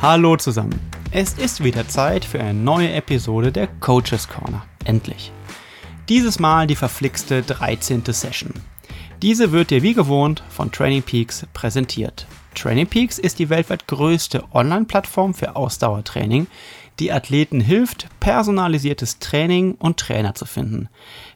Hallo 0.00 0.36
zusammen. 0.36 0.78
Es 1.10 1.32
ist 1.32 1.64
wieder 1.64 1.88
Zeit 1.88 2.24
für 2.24 2.38
eine 2.38 2.54
neue 2.54 2.92
Episode 2.92 3.50
der 3.50 3.66
Coaches 3.66 4.28
Corner. 4.28 4.64
Endlich. 4.84 5.32
Dieses 6.08 6.38
Mal 6.38 6.68
die 6.68 6.76
verflixte 6.76 7.42
13. 7.42 8.04
Session. 8.06 8.52
Diese 9.22 9.50
wird 9.50 9.70
dir 9.70 9.82
wie 9.82 9.94
gewohnt 9.94 10.44
von 10.50 10.70
Training 10.70 11.02
Peaks 11.02 11.48
präsentiert. 11.52 12.28
Training 12.54 12.86
Peaks 12.86 13.18
ist 13.18 13.40
die 13.40 13.50
weltweit 13.50 13.88
größte 13.88 14.44
Online-Plattform 14.52 15.34
für 15.34 15.56
Ausdauertraining, 15.56 16.46
die 17.00 17.10
Athleten 17.10 17.58
hilft, 17.58 18.06
personalisiertes 18.20 19.18
Training 19.18 19.74
und 19.74 19.98
Trainer 19.98 20.36
zu 20.36 20.44
finden. 20.44 20.88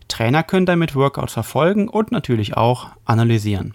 Trainer 0.06 0.44
können 0.44 0.66
damit 0.66 0.94
Workouts 0.94 1.32
verfolgen 1.32 1.88
und 1.88 2.12
natürlich 2.12 2.56
auch 2.56 2.90
analysieren. 3.06 3.74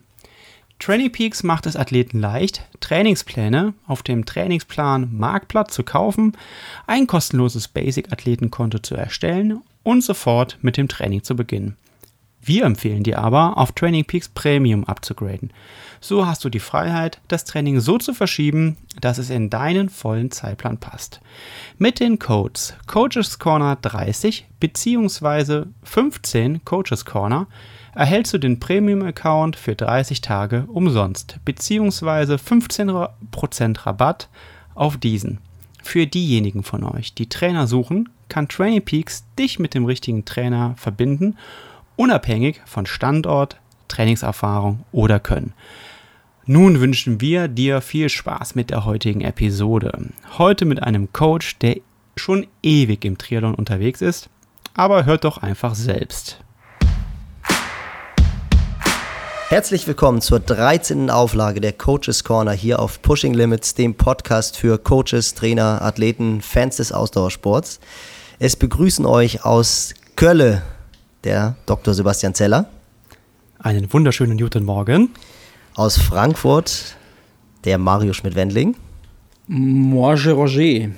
Training 0.79 1.11
Peaks 1.11 1.41
macht 1.41 1.65
es 1.65 1.75
Athleten 1.75 2.19
leicht, 2.19 2.67
Trainingspläne 2.79 3.73
auf 3.87 4.03
dem 4.03 4.25
Trainingsplan 4.25 5.09
Marktplatz 5.11 5.73
zu 5.73 5.83
kaufen, 5.83 6.33
ein 6.85 7.07
kostenloses 7.07 7.67
Basic-Athletenkonto 7.67 8.79
zu 8.79 8.95
erstellen 8.95 9.61
und 9.83 10.03
sofort 10.03 10.57
mit 10.61 10.77
dem 10.77 10.87
Training 10.87 11.23
zu 11.23 11.35
beginnen. 11.35 11.77
Wir 12.41 12.63
empfehlen 12.63 13.03
dir 13.03 13.19
aber, 13.19 13.57
auf 13.57 13.73
Training 13.73 14.05
Peaks 14.05 14.29
Premium 14.29 14.85
abzugraden. 14.85 15.51
So 15.99 16.27
hast 16.27 16.45
du 16.45 16.49
die 16.49 16.59
Freiheit, 16.59 17.19
das 17.27 17.43
Training 17.43 17.79
so 17.79 17.97
zu 17.97 18.13
verschieben, 18.13 18.77
dass 19.01 19.17
es 19.17 19.29
in 19.29 19.49
deinen 19.49 19.89
vollen 19.89 20.31
Zeitplan 20.31 20.77
passt. 20.77 21.19
Mit 21.77 21.99
den 21.99 22.19
Codes 22.19 22.75
Coaches 22.85 23.39
Corner 23.39 23.75
30 23.75 24.47
bzw. 24.59 25.63
15 25.83 26.63
Coaches 26.63 27.03
Corner 27.03 27.47
erhältst 27.97 28.31
du 28.33 28.37
den 28.37 28.59
Premium-Account 28.59 29.55
für 29.55 29.73
30 29.75 30.21
Tage 30.21 30.65
umsonst 30.67 31.39
bzw. 31.45 32.35
15% 32.35 33.85
Rabatt 33.85 34.29
auf 34.75 34.97
diesen. 34.97 35.39
Für 35.81 36.05
diejenigen 36.05 36.61
von 36.61 36.83
euch, 36.83 37.15
die 37.15 37.27
Trainer 37.27 37.65
suchen, 37.65 38.09
kann 38.29 38.47
Training 38.47 38.83
Peaks 38.83 39.25
dich 39.39 39.57
mit 39.57 39.73
dem 39.73 39.85
richtigen 39.85 40.25
Trainer 40.25 40.75
verbinden, 40.77 41.37
unabhängig 41.95 42.61
von 42.65 42.85
Standort, 42.85 43.59
Trainingserfahrung 43.87 44.81
oder 44.91 45.19
Können. 45.19 45.53
Nun 46.45 46.79
wünschen 46.79 47.19
wir 47.19 47.47
dir 47.47 47.81
viel 47.81 48.09
Spaß 48.09 48.53
mit 48.53 48.69
der 48.69 48.85
heutigen 48.85 49.21
Episode. 49.21 50.11
Heute 50.37 50.65
mit 50.65 50.83
einem 50.83 51.11
Coach, 51.13 51.57
der 51.59 51.77
schon 52.15 52.45
ewig 52.61 53.03
im 53.05 53.17
Triathlon 53.17 53.55
unterwegs 53.55 54.01
ist, 54.01 54.29
aber 54.75 55.05
hört 55.05 55.23
doch 55.23 55.39
einfach 55.39 55.73
selbst. 55.73 56.43
Herzlich 59.49 59.87
willkommen 59.87 60.19
zur 60.19 60.41
13. 60.41 61.09
Auflage 61.09 61.61
der 61.61 61.71
Coaches 61.71 62.25
Corner 62.25 62.51
hier 62.51 62.79
auf 62.79 63.01
Pushing 63.01 63.33
Limits, 63.33 63.75
dem 63.75 63.95
Podcast 63.95 64.57
für 64.57 64.77
Coaches, 64.77 65.35
Trainer, 65.35 65.81
Athleten, 65.81 66.41
Fans 66.41 66.75
des 66.75 66.91
Ausdauersports. 66.91 67.79
Es 68.39 68.57
begrüßen 68.57 69.05
euch 69.05 69.45
aus 69.45 69.93
Kölle 70.17 70.63
der 71.23 71.55
Dr. 71.65 71.93
Sebastian 71.93 72.33
Zeller. 72.33 72.67
Einen 73.57 73.91
wunderschönen 73.93 74.37
guten 74.37 74.65
Morgen. 74.65 75.11
Aus 75.75 75.97
Frankfurt 75.97 76.97
der 77.63 77.77
Mario 77.77 78.11
Schmidt-Wendling. 78.11 78.75
Moi, 79.47 80.13
Roger. 80.29 80.89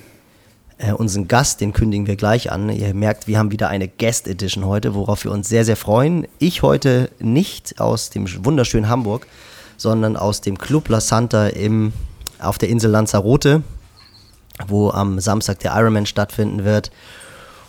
Äh, 0.80 0.94
unseren 0.94 1.28
Gast, 1.28 1.60
den 1.60 1.74
kündigen 1.74 2.08
wir 2.08 2.16
gleich 2.16 2.54
an. 2.54 2.70
Ihr 2.70 2.94
merkt, 2.94 3.28
wir 3.28 3.38
haben 3.38 3.52
wieder 3.52 3.68
eine 3.68 3.90
Guest 3.90 4.30
Edition 4.30 4.66
heute, 4.66 4.96
worauf 4.96 5.26
wir 5.26 5.32
uns 5.32 5.50
sehr, 5.50 5.66
sehr 5.66 5.76
freuen. 5.76 6.26
Ich 6.40 6.62
heute 6.62 7.12
nicht 7.20 7.82
aus 7.82 8.10
dem 8.10 8.26
wunderschönen 8.46 8.88
Hamburg, 8.88 9.28
sondern 9.76 10.16
aus 10.16 10.40
dem 10.40 10.58
Club 10.58 10.88
La 10.88 11.02
Santa 11.02 11.48
im, 11.48 11.92
auf 12.40 12.58
der 12.58 12.70
Insel 12.70 12.92
Lanzarote, 12.92 13.62
wo 14.68 14.90
am 14.90 15.20
Samstag 15.20 15.60
der 15.60 15.76
Ironman 15.76 16.06
stattfinden 16.06 16.64
wird. 16.64 16.92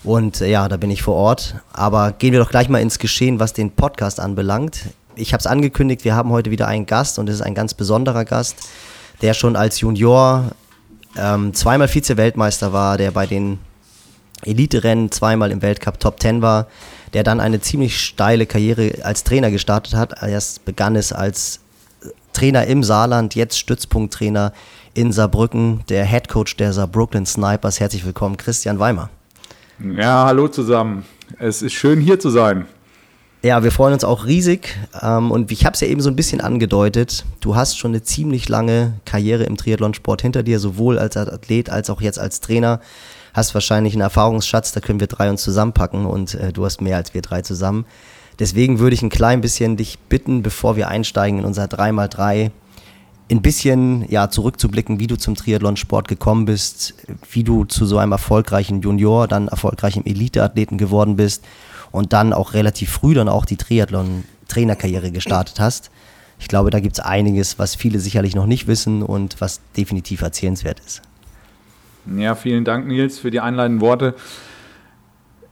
Und 0.04 0.41
äh, 0.41 0.48
ja, 0.48 0.69
da 0.69 0.77
bin 0.77 0.92
ich 0.92 1.03
vor 1.03 1.16
Ort. 1.16 1.56
Aber 1.72 2.12
gehen 2.12 2.31
wir 2.31 2.38
doch 2.38 2.50
gleich 2.50 2.69
mal 2.69 2.81
ins 2.81 3.00
Geschehen, 3.00 3.41
was 3.41 3.53
den 3.53 3.72
Podcast 3.72 4.21
anbelangt. 4.21 4.82
Ich 5.16 5.32
habe 5.32 5.41
es 5.41 5.48
angekündigt, 5.48 6.04
wir 6.04 6.15
haben 6.15 6.31
heute 6.31 6.53
wieder 6.53 6.69
einen 6.69 6.87
Gast 6.87 7.19
und 7.19 7.28
es 7.28 7.34
ist 7.34 7.42
ein 7.42 7.56
ganz 7.56 7.75
besonderer 7.75 8.25
Gast, 8.25 8.54
der 9.21 9.34
schon 9.34 9.56
als 9.56 9.81
Junior 9.81 10.53
ähm, 11.16 11.54
zweimal 11.54 11.88
Vize-Weltmeister 11.88 12.72
war, 12.72 12.97
der 12.98 13.10
bei 13.10 13.26
den 13.26 13.59
Elite-Rennen 14.43 15.10
zweimal 15.10 15.50
im 15.50 15.62
Weltcup 15.62 16.00
Top 16.00 16.21
10 16.21 16.43
war, 16.43 16.66
der 17.12 17.25
dann 17.25 17.41
eine 17.41 17.60
ziemlich 17.60 18.00
steile 18.00 18.47
Karriere 18.47 19.04
als 19.04 19.25
Trainer 19.25 19.50
gestartet 19.50 19.94
hat. 19.94 20.22
Erst 20.22 20.65
begann 20.65 20.97
es 20.97 21.12
als 21.12 21.60
Trainer 22.32 22.66
im 22.66 22.82
Saarland, 22.82 23.34
jetzt 23.34 23.59
Stützpunkttrainer 23.59 24.53
in 24.94 25.12
Saarbrücken, 25.12 25.82
der 25.88 26.04
Head 26.04 26.28
Coach 26.28 26.56
der 26.56 26.72
Saarbrücken 26.72 27.27
Snipers. 27.27 27.81
Herzlich 27.81 28.04
willkommen, 28.04 28.37
Christian 28.37 28.78
Weimer. 28.78 29.10
Ja, 29.78 30.27
hallo 30.27 30.48
zusammen. 30.48 31.04
Es 31.38 31.62
ist 31.62 31.72
schön 31.72 32.00
hier 32.00 32.19
zu 32.19 32.31
sein. 32.31 32.66
Ja, 33.43 33.65
wir 33.65 33.73
freuen 33.73 33.95
uns 33.95 34.05
auch 34.05 34.27
riesig. 34.27 34.77
Ähm, 35.01 35.31
und 35.31 35.51
ich 35.51 35.65
habe 35.65 35.75
es 35.75 35.81
ja 35.81 35.89
eben 35.89 36.03
so 36.03 36.11
ein 36.11 36.17
bisschen 36.17 36.43
angedeutet. 36.43 37.25
Du 37.41 37.56
hast 37.56 37.78
schon 37.78 37.93
eine 37.93 38.03
ziemlich 38.03 38.51
lange 38.51 38.93
Karriere 39.06 39.45
im 39.45 39.56
Triathlonsport 39.56 40.21
hinter 40.21 40.43
dir, 40.43 40.59
sowohl 40.61 40.99
als 40.99 41.17
Athlet 41.17 41.71
als 41.71 41.89
auch 41.89 42.03
jetzt 42.03 42.19
als 42.19 42.41
Trainer. 42.41 42.81
Hast 43.33 43.55
wahrscheinlich 43.55 43.95
einen 43.95 44.03
Erfahrungsschatz, 44.03 44.73
da 44.73 44.81
können 44.81 45.01
wir 45.01 45.06
drei 45.06 45.31
uns 45.31 45.43
zusammenpacken 45.43 46.05
und 46.05 46.34
äh, 46.34 46.53
du 46.53 46.67
hast 46.67 46.83
mehr 46.83 46.97
als 46.97 47.15
wir 47.15 47.23
drei 47.23 47.41
zusammen. 47.41 47.87
Deswegen 48.39 48.78
würde 48.78 48.95
ich 48.95 49.03
ein 49.03 49.11
klein 49.11 49.41
bisschen 49.41 49.77
dich 49.77 49.99
bitten, 49.99 50.43
bevor 50.43 50.77
wir 50.77 50.89
einsteigen 50.89 51.39
in 51.39 51.45
unser 51.45 51.65
3x3, 51.65 52.51
ein 53.31 53.43
bisschen 53.43 54.05
ja, 54.11 54.28
zurückzublicken, 54.28 54.99
wie 54.99 55.07
du 55.07 55.17
zum 55.17 55.34
Triathlonsport 55.34 56.09
gekommen 56.09 56.45
bist, 56.45 56.95
wie 57.31 57.45
du 57.45 57.65
zu 57.65 57.87
so 57.87 57.99
einem 57.99 58.12
erfolgreichen 58.12 58.83
Junior, 58.83 59.28
dann 59.28 59.49
erfolgreichen 59.49 60.05
Eliteathleten 60.05 60.77
geworden 60.77 61.17
bist 61.17 61.45
und 61.93 62.12
dann 62.12 62.33
auch 62.33 62.55
relativ 62.55 62.91
früh 62.91 63.15
dann 63.15 63.28
auch 63.28 63.45
die 63.45 63.56
Triathlon-Trainerkarriere 63.56 65.11
gestartet 65.11 65.61
hast. 65.61 65.91
Ich 66.39 66.49
glaube, 66.49 66.71
da 66.71 66.81
gibt 66.81 66.95
es 66.95 67.01
einiges, 67.01 67.59
was 67.59 67.75
viele 67.75 67.99
sicherlich 67.99 68.34
noch 68.34 68.47
nicht 68.47 68.67
wissen 68.67 69.03
und 69.03 69.41
was 69.41 69.61
definitiv 69.77 70.23
erzählenswert 70.23 70.81
ist. 70.81 71.03
Ja, 72.17 72.34
vielen 72.34 72.65
Dank, 72.65 72.87
Nils, 72.87 73.19
für 73.19 73.31
die 73.31 73.41
einleitenden 73.41 73.81
Worte. 73.83 74.15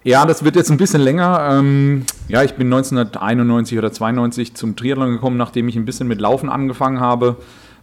Ja, 0.02 0.24
das 0.24 0.44
wird 0.44 0.56
jetzt 0.56 0.70
ein 0.70 0.78
bisschen 0.78 1.02
länger. 1.02 1.48
Ähm, 1.52 2.04
ja, 2.28 2.42
ich 2.42 2.54
bin 2.54 2.68
1991 2.68 3.76
oder 3.76 3.92
92 3.92 4.54
zum 4.54 4.76
Triathlon 4.76 5.10
gekommen, 5.10 5.36
nachdem 5.36 5.68
ich 5.68 5.76
ein 5.76 5.84
bisschen 5.84 6.08
mit 6.08 6.20
Laufen 6.20 6.48
angefangen 6.48 7.00
habe. 7.00 7.36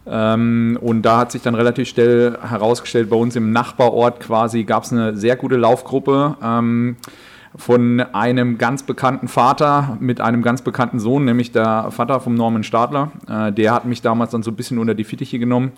Ähm, 0.08 0.78
und 0.80 1.02
da 1.02 1.18
hat 1.18 1.32
sich 1.32 1.42
dann 1.42 1.54
relativ 1.54 1.88
schnell 1.88 2.38
herausgestellt, 2.42 3.10
bei 3.10 3.16
uns 3.16 3.36
im 3.36 3.52
Nachbarort 3.52 4.20
quasi 4.20 4.64
gab 4.64 4.84
es 4.84 4.92
eine 4.92 5.16
sehr 5.16 5.36
gute 5.36 5.56
Laufgruppe. 5.56 6.36
Von 7.56 8.00
einem 8.00 8.58
ganz 8.58 8.82
bekannten 8.82 9.28
Vater 9.28 9.96
mit 9.98 10.20
einem 10.20 10.42
ganz 10.42 10.62
bekannten 10.62 10.98
Sohn, 10.98 11.24
nämlich 11.24 11.52
der 11.52 11.90
Vater 11.90 12.20
vom 12.20 12.34
Norman 12.34 12.62
Stadler. 12.62 13.12
Äh, 13.28 13.52
der 13.52 13.72
hat 13.72 13.86
mich 13.86 14.02
damals 14.02 14.32
dann 14.32 14.42
so 14.42 14.50
ein 14.50 14.56
bisschen 14.56 14.78
unter 14.78 14.94
die 14.94 15.04
Fittiche 15.04 15.38
genommen 15.38 15.72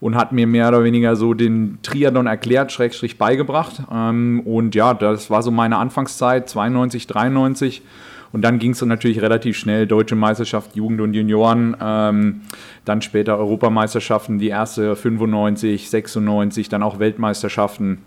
und 0.00 0.14
hat 0.14 0.32
mir 0.32 0.46
mehr 0.46 0.68
oder 0.68 0.84
weniger 0.84 1.16
so 1.16 1.34
den 1.34 1.78
Triathlon 1.82 2.26
erklärt, 2.26 2.72
Schrägstrich 2.72 3.18
beigebracht. 3.18 3.82
Ähm, 3.92 4.40
und 4.44 4.74
ja, 4.74 4.94
das 4.94 5.28
war 5.30 5.42
so 5.42 5.50
meine 5.50 5.76
Anfangszeit, 5.76 6.48
92, 6.48 7.06
93. 7.06 7.82
Und 8.32 8.42
dann 8.42 8.58
ging 8.58 8.72
es 8.72 8.82
natürlich 8.82 9.22
relativ 9.22 9.56
schnell, 9.56 9.86
Deutsche 9.86 10.14
Meisterschaft, 10.14 10.76
Jugend 10.76 11.00
und 11.00 11.14
Junioren, 11.14 11.76
ähm, 11.80 12.42
dann 12.84 13.00
später 13.00 13.38
Europameisterschaften, 13.38 14.38
die 14.38 14.48
erste 14.48 14.96
95, 14.96 15.88
96, 15.88 16.68
dann 16.68 16.82
auch 16.82 16.98
Weltmeisterschaften 16.98 18.02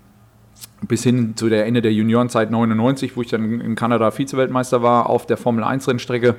bis 0.88 1.02
hin 1.02 1.36
zu 1.36 1.48
der 1.48 1.66
Ende 1.66 1.82
der 1.82 1.92
Juniorenzeit 1.92 2.50
99, 2.50 3.16
wo 3.16 3.22
ich 3.22 3.28
dann 3.28 3.60
in 3.60 3.74
Kanada 3.74 4.10
Vize-Weltmeister 4.10 4.82
war 4.82 5.08
auf 5.08 5.26
der 5.26 5.36
Formel 5.36 5.64
1-Rennstrecke. 5.64 6.36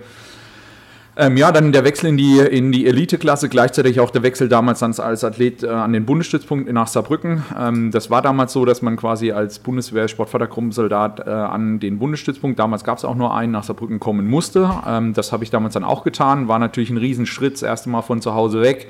Ähm, 1.15 1.37
ja, 1.37 1.51
dann 1.51 1.71
der 1.71 1.83
Wechsel 1.83 2.07
in 2.07 2.17
die, 2.17 2.39
in 2.39 2.71
die 2.71 2.87
Elite-Klasse, 2.87 3.47
gleichzeitig 3.47 3.99
auch 3.99 4.09
der 4.09 4.23
Wechsel 4.23 4.49
damals 4.49 4.81
als 4.81 5.23
Athlet 5.23 5.61
äh, 5.61 5.67
an 5.67 5.93
den 5.93 6.05
Bundesstützpunkt 6.05 6.71
nach 6.73 6.87
Saarbrücken. 6.87 7.43
Ähm, 7.59 7.91
das 7.91 8.09
war 8.09 8.23
damals 8.23 8.51
so, 8.51 8.65
dass 8.65 8.81
man 8.81 8.97
quasi 8.97 9.31
als 9.31 9.59
Bundeswehr-Sportfördergruppensoldat 9.59 11.27
äh, 11.27 11.29
an 11.29 11.79
den 11.79 11.99
Bundesstützpunkt, 11.99 12.57
damals 12.57 12.83
gab 12.83 12.97
es 12.97 13.05
auch 13.05 13.13
nur 13.13 13.35
einen, 13.35 13.51
nach 13.51 13.63
Saarbrücken 13.63 13.99
kommen 13.99 14.27
musste. 14.27 14.71
Ähm, 14.87 15.13
das 15.13 15.31
habe 15.31 15.43
ich 15.43 15.51
damals 15.51 15.75
dann 15.75 15.83
auch 15.83 16.03
getan, 16.03 16.47
war 16.47 16.57
natürlich 16.57 16.89
ein 16.89 16.97
Riesenschritt, 16.97 17.53
das 17.53 17.61
erste 17.61 17.89
Mal 17.89 18.01
von 18.01 18.19
zu 18.19 18.33
Hause 18.33 18.61
weg 18.61 18.87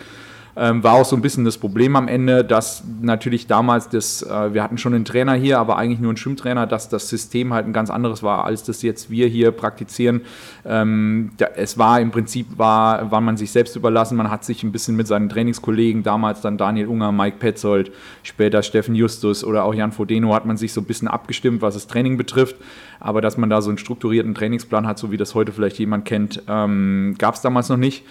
ähm, 0.56 0.84
war 0.84 0.94
auch 0.94 1.06
so 1.06 1.16
ein 1.16 1.22
bisschen 1.22 1.46
das 1.46 1.58
Problem 1.58 1.96
am 1.96 2.08
Ende, 2.08 2.44
dass 2.44 2.84
natürlich 3.02 3.48
damals 3.48 3.90
das, 3.90 4.22
äh, 4.22 4.54
wir 4.54 4.62
hatten 4.62 4.78
schon 4.78 4.94
einen 4.94 5.06
Trainer 5.06 5.34
hier, 5.34 5.58
aber 5.58 5.78
eigentlich 5.78 6.00
nur 6.00 6.10
einen 6.10 6.18
Schwimmtrainer, 6.18 6.68
dass 6.68 6.90
das 6.90 7.10
System 7.10 7.54
halt 7.54 7.66
ein 7.66 7.74
ganz 7.74 7.90
anderes 7.90 8.22
war, 8.22 8.46
als 8.46 8.64
das 8.64 8.84
jetzt 8.84 9.10
wir 9.10 9.28
hier 9.28 9.52
praktizieren. 9.52 10.22
Ähm, 10.66 11.32
da, 11.38 11.48
es 11.56 11.78
war 11.78 12.00
im 12.00 12.12
Prinzip, 12.12 12.58
war, 12.58 13.10
war 13.10 13.22
man 13.22 13.36
sich 13.36 13.52
selbst 13.52 13.76
überlassen, 13.76 14.16
man 14.16 14.30
hat 14.30 14.46
sich 14.46 14.64
ein 14.64 14.72
bisschen 14.72 14.96
mit 14.96 15.08
seinen 15.08 15.28
Trainingskollegen, 15.28 16.04
damals 16.04 16.42
dann 16.42 16.58
Daniel 16.58 16.88
Unger, 16.88 17.12
Mike 17.12 17.38
Petzold, 17.40 17.92
später 18.22 18.62
Steffen 18.62 18.94
Justus 18.94 19.44
oder 19.44 19.64
auch 19.64 19.74
Jan 19.74 19.92
Fodeno, 19.92 20.36
hat 20.36 20.46
man 20.46 20.58
sich 20.58 20.72
so 20.72 20.82
ein 20.82 20.86
bisschen 20.86 21.08
abgestimmt, 21.08 21.64
was 21.64 21.74
das 21.74 21.88
Training 21.88 22.18
betrifft. 22.18 22.58
Aber 23.00 23.22
dass 23.22 23.38
man 23.38 23.50
da 23.50 23.62
so 23.62 23.70
einen 23.70 23.80
strukturierten 23.80 24.36
Trainingsplan 24.36 24.88
hat, 24.88 24.98
so 25.00 25.12
wie 25.12 25.18
das 25.18 25.36
heute 25.36 25.52
vielleicht 25.52 25.80
jemand 25.80 26.06
kennt, 26.06 26.44
ähm, 26.48 27.16
gab 27.18 27.36
es 27.36 27.42
damals 27.42 27.70
noch 27.70 27.78
nicht. 27.78 28.06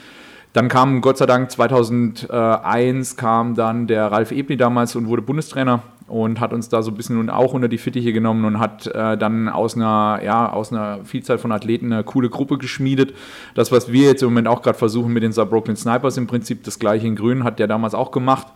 Dann 0.52 0.68
kam 0.68 1.00
Gott 1.00 1.16
sei 1.18 1.26
Dank 1.26 1.50
2001 1.50 3.16
kam 3.16 3.54
dann 3.54 3.86
der 3.86 4.12
Ralf 4.12 4.32
Ebli 4.32 4.56
damals 4.56 4.94
und 4.96 5.08
wurde 5.08 5.22
Bundestrainer 5.22 5.82
und 6.08 6.40
hat 6.40 6.52
uns 6.52 6.68
da 6.68 6.82
so 6.82 6.90
ein 6.90 6.94
bisschen 6.94 7.30
auch 7.30 7.54
unter 7.54 7.68
die 7.68 7.78
Fittiche 7.78 8.12
genommen 8.12 8.44
und 8.44 8.58
hat 8.58 8.86
äh, 8.86 9.16
dann 9.16 9.48
aus 9.48 9.76
einer, 9.76 10.20
ja, 10.22 10.52
aus 10.52 10.70
einer 10.70 11.04
Vielzahl 11.04 11.38
von 11.38 11.52
Athleten 11.52 11.90
eine 11.90 12.04
coole 12.04 12.28
Gruppe 12.28 12.58
geschmiedet. 12.58 13.14
Das, 13.54 13.72
was 13.72 13.90
wir 13.90 14.08
jetzt 14.08 14.22
im 14.22 14.28
Moment 14.28 14.46
auch 14.46 14.60
gerade 14.60 14.76
versuchen 14.76 15.12
mit 15.14 15.22
den 15.22 15.32
Saarbrücken 15.32 15.74
Snipers 15.74 16.18
im 16.18 16.26
Prinzip, 16.26 16.64
das 16.64 16.78
gleiche 16.78 17.06
in 17.06 17.16
Grün, 17.16 17.44
hat 17.44 17.58
der 17.58 17.66
damals 17.66 17.94
auch 17.94 18.10
gemacht. 18.10 18.48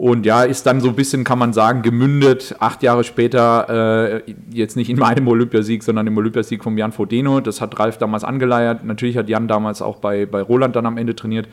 Und 0.00 0.24
ja, 0.24 0.44
ist 0.44 0.64
dann 0.64 0.80
so 0.80 0.88
ein 0.88 0.94
bisschen, 0.94 1.24
kann 1.24 1.38
man 1.38 1.52
sagen, 1.52 1.82
gemündet, 1.82 2.56
acht 2.58 2.82
Jahre 2.82 3.04
später, 3.04 4.22
äh, 4.24 4.32
jetzt 4.50 4.74
nicht 4.74 4.88
in 4.88 4.98
meinem 4.98 5.28
Olympiasieg, 5.28 5.82
sondern 5.82 6.06
im 6.06 6.16
Olympiasieg 6.16 6.64
von 6.64 6.78
Jan 6.78 6.90
Fodeno. 6.90 7.40
Das 7.40 7.60
hat 7.60 7.78
Ralf 7.78 7.98
damals 7.98 8.24
angeleiert. 8.24 8.82
Natürlich 8.82 9.18
hat 9.18 9.28
Jan 9.28 9.46
damals 9.46 9.82
auch 9.82 9.98
bei, 9.98 10.24
bei 10.24 10.40
Roland 10.40 10.74
dann 10.74 10.86
am 10.86 10.96
Ende 10.96 11.14
trainiert. 11.14 11.48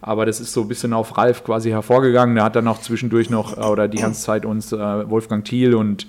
Aber 0.00 0.24
das 0.24 0.40
ist 0.40 0.54
so 0.54 0.62
ein 0.62 0.68
bisschen 0.68 0.94
auf 0.94 1.18
Ralf 1.18 1.44
quasi 1.44 1.68
hervorgegangen. 1.68 2.36
Der 2.36 2.44
hat 2.44 2.56
dann 2.56 2.68
auch 2.68 2.80
zwischendurch 2.80 3.28
noch, 3.28 3.58
äh, 3.58 3.60
oder 3.60 3.86
die 3.86 3.98
ganze 3.98 4.22
Zeit 4.22 4.46
uns 4.46 4.72
äh, 4.72 4.78
Wolfgang 4.78 5.44
Thiel 5.44 5.74
und 5.74 6.06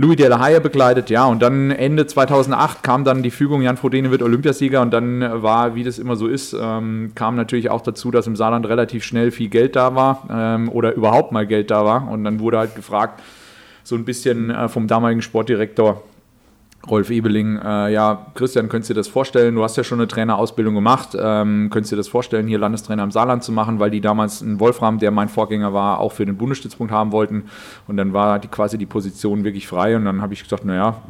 Louis 0.00 0.14
de 0.14 0.28
la 0.28 0.38
Haye 0.38 0.60
begleitet, 0.60 1.10
ja, 1.10 1.26
und 1.26 1.42
dann 1.42 1.72
Ende 1.72 2.06
2008 2.06 2.84
kam 2.84 3.02
dann 3.02 3.24
die 3.24 3.32
Fügung, 3.32 3.62
Jan 3.62 3.76
Frodeno 3.76 4.12
wird 4.12 4.22
Olympiasieger. 4.22 4.80
Und 4.80 4.92
dann 4.92 5.42
war, 5.42 5.74
wie 5.74 5.82
das 5.82 5.98
immer 5.98 6.14
so 6.14 6.28
ist, 6.28 6.52
ähm, 6.58 7.10
kam 7.16 7.34
natürlich 7.34 7.68
auch 7.68 7.80
dazu, 7.80 8.12
dass 8.12 8.28
im 8.28 8.36
Saarland 8.36 8.68
relativ 8.68 9.02
schnell 9.02 9.32
viel 9.32 9.48
Geld 9.48 9.74
da 9.74 9.96
war 9.96 10.22
ähm, 10.30 10.68
oder 10.68 10.94
überhaupt 10.94 11.32
mal 11.32 11.48
Geld 11.48 11.72
da 11.72 11.84
war. 11.84 12.08
Und 12.08 12.22
dann 12.22 12.38
wurde 12.38 12.58
halt 12.58 12.76
gefragt, 12.76 13.20
so 13.82 13.96
ein 13.96 14.04
bisschen 14.04 14.50
äh, 14.50 14.68
vom 14.68 14.86
damaligen 14.86 15.20
Sportdirektor, 15.20 16.04
Rolf 16.86 17.10
Ebeling, 17.10 17.58
äh, 17.58 17.92
ja, 17.92 18.26
Christian, 18.34 18.68
könntest 18.68 18.90
du 18.90 18.94
dir 18.94 19.00
das 19.00 19.08
vorstellen? 19.08 19.56
Du 19.56 19.64
hast 19.64 19.76
ja 19.76 19.84
schon 19.84 19.98
eine 19.98 20.06
Trainerausbildung 20.06 20.74
gemacht. 20.74 21.10
Ähm, 21.18 21.70
könntest 21.70 21.92
du 21.92 21.96
dir 21.96 22.00
das 22.00 22.08
vorstellen, 22.08 22.46
hier 22.46 22.58
Landestrainer 22.58 23.02
im 23.02 23.10
Saarland 23.10 23.42
zu 23.42 23.52
machen, 23.52 23.80
weil 23.80 23.90
die 23.90 24.00
damals 24.00 24.42
einen 24.42 24.60
Wolfram, 24.60 24.98
der 24.98 25.10
mein 25.10 25.28
Vorgänger 25.28 25.74
war, 25.74 25.98
auch 25.98 26.12
für 26.12 26.24
den 26.24 26.36
Bundesstützpunkt 26.36 26.92
haben 26.92 27.10
wollten. 27.10 27.44
Und 27.88 27.96
dann 27.96 28.12
war 28.12 28.38
die, 28.38 28.48
quasi 28.48 28.78
die 28.78 28.86
Position 28.86 29.44
wirklich 29.44 29.66
frei. 29.66 29.96
Und 29.96 30.04
dann 30.04 30.22
habe 30.22 30.34
ich 30.34 30.42
gesagt, 30.42 30.64
naja, 30.64 31.02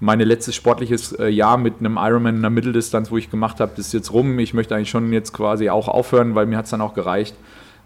mein 0.00 0.20
letztes 0.20 0.54
sportliches 0.54 1.12
äh, 1.12 1.28
Jahr 1.28 1.58
mit 1.58 1.74
einem 1.80 1.98
Ironman 2.00 2.36
in 2.36 2.42
der 2.42 2.50
Mitteldistanz, 2.50 3.10
wo 3.10 3.16
ich 3.16 3.30
gemacht 3.30 3.60
habe, 3.60 3.72
ist 3.76 3.92
jetzt 3.92 4.12
rum. 4.12 4.38
Ich 4.38 4.54
möchte 4.54 4.76
eigentlich 4.76 4.90
schon 4.90 5.12
jetzt 5.12 5.32
quasi 5.32 5.70
auch 5.70 5.88
aufhören, 5.88 6.34
weil 6.34 6.46
mir 6.46 6.56
hat 6.56 6.66
es 6.66 6.70
dann 6.70 6.80
auch 6.80 6.94
gereicht. 6.94 7.34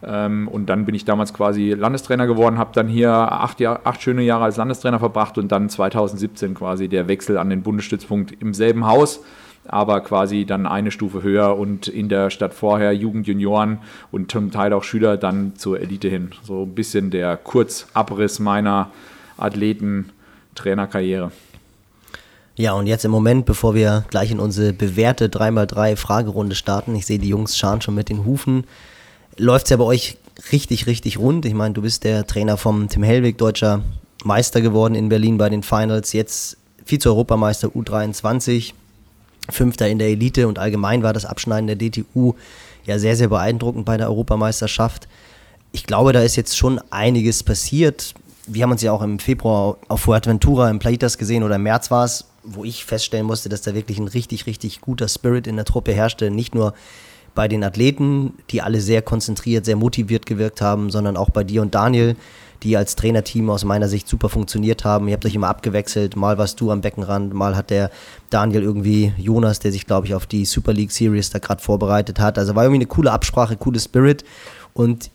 Ähm, 0.02 0.46
und 0.48 0.66
dann 0.66 0.84
bin 0.84 0.94
ich 0.94 1.04
damals 1.04 1.34
quasi 1.34 1.70
Landestrainer 1.70 2.26
geworden, 2.26 2.58
habe 2.58 2.70
dann 2.72 2.88
hier 2.88 3.10
acht, 3.10 3.60
Jahr, 3.60 3.80
acht 3.84 4.00
schöne 4.02 4.22
Jahre 4.22 4.44
als 4.44 4.56
Landestrainer 4.56 5.00
verbracht 5.00 5.38
und 5.38 5.50
dann 5.50 5.68
2017 5.68 6.54
quasi 6.54 6.88
der 6.88 7.08
Wechsel 7.08 7.36
an 7.36 7.50
den 7.50 7.62
Bundesstützpunkt 7.62 8.40
im 8.40 8.54
selben 8.54 8.86
Haus, 8.86 9.20
aber 9.66 10.00
quasi 10.00 10.44
dann 10.44 10.66
eine 10.66 10.92
Stufe 10.92 11.22
höher 11.22 11.56
und 11.56 11.88
in 11.88 12.08
der 12.08 12.30
Stadt 12.30 12.54
vorher 12.54 12.92
Jugend, 12.92 13.26
Junioren 13.26 13.78
und 14.12 14.30
zum 14.30 14.52
Teil 14.52 14.72
auch 14.72 14.84
Schüler 14.84 15.16
dann 15.16 15.56
zur 15.56 15.80
Elite 15.80 16.08
hin. 16.08 16.30
So 16.44 16.62
ein 16.62 16.74
bisschen 16.74 17.10
der 17.10 17.36
Kurzabriss 17.36 18.38
meiner 18.38 18.92
Athleten-Trainerkarriere. 19.36 21.32
Ja, 22.54 22.72
und 22.72 22.86
jetzt 22.88 23.04
im 23.04 23.10
Moment, 23.12 23.46
bevor 23.46 23.74
wir 23.74 24.04
gleich 24.10 24.32
in 24.32 24.40
unsere 24.40 24.72
bewährte 24.72 25.28
3x3 25.28 25.96
Fragerunde 25.96 26.56
starten, 26.56 26.94
ich 26.96 27.06
sehe 27.06 27.18
die 27.18 27.28
Jungs 27.28 27.56
scharen 27.56 27.80
schon 27.80 27.94
mit 27.94 28.08
den 28.08 28.24
Hufen 28.24 28.64
läuft 29.38 29.66
es 29.66 29.70
ja 29.70 29.76
bei 29.76 29.84
euch 29.84 30.18
richtig, 30.52 30.86
richtig 30.86 31.18
rund. 31.18 31.44
Ich 31.46 31.54
meine, 31.54 31.74
du 31.74 31.82
bist 31.82 32.04
der 32.04 32.26
Trainer 32.26 32.56
vom 32.56 32.88
Tim 32.88 33.02
Hellwig, 33.02 33.38
deutscher 33.38 33.82
Meister 34.24 34.60
geworden 34.60 34.94
in 34.94 35.08
Berlin 35.08 35.38
bei 35.38 35.48
den 35.48 35.62
Finals, 35.62 36.12
jetzt 36.12 36.56
Vize-Europameister 36.84 37.68
U23, 37.68 38.72
Fünfter 39.50 39.88
in 39.88 39.98
der 39.98 40.08
Elite 40.08 40.46
und 40.46 40.58
allgemein 40.58 41.02
war 41.02 41.12
das 41.12 41.24
Abschneiden 41.24 41.66
der 41.66 41.76
DTU 41.76 42.34
ja 42.84 42.98
sehr, 42.98 43.16
sehr 43.16 43.28
beeindruckend 43.28 43.84
bei 43.84 43.96
der 43.96 44.08
Europameisterschaft. 44.08 45.08
Ich 45.72 45.84
glaube, 45.84 46.12
da 46.12 46.20
ist 46.20 46.36
jetzt 46.36 46.56
schon 46.56 46.80
einiges 46.90 47.42
passiert. 47.42 48.14
Wir 48.46 48.62
haben 48.62 48.72
uns 48.72 48.82
ja 48.82 48.92
auch 48.92 49.02
im 49.02 49.18
Februar 49.18 49.76
auf 49.88 50.00
Fuerteventura 50.00 50.68
im 50.70 50.78
Plaitas 50.78 51.16
gesehen 51.18 51.42
oder 51.42 51.56
im 51.56 51.62
März 51.62 51.90
war 51.90 52.04
es, 52.04 52.24
wo 52.42 52.64
ich 52.64 52.84
feststellen 52.84 53.26
musste, 53.26 53.48
dass 53.48 53.62
da 53.62 53.74
wirklich 53.74 53.98
ein 53.98 54.08
richtig, 54.08 54.46
richtig 54.46 54.80
guter 54.80 55.08
Spirit 55.08 55.46
in 55.46 55.56
der 55.56 55.64
Truppe 55.64 55.92
herrschte. 55.92 56.30
Nicht 56.30 56.54
nur 56.54 56.74
bei 57.38 57.46
den 57.46 57.62
Athleten, 57.62 58.32
die 58.50 58.62
alle 58.62 58.80
sehr 58.80 59.00
konzentriert, 59.00 59.64
sehr 59.64 59.76
motiviert 59.76 60.26
gewirkt 60.26 60.60
haben, 60.60 60.90
sondern 60.90 61.16
auch 61.16 61.30
bei 61.30 61.44
dir 61.44 61.62
und 61.62 61.72
Daniel, 61.72 62.16
die 62.64 62.76
als 62.76 62.96
Trainerteam 62.96 63.48
aus 63.48 63.62
meiner 63.62 63.88
Sicht 63.88 64.08
super 64.08 64.28
funktioniert 64.28 64.84
haben. 64.84 65.06
Ihr 65.06 65.14
habt 65.14 65.24
euch 65.24 65.36
immer 65.36 65.46
abgewechselt. 65.46 66.16
Mal 66.16 66.36
warst 66.36 66.60
du 66.60 66.72
am 66.72 66.80
Beckenrand, 66.80 67.32
mal 67.32 67.54
hat 67.54 67.70
der 67.70 67.92
Daniel 68.30 68.64
irgendwie 68.64 69.12
Jonas, 69.18 69.60
der 69.60 69.70
sich, 69.70 69.86
glaube 69.86 70.08
ich, 70.08 70.16
auf 70.16 70.26
die 70.26 70.46
Super 70.46 70.72
League 70.72 70.90
Series 70.90 71.30
da 71.30 71.38
gerade 71.38 71.62
vorbereitet 71.62 72.18
hat. 72.18 72.38
Also 72.38 72.56
war 72.56 72.64
irgendwie 72.64 72.78
eine 72.78 72.86
coole 72.86 73.12
Absprache, 73.12 73.56
coole 73.56 73.78
Spirit. 73.78 74.24
Und 74.74 75.12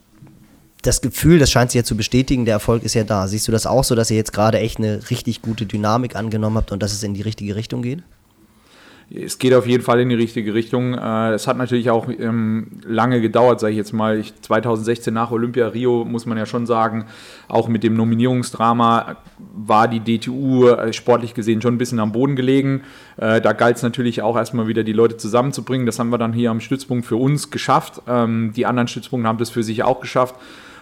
das 0.81 1.01
Gefühl, 1.01 1.39
das 1.39 1.51
scheint 1.51 1.71
sich 1.71 1.79
ja 1.79 1.83
zu 1.83 1.97
bestätigen, 1.97 2.45
der 2.45 2.53
Erfolg 2.53 2.83
ist 2.83 2.93
ja 2.93 3.03
da. 3.03 3.27
Siehst 3.27 3.49
du 3.49 3.51
das 3.51 3.65
auch 3.65 3.83
so, 3.83 3.95
dass 3.95 4.09
ihr 4.09 4.15
jetzt 4.15 4.31
gerade 4.31 4.59
echt 4.59 4.77
eine 4.77 5.09
richtig 5.09 5.41
gute 5.41 5.65
Dynamik 5.65 6.15
angenommen 6.15 6.55
habt 6.55 6.71
und 6.71 6.81
dass 6.81 6.93
es 6.93 7.03
in 7.03 7.15
die 7.15 7.21
richtige 7.21 7.57
Richtung 7.57 7.81
geht? 7.81 8.01
Es 9.15 9.37
geht 9.37 9.53
auf 9.53 9.67
jeden 9.67 9.83
Fall 9.83 9.99
in 9.99 10.09
die 10.09 10.15
richtige 10.15 10.53
Richtung. 10.53 10.95
Äh, 10.95 11.33
es 11.33 11.47
hat 11.47 11.57
natürlich 11.57 11.91
auch 11.91 12.07
ähm, 12.09 12.67
lange 12.83 13.21
gedauert, 13.21 13.59
sage 13.59 13.71
ich 13.71 13.77
jetzt 13.77 13.93
mal. 13.93 14.17
Ich, 14.17 14.33
2016 14.41 15.13
nach 15.13 15.29
Olympia 15.29 15.67
Rio 15.67 16.03
muss 16.03 16.25
man 16.25 16.37
ja 16.37 16.47
schon 16.47 16.65
sagen, 16.65 17.05
auch 17.47 17.67
mit 17.67 17.83
dem 17.83 17.93
Nominierungsdrama 17.95 19.17
war 19.55 19.87
die 19.87 19.99
DTU 19.99 20.67
äh, 20.67 20.93
sportlich 20.93 21.35
gesehen 21.35 21.61
schon 21.61 21.75
ein 21.75 21.77
bisschen 21.77 21.99
am 21.99 22.11
Boden 22.11 22.35
gelegen. 22.35 22.81
Äh, 23.17 23.39
da 23.39 23.53
galt 23.53 23.77
es 23.77 23.83
natürlich 23.83 24.23
auch 24.23 24.35
erstmal 24.35 24.67
wieder 24.67 24.83
die 24.83 24.93
Leute 24.93 25.17
zusammenzubringen. 25.17 25.85
Das 25.85 25.99
haben 25.99 26.09
wir 26.09 26.17
dann 26.17 26.33
hier 26.33 26.49
am 26.49 26.59
Stützpunkt 26.59 27.05
für 27.05 27.17
uns 27.17 27.51
geschafft. 27.51 28.01
Ähm, 28.07 28.51
die 28.55 28.65
anderen 28.65 28.87
Stützpunkte 28.87 29.27
haben 29.27 29.37
das 29.37 29.51
für 29.51 29.63
sich 29.63 29.83
auch 29.83 30.01
geschafft. 30.01 30.35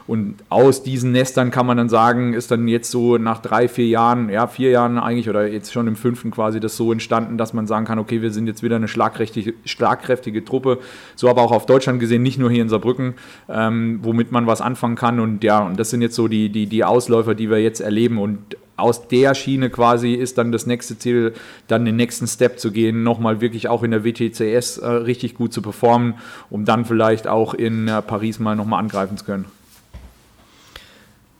Und 0.07 0.35
aus 0.49 0.83
diesen 0.83 1.11
Nestern 1.11 1.51
kann 1.51 1.65
man 1.65 1.77
dann 1.77 1.89
sagen, 1.89 2.33
ist 2.33 2.51
dann 2.51 2.67
jetzt 2.67 2.91
so 2.91 3.17
nach 3.17 3.41
drei, 3.41 3.67
vier 3.67 3.87
Jahren, 3.87 4.29
ja, 4.29 4.47
vier 4.47 4.71
Jahren 4.71 4.97
eigentlich 4.97 5.29
oder 5.29 5.47
jetzt 5.47 5.71
schon 5.71 5.87
im 5.87 5.95
fünften 5.95 6.31
quasi 6.31 6.59
das 6.59 6.75
so 6.77 6.91
entstanden, 6.91 7.37
dass 7.37 7.53
man 7.53 7.67
sagen 7.67 7.85
kann, 7.85 7.99
okay, 7.99 8.21
wir 8.21 8.31
sind 8.31 8.47
jetzt 8.47 8.63
wieder 8.63 8.75
eine 8.75 8.87
schlagkräftige, 8.87 9.53
schlagkräftige 9.65 10.43
Truppe. 10.43 10.79
So 11.15 11.29
aber 11.29 11.41
auch 11.41 11.51
auf 11.51 11.65
Deutschland 11.65 11.99
gesehen, 11.99 12.23
nicht 12.23 12.39
nur 12.39 12.49
hier 12.51 12.61
in 12.61 12.69
Saarbrücken, 12.69 13.15
ähm, 13.49 13.99
womit 14.03 14.31
man 14.31 14.47
was 14.47 14.61
anfangen 14.61 14.95
kann. 14.95 15.19
Und 15.19 15.43
ja, 15.43 15.59
und 15.59 15.79
das 15.79 15.89
sind 15.89 16.01
jetzt 16.01 16.15
so 16.15 16.27
die, 16.27 16.49
die, 16.49 16.67
die 16.67 16.83
Ausläufer, 16.83 17.35
die 17.35 17.49
wir 17.49 17.61
jetzt 17.61 17.79
erleben. 17.79 18.17
Und 18.17 18.57
aus 18.81 19.07
der 19.07 19.35
Schiene 19.35 19.69
quasi 19.69 20.13
ist 20.13 20.37
dann 20.37 20.51
das 20.51 20.65
nächste 20.65 20.97
Ziel, 20.97 21.33
dann 21.67 21.85
den 21.85 21.95
nächsten 21.95 22.27
Step 22.27 22.59
zu 22.59 22.71
gehen, 22.71 23.03
nochmal 23.03 23.39
wirklich 23.39 23.67
auch 23.67 23.83
in 23.83 23.91
der 23.91 24.03
WTCS 24.03 24.77
äh, 24.79 24.87
richtig 24.87 25.35
gut 25.35 25.53
zu 25.53 25.61
performen, 25.61 26.15
um 26.49 26.65
dann 26.65 26.85
vielleicht 26.85 27.27
auch 27.27 27.53
in 27.53 27.87
äh, 27.87 28.01
Paris 28.01 28.39
mal 28.39 28.55
nochmal 28.55 28.79
angreifen 28.79 29.17
zu 29.17 29.25
können. 29.25 29.45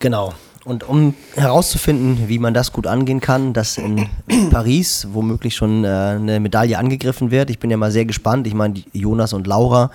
Genau. 0.01 0.33
Und 0.63 0.87
um 0.87 1.15
herauszufinden, 1.35 2.27
wie 2.27 2.37
man 2.37 2.53
das 2.53 2.71
gut 2.71 2.85
angehen 2.85 3.19
kann, 3.19 3.53
dass 3.53 3.77
in 3.77 4.07
Paris 4.51 5.07
womöglich 5.11 5.55
schon 5.55 5.83
äh, 5.85 5.87
eine 5.87 6.39
Medaille 6.39 6.77
angegriffen 6.77 7.31
wird. 7.31 7.49
Ich 7.49 7.57
bin 7.57 7.71
ja 7.71 7.77
mal 7.77 7.91
sehr 7.91 8.05
gespannt. 8.05 8.45
Ich 8.45 8.53
meine, 8.53 8.83
Jonas 8.93 9.33
und 9.33 9.47
Laura 9.47 9.89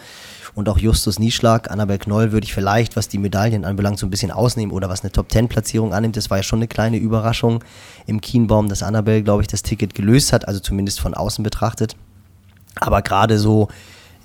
und 0.56 0.68
auch 0.68 0.78
Justus 0.78 1.18
Nieschlag, 1.18 1.70
Annabel 1.70 1.98
Knoll 1.98 2.32
würde 2.32 2.46
ich 2.46 2.54
vielleicht, 2.54 2.96
was 2.96 3.08
die 3.08 3.18
Medaillen 3.18 3.64
anbelangt, 3.64 3.98
so 3.98 4.06
ein 4.06 4.10
bisschen 4.10 4.30
ausnehmen 4.30 4.74
oder 4.74 4.88
was 4.88 5.02
eine 5.02 5.12
Top-10-Platzierung 5.12 5.92
annimmt. 5.92 6.16
Das 6.16 6.30
war 6.30 6.38
ja 6.38 6.42
schon 6.42 6.60
eine 6.60 6.66
kleine 6.66 6.96
Überraschung 6.96 7.62
im 8.06 8.20
Kienbaum, 8.20 8.68
dass 8.68 8.82
Annabel, 8.82 9.22
glaube 9.22 9.42
ich, 9.42 9.48
das 9.48 9.62
Ticket 9.62 9.94
gelöst 9.94 10.32
hat, 10.32 10.48
also 10.48 10.58
zumindest 10.58 10.98
von 10.98 11.14
außen 11.14 11.44
betrachtet. 11.44 11.94
Aber 12.80 13.02
gerade 13.02 13.38
so 13.38 13.68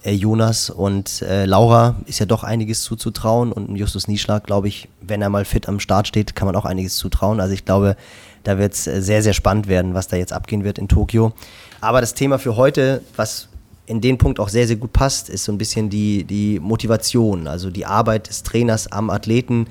Jonas 0.03 0.69
und 0.69 1.21
äh, 1.21 1.45
Laura 1.45 1.95
ist 2.07 2.19
ja 2.19 2.25
doch 2.25 2.43
einiges 2.43 2.81
zuzutrauen 2.81 3.51
und 3.51 3.75
Justus 3.75 4.07
Nieschlag, 4.07 4.45
glaube 4.45 4.67
ich, 4.67 4.89
wenn 4.99 5.21
er 5.21 5.29
mal 5.29 5.45
fit 5.45 5.67
am 5.67 5.79
Start 5.79 6.07
steht, 6.07 6.35
kann 6.35 6.47
man 6.47 6.55
auch 6.55 6.65
einiges 6.65 6.97
zutrauen. 6.97 7.39
Also 7.39 7.53
ich 7.53 7.65
glaube, 7.65 7.95
da 8.43 8.57
wird 8.57 8.73
es 8.73 8.87
äh, 8.87 9.01
sehr, 9.01 9.21
sehr 9.21 9.33
spannend 9.33 9.67
werden, 9.67 9.93
was 9.93 10.07
da 10.07 10.17
jetzt 10.17 10.33
abgehen 10.33 10.63
wird 10.63 10.79
in 10.79 10.87
Tokio. 10.87 11.33
Aber 11.81 12.01
das 12.01 12.15
Thema 12.15 12.39
für 12.39 12.55
heute, 12.55 13.03
was 13.15 13.47
in 13.85 14.01
den 14.01 14.17
Punkt 14.17 14.39
auch 14.39 14.49
sehr, 14.49 14.67
sehr 14.67 14.77
gut 14.77 14.93
passt, 14.93 15.29
ist 15.29 15.43
so 15.43 15.51
ein 15.51 15.57
bisschen 15.57 15.89
die, 15.89 16.23
die 16.23 16.59
Motivation, 16.59 17.47
also 17.47 17.69
die 17.69 17.85
Arbeit 17.85 18.29
des 18.29 18.43
Trainers 18.43 18.91
am 18.91 19.09
Athleten, 19.09 19.67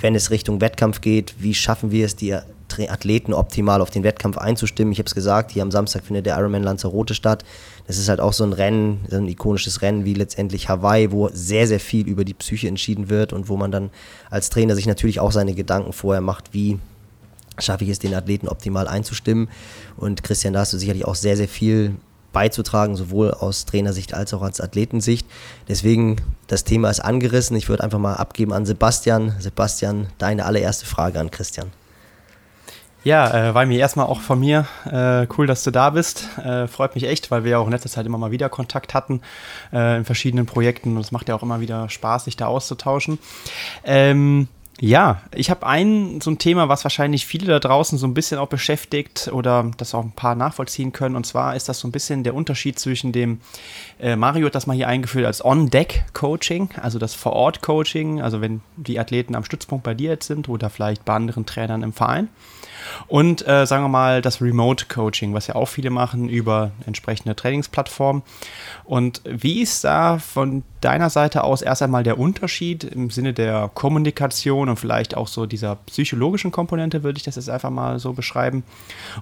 wenn 0.00 0.14
es 0.14 0.30
Richtung 0.30 0.60
Wettkampf 0.60 1.00
geht. 1.00 1.34
Wie 1.38 1.54
schaffen 1.54 1.90
wir 1.90 2.04
es, 2.04 2.14
die 2.14 2.34
Athleten 2.34 3.32
optimal 3.32 3.80
auf 3.80 3.90
den 3.90 4.02
Wettkampf 4.02 4.36
einzustimmen? 4.38 4.92
Ich 4.92 4.98
habe 4.98 5.06
es 5.06 5.14
gesagt, 5.14 5.52
hier 5.52 5.62
am 5.62 5.70
Samstag 5.70 6.04
findet 6.04 6.26
der 6.26 6.36
Ironman 6.36 6.62
Lanzarote 6.62 7.14
statt. 7.14 7.44
Das 7.86 7.98
ist 7.98 8.08
halt 8.08 8.20
auch 8.20 8.32
so 8.32 8.44
ein 8.44 8.52
Rennen, 8.52 9.04
so 9.10 9.16
ein 9.16 9.28
ikonisches 9.28 9.82
Rennen 9.82 10.04
wie 10.04 10.14
letztendlich 10.14 10.68
Hawaii, 10.68 11.10
wo 11.10 11.28
sehr, 11.32 11.66
sehr 11.66 11.80
viel 11.80 12.06
über 12.06 12.24
die 12.24 12.34
Psyche 12.34 12.68
entschieden 12.68 13.08
wird 13.08 13.32
und 13.32 13.48
wo 13.48 13.56
man 13.56 13.72
dann 13.72 13.90
als 14.30 14.50
Trainer 14.50 14.74
sich 14.74 14.86
natürlich 14.86 15.20
auch 15.20 15.32
seine 15.32 15.54
Gedanken 15.54 15.92
vorher 15.92 16.20
macht, 16.20 16.54
wie 16.54 16.78
schaffe 17.58 17.84
ich 17.84 17.90
es, 17.90 17.98
den 17.98 18.14
Athleten 18.14 18.48
optimal 18.48 18.88
einzustimmen. 18.88 19.48
Und 19.96 20.22
Christian, 20.22 20.54
da 20.54 20.60
hast 20.60 20.72
du 20.72 20.78
sicherlich 20.78 21.04
auch 21.04 21.14
sehr, 21.14 21.36
sehr 21.36 21.48
viel 21.48 21.96
beizutragen, 22.32 22.96
sowohl 22.96 23.32
aus 23.32 23.66
Trainersicht 23.66 24.14
als 24.14 24.32
auch 24.32 24.42
als 24.42 24.60
Athletensicht. 24.60 25.26
Deswegen, 25.68 26.16
das 26.46 26.64
Thema 26.64 26.88
ist 26.90 27.00
angerissen. 27.00 27.56
Ich 27.56 27.68
würde 27.68 27.84
einfach 27.84 27.98
mal 27.98 28.14
abgeben 28.14 28.52
an 28.52 28.64
Sebastian. 28.64 29.34
Sebastian, 29.38 30.06
deine 30.18 30.46
allererste 30.46 30.86
Frage 30.86 31.20
an 31.20 31.30
Christian. 31.30 31.70
Ja, 33.04 33.50
äh, 33.50 33.54
war 33.54 33.66
mir 33.66 33.80
erstmal 33.80 34.06
auch 34.06 34.20
von 34.20 34.38
mir 34.38 34.66
äh, 34.84 35.26
cool, 35.36 35.46
dass 35.46 35.64
du 35.64 35.72
da 35.72 35.90
bist. 35.90 36.28
Äh, 36.38 36.68
freut 36.68 36.94
mich 36.94 37.04
echt, 37.04 37.32
weil 37.32 37.42
wir 37.42 37.52
ja 37.52 37.58
auch 37.58 37.66
in 37.66 37.72
letzter 37.72 37.88
Zeit 37.88 38.06
immer 38.06 38.18
mal 38.18 38.30
wieder 38.30 38.48
Kontakt 38.48 38.94
hatten 38.94 39.22
äh, 39.72 39.96
in 39.98 40.04
verschiedenen 40.04 40.46
Projekten 40.46 40.96
und 40.96 41.00
es 41.00 41.10
macht 41.10 41.28
ja 41.28 41.34
auch 41.34 41.42
immer 41.42 41.60
wieder 41.60 41.88
Spaß, 41.88 42.26
sich 42.26 42.36
da 42.36 42.46
auszutauschen. 42.46 43.18
Ähm, 43.84 44.46
ja, 44.80 45.22
ich 45.34 45.50
habe 45.50 45.66
ein 45.66 46.20
so 46.20 46.30
ein 46.30 46.38
Thema, 46.38 46.68
was 46.68 46.84
wahrscheinlich 46.84 47.26
viele 47.26 47.46
da 47.46 47.58
draußen 47.58 47.98
so 47.98 48.06
ein 48.06 48.14
bisschen 48.14 48.38
auch 48.38 48.48
beschäftigt 48.48 49.30
oder 49.32 49.70
das 49.76 49.94
auch 49.94 50.02
ein 50.02 50.12
paar 50.12 50.34
nachvollziehen 50.34 50.92
können. 50.92 51.14
Und 51.14 51.26
zwar 51.26 51.54
ist 51.56 51.68
das 51.68 51.80
so 51.80 51.88
ein 51.88 51.92
bisschen 51.92 52.24
der 52.24 52.34
Unterschied 52.34 52.78
zwischen 52.78 53.12
dem 53.12 53.40
äh, 54.00 54.16
Mario 54.16 54.46
hat 54.46 54.54
das 54.54 54.66
mal 54.66 54.74
hier 54.74 54.88
eingeführt 54.88 55.26
als 55.26 55.44
On-Deck-Coaching, 55.44 56.70
also 56.80 56.98
das 56.98 57.14
Vor-Ort-Coaching, 57.14 58.22
also 58.22 58.40
wenn 58.40 58.60
die 58.76 58.98
Athleten 58.98 59.34
am 59.34 59.44
Stützpunkt 59.44 59.84
bei 59.84 59.94
dir 59.94 60.10
jetzt 60.10 60.26
sind 60.26 60.48
oder 60.48 60.70
vielleicht 60.70 61.04
bei 61.04 61.14
anderen 61.14 61.46
Trainern 61.46 61.82
im 61.82 61.92
Verein. 61.92 62.28
Und 63.08 63.46
äh, 63.46 63.66
sagen 63.66 63.84
wir 63.84 63.88
mal 63.88 64.22
das 64.22 64.40
Remote 64.40 64.86
Coaching, 64.86 65.34
was 65.34 65.46
ja 65.46 65.54
auch 65.54 65.66
viele 65.66 65.90
machen 65.90 66.28
über 66.28 66.72
entsprechende 66.86 67.36
Trainingsplattformen. 67.36 68.22
Und 68.84 69.22
wie 69.24 69.62
ist 69.62 69.84
da 69.84 70.18
von 70.18 70.62
deiner 70.80 71.10
Seite 71.10 71.44
aus 71.44 71.62
erst 71.62 71.82
einmal 71.82 72.02
der 72.02 72.18
Unterschied 72.18 72.84
im 72.84 73.10
Sinne 73.10 73.32
der 73.32 73.70
Kommunikation 73.72 74.68
und 74.68 74.78
vielleicht 74.78 75.16
auch 75.16 75.28
so 75.28 75.46
dieser 75.46 75.76
psychologischen 75.86 76.50
Komponente, 76.50 77.02
würde 77.02 77.16
ich 77.18 77.22
das 77.22 77.36
jetzt 77.36 77.48
einfach 77.48 77.70
mal 77.70 77.98
so 77.98 78.12
beschreiben? 78.12 78.64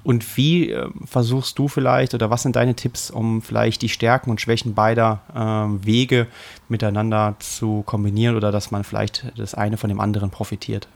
Und 0.02 0.36
wie 0.36 0.70
äh, 0.70 0.88
versuchst 1.04 1.58
du 1.58 1.68
vielleicht 1.68 2.14
oder 2.14 2.30
was 2.30 2.42
sind 2.42 2.56
deine 2.56 2.74
Tipps, 2.74 3.10
um 3.10 3.42
vielleicht 3.42 3.82
die 3.82 3.88
Stärken 3.88 4.30
und 4.30 4.40
Schwächen 4.40 4.74
beider 4.74 5.20
äh, 5.34 5.86
Wege 5.86 6.26
miteinander 6.68 7.36
zu 7.38 7.82
kombinieren 7.84 8.36
oder 8.36 8.52
dass 8.52 8.70
man 8.70 8.84
vielleicht 8.84 9.26
das 9.36 9.54
eine 9.54 9.76
von 9.76 9.88
dem 9.88 10.00
anderen 10.00 10.30
profitiert? 10.30 10.88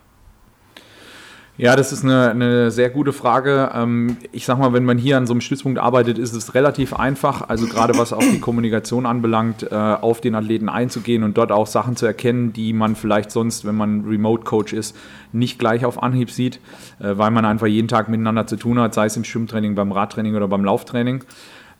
Ja, 1.56 1.76
das 1.76 1.92
ist 1.92 2.02
eine, 2.02 2.30
eine 2.30 2.70
sehr 2.72 2.90
gute 2.90 3.12
Frage. 3.12 3.70
Ähm, 3.72 4.16
ich 4.32 4.44
sag 4.44 4.58
mal, 4.58 4.72
wenn 4.72 4.84
man 4.84 4.98
hier 4.98 5.16
an 5.16 5.26
so 5.28 5.32
einem 5.32 5.40
Stützpunkt 5.40 5.78
arbeitet, 5.78 6.18
ist 6.18 6.32
es 6.32 6.54
relativ 6.54 6.92
einfach, 6.94 7.48
also 7.48 7.66
gerade 7.66 7.96
was 7.96 8.12
auch 8.12 8.18
die 8.18 8.40
Kommunikation 8.40 9.06
anbelangt, 9.06 9.62
äh, 9.70 9.74
auf 9.74 10.20
den 10.20 10.34
Athleten 10.34 10.68
einzugehen 10.68 11.22
und 11.22 11.38
dort 11.38 11.52
auch 11.52 11.68
Sachen 11.68 11.94
zu 11.94 12.06
erkennen, 12.06 12.52
die 12.52 12.72
man 12.72 12.96
vielleicht 12.96 13.30
sonst, 13.30 13.64
wenn 13.64 13.76
man 13.76 14.04
Remote-Coach 14.04 14.72
ist, 14.72 14.96
nicht 15.32 15.60
gleich 15.60 15.84
auf 15.84 16.02
Anhieb 16.02 16.32
sieht, 16.32 16.58
äh, 16.98 17.16
weil 17.18 17.30
man 17.30 17.44
einfach 17.44 17.68
jeden 17.68 17.86
Tag 17.86 18.08
miteinander 18.08 18.48
zu 18.48 18.56
tun 18.56 18.80
hat, 18.80 18.92
sei 18.92 19.06
es 19.06 19.16
im 19.16 19.22
Schwimmtraining, 19.22 19.76
beim 19.76 19.92
Radtraining 19.92 20.34
oder 20.34 20.48
beim 20.48 20.64
Lauftraining. 20.64 21.22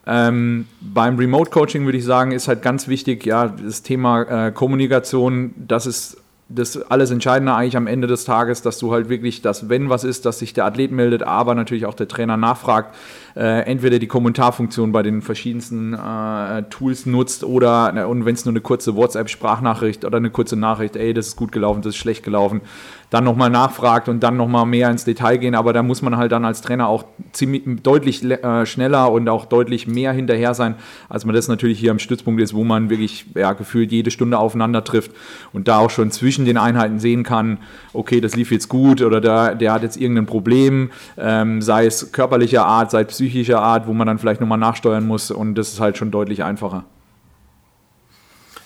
Ähm, 0.07 0.69
beim 0.81 1.17
Remote 1.17 1.51
Coaching 1.51 1.85
würde 1.85 1.99
ich 1.99 2.05
sagen, 2.05 2.31
ist 2.31 2.47
halt 2.47 2.63
ganz 2.63 2.87
wichtig, 2.87 3.27
ja, 3.27 3.49
das 3.49 3.83
Thema 3.83 4.23
äh, 4.23 4.53
Kommunikation, 4.53 5.53
das 5.57 5.87
ist 5.87 6.19
das 6.55 6.81
alles 6.91 7.11
Entscheidende 7.11 7.55
eigentlich 7.55 7.77
am 7.77 7.87
Ende 7.87 8.07
des 8.07 8.25
Tages, 8.25 8.63
dass 8.63 8.79
du 8.79 8.93
halt 8.93 9.09
wirklich, 9.09 9.43
dass 9.43 9.69
wenn 9.69 9.89
was 9.89 10.05
ist, 10.05 10.25
dass 10.25 10.39
sich 10.39 10.53
der 10.53 10.65
Athlet 10.65 10.93
meldet, 10.93 11.23
aber 11.23 11.55
natürlich 11.55 11.87
auch 11.87 11.95
der 11.95 12.09
Trainer 12.09 12.37
nachfragt, 12.37 12.95
äh, 13.37 13.63
entweder 13.63 13.99
die 13.99 14.07
Kommentarfunktion 14.07 14.93
bei 14.93 15.03
den 15.03 15.23
verschiedensten 15.23 15.95
äh, 15.95 16.63
Tools 16.71 17.07
nutzt 17.07 17.45
oder 17.45 17.91
na, 17.95 18.07
und 18.07 18.25
wenn 18.25 18.35
es 18.35 18.45
nur 18.45 18.53
eine 18.53 18.61
kurze 18.61 18.95
WhatsApp-Sprachnachricht 18.95 20.05
oder 20.05 20.19
eine 20.19 20.31
kurze 20.31 20.57
Nachricht, 20.57 20.97
ey, 20.97 21.13
das 21.13 21.29
ist 21.29 21.37
gut 21.37 21.51
gelaufen, 21.51 21.83
das 21.83 21.95
ist 21.95 21.97
schlecht 21.97 22.23
gelaufen, 22.23 22.61
dann 23.15 23.23
nochmal 23.23 23.49
nachfragt 23.49 24.09
und 24.09 24.25
dann 24.25 24.37
nochmal 24.37 24.67
mehr 24.67 24.91
ins 24.91 25.05
Detail 25.05 25.37
gehen. 25.37 25.55
Aber 25.55 25.73
da 25.73 25.85
muss 25.85 26.03
man 26.03 26.17
halt 26.17 26.33
dann 26.33 26.45
als 26.45 26.63
Trainer 26.63 26.89
auch 26.89 27.05
ziemlich 27.31 27.63
deutlich 27.81 28.25
äh, 28.25 28.67
schneller 28.67 29.13
und 29.13 29.29
auch 29.29 29.45
deutlich 29.45 29.87
mehr 29.87 30.13
hinterher 30.13 30.53
sein, 30.53 30.75
als 31.09 31.25
man 31.25 31.33
das 31.33 31.47
natürlich 31.47 31.79
hier 31.79 31.93
am 31.93 32.01
Stützpunkt 32.01 32.43
ist, 32.43 32.55
wo 32.55 32.65
man 32.65 32.91
wirklich 32.91 33.27
ja, 33.37 33.53
gefühlt 33.53 33.93
jede 33.93 34.11
Stunde 34.11 34.37
aufeinander 34.37 34.83
trifft 34.83 35.13
und 35.53 35.69
da 35.69 35.79
auch 35.79 35.91
schon 35.91 36.11
zwischen 36.11 36.45
den 36.45 36.57
Einheiten 36.57 36.99
sehen 36.99 37.23
kann, 37.23 37.59
okay, 37.93 38.21
das 38.21 38.35
lief 38.35 38.51
jetzt 38.51 38.69
gut 38.69 39.01
oder 39.01 39.21
der, 39.21 39.55
der 39.55 39.73
hat 39.73 39.85
jetzt 39.85 39.97
irgendein 39.97 40.27
Problem, 40.27 40.91
ähm, 41.17 41.63
sei 41.63 41.87
es 41.87 42.11
körperlicher 42.11 42.67
Art, 42.67 42.91
sei 42.91 43.03
es 43.03 43.07
psychischer 43.09 43.63
Art, 43.63 43.87
wo 43.87 43.93
man 43.93 44.09
dann 44.09 44.19
vielleicht 44.19 44.41
nochmal 44.41 44.59
nachsteuern 44.59 45.07
muss 45.07 45.31
und 45.31 45.55
das 45.55 45.69
ist 45.69 45.79
halt 45.79 45.97
schon 45.97 46.11
deutlich 46.11 46.43
einfacher. 46.43 46.85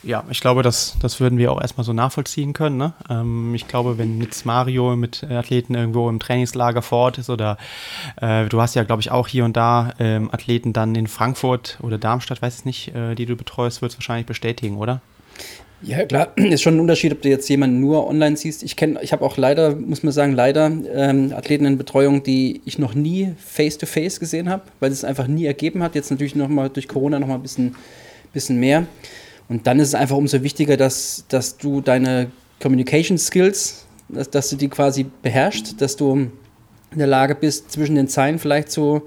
Ja, 0.09 0.25
ich 0.31 0.41
glaube, 0.41 0.63
das, 0.63 0.97
das 1.03 1.21
würden 1.21 1.37
wir 1.37 1.53
auch 1.53 1.61
erstmal 1.61 1.85
so 1.85 1.93
nachvollziehen 1.93 2.55
können. 2.55 2.79
Ne? 2.79 2.95
Ähm, 3.11 3.55
ich 3.55 3.69
glaube, 3.69 3.99
wenn 3.99 4.23
jetzt 4.23 4.47
Mario 4.47 4.97
mit 4.97 5.23
Athleten 5.23 5.75
irgendwo 5.75 6.09
im 6.09 6.19
Trainingslager 6.19 6.81
vor 6.81 6.99
Ort 7.01 7.19
ist 7.19 7.29
oder 7.29 7.59
äh, 8.19 8.47
du 8.47 8.59
hast 8.59 8.75
ja, 8.75 8.85
glaube 8.85 9.03
ich, 9.03 9.11
auch 9.11 9.29
hier 9.29 9.45
und 9.45 9.55
da 9.55 9.93
ähm, 9.99 10.31
Athleten 10.33 10.73
dann 10.73 10.95
in 10.95 11.09
Frankfurt 11.09 11.79
oder 11.83 11.99
Darmstadt, 11.99 12.41
weiß 12.41 12.61
ich 12.61 12.65
nicht, 12.65 12.95
äh, 12.95 13.17
die 13.17 13.27
du 13.27 13.37
betreust, 13.37 13.83
würdest 13.83 13.97
du 13.97 13.99
wahrscheinlich 13.99 14.25
bestätigen, 14.25 14.79
oder? 14.79 15.03
Ja, 15.83 16.07
klar, 16.07 16.29
ist 16.37 16.63
schon 16.63 16.79
ein 16.79 16.81
Unterschied, 16.81 17.13
ob 17.13 17.21
du 17.21 17.29
jetzt 17.29 17.47
jemanden 17.51 17.79
nur 17.79 18.09
online 18.09 18.39
siehst. 18.39 18.63
Ich 18.63 18.77
kenne, 18.77 19.01
ich 19.03 19.13
habe 19.13 19.23
auch 19.27 19.37
leider, 19.37 19.77
muss 19.77 20.03
man 20.03 20.15
sagen, 20.15 20.33
leider 20.33 20.73
ähm, 20.91 21.35
Athleten 21.37 21.67
in 21.67 21.77
Betreuung, 21.77 22.23
die 22.23 22.63
ich 22.65 22.79
noch 22.79 22.95
nie 22.95 23.35
face-to-face 23.37 24.17
-face 24.17 24.21
gesehen 24.21 24.49
habe, 24.49 24.63
weil 24.81 24.91
es 24.91 25.05
einfach 25.05 25.27
nie 25.27 25.45
ergeben 25.45 25.83
hat. 25.83 25.95
Jetzt 25.95 26.11
natürlich 26.11 26.35
nochmal 26.35 26.71
durch 26.71 26.89
Corona 26.89 27.19
nochmal 27.19 27.37
ein 27.37 27.43
bisschen, 27.43 27.77
bisschen 28.33 28.59
mehr. 28.59 28.87
Und 29.49 29.67
dann 29.67 29.81
ist 29.81 29.89
es 29.89 29.95
einfach 29.95 30.17
umso 30.17 30.43
wichtiger, 30.43 30.77
dass, 30.77 31.25
dass 31.29 31.57
du 31.57 31.81
deine 31.81 32.31
Communication 32.61 33.19
Skills, 33.19 33.87
dass, 34.09 34.31
dass 34.31 34.51
du 34.51 34.57
die 34.57 34.69
quasi 34.69 35.07
beherrschst, 35.23 35.81
dass 35.81 35.97
du 35.97 36.31
in 36.91 36.99
der 36.99 37.07
Lage 37.07 37.35
bist, 37.35 37.71
zwischen 37.73 37.95
den 37.95 38.09
Zeilen 38.09 38.39
vielleicht 38.39 38.71
zu, 38.71 39.03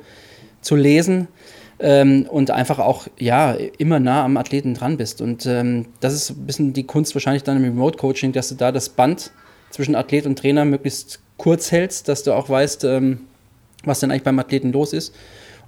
zu 0.61 0.75
lesen 0.75 1.27
ähm, 1.79 2.27
und 2.29 2.51
einfach 2.51 2.79
auch 2.79 3.07
ja 3.17 3.53
immer 3.77 3.99
nah 3.99 4.23
am 4.23 4.37
Athleten 4.37 4.73
dran 4.73 4.97
bist. 4.97 5.21
Und 5.21 5.45
ähm, 5.45 5.87
das 5.99 6.13
ist 6.13 6.31
ein 6.31 6.45
bisschen 6.45 6.73
die 6.73 6.85
Kunst 6.85 7.15
wahrscheinlich 7.15 7.43
dann 7.43 7.57
im 7.57 7.63
Remote 7.63 7.97
Coaching, 7.97 8.31
dass 8.31 8.49
du 8.49 8.55
da 8.55 8.71
das 8.71 8.89
Band 8.89 9.31
zwischen 9.71 9.95
Athlet 9.95 10.25
und 10.25 10.37
Trainer 10.37 10.65
möglichst 10.65 11.19
kurz 11.37 11.71
hältst, 11.71 12.07
dass 12.07 12.23
du 12.23 12.33
auch 12.33 12.49
weißt, 12.49 12.83
ähm, 12.83 13.21
was 13.83 13.99
denn 13.99 14.11
eigentlich 14.11 14.23
beim 14.23 14.39
Athleten 14.39 14.71
los 14.71 14.93
ist. 14.93 15.13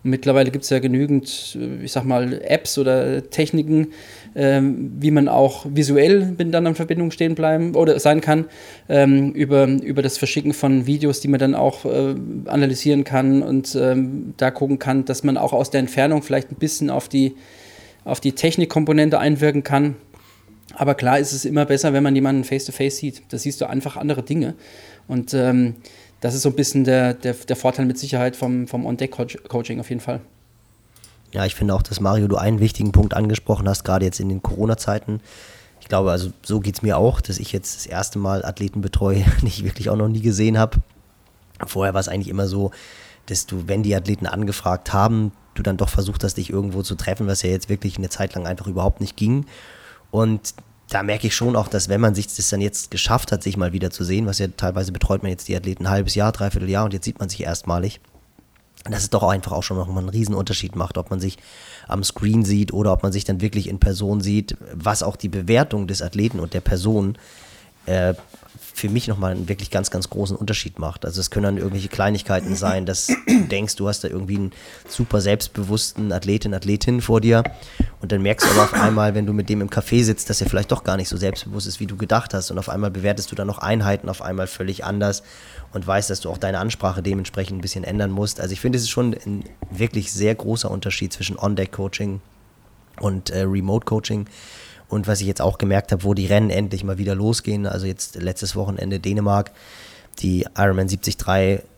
Und 0.04 0.10
mittlerweile 0.12 0.52
gibt 0.52 0.66
es 0.66 0.70
ja 0.70 0.80
genügend, 0.80 1.58
äh, 1.60 1.84
ich 1.84 1.92
sag 1.92 2.04
mal, 2.04 2.42
Apps 2.44 2.78
oder 2.78 3.28
Techniken, 3.30 3.88
ähm, 4.36 4.94
wie 5.00 5.12
man 5.12 5.28
auch 5.28 5.66
visuell 5.70 6.34
miteinander 6.38 6.70
in 6.70 6.76
Verbindung 6.76 7.12
stehen 7.12 7.36
bleiben 7.36 7.76
oder 7.76 8.00
sein 8.00 8.22
kann, 8.22 8.46
ähm, 8.90 9.32
über, 9.32 9.68
über 9.68 10.02
das 10.02 10.18
Verschicken 10.18 10.54
von 10.54 10.86
Videos, 10.86 11.20
die 11.20 11.28
man 11.28 11.40
dann 11.40 11.56
auch 11.56 11.86
äh, 11.86 12.16
analysieren 12.46 13.04
kann 13.04 13.44
und 13.44 13.76
ähm, 13.76 14.34
da 14.38 14.52
gucken 14.52 14.80
kann, 14.80 15.06
dass 15.06 15.24
man 15.24 15.38
auch 15.38 15.54
aus 15.54 15.70
der 15.70 15.80
Entfernung 15.80 16.24
vielleicht 16.24 16.52
ein 16.52 16.56
bisschen 16.56 16.90
auf 16.90 17.08
die, 17.08 17.36
auf 18.06 18.20
die 18.20 18.34
Technikkomponente 18.34 19.20
einwirken 19.20 19.64
kann. 19.64 19.96
Aber 20.76 20.96
klar 20.96 21.20
ist 21.20 21.34
es 21.34 21.46
immer 21.46 21.66
besser, 21.66 21.94
wenn 21.94 22.04
man 22.04 22.16
jemanden 22.16 22.44
face-to-face 22.44 22.96
-face 22.96 23.00
sieht. 23.00 23.22
Da 23.30 23.38
siehst 23.38 23.62
du 23.62 23.70
einfach 23.70 23.98
andere 23.98 24.24
Dinge. 24.24 24.56
Und 25.08 25.34
ähm, 25.34 25.76
das 26.22 26.34
ist 26.34 26.42
so 26.44 26.50
ein 26.50 26.56
bisschen 26.56 26.84
der, 26.86 27.14
der, 27.14 27.34
der 27.34 27.56
Vorteil 27.56 27.86
mit 27.86 28.00
Sicherheit 28.00 28.36
vom, 28.36 28.68
vom 28.68 28.86
On-Deck-Coaching 28.86 29.80
auf 29.80 29.90
jeden 29.90 30.02
Fall. 30.02 30.22
Ja, 31.34 31.46
ich 31.46 31.56
finde 31.56 31.74
auch, 31.74 31.82
dass 31.82 32.00
Mario, 32.00 32.28
du 32.28 32.38
einen 32.38 32.60
wichtigen 32.60 32.92
Punkt 32.92 33.16
angesprochen 33.16 33.68
hast, 33.68 33.84
gerade 33.84 34.06
jetzt 34.06 34.20
in 34.20 34.30
den 34.30 34.44
Corona-Zeiten. 34.44 35.20
Ich 35.82 35.88
glaube, 35.88 36.12
also 36.12 36.32
so 36.44 36.60
geht 36.60 36.76
es 36.76 36.82
mir 36.84 36.98
auch, 36.98 37.22
dass 37.22 37.40
ich 37.40 37.52
jetzt 37.52 37.76
das 37.76 37.86
erste 37.88 38.20
Mal 38.20 38.46
Athleten 38.46 38.82
betreue, 38.82 39.26
die 39.42 39.48
ich 39.48 39.64
wirklich 39.64 39.90
auch 39.90 39.98
noch 39.98 40.08
nie 40.08 40.22
gesehen 40.22 40.58
habe. 40.60 40.78
Vorher 41.66 41.94
war 41.94 42.02
es 42.02 42.08
eigentlich 42.08 42.30
immer 42.30 42.48
so, 42.48 42.72
dass 43.26 43.48
du, 43.48 43.68
wenn 43.68 43.84
die 43.84 43.96
Athleten 43.96 44.28
angefragt 44.28 44.94
haben, 44.94 45.32
du 45.56 45.64
dann 45.64 45.78
doch 45.78 45.90
versucht 45.90 46.24
hast, 46.24 46.38
dich 46.38 46.52
irgendwo 46.52 46.84
zu 46.84 46.96
treffen, 46.96 47.26
was 47.26 47.42
ja 47.42 47.50
jetzt 47.50 47.68
wirklich 47.68 47.98
eine 47.98 48.10
Zeit 48.10 48.36
lang 48.36 48.46
einfach 48.46 48.68
überhaupt 48.68 49.02
nicht 49.02 49.18
ging. 49.18 49.46
Und 50.12 50.54
da 50.90 51.02
merke 51.02 51.28
ich 51.28 51.36
schon 51.36 51.56
auch, 51.56 51.68
dass 51.68 51.90
wenn 51.90 52.02
man 52.02 52.14
sich 52.14 52.28
das 52.28 52.50
dann 52.50 52.62
jetzt 52.62 52.92
geschafft 52.92 53.32
hat, 53.32 53.42
sich 53.42 53.58
mal 53.58 53.74
wieder 53.74 53.90
zu 53.90 54.04
sehen, 54.04 54.28
was 54.28 54.38
ja 54.38 54.48
teilweise 54.56 54.92
betreut 54.92 55.24
man 55.24 55.32
jetzt 55.32 55.48
die 55.48 55.56
Athleten 55.56 55.88
ein 55.88 55.92
halbes 55.92 56.14
Jahr, 56.14 56.32
dreiviertel 56.32 56.70
Jahr 56.70 56.86
und 56.86 56.94
jetzt 56.94 57.06
sieht 57.06 57.20
man 57.20 57.30
sich 57.30 57.42
erstmalig, 57.42 58.00
dass 58.92 59.04
es 59.04 59.10
doch 59.10 59.24
einfach 59.24 59.54
auch 59.54 59.64
schon 59.64 59.78
nochmal 59.78 60.00
einen 60.00 60.10
riesen 60.10 60.36
Unterschied 60.36 60.76
macht, 60.76 60.98
ob 60.98 61.10
man 61.10 61.20
sich 61.20 61.38
am 61.88 62.04
Screen 62.04 62.44
sieht 62.44 62.74
oder 62.74 62.92
ob 62.94 63.04
man 63.04 63.12
sich 63.12 63.24
dann 63.24 63.42
wirklich 63.42 63.68
in 63.68 63.80
Person 63.80 64.22
sieht, 64.22 64.58
was 64.74 65.04
auch 65.04 65.16
die 65.16 65.30
Bewertung 65.30 65.88
des 65.88 66.02
Athleten 66.02 66.40
und 66.40 66.54
der 66.54 66.62
Person 66.62 67.18
äh, 67.86 68.14
für 68.74 68.90
mich 68.90 69.08
nochmal 69.08 69.32
einen 69.32 69.48
wirklich 69.48 69.70
ganz, 69.70 69.92
ganz 69.92 70.10
großen 70.10 70.36
Unterschied 70.36 70.80
macht. 70.80 71.06
Also 71.06 71.22
es 71.22 71.30
können 71.30 71.44
dann 71.44 71.58
irgendwelche 71.58 71.90
Kleinigkeiten 71.90 72.56
sein, 72.56 72.86
dass 72.86 73.08
du 73.08 73.14
denkst, 73.50 73.76
du 73.76 73.88
hast 73.88 74.04
da 74.04 74.08
irgendwie 74.08 74.36
einen 74.36 74.52
super 74.88 75.22
selbstbewussten 75.22 76.12
Athletin, 76.12 76.54
Athletin 76.54 77.00
vor 77.02 77.22
dir 77.22 77.44
und 78.02 78.12
dann 78.12 78.24
merkst 78.24 78.48
du 78.48 78.52
aber 78.52 78.64
auf 78.64 78.74
einmal, 78.74 79.14
wenn 79.14 79.28
du 79.28 79.34
mit 79.34 79.48
dem 79.48 79.62
im 79.62 79.70
Café 79.70 80.04
sitzt, 80.04 80.30
dass 80.30 80.42
er 80.42 80.50
vielleicht 80.50 80.72
doch 80.72 80.84
gar 80.84 80.98
nicht 80.98 81.08
so 81.08 81.18
selbstbewusst 81.18 81.68
ist, 81.68 81.80
wie 81.80 81.86
du 81.86 81.96
gedacht 81.96 82.34
hast 82.34 82.50
und 82.50 82.58
auf 82.58 82.68
einmal 82.68 82.90
bewertest 82.90 83.32
du 83.32 83.36
dann 83.36 83.48
noch 83.48 83.60
Einheiten 83.60 84.10
auf 84.10 84.24
einmal 84.24 84.48
völlig 84.48 84.84
anders 84.84 85.22
und 85.72 85.86
weißt, 85.86 86.10
dass 86.10 86.22
du 86.22 86.30
auch 86.30 86.40
deine 86.40 86.58
Ansprache 86.58 87.04
dementsprechend 87.04 87.60
ein 87.60 87.62
bisschen 87.62 87.84
ändern 87.84 88.12
musst. 88.12 88.42
Also 88.42 88.54
ich 88.54 88.60
finde, 88.60 88.78
es 88.78 88.84
ist 88.84 88.90
schon 88.90 89.14
ein 89.14 89.44
wirklich 89.70 90.12
sehr 90.12 90.34
großer 90.34 90.70
Unterschied 90.70 91.14
zwischen 91.14 91.38
On-Deck-Coaching 91.38 92.22
und 93.00 93.30
äh, 93.30 93.42
Remote-Coaching. 93.42 94.28
Und 94.94 95.08
was 95.08 95.22
ich 95.22 95.28
jetzt 95.28 95.42
auch 95.42 95.58
gemerkt 95.58 95.92
habe, 95.92 96.04
wo 96.04 96.14
die 96.14 96.28
Rennen 96.28 96.50
endlich 96.50 96.84
mal 96.84 96.98
wieder 96.98 97.16
losgehen, 97.16 97.66
also 97.66 97.86
jetzt 97.86 98.16
letztes 98.16 98.56
Wochenende 98.56 99.00
Dänemark, 99.00 99.52
die 100.20 100.46
Ironman 100.56 100.88
73 100.88 101.18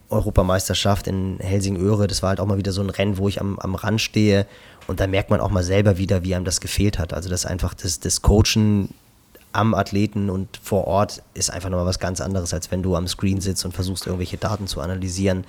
Europameisterschaft 0.10 1.08
in 1.08 1.40
Helsingöre, 1.40 2.08
das 2.08 2.22
war 2.22 2.30
halt 2.30 2.40
auch 2.40 2.46
mal 2.46 2.58
wieder 2.58 2.72
so 2.72 2.82
ein 2.82 2.90
Rennen, 2.90 3.18
wo 3.18 3.28
ich 3.28 3.42
am, 3.42 3.58
am 3.60 3.76
Rand 3.76 4.02
stehe 4.02 4.46
und 4.88 5.00
da 5.00 5.08
merkt 5.08 5.30
man 5.30 5.40
auch 5.40 5.50
mal 5.50 5.64
selber 5.64 5.98
wieder, 5.98 6.24
wie 6.24 6.36
einem 6.36 6.46
das 6.46 6.62
gefehlt 6.62 7.00
hat. 7.00 7.14
Also 7.14 7.30
dass 7.30 7.46
einfach 7.46 7.74
das, 7.74 8.00
das 8.00 8.22
Coachen 8.22 8.90
am 9.52 9.74
Athleten 9.74 10.30
und 10.30 10.60
vor 10.62 10.86
Ort 10.86 11.24
ist 11.34 11.50
einfach 11.50 11.70
nochmal 11.70 11.86
was 11.86 12.00
ganz 12.00 12.20
anderes, 12.20 12.54
als 12.54 12.72
wenn 12.72 12.84
du 12.84 12.96
am 12.96 13.08
Screen 13.08 13.40
sitzt 13.40 13.64
und 13.64 13.74
versuchst, 13.74 14.06
irgendwelche 14.06 14.38
Daten 14.38 14.68
zu 14.68 14.82
analysieren. 14.82 15.46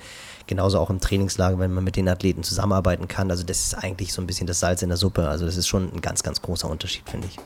Genauso 0.47 0.79
auch 0.79 0.89
im 0.89 1.01
Trainingslager, 1.01 1.59
wenn 1.59 1.73
man 1.73 1.83
mit 1.83 1.97
den 1.97 2.07
Athleten 2.07 2.43
zusammenarbeiten 2.43 3.09
kann. 3.09 3.29
Also 3.29 3.43
das 3.43 3.59
ist 3.65 3.73
eigentlich 3.73 4.13
so 4.13 4.21
ein 4.21 4.27
bisschen 4.27 4.47
das 4.47 4.61
Salz 4.61 4.81
in 4.81 4.87
der 4.87 4.97
Suppe. 4.97 5.27
Also 5.27 5.45
das 5.45 5.57
ist 5.57 5.67
schon 5.67 5.93
ein 5.93 5.99
ganz, 5.99 6.23
ganz 6.23 6.41
großer 6.41 6.69
Unterschied, 6.69 7.03
finde 7.09 7.27
ich. 7.27 7.37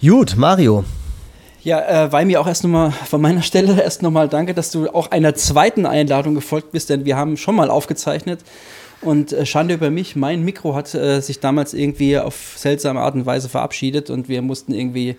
Gut, 0.00 0.36
Mario. 0.36 0.84
Ja, 1.62 2.04
äh, 2.04 2.12
weil 2.12 2.26
mir 2.26 2.40
auch 2.40 2.46
erst 2.46 2.62
nochmal 2.62 2.90
von 2.90 3.20
meiner 3.20 3.42
Stelle 3.42 3.80
erst 3.82 4.02
nochmal 4.02 4.28
danke, 4.28 4.54
dass 4.54 4.70
du 4.70 4.88
auch 4.88 5.10
einer 5.10 5.34
zweiten 5.34 5.86
Einladung 5.86 6.34
gefolgt 6.34 6.72
bist, 6.72 6.90
denn 6.90 7.04
wir 7.04 7.16
haben 7.16 7.36
schon 7.36 7.56
mal 7.56 7.70
aufgezeichnet 7.70 8.40
und 9.00 9.32
äh, 9.32 9.46
Schande 9.46 9.74
über 9.74 9.90
mich, 9.90 10.16
mein 10.16 10.44
Mikro 10.44 10.74
hat 10.74 10.94
äh, 10.94 11.20
sich 11.20 11.40
damals 11.40 11.74
irgendwie 11.74 12.18
auf 12.18 12.54
seltsame 12.56 13.00
Art 13.00 13.14
und 13.14 13.26
Weise 13.26 13.48
verabschiedet 13.48 14.10
und 14.10 14.28
wir 14.28 14.42
mussten 14.42 14.74
irgendwie 14.74 15.16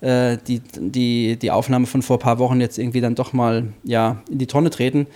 äh, 0.00 0.38
die, 0.46 0.60
die, 0.76 1.36
die 1.36 1.50
Aufnahme 1.50 1.86
von 1.86 2.02
vor 2.02 2.16
ein 2.16 2.20
paar 2.20 2.38
Wochen 2.38 2.60
jetzt 2.60 2.78
irgendwie 2.78 3.00
dann 3.00 3.14
doch 3.14 3.32
mal 3.32 3.68
ja, 3.82 4.22
in 4.30 4.38
die 4.38 4.46
Tonne 4.46 4.70
treten. 4.70 5.06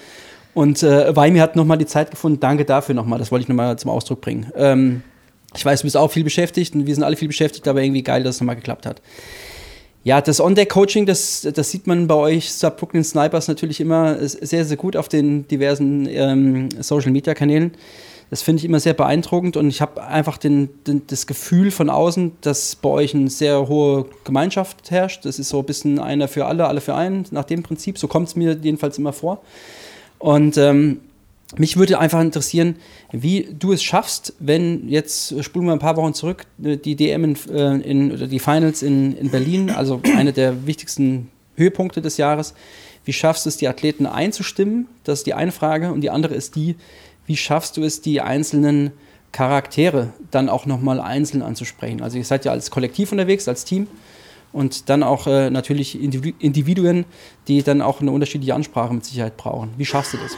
Und 0.55 0.83
äh, 0.83 1.15
Weimi 1.15 1.39
hat 1.39 1.57
nochmal 1.57 1.79
die 1.79 1.87
Zeit 1.87 2.11
gefunden. 2.11 2.41
Danke 2.41 2.65
dafür 2.65 2.95
nochmal. 2.95 3.19
Das 3.19 3.31
wollte 3.31 3.43
ich 3.43 3.49
nochmal 3.49 3.79
zum 3.79 3.91
Ausdruck 3.91 4.21
bringen. 4.21 4.51
Ähm, 4.57 5.03
ich 5.55 5.65
weiß, 5.65 5.81
du 5.81 5.87
bist 5.87 5.97
auch 5.97 6.11
viel 6.11 6.25
beschäftigt 6.25 6.75
und 6.75 6.87
wir 6.87 6.95
sind 6.95 7.05
alle 7.05 7.17
viel 7.17 7.29
beschäftigt, 7.29 7.67
aber 7.69 7.83
irgendwie 7.83 8.03
geil, 8.03 8.23
dass 8.23 8.37
es 8.37 8.41
nochmal 8.41 8.57
geklappt 8.57 8.87
hat. 8.87 9.01
Ja, 10.05 10.21
das 10.21 10.41
On-Deck-Coaching, 10.41 11.07
das, 11.07 11.47
das 11.55 11.71
sieht 11.71 11.87
man 11.87 12.07
bei 12.07 12.15
euch 12.15 12.51
Brooklyn 12.77 13.05
Snipers 13.05 13.49
natürlich 13.49 13.81
immer 13.81 14.17
sehr, 14.27 14.65
sehr 14.65 14.77
gut 14.77 14.97
auf 14.97 15.09
den 15.09 15.47
diversen 15.49 16.07
ähm, 16.09 16.69
Social-Media-Kanälen. 16.81 17.73
Das 18.31 18.43
finde 18.43 18.61
ich 18.61 18.67
immer 18.67 18.79
sehr 18.79 18.93
beeindruckend 18.93 19.57
und 19.57 19.69
ich 19.69 19.81
habe 19.81 20.03
einfach 20.05 20.37
den, 20.37 20.69
den, 20.87 21.03
das 21.07 21.27
Gefühl 21.27 21.71
von 21.71 21.89
außen, 21.89 22.33
dass 22.43 22.77
bei 22.77 22.91
euch 22.91 23.15
eine 23.15 23.31
sehr 23.31 23.69
hohe 23.69 24.05
Gemeinschaft 24.25 24.91
herrscht. 24.91 25.25
Das 25.25 25.39
ist 25.39 25.49
so 25.49 25.61
ein 25.61 25.65
bisschen 25.65 25.99
einer 25.99 26.29
für 26.29 26.45
alle, 26.45 26.67
alle 26.67 26.83
für 26.83 26.95
einen, 26.95 27.25
nach 27.31 27.45
dem 27.45 27.63
Prinzip. 27.63 27.99
So 27.99 28.07
kommt 28.07 28.29
es 28.29 28.37
mir 28.37 28.57
jedenfalls 28.61 28.99
immer 28.99 29.15
vor. 29.15 29.41
Und 30.19 30.59
ähm, 30.59 31.01
mich 31.57 31.77
würde 31.77 31.99
einfach 31.99 32.21
interessieren, 32.21 32.77
wie 33.11 33.49
du 33.59 33.73
es 33.73 33.83
schaffst, 33.83 34.35
wenn 34.39 34.89
jetzt 34.89 35.43
spulen 35.43 35.67
wir 35.67 35.73
ein 35.73 35.79
paar 35.79 35.97
Wochen 35.97 36.13
zurück, 36.13 36.45
die 36.59 36.95
DM 36.95 37.25
in, 37.25 37.37
äh, 37.51 37.77
in, 37.77 38.13
oder 38.13 38.27
die 38.27 38.39
Finals 38.39 38.83
in, 38.83 39.17
in 39.17 39.31
Berlin, 39.31 39.71
also 39.71 40.01
eine 40.17 40.33
der 40.33 40.67
wichtigsten 40.67 41.31
Höhepunkte 41.57 42.03
des 42.03 42.19
Jahres. 42.19 42.55
Wie 43.05 43.15
schaffst 43.15 43.47
du 43.47 43.49
es, 43.49 43.57
die 43.57 43.69
Athleten 43.69 44.05
einzustimmen? 44.05 44.87
Das 45.05 45.21
ist 45.21 45.27
die 45.27 45.33
eine 45.33 45.53
Frage. 45.53 45.93
Und 45.93 46.03
die 46.03 46.11
andere 46.11 46.35
ist 46.35 46.55
die, 46.57 46.77
wie 47.27 47.37
schaffst 47.37 47.79
du 47.79 47.83
es, 47.83 48.03
die 48.03 48.21
einzelnen 48.21 48.91
Charaktere 49.33 50.13
dann 50.31 50.51
auch 50.51 50.67
nochmal 50.67 51.01
einzeln 51.01 51.41
anzusprechen? 51.41 52.03
Also 52.03 52.19
ihr 52.19 52.25
seid 52.25 52.45
ja 52.45 52.53
als 52.53 52.71
Kollektiv 52.71 53.11
unterwegs, 53.11 53.49
als 53.49 53.65
Team 53.65 53.87
und 54.53 54.91
dann 54.91 55.03
auch 55.03 55.27
äh, 55.27 55.49
natürlich 55.49 55.99
Individuen, 55.99 57.07
die 57.49 57.63
dann 57.63 57.81
auch 57.81 58.03
eine 58.03 58.11
unterschiedliche 58.11 58.55
Ansprache 58.55 58.93
mit 58.93 59.05
Sicherheit 59.07 59.39
brauchen. 59.39 59.71
Wie 59.79 59.87
schaffst 59.87 60.13
du 60.13 60.19
das? 60.19 60.37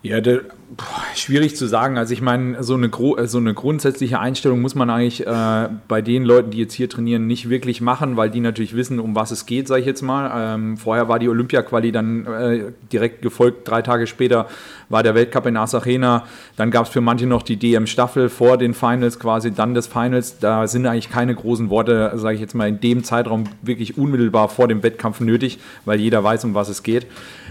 Ja, 0.00 0.20
der, 0.20 0.42
boah, 0.76 1.02
schwierig 1.16 1.56
zu 1.56 1.66
sagen. 1.66 1.98
Also 1.98 2.12
ich 2.12 2.20
meine, 2.20 2.62
so 2.62 2.74
eine, 2.74 2.86
äh, 2.86 3.26
so 3.26 3.38
eine 3.38 3.52
grundsätzliche 3.52 4.20
Einstellung 4.20 4.60
muss 4.60 4.76
man 4.76 4.90
eigentlich 4.90 5.26
äh, 5.26 5.68
bei 5.88 6.02
den 6.02 6.24
Leuten, 6.24 6.52
die 6.52 6.58
jetzt 6.58 6.74
hier 6.74 6.88
trainieren, 6.88 7.26
nicht 7.26 7.48
wirklich 7.48 7.80
machen, 7.80 8.16
weil 8.16 8.30
die 8.30 8.38
natürlich 8.38 8.76
wissen, 8.76 9.00
um 9.00 9.16
was 9.16 9.32
es 9.32 9.44
geht, 9.44 9.66
sage 9.66 9.80
ich 9.80 9.86
jetzt 9.86 10.02
mal. 10.02 10.54
Ähm, 10.54 10.76
vorher 10.76 11.08
war 11.08 11.18
die 11.18 11.28
Olympia-Quali 11.28 11.90
dann 11.90 12.26
äh, 12.26 12.72
direkt 12.92 13.22
gefolgt, 13.22 13.66
drei 13.66 13.82
Tage 13.82 14.06
später 14.06 14.46
war 14.88 15.02
der 15.02 15.16
Weltcup 15.16 15.46
in 15.46 15.56
Asachena. 15.56 16.24
Dann 16.56 16.70
gab 16.70 16.86
es 16.86 16.92
für 16.92 17.00
manche 17.00 17.26
noch 17.26 17.42
die 17.42 17.56
DM-Staffel 17.56 18.28
vor 18.28 18.56
den 18.56 18.74
Finals 18.74 19.18
quasi, 19.18 19.50
dann 19.50 19.74
des 19.74 19.88
Finals. 19.88 20.38
Da 20.38 20.68
sind 20.68 20.86
eigentlich 20.86 21.10
keine 21.10 21.34
großen 21.34 21.70
Worte, 21.70 22.12
sage 22.14 22.36
ich 22.36 22.40
jetzt 22.40 22.54
mal, 22.54 22.68
in 22.68 22.80
dem 22.80 23.02
Zeitraum 23.02 23.44
wirklich 23.62 23.98
unmittelbar 23.98 24.48
vor 24.48 24.68
dem 24.68 24.84
Wettkampf 24.84 25.18
nötig, 25.18 25.58
weil 25.84 25.98
jeder 25.98 26.22
weiß, 26.22 26.44
um 26.44 26.54
was 26.54 26.68
es 26.68 26.84
geht. 26.84 27.06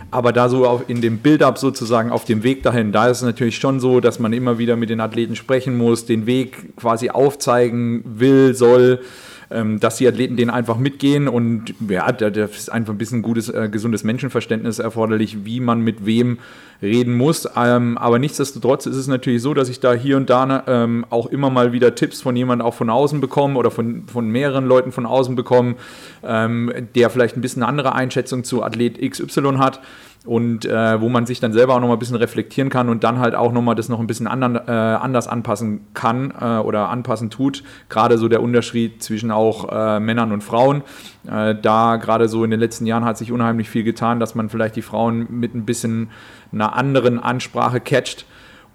Aber 0.10 0.32
da 0.32 0.48
so 0.48 0.82
in 0.88 1.02
dem 1.02 1.20
Build-up 1.20 1.58
sozusagen 1.58 2.12
auf 2.12 2.24
dem 2.24 2.44
Weg 2.44 2.64
dahin, 2.64 2.92
da 2.92 3.10
ist 3.10 3.18
es 3.18 3.24
natürlich 3.24 3.58
schon 3.58 3.80
so, 3.80 4.00
dass 4.00 4.20
man 4.20 4.32
immer 4.32 4.58
wieder 4.58 4.78
mit 4.78 4.90
den 4.90 5.02
Athleten 5.02 5.36
sprechen 5.36 5.78
muss, 5.78 6.06
den 6.06 6.26
Weg 6.26 6.76
quasi 6.78 7.10
aufzeigen 7.10 8.04
will, 8.06 8.54
soll 8.54 9.02
dass 9.50 9.98
die 9.98 10.08
Athleten 10.08 10.36
den 10.36 10.50
einfach 10.50 10.78
mitgehen 10.78 11.28
und 11.28 11.74
ja, 11.88 12.12
da, 12.12 12.28
ist 12.28 12.72
einfach 12.72 12.94
ein 12.94 12.98
bisschen 12.98 13.22
gutes, 13.22 13.50
äh, 13.50 13.70
gesundes 13.72 14.04
Menschenverständnis 14.04 14.80
erforderlich, 14.80 15.46
wie 15.46 15.60
man 15.60 15.82
mit 15.82 16.06
wem 16.06 16.40
reden 16.82 17.16
muss. 17.16 17.48
Ähm, 17.56 17.98
aber 17.98 18.20
nichtsdestotrotz 18.20 18.86
ist 18.86 18.96
es 18.96 19.08
natürlich 19.08 19.42
so, 19.42 19.54
dass 19.54 19.70
ich 19.70 19.80
da 19.80 19.94
hier 19.94 20.18
und 20.18 20.30
da 20.30 20.64
ähm, 20.68 21.06
auch 21.10 21.28
immer 21.28 21.50
mal 21.50 21.72
wieder 21.72 21.96
Tipps 21.96 22.22
von 22.22 22.36
jemandem 22.36 22.68
auch 22.68 22.74
von 22.74 22.90
außen 22.90 23.22
bekomme 23.22 23.58
oder 23.58 23.72
von, 23.72 24.04
von 24.08 24.30
mehreren 24.30 24.66
Leuten 24.66 24.92
von 24.92 25.06
außen 25.06 25.36
bekomme, 25.36 25.76
ähm, 26.24 26.72
der 26.96 27.10
vielleicht 27.10 27.38
ein 27.38 27.42
bisschen 27.42 27.64
andere 27.64 27.96
Einschätzung 27.96 28.44
zu 28.44 28.64
Athlet 28.64 29.00
XY 29.02 29.58
hat 29.58 29.82
und 30.26 30.66
äh, 30.66 31.00
wo 31.00 31.10
man 31.10 31.26
sich 31.26 31.40
dann 31.40 31.54
selber 31.54 31.76
auch 31.76 31.80
noch 31.80 31.88
mal 31.88 31.94
ein 31.94 32.00
bisschen 32.00 32.18
reflektieren 32.18 32.70
kann 32.70 32.90
und 32.90 33.04
dann 33.04 33.20
halt 33.20 33.34
auch 33.34 33.52
noch 33.52 33.62
mal 33.62 33.76
das 33.76 33.88
noch 33.88 34.00
ein 34.00 34.08
bisschen 34.08 34.28
anderen, 34.28 34.56
äh, 34.68 34.72
anders 34.72 35.28
anpassen 35.28 35.88
kann 35.94 36.34
äh, 36.40 36.58
oder 36.58 36.90
anpassen 36.90 37.30
tut. 37.30 37.64
Gerade 37.90 38.18
so 38.18 38.28
der 38.28 38.42
Unterschied 38.42 39.02
zwischen 39.02 39.32
auch 39.32 39.72
äh, 39.72 40.00
Männern 40.00 40.32
und 40.32 40.44
Frauen. 40.44 40.84
Äh, 41.30 41.56
da 41.62 41.96
gerade 41.96 42.28
so 42.28 42.44
in 42.44 42.52
den 42.52 42.60
letzten 42.60 42.86
Jahren 42.86 43.06
hat 43.06 43.18
sich 43.18 43.32
unheimlich 43.32 43.70
viel 43.70 43.84
getan, 43.84 44.20
dass 44.20 44.36
man 44.36 44.50
vielleicht 44.50 44.76
die 44.76 44.82
Frauen 44.82 45.28
mit 45.30 45.56
ein 45.56 45.66
bisschen 45.66 46.10
einer 46.52 46.76
anderen 46.76 47.20
Ansprache 47.20 47.80
catcht. 47.80 48.26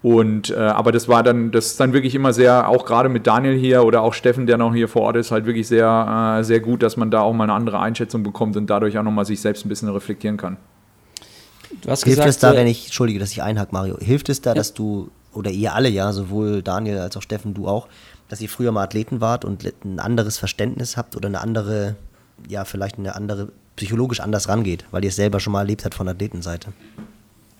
Und 0.01 0.49
äh, 0.49 0.57
aber 0.57 0.91
das 0.91 1.07
war 1.07 1.23
dann, 1.23 1.51
das 1.51 1.67
ist 1.67 1.79
dann 1.79 1.93
wirklich 1.93 2.13
immer 2.13 2.33
sehr, 2.33 2.67
auch 2.67 2.85
gerade 2.85 3.07
mit 3.07 3.25
Daniel 3.25 3.57
hier 3.57 3.85
oder 3.85 4.01
auch 4.01 4.13
Steffen, 4.13 4.47
der 4.47 4.57
noch 4.57 4.73
hier 4.73 4.89
vor 4.89 5.03
Ort 5.03 5.15
ist, 5.15 5.31
halt 5.31 5.45
wirklich 5.45 5.67
sehr, 5.67 6.39
äh, 6.39 6.43
sehr 6.43 6.59
gut, 6.59 6.83
dass 6.83 6.97
man 6.97 7.09
da 7.09 7.21
auch 7.21 7.31
mal 7.31 7.45
eine 7.45 7.53
andere 7.53 7.79
Einschätzung 7.79 8.21
bekommt 8.21 8.57
und 8.57 8.69
dadurch 8.69 8.97
auch 8.97 9.03
nochmal 9.03 9.23
sich 9.23 9.39
selbst 9.39 9.65
ein 9.65 9.69
bisschen 9.69 9.87
reflektieren 9.87 10.35
kann. 10.35 10.57
Hilft 11.85 12.03
gesagt, 12.03 12.29
es 12.29 12.39
da, 12.39 12.53
äh, 12.53 12.57
wenn 12.57 12.67
ich, 12.67 12.85
entschuldige, 12.85 13.19
dass 13.19 13.31
ich 13.31 13.41
einhack, 13.41 13.73
Mario, 13.73 13.97
hilft 13.99 14.29
es 14.29 14.41
da, 14.41 14.51
ja. 14.51 14.55
dass 14.55 14.73
du, 14.73 15.09
oder 15.33 15.51
ihr 15.51 15.73
alle 15.73 15.89
ja, 15.89 16.11
sowohl 16.13 16.61
Daniel 16.61 16.99
als 16.99 17.17
auch 17.17 17.21
Steffen, 17.21 17.53
du 17.53 17.67
auch, 17.67 17.87
dass 18.29 18.41
ihr 18.41 18.49
früher 18.49 18.71
mal 18.71 18.83
Athleten 18.83 19.21
wart 19.21 19.45
und 19.45 19.63
ein 19.83 19.99
anderes 19.99 20.37
Verständnis 20.37 20.97
habt 20.97 21.15
oder 21.15 21.27
eine 21.27 21.41
andere, 21.41 21.95
ja, 22.47 22.65
vielleicht 22.65 22.97
eine 22.97 23.15
andere, 23.15 23.49
psychologisch 23.75 24.19
anders 24.19 24.49
rangeht, 24.49 24.85
weil 24.91 25.03
ihr 25.03 25.09
es 25.09 25.15
selber 25.15 25.39
schon 25.39 25.53
mal 25.53 25.61
erlebt 25.61 25.83
habt 25.85 25.95
von 25.95 26.07
Athletenseite? 26.07 26.73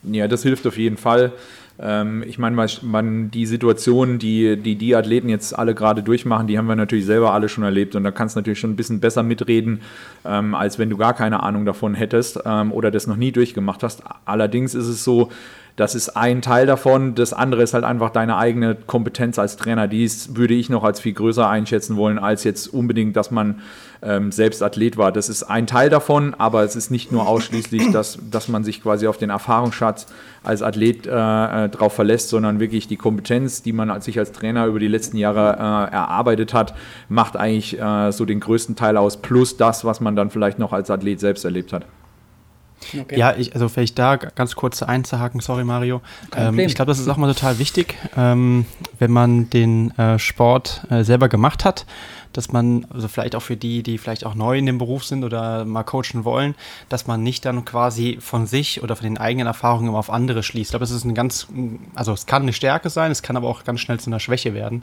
Ja, 0.04 0.28
das 0.28 0.42
hilft 0.42 0.66
auf 0.66 0.76
jeden 0.76 0.96
Fall. 0.96 1.32
Ähm, 1.78 2.22
ich 2.26 2.38
meine, 2.38 2.66
man, 2.82 3.30
die 3.30 3.46
Situation, 3.46 4.18
die, 4.18 4.56
die 4.56 4.76
die 4.76 4.94
Athleten 4.94 5.28
jetzt 5.28 5.58
alle 5.58 5.74
gerade 5.74 6.02
durchmachen, 6.02 6.46
die 6.46 6.56
haben 6.56 6.66
wir 6.66 6.76
natürlich 6.76 7.06
selber 7.06 7.32
alle 7.32 7.48
schon 7.48 7.64
erlebt 7.64 7.96
und 7.96 8.04
da 8.04 8.10
kannst 8.10 8.36
du 8.36 8.40
natürlich 8.40 8.60
schon 8.60 8.70
ein 8.70 8.76
bisschen 8.76 9.00
besser 9.00 9.22
mitreden, 9.22 9.80
ähm, 10.24 10.54
als 10.54 10.78
wenn 10.78 10.90
du 10.90 10.96
gar 10.96 11.14
keine 11.14 11.42
Ahnung 11.42 11.64
davon 11.64 11.94
hättest 11.94 12.40
ähm, 12.44 12.72
oder 12.72 12.90
das 12.90 13.06
noch 13.06 13.16
nie 13.16 13.32
durchgemacht 13.32 13.82
hast. 13.82 14.02
Allerdings 14.24 14.74
ist 14.74 14.86
es 14.86 15.02
so, 15.02 15.30
das 15.76 15.96
ist 15.96 16.10
ein 16.10 16.40
Teil 16.40 16.66
davon. 16.66 17.16
Das 17.16 17.32
andere 17.32 17.62
ist 17.62 17.74
halt 17.74 17.82
einfach 17.82 18.10
deine 18.10 18.36
eigene 18.36 18.76
Kompetenz 18.76 19.40
als 19.40 19.56
Trainer. 19.56 19.88
Dies 19.88 20.36
würde 20.36 20.54
ich 20.54 20.70
noch 20.70 20.84
als 20.84 21.00
viel 21.00 21.14
größer 21.14 21.48
einschätzen 21.48 21.96
wollen, 21.96 22.18
als 22.20 22.44
jetzt 22.44 22.68
unbedingt, 22.68 23.16
dass 23.16 23.32
man 23.32 23.60
ähm, 24.00 24.30
selbst 24.30 24.62
Athlet 24.62 24.96
war. 24.96 25.10
Das 25.10 25.28
ist 25.28 25.42
ein 25.42 25.66
Teil 25.66 25.90
davon, 25.90 26.34
aber 26.34 26.62
es 26.62 26.76
ist 26.76 26.92
nicht 26.92 27.10
nur 27.10 27.26
ausschließlich, 27.26 27.90
dass, 27.90 28.18
dass 28.30 28.48
man 28.48 28.62
sich 28.62 28.82
quasi 28.84 29.08
auf 29.08 29.18
den 29.18 29.30
Erfahrungsschatz 29.30 30.06
als 30.44 30.62
Athlet 30.62 31.08
äh, 31.08 31.64
äh 31.64 31.68
drauf 31.68 31.94
verlässt, 31.94 32.28
sondern 32.28 32.60
wirklich 32.60 32.86
die 32.86 32.96
Kompetenz, 32.96 33.62
die 33.62 33.72
man 33.72 34.00
sich 34.00 34.16
als 34.20 34.30
Trainer 34.30 34.66
über 34.66 34.78
die 34.78 34.88
letzten 34.88 35.16
Jahre 35.16 35.54
äh, 35.54 35.92
erarbeitet 35.92 36.54
hat, 36.54 36.74
macht 37.08 37.36
eigentlich 37.36 37.80
äh, 37.80 38.12
so 38.12 38.24
den 38.24 38.38
größten 38.38 38.76
Teil 38.76 38.96
aus, 38.96 39.16
plus 39.16 39.56
das, 39.56 39.84
was 39.84 40.00
man 40.00 40.14
dann 40.14 40.30
vielleicht 40.30 40.60
noch 40.60 40.72
als 40.72 40.88
Athlet 40.88 41.18
selbst 41.18 41.44
erlebt 41.44 41.72
hat. 41.72 41.84
Okay. 42.98 43.18
Ja, 43.18 43.34
ich, 43.36 43.54
also 43.54 43.68
vielleicht 43.68 43.98
da 43.98 44.16
ganz 44.16 44.54
kurz 44.54 44.82
einzuhaken, 44.82 45.40
sorry 45.40 45.64
Mario. 45.64 46.00
Ähm, 46.36 46.58
ich 46.58 46.74
glaube, 46.74 46.90
das 46.90 46.98
ist 46.98 47.08
auch 47.08 47.16
mal 47.16 47.32
total 47.32 47.58
wichtig, 47.58 47.94
ähm, 48.16 48.66
wenn 48.98 49.10
man 49.10 49.50
den 49.50 49.96
äh, 49.98 50.18
Sport 50.18 50.82
äh, 50.90 51.04
selber 51.04 51.28
gemacht 51.28 51.64
hat, 51.64 51.86
dass 52.34 52.52
man, 52.52 52.86
also 52.92 53.08
vielleicht 53.08 53.34
auch 53.36 53.42
für 53.42 53.56
die, 53.56 53.82
die 53.82 53.96
vielleicht 53.96 54.26
auch 54.26 54.34
neu 54.34 54.58
in 54.58 54.66
dem 54.66 54.78
Beruf 54.78 55.04
sind 55.04 55.24
oder 55.24 55.64
mal 55.64 55.84
coachen 55.84 56.24
wollen, 56.24 56.54
dass 56.88 57.06
man 57.06 57.22
nicht 57.22 57.44
dann 57.44 57.64
quasi 57.64 58.18
von 58.20 58.46
sich 58.46 58.82
oder 58.82 58.96
von 58.96 59.04
den 59.04 59.18
eigenen 59.18 59.46
Erfahrungen 59.46 59.88
immer 59.88 59.98
auf 59.98 60.10
andere 60.10 60.42
schließt. 60.42 60.68
Ich 60.68 60.72
glaube, 60.72 60.84
es 60.84 60.90
ist 60.90 61.04
ein 61.04 61.14
ganz, 61.14 61.46
also 61.94 62.12
es 62.12 62.26
kann 62.26 62.42
eine 62.42 62.52
Stärke 62.52 62.90
sein, 62.90 63.10
es 63.12 63.22
kann 63.22 63.36
aber 63.36 63.48
auch 63.48 63.64
ganz 63.64 63.80
schnell 63.80 64.00
zu 64.00 64.10
einer 64.10 64.20
Schwäche 64.20 64.52
werden. 64.52 64.82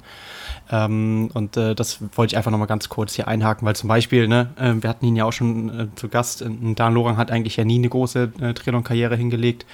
Ähm, 0.72 1.30
und 1.34 1.58
äh, 1.58 1.76
das 1.76 2.00
wollte 2.16 2.34
ich 2.34 2.38
einfach 2.38 2.52
nochmal 2.52 2.68
ganz 2.68 2.88
kurz 2.88 3.14
hier 3.14 3.28
einhaken, 3.28 3.66
weil 3.66 3.76
zum 3.76 3.90
Beispiel, 3.90 4.28
ne, 4.28 4.50
äh, 4.58 4.74
wir 4.82 4.90
hatten 4.90 5.06
ihn 5.06 5.16
ja 5.16 5.26
auch 5.26 5.34
schon 5.34 5.70
äh, 5.80 5.88
zu 5.96 6.08
Gast, 6.08 6.44
Dan 6.48 6.94
Lorang 6.94 7.18
hat 7.18 7.30
eigentlich 7.30 7.58
ja 7.58 7.66
nie 7.66 7.78
eine 7.78 7.90
große 7.90 8.32
äh, 8.40 8.54
Triathlon-Karriere 8.54 9.16
hingelegt 9.16 9.66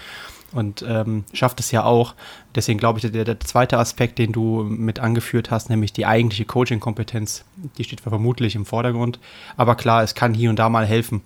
und 0.57 0.83
ähm, 0.87 1.23
schafft 1.33 1.59
es 1.59 1.71
ja 1.71 1.83
auch. 1.83 2.15
Deswegen 2.55 2.79
glaube 2.79 2.99
ich, 2.99 3.11
der, 3.11 3.23
der, 3.23 3.39
zweite 3.39 3.77
Aspekt, 3.77 4.17
den 4.17 4.31
du 4.31 4.63
mit 4.63 4.99
angeführt 4.99 5.51
hast, 5.51 5.69
nämlich 5.69 5.93
die 5.93 6.05
eigentliche 6.05 6.45
Coaching-Kompetenz, 6.45 7.45
die 7.77 7.83
steht 7.83 8.01
vermutlich 8.01 8.55
im 8.55 8.65
Vordergrund. 8.65 9.19
Aber 9.55 9.75
klar, 9.75 10.03
es 10.03 10.15
kann 10.15 10.33
hier 10.33 10.49
und 10.49 10.57
da 10.57 10.67
mal 10.69 10.85
helfen, 10.85 11.21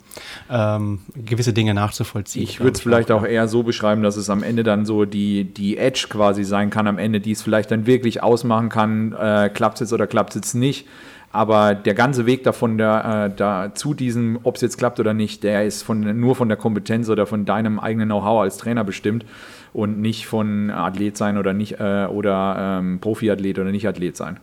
ähm, 0.50 1.00
gewisse 1.16 1.54
Dinge 1.54 1.74
nachzuvollziehen. 1.74 2.44
Ich 2.44 2.60
würde 2.60 2.74
es 2.74 2.82
vielleicht 2.82 3.12
auch 3.12 3.24
eher 3.24 3.48
so 3.48 3.64
beschreiben, 3.64 4.04
dass 4.04 4.18
es 4.18 4.30
am 4.30 4.44
Ende 4.44 4.64
dann 4.64 4.86
so 4.86 5.06
die, 5.06 5.46
die 5.46 5.78
Edge 5.78 6.08
quasi 6.10 6.44
sein 6.44 6.70
kann, 6.70 6.88
am 6.88 6.98
Ende, 6.98 7.22
die 7.22 7.32
es 7.32 7.42
vielleicht 7.42 7.72
dann 7.72 7.86
wirklich 7.86 8.22
ausmachen 8.22 8.70
kann, 8.70 9.14
äh, 9.14 9.50
klappt 9.54 9.76
es 9.76 9.80
jetzt 9.82 9.94
oder 9.94 10.08
klappt 10.08 10.32
es 10.32 10.36
jetzt 10.36 10.54
nicht 10.54 10.86
Aber 11.32 11.76
der 11.76 11.94
ganze 11.94 12.26
Weg 12.26 12.44
davon 12.44 12.78
da, 12.78 13.26
äh, 13.26 13.32
da 13.34 13.74
zu 13.74 13.94
diesem, 13.94 14.40
ob 14.44 14.56
es 14.56 14.62
jetzt 14.62 14.78
klappt 14.78 15.00
oder 15.00 15.14
nicht, 15.14 15.44
der 15.44 15.66
ist 15.66 15.82
von, 15.82 16.20
nur 16.20 16.36
von 16.36 16.50
der 16.50 16.58
Kompetenz 16.58 17.10
oder 17.10 17.26
von 17.26 17.46
deinem 17.46 17.80
eigenen 17.80 18.10
Know-how 18.10 18.42
als 18.42 18.58
Trainer 18.58 18.84
bestimmt 18.84 19.26
und 19.74 20.02
nicht 20.02 20.28
von 20.28 20.70
Athlet 20.70 21.16
sein 21.16 21.38
oder 21.38 21.54
nicht 21.54 21.80
äh, 21.80 22.06
oder 22.06 22.80
ähm, 22.80 23.00
Profiathlet 23.00 23.60
oder 23.60 23.72
nicht 23.72 23.88
Athlet 23.88 24.18
sein. 24.18 24.40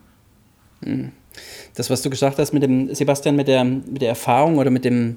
Mhm. 0.80 1.12
Das, 1.74 1.90
was 1.90 2.02
du 2.02 2.10
gesagt 2.10 2.38
hast 2.38 2.52
mit 2.52 2.62
dem 2.62 2.94
Sebastian, 2.94 3.36
mit 3.36 3.48
der, 3.48 3.64
mit 3.64 4.00
der 4.00 4.08
Erfahrung 4.08 4.56
oder 4.56 4.70
mit 4.70 4.84
dem, 4.84 5.16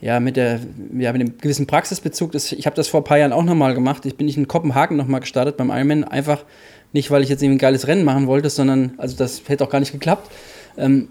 ja, 0.00 0.20
mit 0.20 0.36
der, 0.36 0.60
ja, 0.98 1.12
mit 1.12 1.22
dem 1.22 1.38
gewissen 1.38 1.66
Praxisbezug, 1.66 2.32
das, 2.32 2.52
ich 2.52 2.66
habe 2.66 2.76
das 2.76 2.88
vor 2.88 3.00
ein 3.00 3.04
paar 3.04 3.18
Jahren 3.18 3.32
auch 3.32 3.44
nochmal 3.44 3.74
gemacht. 3.74 4.04
Ich 4.04 4.16
bin 4.16 4.26
nicht 4.26 4.36
in 4.36 4.48
Kopenhagen 4.48 4.96
nochmal 4.96 5.20
gestartet 5.20 5.56
beim 5.56 5.70
Ironman, 5.70 6.04
einfach 6.04 6.44
nicht, 6.92 7.10
weil 7.10 7.22
ich 7.22 7.28
jetzt 7.28 7.42
irgendwie 7.42 7.56
ein 7.56 7.60
geiles 7.60 7.86
Rennen 7.86 8.04
machen 8.04 8.26
wollte, 8.26 8.50
sondern, 8.50 8.94
also 8.98 9.16
das 9.16 9.42
hätte 9.46 9.64
auch 9.64 9.70
gar 9.70 9.80
nicht 9.80 9.92
geklappt, 9.92 10.30
ähm, 10.76 11.08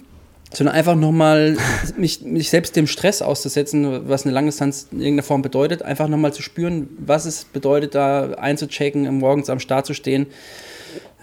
sondern 0.54 0.76
einfach 0.76 0.96
nochmal 0.96 1.58
mich, 1.98 2.22
mich 2.22 2.50
selbst 2.50 2.76
dem 2.76 2.88
Stress 2.88 3.22
auszusetzen, 3.22 4.08
was 4.10 4.26
eine 4.26 4.34
Langdistanz 4.34 4.88
in 4.92 5.00
irgendeiner 5.00 5.24
Form 5.24 5.42
bedeutet, 5.42 5.82
einfach 5.82 6.08
nochmal 6.08 6.34
zu 6.34 6.42
spüren, 6.42 6.90
was 7.00 7.26
es 7.26 7.46
bedeutet, 7.46 7.96
da 7.96 8.32
einzuchecken, 8.34 9.20
morgens 9.20 9.50
am 9.50 9.60
Start 9.60 9.86
zu 9.86 9.94
stehen, 9.94 10.28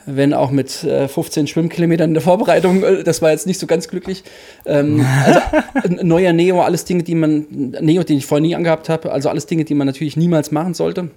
wenn 0.06 0.34
auch 0.34 0.50
mit 0.50 0.82
äh, 0.84 1.08
15 1.08 1.46
Schwimmkilometern 1.46 2.10
in 2.10 2.14
der 2.14 2.22
Vorbereitung, 2.22 2.82
äh, 2.82 3.04
das 3.04 3.22
war 3.22 3.30
jetzt 3.30 3.46
nicht 3.46 3.60
so 3.60 3.66
ganz 3.66 3.88
glücklich. 3.88 4.24
Ähm, 4.66 5.04
also 5.24 5.40
neuer 6.02 6.32
Neo, 6.32 6.60
alles 6.60 6.84
Dinge, 6.84 7.02
die 7.02 7.14
man, 7.14 7.46
Neo, 7.80 8.02
den 8.02 8.18
ich 8.18 8.26
vorher 8.26 8.42
nie 8.42 8.54
angehabt 8.54 8.88
habe, 8.88 9.12
also 9.12 9.28
alles 9.28 9.46
Dinge, 9.46 9.64
die 9.64 9.74
man 9.74 9.86
natürlich 9.86 10.16
niemals 10.16 10.50
machen 10.50 10.74
sollte. 10.74 11.10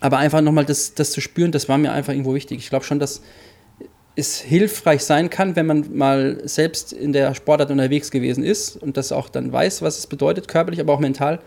Aber 0.00 0.18
einfach 0.18 0.40
nochmal 0.40 0.64
das, 0.64 0.94
das 0.94 1.12
zu 1.12 1.20
spüren, 1.20 1.52
das 1.52 1.68
war 1.68 1.78
mir 1.78 1.92
einfach 1.92 2.12
irgendwo 2.12 2.34
wichtig. 2.34 2.58
Ich 2.58 2.70
glaube 2.70 2.84
schon, 2.84 2.98
dass 2.98 3.20
es 4.20 4.40
hilfreich 4.40 5.02
sein 5.02 5.30
kann, 5.30 5.56
wenn 5.56 5.66
man 5.66 5.96
mal 5.96 6.40
selbst 6.44 6.92
in 6.92 7.12
der 7.12 7.34
Sportart 7.34 7.70
unterwegs 7.70 8.10
gewesen 8.10 8.44
ist 8.44 8.76
und 8.76 8.96
das 8.96 9.12
auch 9.12 9.28
dann 9.28 9.52
weiß, 9.52 9.82
was 9.82 9.98
es 9.98 10.06
bedeutet, 10.06 10.48
körperlich, 10.48 10.80
aber 10.80 10.92
auch 10.92 11.00
mental. 11.00 11.40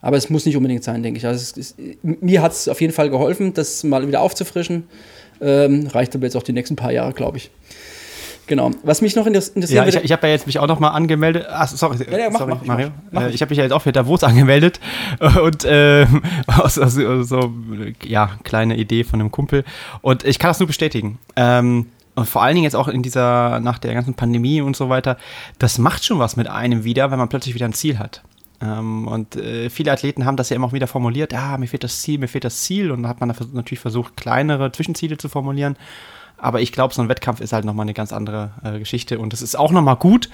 Aber 0.00 0.16
es 0.16 0.28
muss 0.28 0.44
nicht 0.44 0.56
unbedingt 0.56 0.84
sein, 0.84 1.02
denke 1.02 1.18
ich. 1.18 1.26
Also 1.26 1.40
es, 1.40 1.56
es, 1.56 1.76
mir 2.02 2.42
hat 2.42 2.52
es 2.52 2.68
auf 2.68 2.80
jeden 2.80 2.92
Fall 2.92 3.08
geholfen, 3.08 3.54
das 3.54 3.84
mal 3.84 4.06
wieder 4.06 4.20
aufzufrischen. 4.20 4.84
Ähm, 5.40 5.86
reicht 5.86 6.14
aber 6.14 6.24
jetzt 6.24 6.36
auch 6.36 6.42
die 6.42 6.52
nächsten 6.52 6.76
paar 6.76 6.92
Jahre, 6.92 7.12
glaube 7.12 7.38
ich. 7.38 7.50
Genau. 8.46 8.70
Was 8.82 9.02
mich 9.02 9.14
noch 9.14 9.26
interessiert. 9.26 9.70
Ja, 9.70 9.86
ich, 9.86 9.96
ich 9.96 10.12
habe 10.12 10.26
ja 10.26 10.32
jetzt 10.32 10.46
mich 10.46 10.58
auch 10.58 10.66
noch 10.66 10.80
mal 10.80 10.88
angemeldet. 10.88 11.46
Ach, 11.48 11.68
sorry, 11.68 11.98
ja, 12.10 12.18
ja, 12.18 12.30
mach, 12.30 12.40
sorry 12.40 12.54
mach, 12.54 12.64
Mario. 12.64 12.88
Mach, 13.10 13.22
äh, 13.22 13.30
ich 13.30 13.40
habe 13.40 13.50
mich 13.50 13.58
ja 13.58 13.64
jetzt 13.64 13.72
auch 13.72 13.82
für 13.82 13.92
Davos 13.92 14.24
angemeldet 14.24 14.80
und 15.42 15.64
äh, 15.64 16.06
aus, 16.46 16.78
aus, 16.78 16.94
so 16.94 17.52
ja 18.04 18.30
kleine 18.42 18.76
Idee 18.76 19.04
von 19.04 19.20
einem 19.20 19.30
Kumpel 19.30 19.64
und 20.00 20.24
ich 20.24 20.38
kann 20.38 20.50
das 20.50 20.58
nur 20.58 20.66
bestätigen. 20.66 21.18
Ähm, 21.36 21.86
und 22.14 22.28
vor 22.28 22.42
allen 22.42 22.54
Dingen 22.54 22.64
jetzt 22.64 22.76
auch 22.76 22.88
in 22.88 23.02
dieser 23.02 23.60
nach 23.60 23.78
der 23.78 23.94
ganzen 23.94 24.14
Pandemie 24.14 24.60
und 24.60 24.76
so 24.76 24.88
weiter. 24.90 25.16
Das 25.58 25.78
macht 25.78 26.04
schon 26.04 26.18
was 26.18 26.36
mit 26.36 26.46
einem 26.46 26.84
wieder, 26.84 27.10
wenn 27.10 27.18
man 27.18 27.28
plötzlich 27.28 27.54
wieder 27.54 27.66
ein 27.66 27.72
Ziel 27.72 27.98
hat. 27.98 28.22
Ähm, 28.60 29.08
und 29.08 29.36
äh, 29.36 29.70
viele 29.70 29.92
Athleten 29.92 30.24
haben 30.26 30.36
das 30.36 30.50
ja 30.50 30.56
immer 30.56 30.66
auch 30.66 30.72
wieder 30.72 30.86
formuliert, 30.86 31.32
ja, 31.32 31.56
mir 31.58 31.66
fehlt 31.66 31.84
das 31.84 32.02
Ziel, 32.02 32.18
mir 32.18 32.28
fehlt 32.28 32.44
das 32.44 32.60
Ziel. 32.62 32.90
Und 32.90 33.02
dann 33.02 33.08
hat 33.08 33.20
man 33.20 33.34
natürlich 33.52 33.80
versucht, 33.80 34.16
kleinere 34.16 34.70
Zwischenziele 34.72 35.16
zu 35.16 35.28
formulieren. 35.28 35.76
Aber 36.42 36.60
ich 36.60 36.72
glaube, 36.72 36.92
so 36.92 37.00
ein 37.00 37.08
Wettkampf 37.08 37.40
ist 37.40 37.52
halt 37.52 37.64
nochmal 37.64 37.84
eine 37.84 37.94
ganz 37.94 38.12
andere 38.12 38.50
äh, 38.64 38.80
Geschichte. 38.80 39.20
Und 39.20 39.32
das 39.32 39.42
ist 39.42 39.56
auch 39.56 39.70
nochmal 39.70 39.96
gut. 39.96 40.28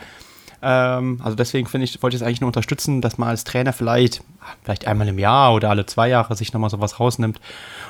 Ähm, 0.63 1.21
also 1.23 1.37
deswegen 1.37 1.69
finde 1.69 1.85
ich, 1.85 2.03
wollte 2.03 2.17
ich 2.17 2.23
es 2.23 2.27
eigentlich 2.27 2.41
nur 2.41 2.49
unterstützen, 2.49 3.03
dass 3.03 3.19
man 3.19 3.29
als 3.29 3.45
Trainer 3.45 3.75
vielleicht, 3.75 4.23
vielleicht 4.65 4.87
einmal 4.87 5.07
im 5.07 5.19
Jahr 5.19 5.53
oder 5.53 5.69
alle 5.69 5.85
zwei 5.85 6.09
Jahre 6.09 6.35
sich 6.35 6.55
nochmal 6.55 6.71
sowas 6.71 6.99
rausnimmt 6.99 7.41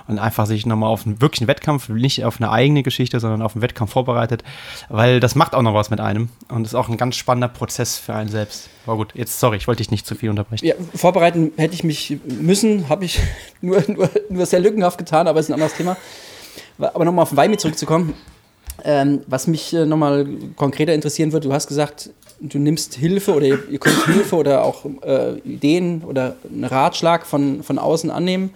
und 0.08 0.18
einfach 0.18 0.46
sich 0.46 0.66
nochmal 0.66 0.90
auf 0.90 1.06
einen 1.06 1.20
wirklichen 1.20 1.46
Wettkampf, 1.46 1.88
nicht 1.88 2.24
auf 2.24 2.40
eine 2.40 2.50
eigene 2.50 2.82
Geschichte, 2.82 3.20
sondern 3.20 3.40
auf 3.40 3.54
einen 3.54 3.62
Wettkampf 3.62 3.92
vorbereitet, 3.92 4.42
weil 4.88 5.20
das 5.20 5.36
macht 5.36 5.54
auch 5.54 5.62
noch 5.62 5.72
was 5.72 5.88
mit 5.88 6.00
einem 6.00 6.28
und 6.48 6.66
ist 6.66 6.74
auch 6.74 6.88
ein 6.88 6.96
ganz 6.96 7.16
spannender 7.16 7.48
Prozess 7.48 7.98
für 7.98 8.14
einen 8.14 8.28
selbst. 8.28 8.68
War 8.84 8.96
gut, 8.96 9.14
jetzt 9.14 9.38
sorry, 9.38 9.56
ich 9.56 9.68
wollte 9.68 9.78
dich 9.78 9.90
nicht 9.90 10.06
zu 10.06 10.16
viel 10.16 10.28
unterbrechen. 10.28 10.66
Ja, 10.66 10.74
vorbereiten 10.94 11.52
hätte 11.56 11.74
ich 11.74 11.84
mich 11.84 12.18
müssen, 12.26 12.88
habe 12.88 13.04
ich 13.04 13.20
nur, 13.62 13.82
nur, 13.86 14.10
nur 14.28 14.44
sehr 14.44 14.60
lückenhaft 14.60 14.98
getan, 14.98 15.28
aber 15.28 15.40
ist 15.40 15.48
ein 15.48 15.54
anderes 15.54 15.74
Thema. 15.74 15.96
Aber 16.78 17.04
nochmal 17.04 17.24
auf 17.24 17.30
den 17.30 17.36
Weimi 17.36 17.56
zurückzukommen, 17.56 18.14
ähm, 18.84 19.20
was 19.26 19.46
mich 19.46 19.74
äh, 19.74 19.84
nochmal 19.84 20.26
konkreter 20.56 20.94
interessieren 20.94 21.32
würde, 21.32 21.48
du 21.48 21.54
hast 21.54 21.66
gesagt, 21.66 22.10
du 22.40 22.58
nimmst 22.58 22.94
Hilfe 22.94 23.34
oder 23.34 23.46
ihr, 23.46 23.68
ihr 23.70 23.78
könnt 23.78 24.04
Hilfe 24.06 24.36
oder 24.36 24.64
auch 24.64 24.84
äh, 25.02 25.38
Ideen 25.40 26.02
oder 26.04 26.36
einen 26.48 26.64
Ratschlag 26.64 27.26
von, 27.26 27.62
von 27.62 27.78
außen 27.78 28.10
annehmen. 28.10 28.50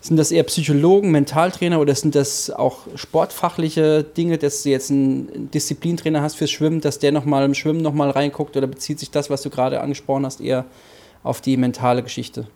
Sind 0.00 0.16
das 0.16 0.30
eher 0.30 0.42
Psychologen, 0.44 1.10
Mentaltrainer 1.10 1.80
oder 1.80 1.94
sind 1.94 2.14
das 2.14 2.50
auch 2.50 2.86
sportfachliche 2.96 4.04
Dinge, 4.04 4.38
dass 4.38 4.62
du 4.62 4.70
jetzt 4.70 4.90
einen 4.90 5.50
Disziplintrainer 5.50 6.22
hast 6.22 6.36
fürs 6.36 6.50
Schwimmen, 6.50 6.80
dass 6.80 6.98
der 6.98 7.12
nochmal 7.12 7.44
im 7.44 7.54
Schwimmen 7.54 7.82
nochmal 7.82 8.10
reinguckt 8.10 8.56
oder 8.56 8.66
bezieht 8.66 8.98
sich 8.98 9.10
das, 9.10 9.30
was 9.30 9.42
du 9.42 9.50
gerade 9.50 9.80
angesprochen 9.80 10.26
hast, 10.26 10.40
eher 10.40 10.64
auf 11.22 11.40
die 11.40 11.56
mentale 11.56 12.02
Geschichte? 12.02 12.46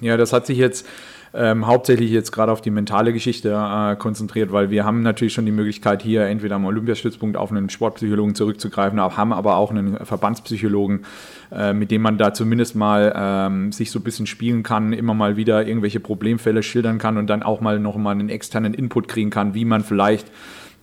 Ja, 0.00 0.16
das 0.16 0.32
hat 0.32 0.46
sich 0.46 0.58
jetzt 0.58 0.86
ähm, 1.34 1.66
hauptsächlich 1.66 2.10
jetzt 2.10 2.30
gerade 2.30 2.52
auf 2.52 2.60
die 2.60 2.70
mentale 2.70 3.12
Geschichte 3.12 3.50
äh, 3.50 3.96
konzentriert, 3.96 4.52
weil 4.52 4.70
wir 4.70 4.84
haben 4.84 5.02
natürlich 5.02 5.32
schon 5.32 5.46
die 5.46 5.52
Möglichkeit, 5.52 6.02
hier 6.02 6.26
entweder 6.26 6.56
am 6.56 6.64
Olympiastützpunkt 6.64 7.36
auf 7.36 7.50
einen 7.50 7.68
Sportpsychologen 7.70 8.34
zurückzugreifen, 8.34 9.00
haben 9.00 9.32
aber 9.32 9.56
auch 9.56 9.70
einen 9.70 9.96
Verbandspsychologen, 10.04 11.04
äh, 11.50 11.72
mit 11.72 11.90
dem 11.90 12.02
man 12.02 12.18
da 12.18 12.32
zumindest 12.32 12.76
mal 12.76 13.12
ähm, 13.16 13.72
sich 13.72 13.90
so 13.90 13.98
ein 13.98 14.04
bisschen 14.04 14.26
spielen 14.26 14.62
kann, 14.62 14.92
immer 14.92 15.14
mal 15.14 15.36
wieder 15.36 15.66
irgendwelche 15.66 16.00
Problemfälle 16.00 16.62
schildern 16.62 16.98
kann 16.98 17.18
und 17.18 17.26
dann 17.28 17.42
auch 17.42 17.60
mal 17.60 17.80
noch 17.80 17.96
mal 17.96 18.12
einen 18.12 18.28
externen 18.28 18.72
Input 18.72 19.08
kriegen 19.08 19.30
kann, 19.30 19.54
wie 19.54 19.64
man 19.64 19.82
vielleicht 19.82 20.30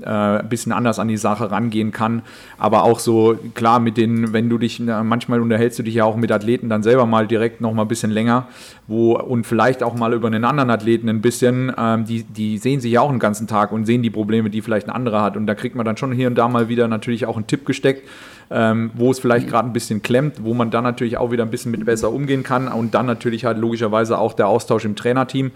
äh, 0.03 0.39
ein 0.39 0.49
bisschen 0.49 0.71
anders 0.71 0.99
an 0.99 1.07
die 1.07 1.17
Sache 1.17 1.51
rangehen 1.51 1.91
kann. 1.91 2.21
Aber 2.57 2.83
auch 2.83 2.99
so, 2.99 3.37
klar, 3.53 3.79
mit 3.79 3.97
den, 3.97 4.33
wenn 4.33 4.49
du 4.49 4.57
dich, 4.57 4.79
manchmal 4.79 5.41
unterhältst 5.41 5.79
du 5.79 5.83
dich 5.83 5.95
ja 5.95 6.05
auch 6.05 6.15
mit 6.15 6.31
Athleten 6.31 6.69
dann 6.69 6.83
selber 6.83 7.05
mal 7.05 7.27
direkt 7.27 7.61
noch 7.61 7.73
mal 7.73 7.83
ein 7.83 7.87
bisschen 7.87 8.11
länger, 8.11 8.47
wo 8.87 9.17
und 9.17 9.45
vielleicht 9.45 9.83
auch 9.83 9.95
mal 9.95 10.13
über 10.13 10.27
einen 10.27 10.45
anderen 10.45 10.69
Athleten 10.69 11.09
ein 11.09 11.21
bisschen, 11.21 11.71
ähm, 11.77 12.05
die, 12.05 12.23
die 12.23 12.57
sehen 12.57 12.79
sich 12.79 12.91
ja 12.91 13.01
auch 13.01 13.09
einen 13.09 13.19
ganzen 13.19 13.47
Tag 13.47 13.71
und 13.71 13.85
sehen 13.85 14.03
die 14.03 14.09
Probleme, 14.09 14.49
die 14.49 14.61
vielleicht 14.61 14.87
ein 14.87 14.95
anderer 14.95 15.21
hat. 15.21 15.37
Und 15.37 15.47
da 15.47 15.55
kriegt 15.55 15.75
man 15.75 15.85
dann 15.85 15.97
schon 15.97 16.11
hier 16.11 16.27
und 16.27 16.35
da 16.35 16.47
mal 16.47 16.69
wieder 16.69 16.87
natürlich 16.87 17.25
auch 17.25 17.35
einen 17.35 17.47
Tipp 17.47 17.65
gesteckt, 17.65 18.07
ähm, 18.49 18.91
wo 18.95 19.11
es 19.11 19.19
vielleicht 19.19 19.47
gerade 19.47 19.69
ein 19.69 19.73
bisschen 19.73 20.01
klemmt, 20.01 20.43
wo 20.43 20.53
man 20.53 20.71
dann 20.71 20.83
natürlich 20.83 21.17
auch 21.17 21.31
wieder 21.31 21.43
ein 21.43 21.49
bisschen 21.49 21.71
mit 21.71 21.85
besser 21.85 22.11
umgehen 22.11 22.43
kann 22.43 22.67
und 22.67 22.93
dann 22.93 23.05
natürlich 23.05 23.45
halt 23.45 23.57
logischerweise 23.57 24.17
auch 24.17 24.33
der 24.33 24.47
Austausch 24.47 24.85
im 24.85 24.95
Trainerteam. 24.95 25.51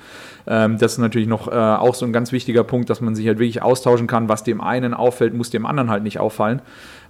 Ähm, 0.48 0.78
das 0.78 0.94
ist 0.94 0.98
natürlich 1.00 1.28
noch 1.28 1.48
äh, 1.48 1.52
auch 1.52 1.96
so 1.96 2.06
ein 2.06 2.14
ganz 2.14 2.32
wichtiger 2.32 2.64
Punkt, 2.64 2.90
dass 2.90 3.02
man 3.02 3.16
sich 3.16 3.28
halt 3.28 3.40
wirklich 3.40 3.62
austauschen 3.62 4.08
kann. 4.08 4.30
Was 4.30 4.44
dem 4.44 4.62
einen 4.62 4.94
auffällt, 4.94 5.34
muss 5.34 5.50
dem 5.50 5.66
anderen 5.66 5.90
halt 5.90 6.04
nicht 6.04 6.20
auffallen. 6.20 6.62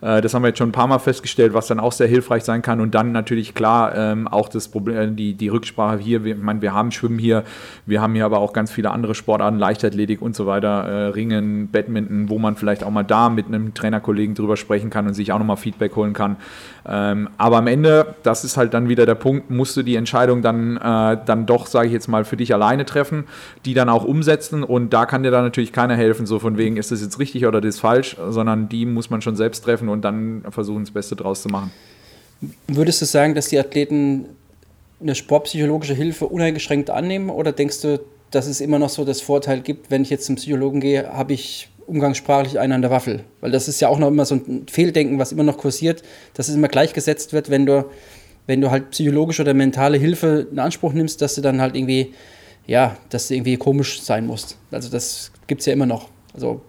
Äh, 0.01 0.21
das 0.21 0.33
haben 0.33 0.43
wir 0.43 0.49
jetzt 0.49 0.57
schon 0.57 0.69
ein 0.69 0.73
paar 0.73 0.87
Mal 0.87 0.99
festgestellt, 0.99 1.53
was 1.53 1.67
dann 1.67 1.79
auch 1.79 1.91
sehr 1.91 2.07
hilfreich 2.07 2.43
sein 2.43 2.61
kann. 2.61 2.79
Und 2.79 2.95
dann 2.95 3.11
natürlich 3.11 3.53
klar 3.53 3.95
ähm, 3.95 4.27
auch 4.27 4.49
das 4.49 4.67
Problem, 4.67 4.97
äh, 4.97 5.07
die, 5.11 5.33
die 5.33 5.49
Rücksprache 5.49 5.97
hier. 5.97 6.23
Wir, 6.23 6.35
ich 6.35 6.41
meine, 6.41 6.61
wir 6.61 6.73
haben 6.73 6.91
Schwimmen 6.91 7.19
hier, 7.19 7.43
wir 7.85 8.01
haben 8.01 8.13
hier 8.13 8.25
aber 8.25 8.39
auch 8.39 8.53
ganz 8.53 8.71
viele 8.71 8.91
andere 8.91 9.15
Sportarten, 9.15 9.57
Leichtathletik 9.57 10.21
und 10.21 10.35
so 10.35 10.45
weiter, 10.45 10.83
äh, 10.83 11.07
Ringen, 11.07 11.69
Badminton, 11.69 12.29
wo 12.29 12.39
man 12.39 12.55
vielleicht 12.55 12.83
auch 12.83 12.91
mal 12.91 13.03
da 13.03 13.29
mit 13.29 13.47
einem 13.47 13.73
Trainerkollegen 13.73 14.35
drüber 14.35 14.57
sprechen 14.57 14.89
kann 14.89 15.07
und 15.07 15.13
sich 15.13 15.31
auch 15.31 15.39
nochmal 15.39 15.57
Feedback 15.57 15.95
holen 15.95 16.13
kann. 16.13 16.37
Ähm, 16.87 17.29
aber 17.37 17.57
am 17.57 17.67
Ende, 17.67 18.15
das 18.23 18.43
ist 18.43 18.57
halt 18.57 18.73
dann 18.73 18.89
wieder 18.89 19.05
der 19.05 19.15
Punkt, 19.15 19.49
musst 19.49 19.75
du 19.75 19.81
die 19.81 19.95
Entscheidung 19.95 20.41
dann, 20.41 20.77
äh, 20.77 21.17
dann 21.25 21.45
doch, 21.45 21.65
sage 21.65 21.87
ich 21.87 21.93
jetzt 21.93 22.07
mal, 22.07 22.25
für 22.25 22.37
dich 22.37 22.53
alleine 22.53 22.85
treffen, 22.85 23.24
die 23.65 23.73
dann 23.73 23.89
auch 23.89 24.03
umsetzen. 24.03 24.63
Und 24.63 24.91
da 24.91 25.05
kann 25.05 25.23
dir 25.23 25.31
dann 25.31 25.43
natürlich 25.43 25.71
keiner 25.71 25.95
helfen, 25.95 26.25
so 26.25 26.39
von 26.39 26.57
wegen, 26.57 26.77
ist 26.77 26.91
das 26.91 27.01
jetzt 27.01 27.19
richtig 27.19 27.45
oder 27.45 27.61
das 27.61 27.75
ist 27.75 27.81
falsch, 27.81 28.15
sondern 28.29 28.69
die 28.69 28.85
muss 28.85 29.09
man 29.09 29.21
schon 29.21 29.35
selbst 29.35 29.63
treffen 29.63 29.89
und 29.89 30.03
dann 30.03 30.43
versuchen, 30.49 30.83
das 30.83 30.91
Beste 30.91 31.15
draus 31.15 31.41
zu 31.41 31.49
machen. 31.49 31.71
Würdest 32.67 33.01
du 33.01 33.05
sagen, 33.05 33.35
dass 33.35 33.47
die 33.47 33.59
Athleten 33.59 34.25
eine 35.01 35.15
sportpsychologische 35.15 35.93
Hilfe 35.93 36.27
uneingeschränkt 36.27 36.89
annehmen 36.89 37.29
oder 37.29 37.51
denkst 37.51 37.81
du, 37.81 37.99
dass 38.31 38.47
es 38.47 38.61
immer 38.61 38.79
noch 38.79 38.89
so 38.89 39.05
das 39.05 39.21
Vorteil 39.21 39.61
gibt, 39.61 39.91
wenn 39.91 40.01
ich 40.01 40.09
jetzt 40.09 40.25
zum 40.25 40.35
Psychologen 40.35 40.79
gehe, 40.79 41.11
habe 41.13 41.33
ich 41.33 41.69
umgangssprachlich 41.87 42.59
einen 42.59 42.73
an 42.73 42.81
der 42.81 42.91
Waffel? 42.91 43.23
Weil 43.41 43.51
das 43.51 43.67
ist 43.67 43.79
ja 43.79 43.87
auch 43.87 43.99
noch 43.99 44.07
immer 44.07 44.25
so 44.25 44.35
ein 44.35 44.65
Fehldenken, 44.69 45.19
was 45.19 45.31
immer 45.31 45.43
noch 45.43 45.57
kursiert, 45.57 46.03
dass 46.33 46.49
es 46.49 46.55
immer 46.55 46.67
gleichgesetzt 46.67 47.33
wird, 47.33 47.49
wenn 47.49 47.65
du, 47.65 47.85
wenn 48.47 48.61
du 48.61 48.71
halt 48.71 48.91
psychologische 48.91 49.43
oder 49.43 49.53
mentale 49.53 49.97
Hilfe 49.97 50.47
in 50.51 50.59
Anspruch 50.59 50.93
nimmst, 50.93 51.21
dass 51.21 51.35
du 51.35 51.41
dann 51.41 51.61
halt 51.61 51.75
irgendwie, 51.75 52.13
ja, 52.67 52.97
dass 53.09 53.27
du 53.27 53.35
irgendwie 53.35 53.57
komisch 53.57 54.01
sein 54.01 54.25
musst. 54.25 54.57
Also 54.71 54.89
das 54.89 55.31
gibt 55.47 55.61
es 55.61 55.67
ja 55.67 55.73
immer 55.73 55.85
noch. 55.85 56.09
Also 56.33 56.61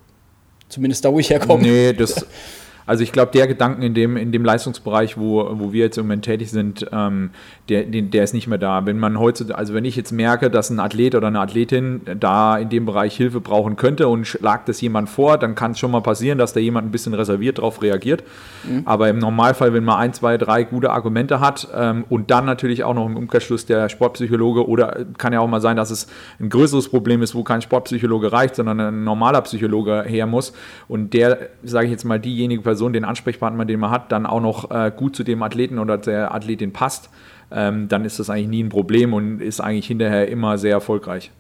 zumindest 0.69 1.05
da, 1.05 1.13
wo 1.13 1.19
ich 1.19 1.31
herkomme. 1.31 1.63
Nee, 1.63 1.93
das 1.93 2.27
Also 2.87 3.03
ich 3.03 3.13
glaube, 3.13 3.33
der 3.33 3.49
Gedanken 3.49 3.83
in 3.83 3.95
dem, 3.95 4.17
in 4.17 4.31
dem 4.31 4.45
Leistungsbereich, 4.45 5.19
wo, 5.19 5.49
wo 5.59 5.73
wir 5.73 5.85
jetzt 5.85 5.99
im 5.99 6.05
Moment 6.05 6.25
tätig 6.25 6.51
sind, 6.51 6.87
ähm, 6.93 7.31
der, 7.69 7.83
der 7.85 8.25
ist 8.25 8.33
nicht 8.33 8.47
mehr 8.47 8.59
da. 8.59 8.87
Wenn 8.87 8.99
man 8.99 9.19
heute, 9.19 9.57
also 9.57 9.75
wenn 9.75 9.85
ich 9.85 9.97
jetzt 9.97 10.13
merke, 10.13 10.51
dass 10.51 10.71
ein 10.71 10.79
Athlet 10.79 11.17
oder 11.17 11.27
eine 11.27 11.41
Athletin 11.41 12.03
da 12.19 12.57
in 12.57 12.69
dem 12.69 12.87
Bereich 12.87 13.17
Hilfe 13.17 13.41
brauchen 13.41 13.75
könnte 13.75 14.07
und 14.07 14.25
schlagt 14.25 14.69
das 14.69 14.81
jemand 14.81 15.09
vor, 15.09 15.37
dann 15.37 15.57
kann 15.57 15.73
es 15.73 15.81
schon 15.81 15.91
mal 15.91 16.01
passieren, 16.01 16.39
dass 16.39 16.53
da 16.53 16.61
jemand 16.61 16.87
ein 16.87 16.91
bisschen 16.93 17.13
reserviert 17.15 17.59
darauf 17.59 17.83
reagiert. 17.83 18.23
Mhm. 18.63 18.83
Aber 18.85 19.09
im 19.09 19.19
Normalfall, 19.19 19.75
wenn 19.75 19.85
man 19.85 19.97
ein, 19.97 20.13
zwei, 20.13 20.39
drei 20.39 20.63
gute 20.63 20.91
Argumente 20.91 21.41
hat 21.41 21.67
ähm, 21.75 22.05
und 22.09 22.31
dann 22.31 22.45
natürlich 22.45 22.85
auch 22.85 22.95
noch 22.95 23.07
im 23.07 23.17
Umkehrschluss 23.17 23.67
der 23.67 23.89
Sportpsychologe 23.89 24.67
oder 24.67 25.05
kann 25.19 25.33
ja 25.33 25.41
auch 25.41 25.49
mal 25.49 25.61
sein, 25.61 25.77
dass 25.77 25.91
es 25.91 26.07
ein 26.39 26.51
größeres 26.51 26.89
Problem 26.89 27.21
ist, 27.23 27.35
wo 27.35 27.43
kein 27.43 27.63
Sportpsychologe 27.63 28.31
reicht, 28.31 28.55
sondern 28.55 28.79
ein 28.81 29.05
normaler 29.05 29.41
Psychologe 29.43 30.05
her 30.07 30.27
muss 30.27 30.53
und 30.87 31.15
der, 31.15 31.49
sage 31.65 31.87
ich 31.87 31.91
jetzt 31.91 32.05
mal, 32.05 32.21
diejenige 32.21 32.63
Person, 32.63 32.76
Person, 32.77 32.93
den 32.93 33.05
Ansprechpartner, 33.05 33.65
den 33.65 33.81
man 33.81 33.91
hat, 33.91 34.13
dann 34.13 34.27
auch 34.27 34.41
noch 34.41 34.71
äh, 34.71 34.93
gut 34.95 35.17
zu 35.17 35.25
dem 35.25 35.43
Athleten 35.43 35.79
oder 35.79 35.97
der 35.97 36.35
Athletin 36.35 36.73
passt, 36.73 37.09
ähm, 37.51 37.89
dann 37.89 38.05
ist 38.05 38.19
das 38.19 38.29
eigentlich 38.29 38.49
nie 38.49 38.63
ein 38.63 38.69
Problem 38.69 39.15
und 39.15 39.41
ist 39.41 39.61
eigentlich 39.61 39.87
hinterher 39.87 40.29
immer 40.29 40.59
sehr 40.59 40.73
erfolgreich. 40.73 41.31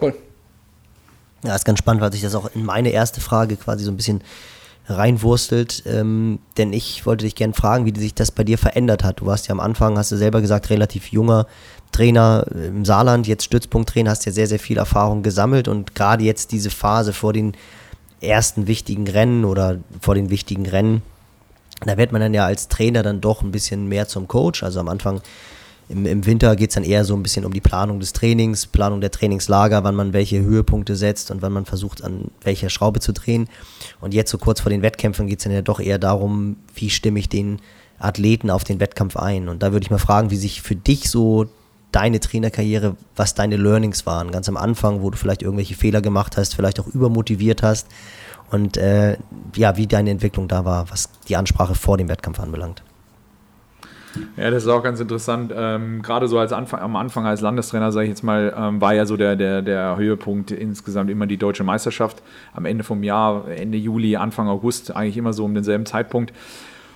Cool. 0.00 0.14
Ja, 1.44 1.54
ist 1.54 1.64
ganz 1.64 1.80
spannend, 1.80 2.02
weil 2.02 2.12
sich 2.12 2.22
das 2.22 2.34
auch 2.34 2.50
in 2.54 2.64
meine 2.64 2.90
erste 2.90 3.20
Frage 3.20 3.56
quasi 3.56 3.84
so 3.84 3.90
ein 3.90 3.96
bisschen 3.96 4.22
reinwurstelt. 4.88 5.82
Ähm, 5.86 6.38
denn 6.56 6.72
ich 6.72 7.04
wollte 7.04 7.24
dich 7.24 7.34
gerne 7.34 7.52
fragen, 7.54 7.84
wie 7.84 7.98
sich 7.98 8.14
das 8.14 8.30
bei 8.30 8.44
dir 8.44 8.58
verändert 8.58 9.04
hat. 9.04 9.20
Du 9.20 9.26
warst 9.26 9.48
ja 9.48 9.52
am 9.52 9.60
Anfang, 9.60 9.98
hast 9.98 10.12
du 10.12 10.16
selber 10.16 10.40
gesagt, 10.40 10.70
relativ 10.70 11.08
junger 11.08 11.46
Trainer 11.92 12.46
im 12.52 12.84
Saarland, 12.84 13.26
jetzt 13.26 13.44
Stützpunkttrainer, 13.44 14.10
hast 14.10 14.24
ja 14.24 14.32
sehr, 14.32 14.46
sehr 14.46 14.58
viel 14.58 14.78
Erfahrung 14.78 15.22
gesammelt 15.22 15.68
und 15.68 15.94
gerade 15.94 16.24
jetzt 16.24 16.52
diese 16.52 16.70
Phase 16.70 17.12
vor 17.12 17.32
den 17.32 17.52
ersten 18.22 18.66
wichtigen 18.66 19.08
Rennen 19.08 19.44
oder 19.44 19.78
vor 20.00 20.14
den 20.14 20.30
wichtigen 20.30 20.66
Rennen, 20.66 21.02
da 21.84 21.96
wird 21.96 22.12
man 22.12 22.20
dann 22.20 22.34
ja 22.34 22.46
als 22.46 22.68
Trainer 22.68 23.02
dann 23.02 23.20
doch 23.20 23.42
ein 23.42 23.50
bisschen 23.50 23.88
mehr 23.88 24.06
zum 24.08 24.28
Coach. 24.28 24.62
Also 24.62 24.80
am 24.80 24.88
Anfang 24.88 25.20
im, 25.88 26.06
im 26.06 26.24
Winter 26.24 26.56
geht 26.56 26.70
es 26.70 26.74
dann 26.74 26.84
eher 26.84 27.04
so 27.04 27.14
ein 27.14 27.22
bisschen 27.22 27.44
um 27.44 27.52
die 27.52 27.60
Planung 27.60 28.00
des 28.00 28.12
Trainings, 28.12 28.66
Planung 28.66 29.00
der 29.00 29.10
Trainingslager, 29.10 29.84
wann 29.84 29.94
man 29.94 30.12
welche 30.12 30.40
Höhepunkte 30.40 30.96
setzt 30.96 31.30
und 31.30 31.42
wann 31.42 31.52
man 31.52 31.66
versucht, 31.66 32.02
an 32.02 32.30
welcher 32.42 32.70
Schraube 32.70 33.00
zu 33.00 33.12
drehen. 33.12 33.48
Und 34.00 34.14
jetzt 34.14 34.30
so 34.30 34.38
kurz 34.38 34.60
vor 34.60 34.70
den 34.70 34.82
Wettkämpfen 34.82 35.26
geht 35.26 35.40
es 35.40 35.44
dann 35.44 35.52
ja 35.52 35.62
doch 35.62 35.80
eher 35.80 35.98
darum, 35.98 36.56
wie 36.74 36.90
stimme 36.90 37.18
ich 37.18 37.28
den 37.28 37.60
Athleten 37.98 38.50
auf 38.50 38.64
den 38.64 38.80
Wettkampf 38.80 39.16
ein. 39.16 39.48
Und 39.48 39.62
da 39.62 39.72
würde 39.72 39.84
ich 39.84 39.90
mal 39.90 39.98
fragen, 39.98 40.30
wie 40.30 40.36
sich 40.36 40.62
für 40.62 40.76
dich 40.76 41.10
so 41.10 41.46
deine 41.92 42.20
Trainerkarriere, 42.20 42.96
was 43.14 43.34
deine 43.34 43.56
Learnings 43.56 44.06
waren, 44.06 44.30
ganz 44.30 44.48
am 44.48 44.56
Anfang, 44.56 45.02
wo 45.02 45.10
du 45.10 45.16
vielleicht 45.16 45.42
irgendwelche 45.42 45.74
Fehler 45.74 46.00
gemacht 46.00 46.36
hast, 46.36 46.54
vielleicht 46.54 46.80
auch 46.80 46.88
übermotiviert 46.88 47.62
hast 47.62 47.86
und 48.50 48.76
äh, 48.76 49.16
ja, 49.54 49.76
wie 49.76 49.86
deine 49.86 50.10
Entwicklung 50.10 50.48
da 50.48 50.64
war, 50.64 50.90
was 50.90 51.08
die 51.28 51.36
Ansprache 51.36 51.74
vor 51.74 51.98
dem 51.98 52.08
Wettkampf 52.08 52.40
anbelangt. 52.40 52.82
Ja, 54.36 54.50
das 54.50 54.64
ist 54.64 54.68
auch 54.68 54.82
ganz 54.82 55.00
interessant. 55.00 55.52
Ähm, 55.56 56.02
gerade 56.02 56.28
so 56.28 56.38
als 56.38 56.52
Anfang, 56.52 56.80
am 56.80 56.96
Anfang 56.96 57.24
als 57.24 57.40
Landestrainer, 57.40 57.92
sage 57.92 58.04
ich 58.04 58.10
jetzt 58.10 58.22
mal, 58.22 58.52
ähm, 58.56 58.80
war 58.80 58.92
ja 58.92 59.06
so 59.06 59.16
der, 59.16 59.36
der, 59.36 59.62
der 59.62 59.96
Höhepunkt 59.96 60.50
insgesamt 60.50 61.10
immer 61.10 61.26
die 61.26 61.38
deutsche 61.38 61.64
Meisterschaft. 61.64 62.22
Am 62.52 62.66
Ende 62.66 62.84
vom 62.84 63.02
Jahr, 63.02 63.48
Ende 63.48 63.78
Juli, 63.78 64.16
Anfang 64.16 64.48
August, 64.48 64.94
eigentlich 64.94 65.16
immer 65.16 65.32
so 65.32 65.44
um 65.44 65.54
denselben 65.54 65.86
Zeitpunkt. 65.86 66.32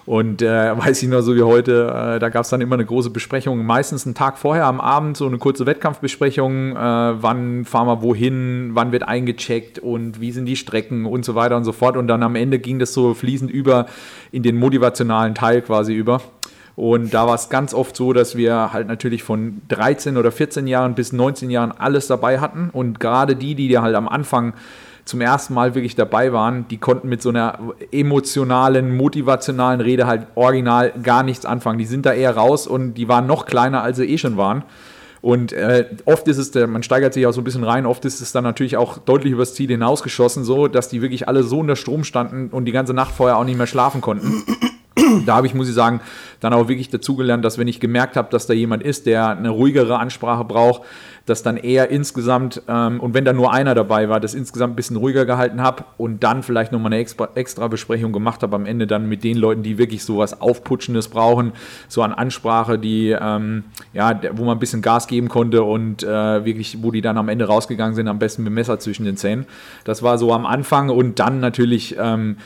Und 0.06 0.40
äh, 0.40 0.78
weiß 0.78 1.02
ich 1.02 1.08
noch 1.08 1.20
so 1.20 1.34
wie 1.34 1.42
heute, 1.42 1.88
äh, 1.88 2.18
da 2.20 2.28
gab 2.28 2.44
es 2.44 2.50
dann 2.50 2.60
immer 2.60 2.76
eine 2.76 2.86
große 2.86 3.10
Besprechung, 3.10 3.66
meistens 3.66 4.06
einen 4.06 4.14
Tag 4.14 4.38
vorher 4.38 4.66
am 4.66 4.80
Abend, 4.80 5.16
so 5.16 5.26
eine 5.26 5.38
kurze 5.38 5.66
Wettkampfbesprechung, 5.66 6.76
äh, 6.76 6.76
wann 6.76 7.64
fahren 7.64 7.88
wir 7.88 8.02
wohin, 8.02 8.70
wann 8.74 8.92
wird 8.92 9.02
eingecheckt 9.02 9.80
und 9.80 10.20
wie 10.20 10.30
sind 10.30 10.46
die 10.46 10.56
Strecken 10.56 11.06
und 11.06 11.24
so 11.24 11.34
weiter 11.34 11.56
und 11.56 11.64
so 11.64 11.72
fort. 11.72 11.96
Und 11.96 12.06
dann 12.06 12.22
am 12.22 12.36
Ende 12.36 12.60
ging 12.60 12.78
das 12.78 12.94
so 12.94 13.14
fließend 13.14 13.50
über 13.50 13.86
in 14.30 14.44
den 14.44 14.56
motivationalen 14.56 15.34
Teil 15.34 15.60
quasi 15.60 15.92
über. 15.92 16.20
Und 16.76 17.14
da 17.14 17.26
war 17.26 17.34
es 17.34 17.48
ganz 17.48 17.72
oft 17.72 17.96
so, 17.96 18.12
dass 18.12 18.36
wir 18.36 18.72
halt 18.72 18.86
natürlich 18.86 19.22
von 19.22 19.62
13 19.68 20.18
oder 20.18 20.30
14 20.30 20.66
Jahren 20.66 20.94
bis 20.94 21.12
19 21.12 21.50
Jahren 21.50 21.72
alles 21.72 22.06
dabei 22.06 22.38
hatten. 22.38 22.68
Und 22.70 23.00
gerade 23.00 23.34
die, 23.34 23.54
die 23.54 23.78
halt 23.78 23.96
am 23.96 24.06
Anfang 24.06 24.52
zum 25.06 25.20
ersten 25.20 25.54
Mal 25.54 25.74
wirklich 25.74 25.94
dabei 25.94 26.32
waren, 26.32 26.66
die 26.68 26.78
konnten 26.78 27.08
mit 27.08 27.22
so 27.22 27.30
einer 27.30 27.58
emotionalen, 27.92 28.96
motivationalen 28.96 29.80
Rede 29.80 30.06
halt 30.06 30.26
original 30.34 30.92
gar 31.02 31.22
nichts 31.22 31.46
anfangen. 31.46 31.78
Die 31.78 31.86
sind 31.86 32.04
da 32.04 32.12
eher 32.12 32.36
raus 32.36 32.66
und 32.66 32.94
die 32.94 33.08
waren 33.08 33.26
noch 33.26 33.46
kleiner, 33.46 33.82
als 33.82 33.96
sie 33.96 34.04
eh 34.04 34.18
schon 34.18 34.36
waren. 34.36 34.64
Und 35.22 35.52
äh, 35.52 35.86
oft 36.04 36.28
ist 36.28 36.38
es, 36.38 36.54
man 36.68 36.82
steigert 36.82 37.14
sich 37.14 37.26
auch 37.26 37.32
so 37.32 37.40
ein 37.40 37.44
bisschen 37.44 37.64
rein, 37.64 37.86
oft 37.86 38.04
ist 38.04 38.20
es 38.20 38.32
dann 38.32 38.44
natürlich 38.44 38.76
auch 38.76 38.98
deutlich 38.98 39.32
übers 39.32 39.54
Ziel 39.54 39.68
hinausgeschossen, 39.68 40.44
so 40.44 40.68
dass 40.68 40.88
die 40.88 41.02
wirklich 41.02 41.26
alle 41.28 41.42
so 41.42 41.60
unter 41.60 41.76
Strom 41.76 42.04
standen 42.04 42.48
und 42.50 42.64
die 42.64 42.72
ganze 42.72 42.92
Nacht 42.92 43.12
vorher 43.14 43.38
auch 43.38 43.44
nicht 43.44 43.56
mehr 43.58 43.66
schlafen 43.66 44.00
konnten. 44.00 44.44
Da 45.26 45.36
habe 45.36 45.46
ich, 45.46 45.54
muss 45.54 45.68
ich 45.68 45.74
sagen, 45.74 46.00
dann 46.40 46.52
auch 46.52 46.68
wirklich 46.68 46.88
dazugelernt, 46.88 47.44
dass 47.44 47.58
wenn 47.58 47.68
ich 47.68 47.80
gemerkt 47.80 48.16
habe, 48.16 48.28
dass 48.30 48.46
da 48.46 48.54
jemand 48.54 48.82
ist, 48.82 49.06
der 49.06 49.28
eine 49.28 49.50
ruhigere 49.50 49.98
Ansprache 49.98 50.44
braucht, 50.44 50.82
dass 51.26 51.42
dann 51.42 51.56
eher 51.56 51.90
insgesamt, 51.90 52.62
ähm, 52.68 53.00
und 53.00 53.12
wenn 53.12 53.24
da 53.24 53.32
nur 53.32 53.52
einer 53.52 53.74
dabei 53.74 54.08
war, 54.08 54.20
das 54.20 54.32
insgesamt 54.32 54.72
ein 54.72 54.76
bisschen 54.76 54.96
ruhiger 54.96 55.26
gehalten 55.26 55.60
habe 55.60 55.84
und 55.98 56.22
dann 56.22 56.42
vielleicht 56.42 56.72
nochmal 56.72 56.92
eine 56.92 57.00
extra, 57.00 57.28
extra 57.34 57.66
Besprechung 57.68 58.12
gemacht 58.12 58.42
habe 58.42 58.54
am 58.56 58.64
Ende 58.64 58.86
dann 58.86 59.08
mit 59.08 59.24
den 59.24 59.36
Leuten, 59.36 59.62
die 59.62 59.76
wirklich 59.76 60.04
sowas 60.04 60.40
Aufputschendes 60.40 61.08
brauchen, 61.08 61.52
so 61.88 62.02
an 62.02 62.12
Ansprache, 62.12 62.78
die, 62.78 63.10
ähm, 63.20 63.64
ja, 63.92 64.18
wo 64.32 64.44
man 64.44 64.56
ein 64.56 64.60
bisschen 64.60 64.82
Gas 64.82 65.08
geben 65.08 65.28
konnte 65.28 65.64
und 65.64 66.04
äh, 66.04 66.44
wirklich, 66.44 66.78
wo 66.82 66.92
die 66.92 67.02
dann 67.02 67.18
am 67.18 67.28
Ende 67.28 67.46
rausgegangen 67.46 67.96
sind, 67.96 68.06
am 68.06 68.20
besten 68.20 68.44
mit 68.44 68.52
Messer 68.52 68.78
zwischen 68.78 69.04
den 69.04 69.16
Zähnen. 69.16 69.46
Das 69.84 70.02
war 70.04 70.18
so 70.18 70.32
am 70.32 70.46
Anfang 70.46 70.90
und 70.90 71.18
dann 71.18 71.40
natürlich, 71.40 71.96
ähm, 71.98 72.36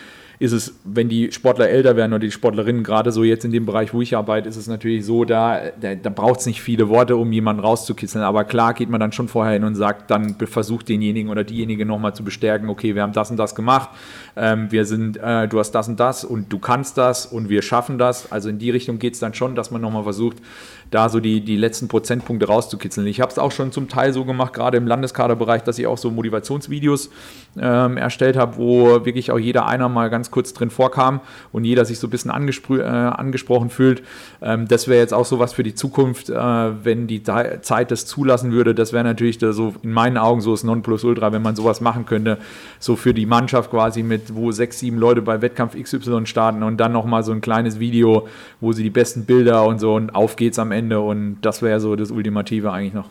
ist 0.41 0.53
es, 0.53 0.75
wenn 0.85 1.11
die 1.11 1.33
Sportler 1.33 1.69
älter 1.69 1.97
werden 1.97 2.15
oder 2.15 2.21
die 2.21 2.31
Sportlerinnen, 2.31 2.83
gerade 2.83 3.13
so 3.13 3.23
jetzt 3.23 3.45
in 3.45 3.53
dem 3.53 3.67
Bereich, 3.67 3.93
wo 3.93 4.01
ich 4.01 4.17
arbeite, 4.17 4.49
ist 4.49 4.57
es 4.57 4.69
natürlich 4.69 5.05
so, 5.05 5.27
da, 5.27 5.61
da, 5.79 5.95
da 5.95 6.09
braucht 6.09 6.41
es 6.41 6.47
nicht 6.47 6.63
viele 6.63 6.89
Worte, 6.89 7.17
um 7.17 7.31
jemanden 7.31 7.61
rauszukitzeln. 7.61 8.25
Aber 8.25 8.45
klar 8.45 8.73
geht 8.73 8.89
man 8.89 9.01
dann 9.01 9.13
schon 9.13 9.29
vorher 9.29 9.53
hin 9.53 9.65
und 9.65 9.75
sagt, 9.75 10.11
dann 10.11 10.37
versucht 10.37 10.89
denjenigen 10.89 11.31
oder 11.31 11.45
diejenige 11.45 11.85
nochmal 11.85 12.15
zu 12.15 12.25
bestärken, 12.25 12.71
okay, 12.71 12.95
wir 12.95 13.03
haben 13.03 13.13
das 13.13 13.31
und 13.31 13.37
das 13.37 13.55
gemacht, 13.55 13.91
ähm, 14.35 14.73
wir 14.73 14.87
sind, 14.87 15.19
äh, 15.19 15.47
du 15.47 15.59
hast 15.59 15.73
das 15.73 15.89
und 15.89 16.01
das 16.01 16.25
und 16.25 16.51
du 16.51 16.59
kannst 16.59 16.97
das 16.97 17.27
und 17.27 17.51
wir 17.51 17.61
schaffen 17.61 17.99
das. 17.99 18.33
Also 18.33 18.49
in 18.49 18.59
die 18.59 18.71
Richtung 18.71 18.99
geht 18.99 19.13
es 19.13 19.21
dann 19.21 19.35
schon, 19.35 19.55
dass 19.55 19.71
man 19.71 19.83
nochmal 19.83 20.05
versucht, 20.05 20.39
da 20.91 21.09
so 21.09 21.21
die, 21.21 21.41
die 21.41 21.57
letzten 21.57 21.87
Prozentpunkte 21.87 22.47
rauszukitzeln. 22.49 23.07
Ich 23.07 23.21
habe 23.21 23.31
es 23.31 23.39
auch 23.39 23.53
schon 23.53 23.71
zum 23.71 23.89
Teil 23.89 24.13
so 24.13 24.25
gemacht, 24.25 24.53
gerade 24.53 24.77
im 24.77 24.87
Landeskaderbereich, 24.87 25.63
dass 25.63 25.79
ich 25.79 25.87
auch 25.87 25.99
so 25.99 26.11
Motivationsvideos 26.11 27.11
ähm, 27.61 27.97
erstellt 27.97 28.37
habe, 28.37 28.57
wo 28.57 29.05
wirklich 29.05 29.31
auch 29.31 29.39
jeder 29.39 29.67
einer 29.67 29.89
mal 29.89 30.11
ganz 30.11 30.33
kurz 30.33 30.53
drin 30.53 30.71
vorkam 30.71 31.21
und 31.53 31.65
jeder 31.65 31.85
sich 31.85 32.01
so 32.01 32.09
ein 32.09 32.11
bisschen 32.11 32.31
äh, 32.31 32.83
angesprochen 32.83 33.71
fühlt. 33.71 34.03
Ähm, 34.43 34.67
das 34.67 34.89
wäre 34.89 34.99
jetzt 34.99 35.15
auch 35.15 35.25
so 35.25 35.39
was 35.39 35.53
für 35.53 35.63
die 35.63 35.75
Zukunft, 35.75 36.29
äh, 36.29 36.35
wenn 36.35 37.07
die 37.07 37.23
Zeit 37.23 37.91
das 37.93 38.07
zulassen 38.07 38.51
würde. 38.51 38.75
Das 38.75 38.93
wäre 38.93 39.05
natürlich 39.05 39.39
da 39.39 39.53
so 39.53 39.75
in 39.83 39.93
meinen 39.93 40.19
Augen 40.19 40.41
so 40.41 40.51
das 40.51 40.65
Nonplusultra, 40.65 41.33
wenn 41.33 41.43
man 41.43 41.55
sowas 41.55 41.81
machen 41.81 42.05
könnte, 42.05 42.39
so 42.81 42.97
für 42.97 43.15
die 43.15 43.27
Mannschaft 43.27 43.71
quasi 43.71 44.03
mit, 44.03 44.35
wo 44.35 44.51
sechs, 44.51 44.81
sieben 44.81 44.99
Leute 44.99 45.23
bei 45.23 45.41
Wettkampf 45.41 45.81
XY 45.81 46.27
starten 46.27 46.65
und 46.65 46.79
dann 46.79 46.93
nochmal 46.93 47.23
so 47.23 47.31
ein 47.31 47.41
kleines 47.41 47.79
Video, 47.79 48.27
wo 48.61 48.73
sie 48.73 48.83
die 48.83 48.91
besten 48.91 49.25
Bilder 49.25 49.65
und 49.67 49.79
so 49.79 49.95
und 49.95 50.17
auf 50.17 50.35
geht's 50.35 50.59
am 50.59 50.73
Ende 50.73 50.80
Ende 50.81 51.01
und 51.01 51.39
das 51.43 51.63
wäre 51.63 51.81
so 51.81 51.97
das 51.97 52.11
Ultimative 52.11 52.73
eigentlich 52.73 52.95
noch. 52.95 53.09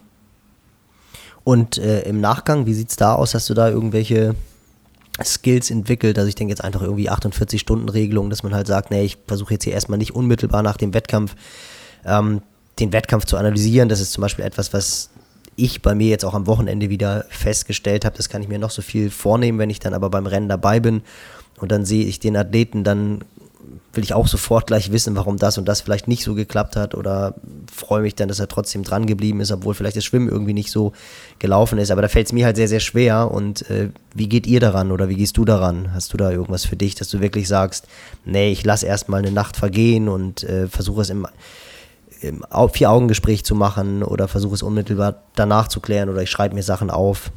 Und 1.44 1.78
äh, 1.78 2.02
im 2.02 2.22
Nachgang, 2.22 2.66
wie 2.66 2.74
sieht 2.74 2.90
es 2.90 2.96
da 2.96 3.16
aus? 3.16 3.34
Hast 3.34 3.50
du 3.50 3.54
da 3.54 3.70
irgendwelche 3.70 4.36
Skills 5.24 5.72
entwickelt? 5.72 6.18
Also 6.18 6.28
ich 6.28 6.36
denke 6.36 6.52
jetzt 6.52 6.64
einfach 6.64 6.82
irgendwie 6.82 7.10
48-Stunden-Regelung, 7.10 8.30
dass 8.30 8.44
man 8.44 8.54
halt 8.54 8.68
sagt, 8.68 8.92
nee, 8.92 9.04
ich 9.04 9.18
versuche 9.28 9.54
jetzt 9.54 9.64
hier 9.64 9.74
erstmal 9.74 9.98
nicht 9.98 10.16
unmittelbar 10.16 10.64
nach 10.64 10.78
dem 10.78 10.94
Wettkampf 10.94 11.36
ähm, 12.06 12.42
den 12.80 12.94
Wettkampf 12.94 13.26
zu 13.26 13.38
analysieren. 13.38 13.90
Das 13.90 14.00
ist 14.00 14.12
zum 14.12 14.22
Beispiel 14.22 14.46
etwas, 14.46 14.74
was 14.74 15.10
ich 15.56 15.82
bei 15.82 15.96
mir 15.96 16.08
jetzt 16.08 16.24
auch 16.24 16.34
am 16.34 16.48
Wochenende 16.48 16.90
wieder 16.90 17.26
festgestellt 17.30 18.06
habe. 18.06 18.16
Das 18.16 18.30
kann 18.30 18.42
ich 18.42 18.48
mir 18.48 18.60
noch 18.60 18.72
so 18.72 18.82
viel 18.82 19.10
vornehmen, 19.10 19.60
wenn 19.60 19.70
ich 19.70 19.80
dann 19.80 19.94
aber 19.94 20.10
beim 20.10 20.26
Rennen 20.26 20.50
dabei 20.50 20.80
bin 20.80 21.02
und 21.58 21.72
dann 21.72 21.86
sehe 21.86 22.06
ich 22.06 22.20
den 22.20 22.38
Athleten 22.38 22.84
dann 22.84 23.24
will 23.94 24.04
ich 24.04 24.14
auch 24.14 24.28
sofort 24.28 24.68
gleich 24.68 24.92
wissen, 24.92 25.16
warum 25.16 25.38
das 25.38 25.58
und 25.58 25.68
das 25.68 25.82
vielleicht 25.82 26.08
nicht 26.08 26.24
so 26.24 26.36
geklappt 26.36 26.76
hat 26.76 26.96
oder 26.96 27.36
freue 27.74 28.02
mich 28.02 28.16
dann, 28.16 28.28
dass 28.28 28.40
er 28.40 28.48
trotzdem 28.48 28.84
dran 28.84 29.06
geblieben 29.06 29.42
ist, 29.42 29.52
obwohl 29.52 29.74
vielleicht 29.74 29.98
das 29.98 30.06
Schwimmen 30.06 30.30
irgendwie 30.30 30.54
nicht 30.54 30.72
so 30.72 30.94
gelaufen 31.40 31.80
ist. 31.80 31.92
Aber 31.92 32.02
da 32.02 32.08
fällt 32.08 32.28
es 32.28 32.34
mir 32.34 32.46
halt 32.46 32.56
sehr, 32.56 32.68
sehr 32.68 32.80
schwer. 32.80 33.32
Und 33.32 33.70
äh, 33.70 33.90
wie 34.14 34.30
geht 34.30 34.48
ihr 34.48 34.60
daran 34.60 34.92
oder 34.92 35.10
wie 35.10 35.16
gehst 35.16 35.38
du 35.38 35.46
daran? 35.46 35.94
Hast 35.94 36.14
du 36.14 36.18
da 36.18 36.32
irgendwas 36.32 36.66
für 36.66 36.76
dich, 36.76 36.96
dass 36.96 37.10
du 37.10 37.20
wirklich 37.20 37.48
sagst, 37.48 37.88
nee, 38.26 38.52
ich 38.52 38.64
lasse 38.64 38.86
erstmal 38.86 39.20
eine 39.20 39.32
Nacht 39.32 39.58
vergehen 39.58 40.10
und 40.10 40.44
äh, 40.44 40.68
versuche 40.68 41.02
es 41.02 41.10
im, 41.10 41.28
im 42.22 42.44
Vier-Augen-Gespräch 42.72 43.44
zu 43.44 43.56
machen 43.56 44.04
oder 44.04 44.28
versuche 44.28 44.56
es 44.56 44.64
unmittelbar 44.64 45.24
danach 45.36 45.68
zu 45.68 45.80
klären 45.80 46.10
oder 46.10 46.22
ich 46.22 46.30
schreibe 46.30 46.56
mir 46.56 46.64
Sachen 46.64 46.90
auf? 46.90 47.32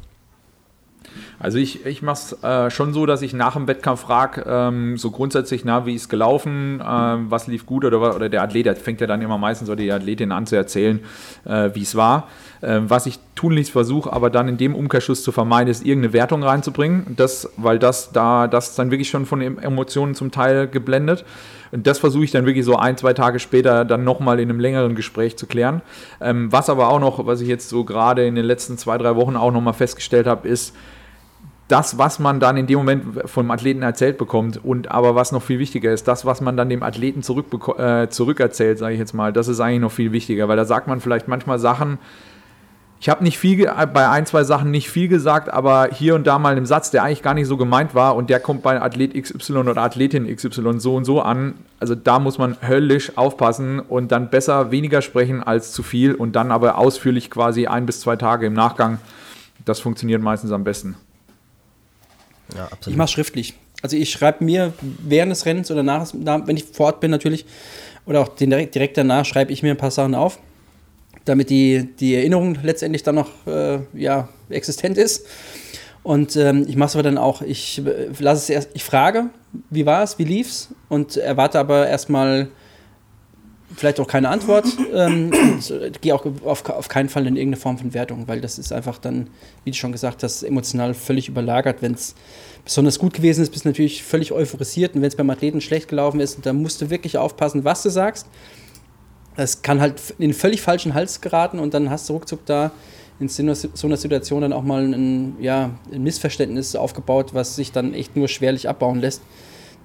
Also 1.43 1.57
ich, 1.57 1.85
ich 1.85 2.01
mache 2.01 2.13
es 2.15 2.41
äh, 2.41 2.71
schon 2.71 2.93
so, 2.93 3.05
dass 3.05 3.21
ich 3.21 3.33
nach 3.33 3.55
dem 3.55 3.67
Wettkampf 3.67 3.99
frage, 3.99 4.45
ähm, 4.47 4.97
so 4.97 5.11
grundsätzlich, 5.11 5.65
na, 5.65 5.85
wie 5.85 5.93
ist 5.93 6.07
gelaufen, 6.07 6.79
äh, 6.79 6.83
was 6.85 7.47
lief 7.47 7.65
gut 7.65 7.83
oder, 7.83 8.15
oder 8.15 8.29
der 8.29 8.43
Athlet, 8.43 8.65
der 8.65 8.77
fängt 8.77 9.01
ja 9.01 9.07
dann 9.07 9.21
immer 9.21 9.37
meistens 9.37 9.69
oder 9.69 9.75
die 9.75 9.91
Athletin 9.91 10.31
an 10.31 10.45
zu 10.45 10.55
erzählen, 10.55 11.01
äh, 11.43 11.71
wie 11.73 11.81
es 11.81 11.97
war. 11.97 12.29
Ähm, 12.61 12.89
was 12.89 13.07
ich 13.07 13.19
tunlichst 13.35 13.73
versuche, 13.73 14.13
aber 14.13 14.29
dann 14.29 14.47
in 14.47 14.55
dem 14.55 14.73
Umkehrschluss 14.73 15.21
zu 15.21 15.33
vermeiden, 15.33 15.69
ist 15.69 15.85
irgendeine 15.85 16.13
Wertung 16.13 16.43
reinzubringen, 16.43 17.07
das, 17.17 17.51
weil 17.57 17.77
das 17.77 18.13
da, 18.13 18.47
das 18.47 18.75
dann 18.75 18.89
wirklich 18.89 19.09
schon 19.09 19.25
von 19.25 19.41
Emotionen 19.41 20.15
zum 20.15 20.31
Teil 20.31 20.69
geblendet. 20.69 21.25
Und 21.73 21.87
das 21.87 21.99
versuche 21.99 22.23
ich 22.23 22.31
dann 22.31 22.45
wirklich 22.45 22.63
so 22.63 22.77
ein, 22.77 22.95
zwei 22.95 23.11
Tage 23.11 23.39
später 23.39 23.83
dann 23.83 24.05
nochmal 24.05 24.39
in 24.39 24.49
einem 24.49 24.61
längeren 24.61 24.95
Gespräch 24.95 25.35
zu 25.35 25.45
klären. 25.45 25.81
Ähm, 26.21 26.53
was 26.53 26.69
aber 26.69 26.87
auch 26.87 27.01
noch, 27.01 27.25
was 27.25 27.41
ich 27.41 27.49
jetzt 27.49 27.67
so 27.67 27.83
gerade 27.83 28.25
in 28.25 28.35
den 28.35 28.45
letzten 28.45 28.77
zwei, 28.77 28.97
drei 28.97 29.17
Wochen 29.17 29.35
auch 29.35 29.51
nochmal 29.51 29.73
festgestellt 29.73 30.25
habe, 30.25 30.47
ist, 30.47 30.73
das, 31.67 31.97
was 31.97 32.19
man 32.19 32.39
dann 32.39 32.57
in 32.57 32.67
dem 32.67 32.77
Moment 32.77 33.29
vom 33.29 33.49
Athleten 33.49 33.81
erzählt 33.81 34.17
bekommt 34.17 34.63
und 34.63 34.91
aber 34.91 35.15
was 35.15 35.31
noch 35.31 35.41
viel 35.41 35.59
wichtiger 35.59 35.93
ist, 35.93 36.07
das, 36.07 36.25
was 36.25 36.41
man 36.41 36.57
dann 36.57 36.69
dem 36.69 36.83
Athleten 36.83 37.21
äh, 37.21 38.09
zurückerzählt, 38.09 38.77
sage 38.77 38.93
ich 38.93 38.99
jetzt 38.99 39.13
mal, 39.13 39.31
das 39.31 39.47
ist 39.47 39.59
eigentlich 39.59 39.81
noch 39.81 39.91
viel 39.91 40.11
wichtiger, 40.11 40.47
weil 40.47 40.57
da 40.57 40.65
sagt 40.65 40.87
man 40.87 40.99
vielleicht 40.99 41.27
manchmal 41.27 41.59
Sachen, 41.59 41.99
ich 43.03 43.09
habe 43.09 43.21
nicht 43.21 43.37
viel, 43.37 43.69
bei 43.93 44.07
ein, 44.07 44.25
zwei 44.25 44.45
Sachen 44.45 44.71
nicht 44.71 44.89
viel 44.89 45.09
gesagt, 45.09 45.51
aber 45.51 45.89
hier 45.91 46.15
und 46.15 46.25
da 46.25 46.39
mal 46.39 46.55
einen 46.55 46.65
Satz, 46.65 46.89
der 46.89 47.03
eigentlich 47.03 47.21
gar 47.21 47.33
nicht 47.33 47.47
so 47.47 47.57
gemeint 47.57 47.93
war 47.93 48.15
und 48.15 48.29
der 48.29 48.39
kommt 48.39 48.63
bei 48.63 48.81
Athlet 48.81 49.13
XY 49.13 49.55
oder 49.55 49.81
Athletin 49.81 50.33
XY 50.33 50.79
so 50.79 50.95
und 50.95 51.03
so 51.03 51.21
an. 51.21 51.55
Also 51.81 51.95
da 51.95 52.19
muss 52.19 52.37
man 52.37 52.55
höllisch 52.65 53.17
aufpassen 53.17 53.81
und 53.81 54.13
dann 54.13 54.29
besser 54.29 54.71
weniger 54.71 55.01
sprechen 55.01 55.43
als 55.43 55.73
zu 55.73 55.83
viel 55.83 56.15
und 56.15 56.37
dann 56.37 56.49
aber 56.49 56.77
ausführlich 56.77 57.29
quasi 57.29 57.67
ein 57.67 57.85
bis 57.85 57.99
zwei 57.99 58.15
Tage 58.15 58.45
im 58.45 58.53
Nachgang. 58.53 58.99
Das 59.65 59.81
funktioniert 59.81 60.21
meistens 60.21 60.53
am 60.53 60.63
besten. 60.63 60.95
Ja, 62.55 62.69
ich 62.85 62.95
mache 62.95 63.09
schriftlich. 63.09 63.53
Also 63.81 63.97
ich 63.97 64.11
schreibe 64.11 64.43
mir 64.43 64.73
während 64.81 65.31
des 65.31 65.45
Rennens 65.45 65.69
oder 65.71 65.83
nach, 65.83 66.13
wenn 66.13 66.55
ich 66.55 66.63
vor 66.63 66.87
Ort 66.87 66.99
bin 66.99 67.11
natürlich, 67.11 67.45
oder 68.05 68.21
auch 68.21 68.29
direkt, 68.29 68.75
direkt 68.75 68.97
danach 68.97 69.25
schreibe 69.25 69.51
ich 69.51 69.63
mir 69.63 69.71
ein 69.71 69.77
paar 69.77 69.91
Sachen 69.91 70.15
auf 70.15 70.39
damit 71.25 71.49
die, 71.49 71.89
die 71.99 72.15
Erinnerung 72.15 72.57
letztendlich 72.63 73.03
dann 73.03 73.15
noch 73.15 73.29
äh, 73.47 73.79
ja, 73.93 74.29
existent 74.49 74.97
ist. 74.97 75.25
Und 76.03 76.35
ähm, 76.35 76.65
ich 76.67 76.75
mache 76.75 76.87
es 76.87 76.95
aber 76.95 77.03
dann 77.03 77.17
auch, 77.17 77.41
ich 77.41 77.81
äh, 77.85 78.09
lasse 78.19 78.43
es 78.43 78.49
erst, 78.49 78.69
ich 78.73 78.83
frage, 78.83 79.29
wie 79.69 79.85
war 79.85 80.03
es, 80.03 80.19
wie 80.19 80.25
lief's 80.25 80.69
und 80.89 81.15
erwarte 81.15 81.59
aber 81.59 81.87
erstmal 81.87 82.49
vielleicht 83.75 83.99
auch 83.99 84.07
keine 84.07 84.29
Antwort 84.29 84.65
ähm, 84.93 85.31
äh, 85.33 85.91
gehe 86.01 86.13
auch 86.13 86.25
auf, 86.43 86.67
auf 86.69 86.87
keinen 86.87 87.09
Fall 87.09 87.27
in 87.27 87.35
irgendeine 87.35 87.61
Form 87.61 87.77
von 87.77 87.93
Wertung, 87.93 88.27
weil 88.27 88.41
das 88.41 88.59
ist 88.59 88.71
einfach 88.71 88.97
dann, 88.97 89.27
wie 89.63 89.71
du 89.71 89.77
schon 89.77 89.91
gesagt 89.91 90.23
hast, 90.23 90.43
emotional 90.43 90.93
völlig 90.93 91.27
überlagert. 91.27 91.81
Wenn 91.81 91.93
es 91.93 92.15
besonders 92.63 92.99
gut 92.99 93.13
gewesen 93.13 93.41
ist, 93.41 93.51
bist 93.51 93.65
du 93.65 93.69
natürlich 93.69 94.03
völlig 94.03 94.31
euphorisiert 94.31 94.95
und 94.95 95.01
wenn 95.01 95.07
es 95.07 95.15
beim 95.15 95.29
Athleten 95.29 95.61
schlecht 95.61 95.87
gelaufen 95.87 96.19
ist, 96.19 96.45
dann 96.45 96.61
musst 96.61 96.81
du 96.81 96.89
wirklich 96.89 97.17
aufpassen, 97.17 97.63
was 97.63 97.83
du 97.83 97.89
sagst 97.89 98.27
es 99.35 99.61
kann 99.61 99.81
halt 99.81 100.11
in 100.19 100.29
den 100.29 100.33
völlig 100.33 100.61
falschen 100.61 100.93
Hals 100.93 101.21
geraten 101.21 101.59
und 101.59 101.73
dann 101.73 101.89
hast 101.89 102.09
du 102.09 102.13
ruckzuck 102.13 102.45
da 102.45 102.71
in 103.19 103.29
so 103.29 103.43
einer 103.87 103.97
Situation 103.97 104.41
dann 104.41 104.53
auch 104.53 104.63
mal 104.63 104.83
ein, 104.83 105.37
ja, 105.39 105.71
ein 105.91 106.03
Missverständnis 106.03 106.75
aufgebaut, 106.75 107.33
was 107.33 107.55
sich 107.55 107.71
dann 107.71 107.93
echt 107.93 108.15
nur 108.15 108.27
schwerlich 108.27 108.67
abbauen 108.67 108.99
lässt. 108.99 109.21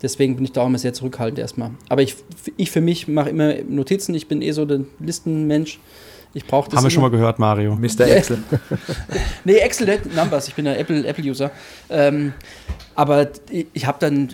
Deswegen 0.03 0.37
bin 0.37 0.45
ich 0.45 0.53
da 0.53 0.63
auch 0.63 0.67
immer 0.67 0.79
sehr 0.79 0.93
zurückhaltend 0.93 1.39
erstmal. 1.39 1.71
Aber 1.89 2.03
ich, 2.03 2.17
ich 2.57 2.71
für 2.71 2.81
mich 2.81 3.09
mache 3.09 3.31
immer 3.31 3.55
Notizen. 3.69 4.15
Ich 4.15 4.29
bin 4.29 4.43
eh 4.43 4.53
so 4.53 4.65
der 4.65 4.81
Listenmensch. 5.01 5.81
Ich 6.35 6.47
brauche 6.47 6.69
das. 6.69 6.77
Haben 6.77 6.85
wir 6.85 6.91
schon 6.91 7.03
mal 7.03 7.11
gehört, 7.11 7.39
Mario. 7.39 7.75
Mr. 7.75 8.01
Excel. 8.03 8.39
nee, 9.45 9.57
Excel 9.57 10.01
Numbers. 10.15 10.49
Ich 10.49 10.55
bin 10.55 10.67
der 10.67 10.79
Apple-User. 10.79 11.47
Apple 11.47 11.53
ähm, 11.91 12.33
aber 12.95 13.29
ich 13.73 13.87
habe 13.87 13.99
dann 14.01 14.29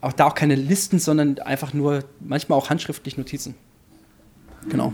auch 0.00 0.12
da 0.12 0.26
auch 0.26 0.34
keine 0.34 0.54
Listen, 0.54 0.98
sondern 0.98 1.38
einfach 1.38 1.72
nur 1.72 2.04
manchmal 2.20 2.58
auch 2.58 2.70
handschriftlich 2.70 3.16
Notizen. 3.16 3.54
Genau. 4.68 4.92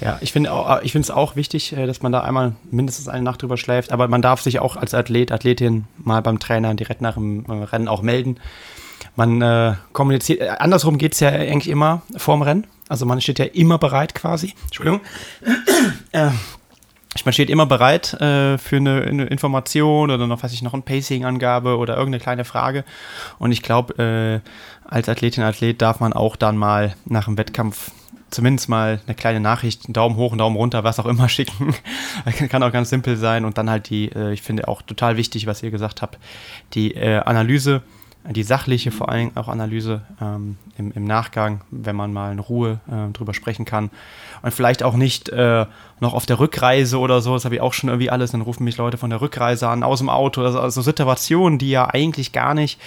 Ja, 0.00 0.18
ich 0.20 0.32
finde 0.32 0.50
ich 0.82 0.94
es 0.94 1.10
auch 1.10 1.36
wichtig, 1.36 1.72
äh, 1.72 1.86
dass 1.86 2.02
man 2.02 2.12
da 2.12 2.20
einmal 2.20 2.56
mindestens 2.70 3.08
eine 3.08 3.22
Nacht 3.22 3.42
drüber 3.42 3.56
schläft, 3.56 3.92
aber 3.92 4.08
man 4.08 4.22
darf 4.22 4.42
sich 4.42 4.58
auch 4.58 4.76
als 4.76 4.92
Athlet, 4.92 5.32
Athletin 5.32 5.84
mal 5.96 6.20
beim 6.20 6.38
Trainer 6.38 6.74
direkt 6.74 7.00
nach 7.00 7.14
dem 7.14 7.46
äh, 7.46 7.52
Rennen 7.52 7.88
auch 7.88 8.02
melden. 8.02 8.36
Man 9.16 9.42
äh, 9.42 9.74
kommuniziert, 9.92 10.40
äh, 10.40 10.48
andersrum 10.48 10.98
geht 10.98 11.14
es 11.14 11.20
ja 11.20 11.28
eigentlich 11.28 11.68
immer 11.68 12.02
vorm 12.16 12.42
Rennen. 12.42 12.66
Also 12.88 13.06
man 13.06 13.20
steht 13.20 13.38
ja 13.38 13.46
immer 13.46 13.78
bereit 13.78 14.14
quasi. 14.14 14.54
Entschuldigung. 14.64 15.00
Äh, 16.12 16.30
man 17.24 17.32
steht 17.32 17.48
immer 17.48 17.66
bereit 17.66 18.14
äh, 18.14 18.58
für 18.58 18.76
eine, 18.76 19.02
eine, 19.02 19.24
Information 19.26 20.10
oder 20.10 20.26
noch, 20.26 20.42
weiß 20.42 20.52
ich, 20.52 20.62
noch 20.62 20.74
eine 20.74 20.82
Pacing-Angabe 20.82 21.76
oder 21.76 21.96
irgendeine 21.96 22.20
kleine 22.20 22.44
Frage. 22.44 22.84
Und 23.38 23.52
ich 23.52 23.62
glaube, 23.62 24.42
äh, 24.44 24.48
als 24.88 25.08
Athletin, 25.08 25.44
Athlet 25.44 25.80
darf 25.80 26.00
man 26.00 26.12
auch 26.12 26.36
dann 26.36 26.56
mal 26.56 26.96
nach 27.04 27.26
dem 27.26 27.38
Wettkampf 27.38 27.92
zumindest 28.30 28.68
mal 28.68 29.00
eine 29.06 29.14
kleine 29.14 29.38
Nachricht, 29.38 29.86
einen 29.86 29.92
Daumen 29.92 30.16
hoch, 30.16 30.32
einen 30.32 30.38
Daumen 30.38 30.56
runter, 30.56 30.82
was 30.82 30.98
auch 30.98 31.06
immer 31.06 31.28
schicken. 31.30 31.72
Kann 32.48 32.64
auch 32.64 32.72
ganz 32.72 32.90
simpel 32.90 33.16
sein. 33.16 33.44
Und 33.44 33.58
dann 33.58 33.70
halt 33.70 33.88
die, 33.90 34.10
äh, 34.10 34.32
ich 34.32 34.42
finde 34.42 34.66
auch 34.66 34.82
total 34.82 35.16
wichtig, 35.16 35.46
was 35.46 35.62
ihr 35.62 35.70
gesagt 35.70 36.02
habt, 36.02 36.18
die 36.74 36.96
Analyse, 36.96 37.82
die 38.30 38.42
sachliche 38.42 38.90
vor 38.90 39.08
Dingen 39.08 39.32
auch 39.34 39.48
Analyse 39.48 40.02
ähm, 40.20 40.56
im, 40.78 40.92
im, 40.92 41.04
Nachgang, 41.04 41.60
wenn 41.70 41.94
man 41.94 42.12
mal 42.12 42.32
in 42.32 42.38
Ruhe 42.38 42.80
äh, 42.90 43.12
drüber 43.12 43.34
sprechen 43.34 43.66
kann. 43.66 43.90
Und 44.42 44.54
vielleicht 44.54 44.82
auch 44.82 44.94
nicht 44.94 45.28
äh, 45.28 45.66
noch 46.00 46.14
auf 46.14 46.24
der 46.24 46.38
Rückreise 46.38 46.98
oder 46.98 47.20
so, 47.20 47.34
das 47.34 47.44
habe 47.44 47.56
ich 47.56 47.60
auch 47.60 47.74
schon 47.74 47.90
irgendwie 47.90 48.10
alles, 48.10 48.30
dann 48.30 48.40
rufen 48.40 48.64
mich 48.64 48.78
Leute 48.78 48.96
von 48.96 49.10
der 49.10 49.20
Rückreise 49.20 49.68
an, 49.68 49.82
aus 49.82 49.98
dem 49.98 50.08
Auto, 50.08 50.42
also, 50.42 50.58
also 50.58 50.80
Situationen, 50.80 51.58
die 51.58 51.70
ja 51.70 51.88
eigentlich 51.92 52.32
gar 52.32 52.54
nicht 52.54 52.80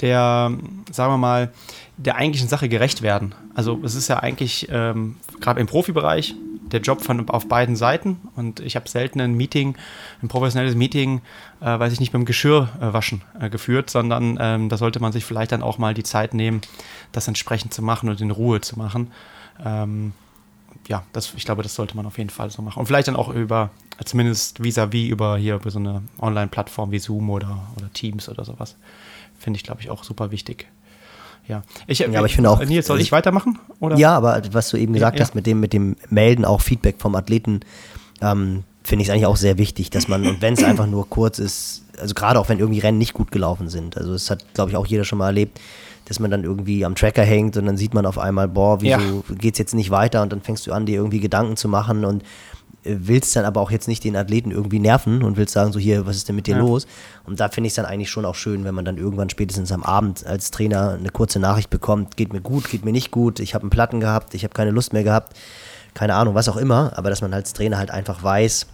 der, 0.00 0.52
sagen 0.90 1.12
wir 1.12 1.18
mal, 1.18 1.52
der 1.96 2.16
eigentlichen 2.16 2.48
Sache 2.48 2.68
gerecht 2.68 3.02
werden. 3.02 3.34
Also 3.54 3.78
es 3.84 3.94
ist 3.94 4.08
ja 4.08 4.18
eigentlich 4.18 4.68
ähm, 4.70 5.16
gerade 5.40 5.60
im 5.60 5.66
Profibereich 5.66 6.34
der 6.72 6.80
Job 6.80 7.02
von 7.02 7.28
auf 7.28 7.48
beiden 7.48 7.76
Seiten 7.76 8.18
und 8.36 8.60
ich 8.60 8.76
habe 8.76 8.88
selten 8.88 9.20
ein 9.20 9.34
Meeting, 9.34 9.76
ein 10.22 10.28
professionelles 10.28 10.74
Meeting, 10.74 11.20
äh, 11.60 11.78
weiß 11.78 11.92
ich 11.92 12.00
nicht, 12.00 12.12
beim 12.12 12.24
Geschirrwaschen 12.24 13.22
äh, 13.38 13.46
äh, 13.46 13.50
geführt, 13.50 13.90
sondern 13.90 14.38
ähm, 14.40 14.68
da 14.68 14.76
sollte 14.76 15.00
man 15.00 15.12
sich 15.12 15.24
vielleicht 15.24 15.52
dann 15.52 15.62
auch 15.62 15.78
mal 15.78 15.94
die 15.94 16.02
Zeit 16.02 16.34
nehmen, 16.34 16.60
das 17.12 17.28
entsprechend 17.28 17.74
zu 17.74 17.82
machen 17.82 18.08
und 18.08 18.20
in 18.20 18.30
Ruhe 18.30 18.60
zu 18.60 18.78
machen. 18.78 19.10
Ähm, 19.64 20.12
ja, 20.88 21.04
das, 21.12 21.34
ich 21.36 21.44
glaube, 21.44 21.62
das 21.62 21.74
sollte 21.74 21.96
man 21.96 22.06
auf 22.06 22.18
jeden 22.18 22.30
Fall 22.30 22.50
so 22.50 22.62
machen. 22.62 22.80
Und 22.80 22.86
vielleicht 22.86 23.08
dann 23.08 23.16
auch 23.16 23.28
über, 23.28 23.70
zumindest 24.04 24.60
vis-à-vis 24.60 25.06
-vis 25.06 25.10
über 25.10 25.36
hier 25.36 25.56
über 25.56 25.70
so 25.70 25.78
eine 25.78 26.02
Online-Plattform 26.18 26.90
wie 26.90 26.98
Zoom 26.98 27.30
oder, 27.30 27.68
oder 27.76 27.92
Teams 27.92 28.28
oder 28.28 28.44
sowas. 28.44 28.76
Finde 29.38 29.58
ich, 29.58 29.64
glaube 29.64 29.80
ich, 29.80 29.90
auch 29.90 30.04
super 30.04 30.30
wichtig. 30.30 30.66
Ja, 31.50 31.62
ich, 31.88 31.98
ja, 31.98 32.06
aber 32.06 32.26
ich 32.26 32.34
finde 32.34 32.50
auch. 32.50 32.64
Nils, 32.64 32.86
soll 32.86 33.00
ich 33.00 33.10
weitermachen? 33.10 33.58
Oder? 33.80 33.96
Ja, 33.96 34.16
aber 34.16 34.40
was 34.52 34.70
du 34.70 34.76
eben 34.76 34.92
gesagt 34.92 35.18
ja, 35.18 35.24
hast 35.24 35.34
mit 35.34 35.46
dem, 35.46 35.58
mit 35.58 35.72
dem 35.72 35.96
Melden, 36.08 36.44
auch 36.44 36.60
Feedback 36.60 36.96
vom 36.98 37.16
Athleten, 37.16 37.60
ähm, 38.22 38.62
finde 38.84 39.02
ich 39.02 39.08
es 39.08 39.12
eigentlich 39.12 39.26
auch 39.26 39.36
sehr 39.36 39.58
wichtig, 39.58 39.90
dass 39.90 40.06
man, 40.08 40.26
und 40.26 40.42
wenn 40.42 40.54
es 40.54 40.62
einfach 40.62 40.86
nur 40.86 41.08
kurz 41.08 41.38
ist, 41.38 41.82
also 41.98 42.14
gerade 42.14 42.38
auch 42.38 42.48
wenn 42.48 42.60
irgendwie 42.60 42.78
Rennen 42.78 42.98
nicht 42.98 43.14
gut 43.14 43.32
gelaufen 43.32 43.68
sind, 43.68 43.96
also 43.96 44.14
es 44.14 44.30
hat, 44.30 44.44
glaube 44.54 44.70
ich, 44.70 44.76
auch 44.76 44.86
jeder 44.86 45.04
schon 45.04 45.18
mal 45.18 45.26
erlebt, 45.26 45.60
dass 46.06 46.18
man 46.18 46.30
dann 46.30 46.44
irgendwie 46.44 46.84
am 46.84 46.94
Tracker 46.94 47.22
hängt 47.22 47.56
und 47.56 47.66
dann 47.66 47.76
sieht 47.76 47.94
man 47.94 48.06
auf 48.06 48.18
einmal, 48.18 48.48
boah, 48.48 48.80
wieso 48.80 48.98
ja. 48.98 49.34
geht 49.36 49.54
es 49.54 49.58
jetzt 49.58 49.74
nicht 49.74 49.90
weiter 49.90 50.22
und 50.22 50.32
dann 50.32 50.40
fängst 50.40 50.66
du 50.66 50.72
an, 50.72 50.86
dir 50.86 50.96
irgendwie 50.96 51.20
Gedanken 51.20 51.56
zu 51.56 51.68
machen 51.68 52.04
und 52.04 52.24
willst 52.84 53.36
dann 53.36 53.44
aber 53.44 53.60
auch 53.60 53.70
jetzt 53.70 53.88
nicht 53.88 54.04
den 54.04 54.16
Athleten 54.16 54.50
irgendwie 54.50 54.78
nerven 54.78 55.22
und 55.22 55.36
willst 55.36 55.52
sagen, 55.52 55.72
so 55.72 55.78
hier, 55.78 56.06
was 56.06 56.16
ist 56.16 56.28
denn 56.28 56.36
mit 56.36 56.46
dir 56.46 56.56
ja. 56.56 56.60
los? 56.60 56.86
Und 57.24 57.40
da 57.40 57.48
finde 57.48 57.66
ich 57.66 57.72
es 57.72 57.76
dann 57.76 57.84
eigentlich 57.84 58.10
schon 58.10 58.24
auch 58.24 58.34
schön, 58.34 58.64
wenn 58.64 58.74
man 58.74 58.84
dann 58.84 58.96
irgendwann 58.96 59.28
spätestens 59.28 59.72
am 59.72 59.82
Abend 59.82 60.26
als 60.26 60.50
Trainer 60.50 60.94
eine 60.98 61.10
kurze 61.10 61.40
Nachricht 61.40 61.70
bekommt, 61.70 62.16
geht 62.16 62.32
mir 62.32 62.40
gut, 62.40 62.70
geht 62.70 62.84
mir 62.84 62.92
nicht 62.92 63.10
gut, 63.10 63.40
ich 63.40 63.54
habe 63.54 63.62
einen 63.62 63.70
Platten 63.70 64.00
gehabt, 64.00 64.34
ich 64.34 64.44
habe 64.44 64.54
keine 64.54 64.70
Lust 64.70 64.92
mehr 64.92 65.04
gehabt, 65.04 65.36
keine 65.94 66.14
Ahnung, 66.14 66.34
was 66.34 66.48
auch 66.48 66.56
immer, 66.56 66.92
aber 66.96 67.10
dass 67.10 67.20
man 67.20 67.34
als 67.34 67.52
Trainer 67.52 67.78
halt 67.78 67.90
einfach 67.90 68.22
weiß, 68.22 68.66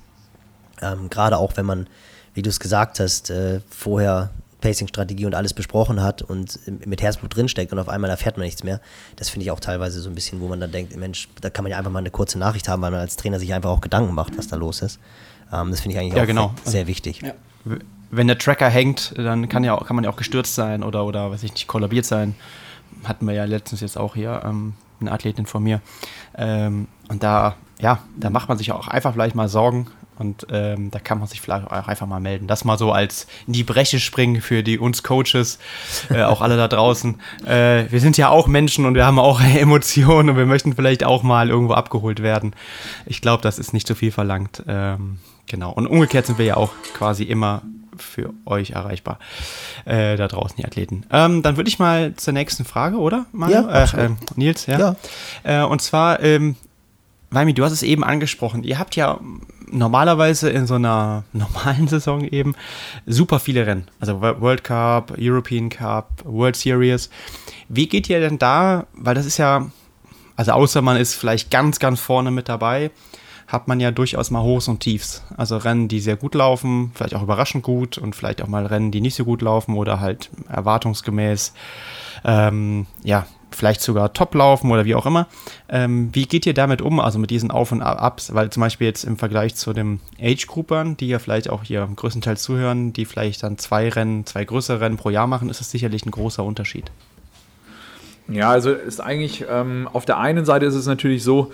ähm, 0.83 1.11
gerade 1.11 1.39
auch 1.39 1.57
wenn 1.57 1.67
man, 1.67 1.87
wie 2.35 2.43
du 2.43 2.51
es 2.51 2.61
gesagt 2.61 3.01
hast, 3.01 3.31
äh, 3.31 3.61
vorher 3.71 4.31
Pacing-Strategie 4.61 5.27
und 5.27 5.35
alles 5.35 5.55
besprochen 5.55 6.03
hat 6.03 6.23
und 6.23 6.59
mit 6.87 7.03
Herzblut 7.03 7.37
drinsteckt 7.37 7.73
und 7.73 7.79
auf 7.79 7.89
einmal 7.89 8.11
erfährt 8.11 8.37
man 8.37 8.47
nichts 8.47 8.65
mehr. 8.65 8.81
Das 9.17 9.29
finde 9.29 9.45
ich 9.45 9.51
auch 9.51 9.61
teilweise 9.61 10.01
so 10.01 10.09
ein 10.09 10.15
bisschen, 10.15 10.41
wo 10.41 10.49
man 10.49 10.61
dann 10.61 10.73
denkt, 10.73 10.97
Mensch, 10.97 11.29
da 11.41 11.51
kann 11.51 11.63
man 11.63 11.73
ja 11.73 11.79
einfach 11.79 11.91
mal 11.91 11.99
eine 11.99 12.11
kurze 12.11 12.39
Nachricht 12.39 12.69
haben, 12.69 12.83
weil 12.83 12.91
man 12.91 13.01
als 13.01 13.17
Trainer 13.17 13.39
sich 13.39 13.53
einfach 13.53 13.71
auch 13.71 13.81
Gedanken 13.81 14.15
macht, 14.15 14.37
was 14.39 14.49
da 14.49 14.57
los 14.57 14.83
ist. 14.83 14.99
Ähm, 15.53 15.71
das 15.71 15.81
finde 15.81 15.97
ich 15.97 16.01
eigentlich 16.01 16.15
ja, 16.15 16.23
auch 16.23 16.27
genau. 16.27 16.55
sehr 16.65 16.87
wichtig. 16.87 17.23
Ja. 17.23 17.33
Wenn 18.11 18.29
der 18.29 18.39
Tracker 18.39 18.69
hängt, 18.69 19.15
dann 19.17 19.49
kann, 19.49 19.65
ja 19.65 19.75
auch, 19.75 19.87
kann 19.87 19.97
man 19.97 20.05
ja 20.05 20.11
auch 20.11 20.17
gestürzt 20.17 20.55
sein 20.55 20.83
oder, 20.83 21.05
oder 21.05 21.31
weiß 21.31 21.43
ich 21.43 21.53
nicht, 21.53 21.67
kollabiert 21.67 22.07
sein. 22.07 22.35
Hatten 23.05 23.27
wir 23.27 23.35
ja 23.35 23.45
letztens 23.45 23.81
jetzt 23.81 23.99
auch 23.99 24.15
hier 24.15 24.43
ähm, 24.45 24.75
eine 25.01 25.13
Athletin 25.13 25.47
von 25.47 25.63
mir. 25.63 25.81
Ähm, 26.37 26.89
und 27.09 27.23
da, 27.23 27.57
ja, 27.81 28.01
da 28.17 28.31
macht 28.31 28.49
man 28.49 28.59
sich 28.59 28.73
auch 28.73 28.89
einfach 28.89 29.13
vielleicht 29.13 29.35
mal 29.35 29.49
Sorgen, 29.49 29.89
und 30.19 30.47
ähm, 30.51 30.91
da 30.91 30.99
kann 30.99 31.19
man 31.19 31.29
sich 31.29 31.41
vielleicht 31.41 31.67
auch 31.67 31.89
einfach 31.89 32.07
mal 32.07 32.21
melden. 32.21 32.47
Das 32.47 32.65
mal 32.65 32.79
so 32.79 32.93
als 32.93 33.27
in 33.47 33.53
die 33.53 33.65
Breche 33.65 34.01
springen 34.01 34.41
für 34.41 34.63
die 34.63 34.79
uns 34.79 35.03
Coaches, 35.03 35.59
äh, 36.11 36.23
auch 36.23 36.41
alle 36.41 36.57
da 36.57 36.69
draußen. 36.69 37.21
Äh, 37.47 37.91
wir 37.91 38.01
sind 38.01 38.17
ja 38.17 38.29
auch 38.31 38.49
Menschen 38.49 38.87
und 38.87 38.95
wir 38.95 39.07
haben 39.07 39.19
auch 39.19 39.41
Emotionen 39.57 40.31
und 40.31 40.37
wir 40.37 40.47
möchten 40.47 40.75
vielleicht 40.75 41.05
auch 41.05 41.23
mal 41.23 41.49
irgendwo 41.49 41.75
abgeholt 41.75 42.23
werden. 42.23 42.55
Ich 43.05 43.21
glaube, 43.21 43.43
das 43.43 43.59
ist 43.59 43.73
nicht 43.73 43.87
zu 43.87 43.95
viel 43.95 44.11
verlangt. 44.11 44.63
Ähm, 44.67 45.19
genau. 45.47 45.71
Und 45.71 45.87
umgekehrt 45.87 46.27
sind 46.27 46.39
wir 46.39 46.45
ja 46.45 46.57
auch 46.57 46.73
quasi 46.95 47.25
immer 47.25 47.63
für 47.97 48.33
euch 48.45 48.71
erreichbar. 48.71 49.19
Äh, 49.85 50.17
da 50.17 50.29
draußen 50.29 50.57
die 50.57 50.65
Athleten. 50.65 51.05
Ähm, 51.11 51.43
dann 51.43 51.57
würde 51.57 51.69
ich 51.69 51.79
mal 51.79 52.15
zur 52.17 52.33
nächsten 52.33 52.65
Frage, 52.65 52.99
oder? 52.99 53.27
Mario? 53.33 53.63
Ja, 53.63 53.85
äh, 53.85 54.11
Nils, 54.35 54.67
ja. 54.67 54.79
ja. 54.79 55.63
Äh, 55.63 55.67
und 55.67 55.83
zwar, 55.83 56.21
ähm, 56.21 56.57
Weimi, 57.31 57.55
du 57.55 57.65
hast 57.65 57.73
es 57.73 57.83
eben 57.83 58.05
angesprochen. 58.05 58.63
Ihr 58.65 58.79
habt 58.79 58.97
ja 58.97 59.19
normalerweise 59.71 60.51
in 60.51 60.67
so 60.67 60.75
einer 60.75 61.25
normalen 61.33 61.89
Saison 61.89 62.23
eben 62.23 62.55
super 63.07 63.39
viele 63.39 63.67
Rennen. 63.67 63.89
Also 64.01 64.21
World 64.21 64.65
Cup, 64.65 65.15
European 65.19 65.69
Cup, 65.69 66.23
World 66.25 66.57
Series. 66.57 67.11
Wie 67.69 67.89
geht 67.89 68.09
ihr 68.09 68.21
denn 68.21 68.39
da, 68.39 68.87
weil 68.95 69.15
das 69.15 69.27
ist 69.27 69.39
ja, 69.39 69.71
also 70.37 70.53
außer 70.53 70.83
man 70.83 70.97
ist 70.97 71.15
vielleicht 71.15 71.51
ganz, 71.51 71.79
ganz 71.79 72.01
vorne 72.01 72.31
mit 72.31 72.49
dabei, 72.49 72.91
hat 73.47 73.69
man 73.69 73.79
ja 73.79 73.91
durchaus 73.91 74.31
mal 74.31 74.43
Hochs 74.43 74.69
und 74.69 74.81
Tiefs. 74.81 75.23
Also 75.37 75.57
Rennen, 75.57 75.89
die 75.89 76.01
sehr 76.01 76.17
gut 76.17 76.35
laufen, 76.35 76.91
vielleicht 76.95 77.15
auch 77.15 77.23
überraschend 77.23 77.63
gut 77.63 77.97
und 77.97 78.17
vielleicht 78.17 78.43
auch 78.43 78.49
mal 78.49 78.67
Rennen, 78.67 78.91
die 78.91 79.01
nicht 79.01 79.15
so 79.15 79.25
gut 79.25 79.43
laufen 79.43 79.77
oder 79.77 80.01
halt 80.01 80.31
erwartungsgemäß, 80.49 81.53
ähm, 82.25 82.87
ja, 83.05 83.27
vielleicht 83.57 83.81
sogar 83.81 84.13
top 84.13 84.35
laufen 84.35 84.71
oder 84.71 84.85
wie 84.85 84.95
auch 84.95 85.07
immer. 85.07 85.27
Ähm, 85.69 86.11
wie 86.13 86.27
geht 86.27 86.47
ihr 86.47 86.55
damit 86.55 86.83
um, 86.83 87.01
also 87.01 87.19
mit 87.19 87.31
diesen 87.31 87.51
Auf- 87.51 87.73
und 87.73 87.83
Ups? 87.83 88.35
Weil 88.35 88.51
zum 88.51 88.61
Beispiel 88.61 88.87
jetzt 88.87 89.05
im 89.05 89.17
Vergleich 89.17 89.55
zu 89.55 89.73
den 89.73 90.01
Age-Groupern, 90.21 90.97
die 90.97 91.09
ja 91.09 91.19
vielleicht 91.19 91.49
auch 91.49 91.65
hier 91.65 91.89
größtenteils 91.97 92.43
zuhören, 92.43 92.93
die 92.93 93.07
vielleicht 93.07 93.43
dann 93.43 93.59
zwei 93.59 93.89
Rennen, 93.89 94.27
zwei 94.27 94.45
größere 94.45 94.81
Rennen 94.81 94.97
pro 94.99 95.11
Jahr 95.11 95.27
machen, 95.27 95.49
ist 95.49 95.61
das 95.61 95.71
sicherlich 95.71 96.05
ein 96.05 96.11
großer 96.11 96.45
Unterschied. 96.45 96.91
Ja, 98.29 98.51
also 98.51 98.73
ist 98.73 99.01
eigentlich, 99.01 99.45
ähm, 99.49 99.89
auf 99.93 100.05
der 100.05 100.19
einen 100.19 100.45
Seite 100.45 100.67
ist 100.67 100.75
es 100.75 100.87
natürlich 100.87 101.23
so, 101.23 101.53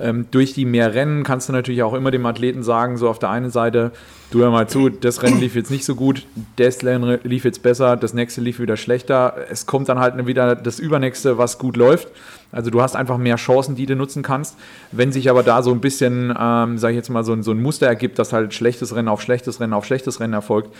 ähm, 0.00 0.26
durch 0.30 0.54
die 0.54 0.64
mehr 0.64 0.94
Rennen 0.94 1.22
kannst 1.22 1.48
du 1.48 1.52
natürlich 1.52 1.82
auch 1.82 1.94
immer 1.94 2.10
dem 2.10 2.26
Athleten 2.26 2.62
sagen, 2.62 2.96
so 2.96 3.08
auf 3.08 3.18
der 3.18 3.30
einen 3.30 3.50
Seite, 3.50 3.92
du 4.30 4.40
hör 4.40 4.50
mal 4.50 4.68
zu, 4.68 4.88
das 4.88 5.22
Rennen 5.22 5.38
lief 5.38 5.54
jetzt 5.54 5.70
nicht 5.70 5.84
so 5.84 5.94
gut, 5.94 6.26
das 6.56 6.82
Rennen 6.82 7.20
lief 7.22 7.44
jetzt 7.44 7.62
besser, 7.62 7.96
das 7.96 8.14
nächste 8.14 8.40
lief 8.40 8.58
wieder 8.58 8.76
schlechter. 8.76 9.36
Es 9.50 9.66
kommt 9.66 9.88
dann 9.88 10.00
halt 10.00 10.26
wieder 10.26 10.56
das 10.56 10.80
übernächste, 10.80 11.38
was 11.38 11.58
gut 11.58 11.76
läuft. 11.76 12.08
Also 12.50 12.70
du 12.70 12.82
hast 12.82 12.96
einfach 12.96 13.18
mehr 13.18 13.36
Chancen, 13.36 13.76
die 13.76 13.86
du 13.86 13.96
nutzen 13.96 14.22
kannst. 14.22 14.56
Wenn 14.92 15.12
sich 15.12 15.30
aber 15.30 15.42
da 15.42 15.62
so 15.62 15.70
ein 15.72 15.80
bisschen, 15.80 16.34
ähm, 16.38 16.78
sage 16.78 16.92
ich 16.92 16.96
jetzt 16.96 17.10
mal, 17.10 17.24
so 17.24 17.32
ein, 17.32 17.42
so 17.42 17.50
ein 17.50 17.62
Muster 17.62 17.86
ergibt, 17.86 18.18
dass 18.18 18.32
halt 18.32 18.54
schlechtes 18.54 18.94
Rennen 18.94 19.08
auf 19.08 19.22
schlechtes 19.22 19.60
Rennen 19.60 19.72
auf 19.72 19.84
schlechtes 19.84 20.20
Rennen 20.20 20.34
erfolgt, 20.34 20.74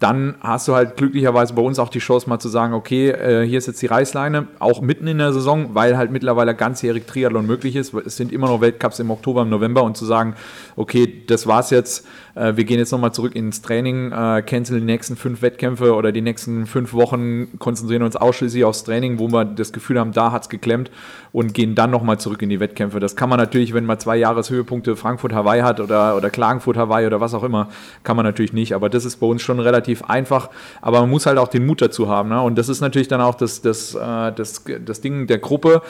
dann 0.00 0.36
hast 0.40 0.68
du 0.68 0.74
halt 0.74 0.96
glücklicherweise 0.96 1.54
bei 1.54 1.62
uns 1.62 1.78
auch 1.78 1.88
die 1.88 1.98
Chance 1.98 2.28
mal 2.28 2.38
zu 2.38 2.48
sagen, 2.48 2.72
okay, 2.72 3.10
äh, 3.10 3.46
hier 3.46 3.58
ist 3.58 3.66
jetzt 3.66 3.82
die 3.82 3.86
Reißleine, 3.86 4.46
auch 4.60 4.80
mitten 4.80 5.08
in 5.08 5.18
der 5.18 5.32
Saison, 5.32 5.74
weil 5.74 5.96
halt 5.96 6.12
mittlerweile 6.12 6.54
ganzjährig 6.54 7.06
Triathlon 7.06 7.46
möglich 7.46 7.74
ist. 7.74 7.92
Es 7.94 8.16
sind 8.16 8.32
immer 8.32 8.46
noch 8.46 8.60
Weltcups 8.60 9.00
im 9.00 9.10
Oktober, 9.10 9.42
im 9.42 9.48
November 9.48 9.82
und 9.82 9.96
zu 9.96 10.04
sagen, 10.04 10.34
okay, 10.76 11.24
das 11.26 11.48
war's 11.48 11.70
jetzt, 11.70 12.06
äh, 12.36 12.56
wir 12.56 12.64
gehen 12.64 12.78
jetzt 12.78 12.92
nochmal 12.92 13.12
zurück 13.12 13.34
ins 13.34 13.60
Training, 13.60 14.12
äh, 14.12 14.42
canceln 14.42 14.80
die 14.80 14.86
nächsten 14.86 15.16
fünf 15.16 15.42
Wettkämpfe 15.42 15.94
oder 15.94 16.12
die 16.12 16.20
nächsten 16.20 16.66
fünf 16.66 16.92
Wochen, 16.92 17.58
konzentrieren 17.58 18.02
uns 18.02 18.14
ausschließlich 18.14 18.64
aufs 18.64 18.84
Training, 18.84 19.18
wo 19.18 19.28
wir 19.28 19.44
das 19.44 19.72
Gefühl 19.72 19.98
haben, 19.98 20.12
da 20.12 20.30
hat's 20.30 20.48
geklemmt 20.48 20.92
und 21.32 21.54
gehen 21.54 21.74
dann 21.74 21.90
nochmal 21.90 22.18
zurück 22.18 22.40
in 22.42 22.50
die 22.50 22.60
Wettkämpfe. 22.60 23.00
Das 23.00 23.16
kann 23.16 23.28
man 23.28 23.38
natürlich, 23.38 23.74
wenn 23.74 23.84
man 23.84 23.98
zwei 23.98 24.16
Jahreshöhepunkte 24.16 24.94
Frankfurt, 24.94 25.32
Hawaii 25.32 25.62
hat 25.62 25.80
oder, 25.80 26.16
oder 26.16 26.30
Klagenfurt, 26.30 26.76
Hawaii 26.76 27.06
oder 27.06 27.20
was 27.20 27.34
auch 27.34 27.42
immer, 27.42 27.68
kann 28.04 28.16
man 28.16 28.24
natürlich 28.24 28.52
nicht. 28.52 28.74
Aber 28.74 28.88
das 28.88 29.04
ist 29.04 29.16
bei 29.16 29.26
uns 29.26 29.42
schon 29.42 29.58
relativ 29.58 29.87
einfach. 30.08 30.50
Aber 30.80 31.00
man 31.00 31.10
muss 31.10 31.26
halt 31.26 31.38
auch 31.38 31.48
den 31.48 31.66
Mut 31.66 31.82
dazu 31.82 32.08
haben. 32.08 32.28
Ne? 32.28 32.40
Und 32.40 32.56
das 32.56 32.68
ist 32.68 32.80
natürlich 32.80 33.08
dann 33.08 33.20
auch 33.20 33.34
das, 33.34 33.60
das, 33.62 33.94
äh, 33.94 34.32
das, 34.32 34.64
das 34.84 35.00
Ding 35.00 35.26
der 35.26 35.38
Gruppe. 35.38 35.82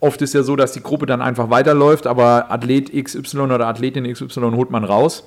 Oft 0.00 0.20
ist 0.22 0.34
ja 0.34 0.42
so, 0.42 0.56
dass 0.56 0.72
die 0.72 0.82
Gruppe 0.82 1.06
dann 1.06 1.22
einfach 1.22 1.48
weiterläuft, 1.48 2.06
aber 2.06 2.50
Athlet 2.50 2.92
XY 2.92 3.40
oder 3.40 3.66
Athletin 3.66 4.12
XY 4.12 4.52
holt 4.54 4.70
man 4.70 4.84
raus 4.84 5.24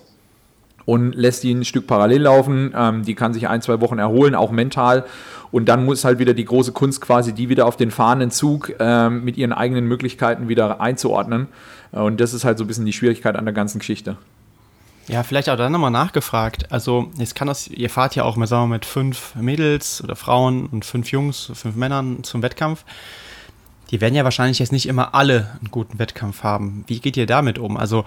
und 0.85 1.15
lässt 1.15 1.43
die 1.43 1.53
ein 1.53 1.65
Stück 1.65 1.87
parallel 1.87 2.23
laufen. 2.23 2.73
Ähm, 2.75 3.03
die 3.03 3.15
kann 3.15 3.33
sich 3.33 3.47
ein, 3.47 3.61
zwei 3.61 3.81
Wochen 3.81 3.99
erholen, 3.99 4.35
auch 4.35 4.51
mental. 4.51 5.05
Und 5.51 5.69
dann 5.69 5.85
muss 5.85 6.03
halt 6.03 6.19
wieder 6.19 6.33
die 6.33 6.45
große 6.45 6.71
Kunst 6.71 7.01
quasi, 7.01 7.33
die 7.33 7.49
wieder 7.49 7.65
auf 7.67 7.77
den 7.77 7.91
fahrenden 7.91 8.31
Zug 8.31 8.73
ähm, 8.79 9.23
mit 9.23 9.37
ihren 9.37 9.53
eigenen 9.53 9.87
Möglichkeiten 9.87 10.49
wieder 10.49 10.81
einzuordnen. 10.81 11.47
Äh, 11.91 11.99
und 11.99 12.19
das 12.19 12.33
ist 12.33 12.45
halt 12.45 12.57
so 12.57 12.63
ein 12.63 12.67
bisschen 12.67 12.85
die 12.85 12.93
Schwierigkeit 12.93 13.35
an 13.35 13.45
der 13.45 13.53
ganzen 13.53 13.79
Geschichte. 13.79 14.17
Ja, 15.07 15.23
vielleicht 15.23 15.49
auch 15.49 15.57
dann 15.57 15.71
nochmal 15.71 15.91
nachgefragt. 15.91 16.71
Also, 16.71 17.11
jetzt 17.17 17.35
kann 17.35 17.47
das, 17.47 17.67
ihr 17.67 17.89
fahrt 17.89 18.15
ja 18.15 18.23
auch 18.23 18.37
mal, 18.37 18.47
sagen 18.47 18.69
wir, 18.69 18.75
mit 18.75 18.85
fünf 18.85 19.35
Mädels 19.35 20.01
oder 20.01 20.15
Frauen 20.15 20.67
und 20.67 20.85
fünf 20.85 21.11
Jungs, 21.11 21.51
fünf 21.53 21.75
Männern 21.75 22.23
zum 22.23 22.41
Wettkampf. 22.41 22.85
Die 23.91 23.99
werden 23.99 24.15
ja 24.15 24.23
wahrscheinlich 24.23 24.59
jetzt 24.59 24.71
nicht 24.71 24.87
immer 24.87 25.13
alle 25.13 25.57
einen 25.59 25.71
guten 25.71 25.99
Wettkampf 25.99 26.43
haben. 26.43 26.85
Wie 26.87 26.99
geht 26.99 27.17
ihr 27.17 27.25
damit 27.25 27.59
um? 27.59 27.75
Also, 27.75 28.05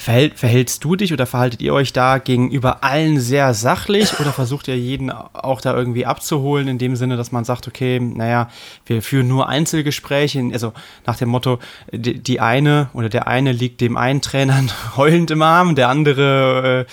Verhält, 0.00 0.38
verhältst 0.38 0.82
du 0.82 0.96
dich 0.96 1.12
oder 1.12 1.26
verhaltet 1.26 1.60
ihr 1.60 1.74
euch 1.74 1.92
da 1.92 2.16
gegenüber 2.16 2.82
allen 2.82 3.20
sehr 3.20 3.52
sachlich 3.52 4.18
oder 4.18 4.32
versucht 4.32 4.66
ihr 4.68 4.78
jeden 4.78 5.10
auch 5.10 5.60
da 5.60 5.76
irgendwie 5.76 6.06
abzuholen, 6.06 6.68
in 6.68 6.78
dem 6.78 6.96
Sinne, 6.96 7.18
dass 7.18 7.32
man 7.32 7.44
sagt, 7.44 7.68
okay, 7.68 8.00
naja, 8.00 8.48
wir 8.86 9.02
führen 9.02 9.28
nur 9.28 9.48
Einzelgespräche, 9.48 10.42
also 10.52 10.72
nach 11.04 11.16
dem 11.16 11.28
Motto, 11.28 11.58
die, 11.92 12.18
die 12.18 12.40
eine 12.40 12.88
oder 12.94 13.10
der 13.10 13.26
eine 13.26 13.52
liegt 13.52 13.82
dem 13.82 13.98
einen 13.98 14.22
Trainer 14.22 14.64
heulend 14.96 15.30
im 15.30 15.42
Arm, 15.42 15.74
der 15.74 15.90
andere 15.90 16.86
äh, 16.86 16.92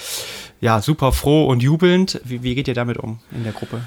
ja 0.60 0.82
super 0.82 1.14
froh 1.14 1.45
und 1.45 1.64
jubelnd. 1.64 2.20
Wie, 2.26 2.43
wie 2.43 2.55
geht 2.55 2.68
ihr 2.68 2.74
damit 2.74 2.97
um 2.97 3.20
in 3.32 3.43
der 3.43 3.53
Gruppe? 3.53 3.82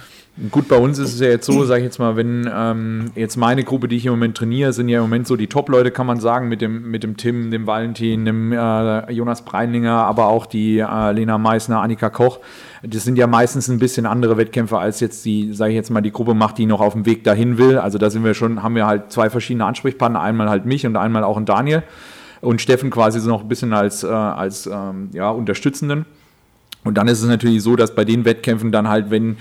Gut, 0.51 0.69
bei 0.69 0.77
uns 0.77 0.99
ist 0.99 1.13
es 1.13 1.21
ja 1.21 1.29
jetzt 1.29 1.45
so, 1.45 1.65
sage 1.65 1.81
ich 1.81 1.85
jetzt 1.85 1.99
mal, 1.99 2.17
wenn 2.17 2.49
ähm, 2.51 3.11
jetzt 3.15 3.37
meine 3.37 3.63
Gruppe, 3.63 3.89
die 3.89 3.97
ich 3.97 4.07
im 4.07 4.13
Moment 4.13 4.37
trainiere, 4.37 4.73
sind 4.73 4.89
ja 4.89 4.99
im 4.99 5.03
Moment 5.03 5.27
so 5.27 5.37
die 5.37 5.49
Top-Leute, 5.49 5.91
kann 5.91 6.07
man 6.07 6.19
sagen, 6.19 6.49
mit 6.49 6.63
dem, 6.63 6.91
mit 6.91 7.03
dem 7.03 7.17
Tim, 7.19 7.51
dem 7.51 7.67
Valentin, 7.67 8.25
dem 8.25 8.53
äh, 8.53 9.13
Jonas 9.13 9.45
Breinlinger, 9.45 9.93
aber 9.93 10.29
auch 10.29 10.47
die 10.47 10.79
äh, 10.79 11.13
Lena 11.13 11.37
Meissner, 11.37 11.83
Annika 11.83 12.09
Koch. 12.09 12.39
Das 12.83 13.05
sind 13.05 13.19
ja 13.19 13.27
meistens 13.27 13.69
ein 13.69 13.79
bisschen 13.79 14.07
andere 14.07 14.39
Wettkämpfe, 14.39 14.79
als 14.79 15.01
jetzt 15.01 15.27
die, 15.27 15.53
sage 15.53 15.73
ich 15.73 15.77
jetzt 15.77 15.91
mal, 15.91 16.01
die 16.01 16.13
Gruppe 16.13 16.33
macht, 16.33 16.57
die 16.57 16.65
noch 16.65 16.81
auf 16.81 16.95
dem 16.95 17.05
Weg 17.05 17.25
dahin 17.25 17.59
will. 17.59 17.77
Also 17.77 17.99
da 17.99 18.09
sind 18.09 18.25
wir 18.25 18.33
schon, 18.33 18.63
haben 18.63 18.77
wir 18.77 18.87
halt 18.87 19.13
zwei 19.13 19.29
verschiedene 19.29 19.67
Ansprechpartner, 19.67 20.21
einmal 20.21 20.49
halt 20.49 20.65
mich 20.65 20.87
und 20.87 20.97
einmal 20.97 21.25
auch 21.25 21.37
ein 21.37 21.45
Daniel. 21.45 21.83
Und 22.41 22.63
Steffen 22.63 22.89
quasi 22.89 23.21
so 23.21 23.29
noch 23.29 23.43
ein 23.43 23.49
bisschen 23.49 23.75
als, 23.75 24.05
äh, 24.05 24.09
als 24.09 24.67
ähm, 24.67 25.11
ja, 25.13 25.29
Unterstützenden. 25.29 26.07
Und 26.83 26.97
dann 26.97 27.09
ist 27.09 27.21
es 27.21 27.29
natürlich 27.29 27.63
so, 27.63 27.77
dass 27.77 27.95
bei 27.95 28.07
den 28.07 28.25
Wettkämpfen 28.25 28.73
dann 28.73 28.89
halt, 28.89 29.11
wenn 29.11 29.37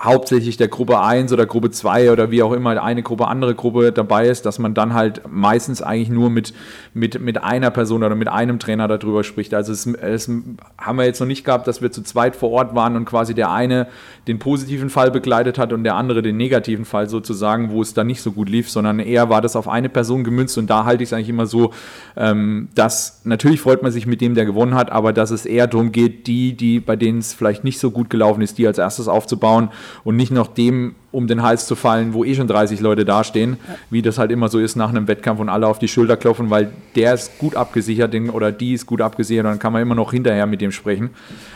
hauptsächlich 0.00 0.56
der 0.56 0.68
Gruppe 0.68 1.00
1 1.00 1.32
oder 1.32 1.46
Gruppe 1.46 1.70
2 1.70 2.12
oder 2.12 2.30
wie 2.30 2.42
auch 2.42 2.52
immer 2.52 2.82
eine 2.82 3.02
Gruppe, 3.02 3.28
andere 3.28 3.54
Gruppe 3.54 3.92
dabei 3.92 4.28
ist, 4.28 4.46
dass 4.46 4.58
man 4.58 4.74
dann 4.74 4.94
halt 4.94 5.22
meistens 5.30 5.82
eigentlich 5.82 6.10
nur 6.10 6.30
mit, 6.30 6.52
mit, 6.92 7.20
mit 7.20 7.42
einer 7.42 7.70
Person 7.70 8.02
oder 8.02 8.14
mit 8.14 8.28
einem 8.28 8.58
Trainer 8.58 8.88
darüber 8.88 9.24
spricht. 9.24 9.54
Also 9.54 9.72
es, 9.72 9.86
es 9.86 10.30
haben 10.78 10.98
wir 10.98 11.04
jetzt 11.04 11.20
noch 11.20 11.26
nicht 11.26 11.44
gehabt, 11.44 11.66
dass 11.66 11.80
wir 11.80 11.90
zu 11.90 12.02
zweit 12.02 12.36
vor 12.36 12.50
Ort 12.50 12.74
waren 12.74 12.96
und 12.96 13.04
quasi 13.04 13.34
der 13.34 13.50
eine 13.50 13.86
den 14.26 14.38
positiven 14.38 14.90
Fall 14.90 15.10
begleitet 15.10 15.58
hat 15.58 15.72
und 15.72 15.84
der 15.84 15.96
andere 15.96 16.22
den 16.22 16.36
negativen 16.36 16.84
Fall 16.84 17.08
sozusagen, 17.08 17.70
wo 17.70 17.82
es 17.82 17.94
dann 17.94 18.06
nicht 18.06 18.22
so 18.22 18.32
gut 18.32 18.48
lief, 18.48 18.70
sondern 18.70 18.98
eher 18.98 19.28
war 19.28 19.42
das 19.42 19.56
auf 19.56 19.68
eine 19.68 19.88
Person 19.88 20.24
gemünzt 20.24 20.56
und 20.58 20.68
da 20.68 20.84
halte 20.84 21.02
ich 21.02 21.10
es 21.10 21.12
eigentlich 21.12 21.28
immer 21.28 21.46
so, 21.46 21.72
ähm, 22.16 22.68
dass 22.74 23.20
natürlich 23.24 23.60
freut 23.60 23.82
man 23.82 23.92
sich 23.92 24.06
mit 24.06 24.20
dem, 24.20 24.34
der 24.34 24.46
gewonnen 24.46 24.74
hat, 24.74 24.90
aber 24.90 25.12
dass 25.12 25.30
es 25.30 25.46
eher 25.46 25.66
darum 25.66 25.92
geht, 25.92 26.26
die, 26.26 26.54
die, 26.56 26.80
bei 26.80 26.96
denen 26.96 27.18
es 27.18 27.34
vielleicht 27.34 27.64
nicht 27.64 27.78
so 27.78 27.90
gut 27.90 28.10
gelaufen 28.10 28.40
ist, 28.40 28.58
die 28.58 28.66
als 28.66 28.78
erstes 28.78 29.08
aufzubauen 29.08 29.63
und 30.04 30.16
nicht 30.16 30.30
noch 30.30 30.48
dem 30.48 30.94
um 31.14 31.28
den 31.28 31.42
Hals 31.42 31.66
zu 31.66 31.76
fallen, 31.76 32.12
wo 32.12 32.24
eh 32.24 32.34
schon 32.34 32.48
30 32.48 32.80
Leute 32.80 33.04
dastehen, 33.04 33.56
ja. 33.68 33.76
wie 33.88 34.02
das 34.02 34.18
halt 34.18 34.32
immer 34.32 34.48
so 34.48 34.58
ist 34.58 34.74
nach 34.74 34.88
einem 34.88 35.06
Wettkampf 35.06 35.40
und 35.40 35.48
alle 35.48 35.66
auf 35.66 35.78
die 35.78 35.86
Schulter 35.88 36.16
klopfen, 36.16 36.50
weil 36.50 36.72
der 36.96 37.14
ist 37.14 37.38
gut 37.38 37.54
abgesichert 37.54 38.14
oder 38.32 38.52
die 38.52 38.74
ist 38.74 38.86
gut 38.86 39.00
abgesichert 39.00 39.44
und 39.44 39.52
dann 39.52 39.58
kann 39.58 39.72
man 39.72 39.80
immer 39.80 39.94
noch 39.94 40.12
hinterher 40.12 40.46
mit 40.46 40.60
dem 40.60 40.72
sprechen. 40.72 41.10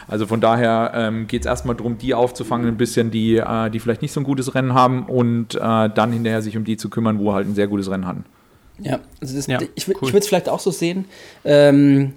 Also 0.07 0.27
von 0.27 0.41
daher 0.41 0.93
ähm, 0.95 1.27
geht 1.27 1.43
es 1.43 1.47
erstmal 1.47 1.75
darum, 1.75 1.99
die 1.99 2.15
aufzufangen, 2.15 2.69
ein 2.69 2.77
bisschen, 2.77 3.11
die, 3.11 3.37
äh, 3.37 3.71
die 3.71 3.81
vielleicht 3.81 4.03
nicht 4.03 4.13
so 4.13 4.21
ein 4.21 4.25
gutes 4.25 4.55
Rennen 4.55 4.75
haben 4.75 5.05
und 5.07 5.57
äh, 5.57 5.59
dann 5.59 6.13
hinterher 6.13 6.41
sich 6.41 6.57
um 6.57 6.65
die 6.65 6.77
zu 6.77 6.89
kümmern, 6.89 7.19
wo 7.19 7.33
halt 7.33 7.49
ein 7.49 7.55
sehr 7.55 7.67
gutes 7.67 7.91
Rennen 7.91 8.07
hatten. 8.07 8.25
Ja, 8.81 9.01
also 9.21 9.35
das, 9.35 9.49
ja, 9.49 9.59
ich, 9.75 9.89
cool. 9.89 9.97
ich 10.03 10.09
würde 10.09 10.19
es 10.19 10.29
vielleicht 10.29 10.49
auch 10.49 10.61
so 10.61 10.71
sehen 10.71 11.07
ähm, 11.45 12.13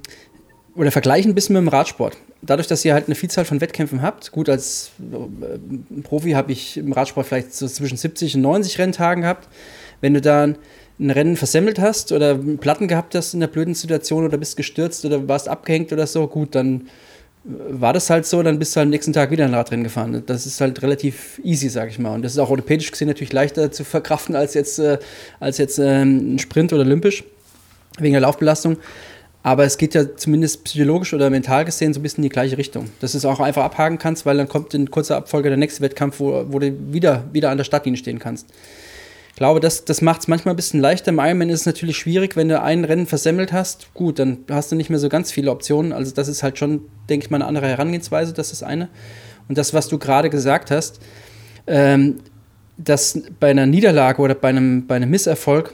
oder 0.76 0.92
vergleichen 0.92 1.32
ein 1.32 1.36
bisschen 1.36 1.54
mit 1.54 1.62
dem 1.62 1.68
Radsport 1.68 2.18
dadurch, 2.42 2.68
dass 2.68 2.84
ihr 2.86 2.94
halt 2.94 3.06
eine 3.06 3.16
Vielzahl 3.16 3.46
von 3.46 3.62
Wettkämpfen 3.62 4.02
habt, 4.02 4.32
gut, 4.32 4.50
als 4.50 4.92
äh, 5.00 6.02
Profi 6.02 6.32
habe 6.32 6.52
ich 6.52 6.78
im 6.78 6.92
Radsport 6.94 7.28
vielleicht 7.28 7.54
so 7.54 7.68
zwischen 7.68 7.98
70 7.98 8.36
und 8.36 8.42
90 8.42 8.80
Renntagen 8.80 9.22
gehabt. 9.22 9.48
Wenn 10.02 10.14
du 10.14 10.22
dann 10.22 10.58
ein 11.00 11.12
Rennen 11.12 11.38
versemmelt 11.38 11.80
hast 11.80 12.12
oder 12.12 12.36
Platten 12.36 12.88
gehabt 12.88 13.16
hast 13.16 13.34
in 13.34 13.40
der 13.40 13.48
blöden 13.48 13.74
Situation 13.74 14.26
oder 14.26 14.38
bist 14.38 14.58
gestürzt 14.58 15.06
oder 15.06 15.28
warst 15.28 15.48
abgehängt 15.48 15.92
oder 15.94 16.08
so, 16.08 16.28
gut, 16.28 16.56
dann 16.56 16.88
war 17.44 17.92
das 17.92 18.10
halt 18.12 18.28
so, 18.28 18.44
dann 18.44 18.60
bist 18.60 18.76
du 18.76 18.78
halt 18.78 18.86
am 18.86 18.92
nächsten 18.92 19.14
Tag 19.14 19.32
wieder 19.32 19.46
ein 19.46 19.54
Radrennen 19.54 19.84
gefahren. 19.84 20.22
Das 20.28 20.46
ist 20.46 20.62
halt 20.62 20.82
relativ 20.84 21.40
easy, 21.44 21.70
sag 21.70 21.90
ich 21.90 21.98
mal. 21.98 22.14
Und 22.14 22.22
das 22.22 22.34
ist 22.34 22.38
auch 22.38 22.52
orthopädisch 22.52 22.92
gesehen 22.92 23.08
natürlich 23.08 23.34
leichter 23.34 23.72
zu 23.72 23.84
verkraften 23.84 24.36
als 24.36 24.54
jetzt, 24.54 24.78
äh, 24.78 25.00
als 25.40 25.58
jetzt 25.58 25.80
äh, 25.80 26.04
ein 26.04 26.38
Sprint 26.38 26.72
oder 26.72 26.84
olympisch, 26.84 27.24
wegen 27.98 28.14
der 28.14 28.22
Laufbelastung. 28.22 28.78
Aber 29.44 29.64
es 29.64 29.78
geht 29.78 29.96
ja 29.96 30.16
zumindest 30.16 30.64
psychologisch 30.64 31.14
oder 31.14 31.30
mental 31.30 31.66
gesehen 31.66 31.94
so 31.94 32.00
ein 32.00 32.04
bisschen 32.04 32.24
in 32.24 32.30
die 32.30 32.34
gleiche 32.34 32.58
Richtung. 32.58 32.90
Dass 33.00 33.14
du 33.14 33.18
es 33.18 33.26
auch 33.26 33.40
einfach 33.40 33.64
abhaken 33.64 33.98
kannst, 33.98 34.26
weil 34.26 34.38
dann 34.38 34.48
kommt 34.48 34.74
in 34.74 34.92
kurzer 34.92 35.18
Abfolge 35.18 35.50
der 35.50 35.58
nächste 35.58 35.82
Wettkampf, 35.82 36.20
wo, 36.20 36.46
wo 36.50 36.60
du 36.60 36.72
wieder, 36.94 37.26
wieder 37.32 37.50
an 37.50 37.58
der 37.58 37.64
Startlinie 37.64 37.98
stehen 37.98 38.20
kannst. 38.20 38.48
Ich 39.30 39.38
glaube, 39.38 39.60
das, 39.60 39.86
das 39.86 40.02
macht 40.02 40.22
es 40.22 40.28
manchmal 40.28 40.54
ein 40.54 40.58
bisschen 40.58 40.80
leichter. 40.80 41.10
Im 41.10 41.18
Ironman 41.18 41.50
ist 41.50 41.62
es 41.62 41.66
natürlich 41.66 41.98
schwierig, 41.98 42.36
wenn 42.36 42.50
du 42.50 42.62
ein 42.62 42.86
Rennen 42.86 43.08
versemmelt 43.08 43.52
hast. 43.52 43.92
Gut, 43.96 44.20
dann 44.20 44.40
hast 44.50 44.72
du 44.72 44.76
nicht 44.76 44.92
mehr 44.92 45.00
so 45.00 45.10
ganz 45.10 45.32
viele 45.32 45.50
Optionen. 45.50 45.94
Also 45.94 46.14
das 46.14 46.28
ist 46.28 46.44
halt 46.44 46.60
schon, 46.60 46.82
denke 47.10 47.26
ich 47.26 47.32
mal, 47.32 47.38
eine 47.38 47.48
andere 47.48 47.68
Herangehensweise. 47.68 48.34
Das 48.34 48.52
ist 48.52 48.62
eine. 48.62 48.90
Und 49.50 49.58
das, 49.58 49.74
was 49.74 49.88
du 49.88 49.98
gerade 49.98 50.30
gesagt 50.30 50.70
hast, 50.70 51.00
ähm, 51.66 52.18
dass 52.78 53.20
bei 53.40 53.50
einer 53.50 53.66
Niederlage 53.66 54.22
oder 54.22 54.36
bei 54.36 54.50
einem, 54.50 54.86
bei 54.86 54.96
einem 54.96 55.10
Misserfolg, 55.10 55.74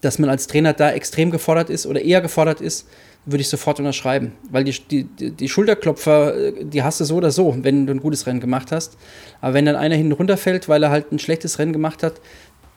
dass 0.00 0.18
man 0.18 0.30
als 0.30 0.46
Trainer 0.46 0.72
da 0.72 0.90
extrem 0.90 1.30
gefordert 1.30 1.70
ist 1.70 1.86
oder 1.86 2.00
eher 2.02 2.20
gefordert 2.20 2.60
ist, 2.60 2.86
würde 3.24 3.40
ich 3.40 3.48
sofort 3.48 3.78
unterschreiben. 3.80 4.32
Weil 4.50 4.64
die, 4.64 5.04
die, 5.04 5.30
die 5.30 5.48
Schulterklopfer, 5.48 6.36
äh, 6.36 6.64
die 6.64 6.82
hast 6.82 7.00
du 7.00 7.04
so 7.04 7.16
oder 7.16 7.30
so, 7.30 7.56
wenn 7.62 7.86
du 7.86 7.92
ein 7.92 8.00
gutes 8.00 8.26
Rennen 8.26 8.40
gemacht 8.40 8.72
hast. 8.72 8.96
Aber 9.40 9.54
wenn 9.54 9.66
dann 9.66 9.76
einer 9.76 9.96
hinten 9.96 10.12
runterfällt, 10.12 10.68
weil 10.68 10.82
er 10.82 10.90
halt 10.90 11.12
ein 11.12 11.18
schlechtes 11.18 11.58
Rennen 11.58 11.72
gemacht 11.72 12.02
hat, 12.02 12.20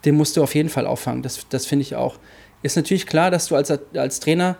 den 0.04 0.16
musst 0.16 0.36
du 0.36 0.42
auf 0.42 0.54
jeden 0.54 0.68
Fall 0.68 0.86
auffangen. 0.86 1.22
Das, 1.22 1.46
das 1.48 1.66
finde 1.66 1.82
ich 1.82 1.94
auch. 1.94 2.18
Ist 2.62 2.76
natürlich 2.76 3.06
klar, 3.06 3.30
dass 3.30 3.46
du 3.46 3.54
als, 3.54 3.72
als 3.94 4.20
Trainer 4.20 4.56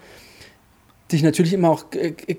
dich 1.13 1.23
natürlich 1.23 1.53
immer 1.53 1.71
auch 1.71 1.85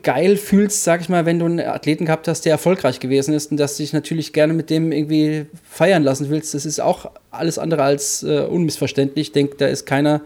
geil 0.03 0.37
fühlst, 0.37 0.83
sag 0.83 1.01
ich 1.01 1.09
mal, 1.09 1.25
wenn 1.25 1.39
du 1.39 1.45
einen 1.45 1.59
Athleten 1.59 2.05
gehabt 2.05 2.27
hast, 2.27 2.45
der 2.45 2.51
erfolgreich 2.53 2.99
gewesen 2.99 3.33
ist 3.33 3.51
und 3.51 3.57
dass 3.57 3.77
du 3.77 3.83
dich 3.83 3.93
natürlich 3.93 4.33
gerne 4.33 4.53
mit 4.53 4.69
dem 4.69 4.91
irgendwie 4.91 5.45
feiern 5.69 6.03
lassen 6.03 6.29
willst. 6.29 6.53
Das 6.53 6.65
ist 6.65 6.79
auch 6.79 7.11
alles 7.31 7.57
andere 7.57 7.83
als 7.83 8.23
äh, 8.23 8.41
unmissverständlich. 8.41 9.27
Ich 9.27 9.31
denke, 9.33 9.55
da 9.57 9.67
ist 9.67 9.85
keiner 9.85 10.21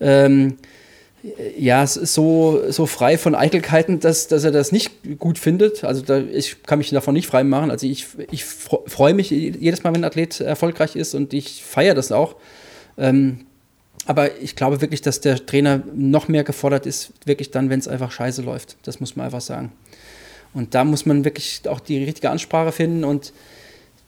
ähm, 0.00 0.56
ja, 1.56 1.86
so, 1.86 2.62
so 2.68 2.86
frei 2.86 3.18
von 3.18 3.34
Eitelkeiten, 3.34 3.98
dass, 3.98 4.28
dass 4.28 4.44
er 4.44 4.52
das 4.52 4.70
nicht 4.70 5.18
gut 5.18 5.38
findet. 5.38 5.82
Also 5.82 6.02
da, 6.02 6.18
ich 6.18 6.62
kann 6.62 6.78
mich 6.78 6.90
davon 6.90 7.14
nicht 7.14 7.26
frei 7.26 7.42
machen. 7.42 7.70
Also 7.70 7.86
ich, 7.86 8.06
ich 8.30 8.44
freue 8.44 9.14
mich 9.14 9.30
jedes 9.30 9.82
Mal, 9.82 9.92
wenn 9.94 10.02
ein 10.02 10.04
Athlet 10.04 10.40
erfolgreich 10.40 10.94
ist 10.94 11.14
und 11.14 11.34
ich 11.34 11.64
feiere 11.64 11.94
das 11.94 12.12
auch. 12.12 12.36
Ähm, 12.96 13.46
aber 14.08 14.40
ich 14.40 14.56
glaube 14.56 14.80
wirklich, 14.80 15.02
dass 15.02 15.20
der 15.20 15.44
Trainer 15.44 15.82
noch 15.94 16.28
mehr 16.28 16.42
gefordert 16.42 16.86
ist, 16.86 17.12
wirklich 17.26 17.50
dann, 17.50 17.68
wenn 17.68 17.78
es 17.78 17.86
einfach 17.86 18.10
scheiße 18.10 18.40
läuft. 18.40 18.78
Das 18.82 19.00
muss 19.00 19.16
man 19.16 19.26
einfach 19.26 19.42
sagen. 19.42 19.70
Und 20.54 20.74
da 20.74 20.82
muss 20.84 21.04
man 21.04 21.26
wirklich 21.26 21.60
auch 21.68 21.78
die 21.78 22.02
richtige 22.02 22.30
Ansprache 22.30 22.72
finden 22.72 23.04
und 23.04 23.34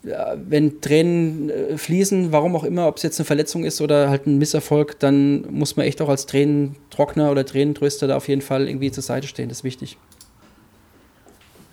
wenn 0.03 0.81
Tränen 0.81 1.51
äh, 1.51 1.77
fließen, 1.77 2.33
warum 2.33 2.57
auch 2.57 2.65
immer, 2.65 2.87
ob 2.87 2.97
es 2.97 3.03
jetzt 3.03 3.21
eine 3.21 3.27
Verletzung 3.27 3.65
ist 3.65 3.83
oder 3.83 4.09
halt 4.09 4.27
ein 4.27 4.39
Misserfolg, 4.39 4.99
dann 4.99 5.43
muss 5.53 5.77
man 5.77 5.85
echt 5.85 6.01
auch 6.01 6.09
als 6.09 6.25
Tränentrockner 6.25 7.31
oder 7.31 7.45
Tränentröster 7.45 8.07
da 8.07 8.17
auf 8.17 8.27
jeden 8.27 8.41
Fall 8.41 8.67
irgendwie 8.67 8.91
zur 8.91 9.03
Seite 9.03 9.27
stehen. 9.27 9.51
Das 9.51 9.59
ist 9.59 9.65
wichtig. 9.65 9.99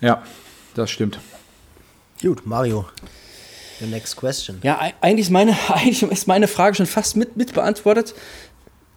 Ja, 0.02 0.24
das 0.76 0.92
stimmt. 0.92 1.20
Gut, 2.22 2.46
Mario. 2.46 2.86
The 3.80 3.86
next 3.86 4.16
question. 4.16 4.60
Ja, 4.64 4.80
eigentlich 5.02 5.28
ist 5.28 5.32
meine, 5.32 5.56
eigentlich 5.70 6.04
ist 6.04 6.28
meine 6.28 6.48
Frage 6.48 6.76
schon 6.76 6.86
fast 6.86 7.16
mit, 7.16 7.38
mit 7.38 7.54
beantwortet. 7.54 8.14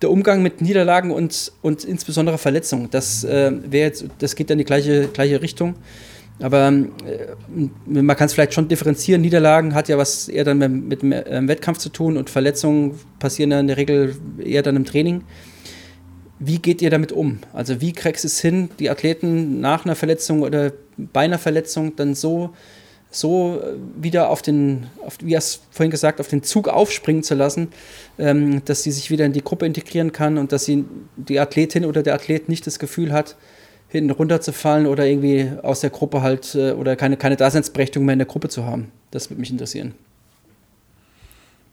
Der 0.02 0.10
Umgang 0.10 0.42
mit 0.42 0.62
Niederlagen 0.62 1.10
und, 1.10 1.52
und 1.60 1.84
insbesondere 1.84 2.38
Verletzungen. 2.38 2.88
Das, 2.90 3.22
äh, 3.24 3.52
jetzt, 3.70 4.06
das 4.18 4.34
geht 4.34 4.48
dann 4.48 4.54
in 4.54 4.60
die 4.60 4.64
gleiche, 4.64 5.08
gleiche 5.08 5.42
Richtung. 5.42 5.74
Aber 6.40 6.68
äh, 6.68 7.68
man 7.84 8.16
kann 8.16 8.26
es 8.26 8.32
vielleicht 8.32 8.54
schon 8.54 8.68
differenzieren. 8.68 9.20
Niederlagen 9.20 9.74
hat 9.74 9.88
ja 9.88 9.98
was 9.98 10.28
eher 10.28 10.44
dann 10.44 10.58
mit, 10.58 11.02
mit 11.02 11.26
äh, 11.26 11.46
Wettkampf 11.46 11.78
zu 11.78 11.90
tun 11.90 12.16
und 12.16 12.30
Verletzungen 12.30 12.98
passieren 13.18 13.50
ja 13.50 13.60
in 13.60 13.66
der 13.66 13.76
Regel 13.76 14.16
eher 14.38 14.62
dann 14.62 14.76
im 14.76 14.86
Training. 14.86 15.22
Wie 16.38 16.58
geht 16.58 16.80
ihr 16.80 16.88
damit 16.88 17.12
um? 17.12 17.40
Also 17.52 17.82
wie 17.82 17.92
kriegst 17.92 18.24
du 18.24 18.28
es 18.28 18.40
hin, 18.40 18.70
die 18.78 18.88
Athleten 18.88 19.60
nach 19.60 19.84
einer 19.84 19.94
Verletzung 19.94 20.40
oder 20.40 20.72
bei 20.96 21.20
einer 21.20 21.38
Verletzung 21.38 21.94
dann 21.96 22.14
so, 22.14 22.54
so 23.10 23.60
äh, 23.60 23.74
wieder 24.02 24.30
auf 24.30 24.42
den, 24.42 24.86
auf, 25.04 25.18
wie 25.20 25.36
hast 25.36 25.62
vorhin 25.70 25.90
gesagt, 25.90 26.20
auf 26.20 26.28
den 26.28 26.42
Zug 26.42 26.68
aufspringen 26.68 27.22
zu 27.22 27.34
lassen, 27.34 27.68
ähm, 28.18 28.64
dass 28.64 28.82
sie 28.82 28.92
sich 28.92 29.10
wieder 29.10 29.24
in 29.24 29.32
die 29.32 29.42
Gruppe 29.42 29.66
integrieren 29.66 30.12
kann 30.12 30.38
und 30.38 30.52
dass 30.52 30.64
sie 30.64 30.84
die 31.16 31.40
Athletin 31.40 31.84
oder 31.84 32.02
der 32.02 32.14
Athlet 32.14 32.48
nicht 32.48 32.66
das 32.66 32.78
Gefühl 32.78 33.12
hat, 33.12 33.36
hinten 33.88 34.10
runterzufallen 34.10 34.86
oder 34.86 35.06
irgendwie 35.06 35.50
aus 35.62 35.80
der 35.80 35.90
Gruppe 35.90 36.22
halt 36.22 36.54
äh, 36.54 36.72
oder 36.72 36.94
keine, 36.96 37.16
keine 37.16 37.36
Daseinsberechtigung 37.36 38.06
mehr 38.06 38.12
in 38.12 38.20
der 38.20 38.28
Gruppe 38.28 38.48
zu 38.48 38.64
haben. 38.64 38.92
Das 39.10 39.28
würde 39.28 39.40
mich 39.40 39.50
interessieren. 39.50 39.94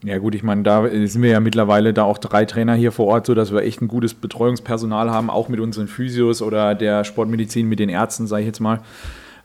Ja 0.04 0.18
gut, 0.18 0.36
ich 0.36 0.44
meine, 0.44 0.62
da 0.62 0.88
sind 0.88 1.22
wir 1.22 1.30
ja 1.30 1.40
mittlerweile 1.40 1.92
da 1.92 2.04
auch 2.04 2.18
drei 2.18 2.44
Trainer 2.44 2.74
hier 2.74 2.92
vor 2.92 3.06
Ort, 3.06 3.26
so 3.26 3.34
dass 3.34 3.52
wir 3.52 3.62
echt 3.62 3.82
ein 3.82 3.88
gutes 3.88 4.14
Betreuungspersonal 4.14 5.10
haben, 5.10 5.28
auch 5.28 5.48
mit 5.48 5.58
unseren 5.58 5.88
Physios 5.88 6.40
oder 6.40 6.76
der 6.76 7.02
Sportmedizin 7.02 7.68
mit 7.68 7.80
den 7.80 7.88
Ärzten, 7.88 8.28
sage 8.28 8.42
ich 8.42 8.46
jetzt 8.46 8.60
mal, 8.60 8.80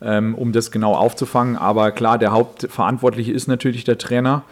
ähm, 0.03 0.35
um 0.35 0.51
das 0.51 0.71
genau 0.71 0.93
aufzufangen. 0.95 1.57
Aber 1.57 1.91
klar, 1.91 2.17
der 2.17 2.31
Hauptverantwortliche 2.31 3.31
ist 3.31 3.47
natürlich 3.47 3.83
der 3.83 3.97
Trainer. 3.97 4.43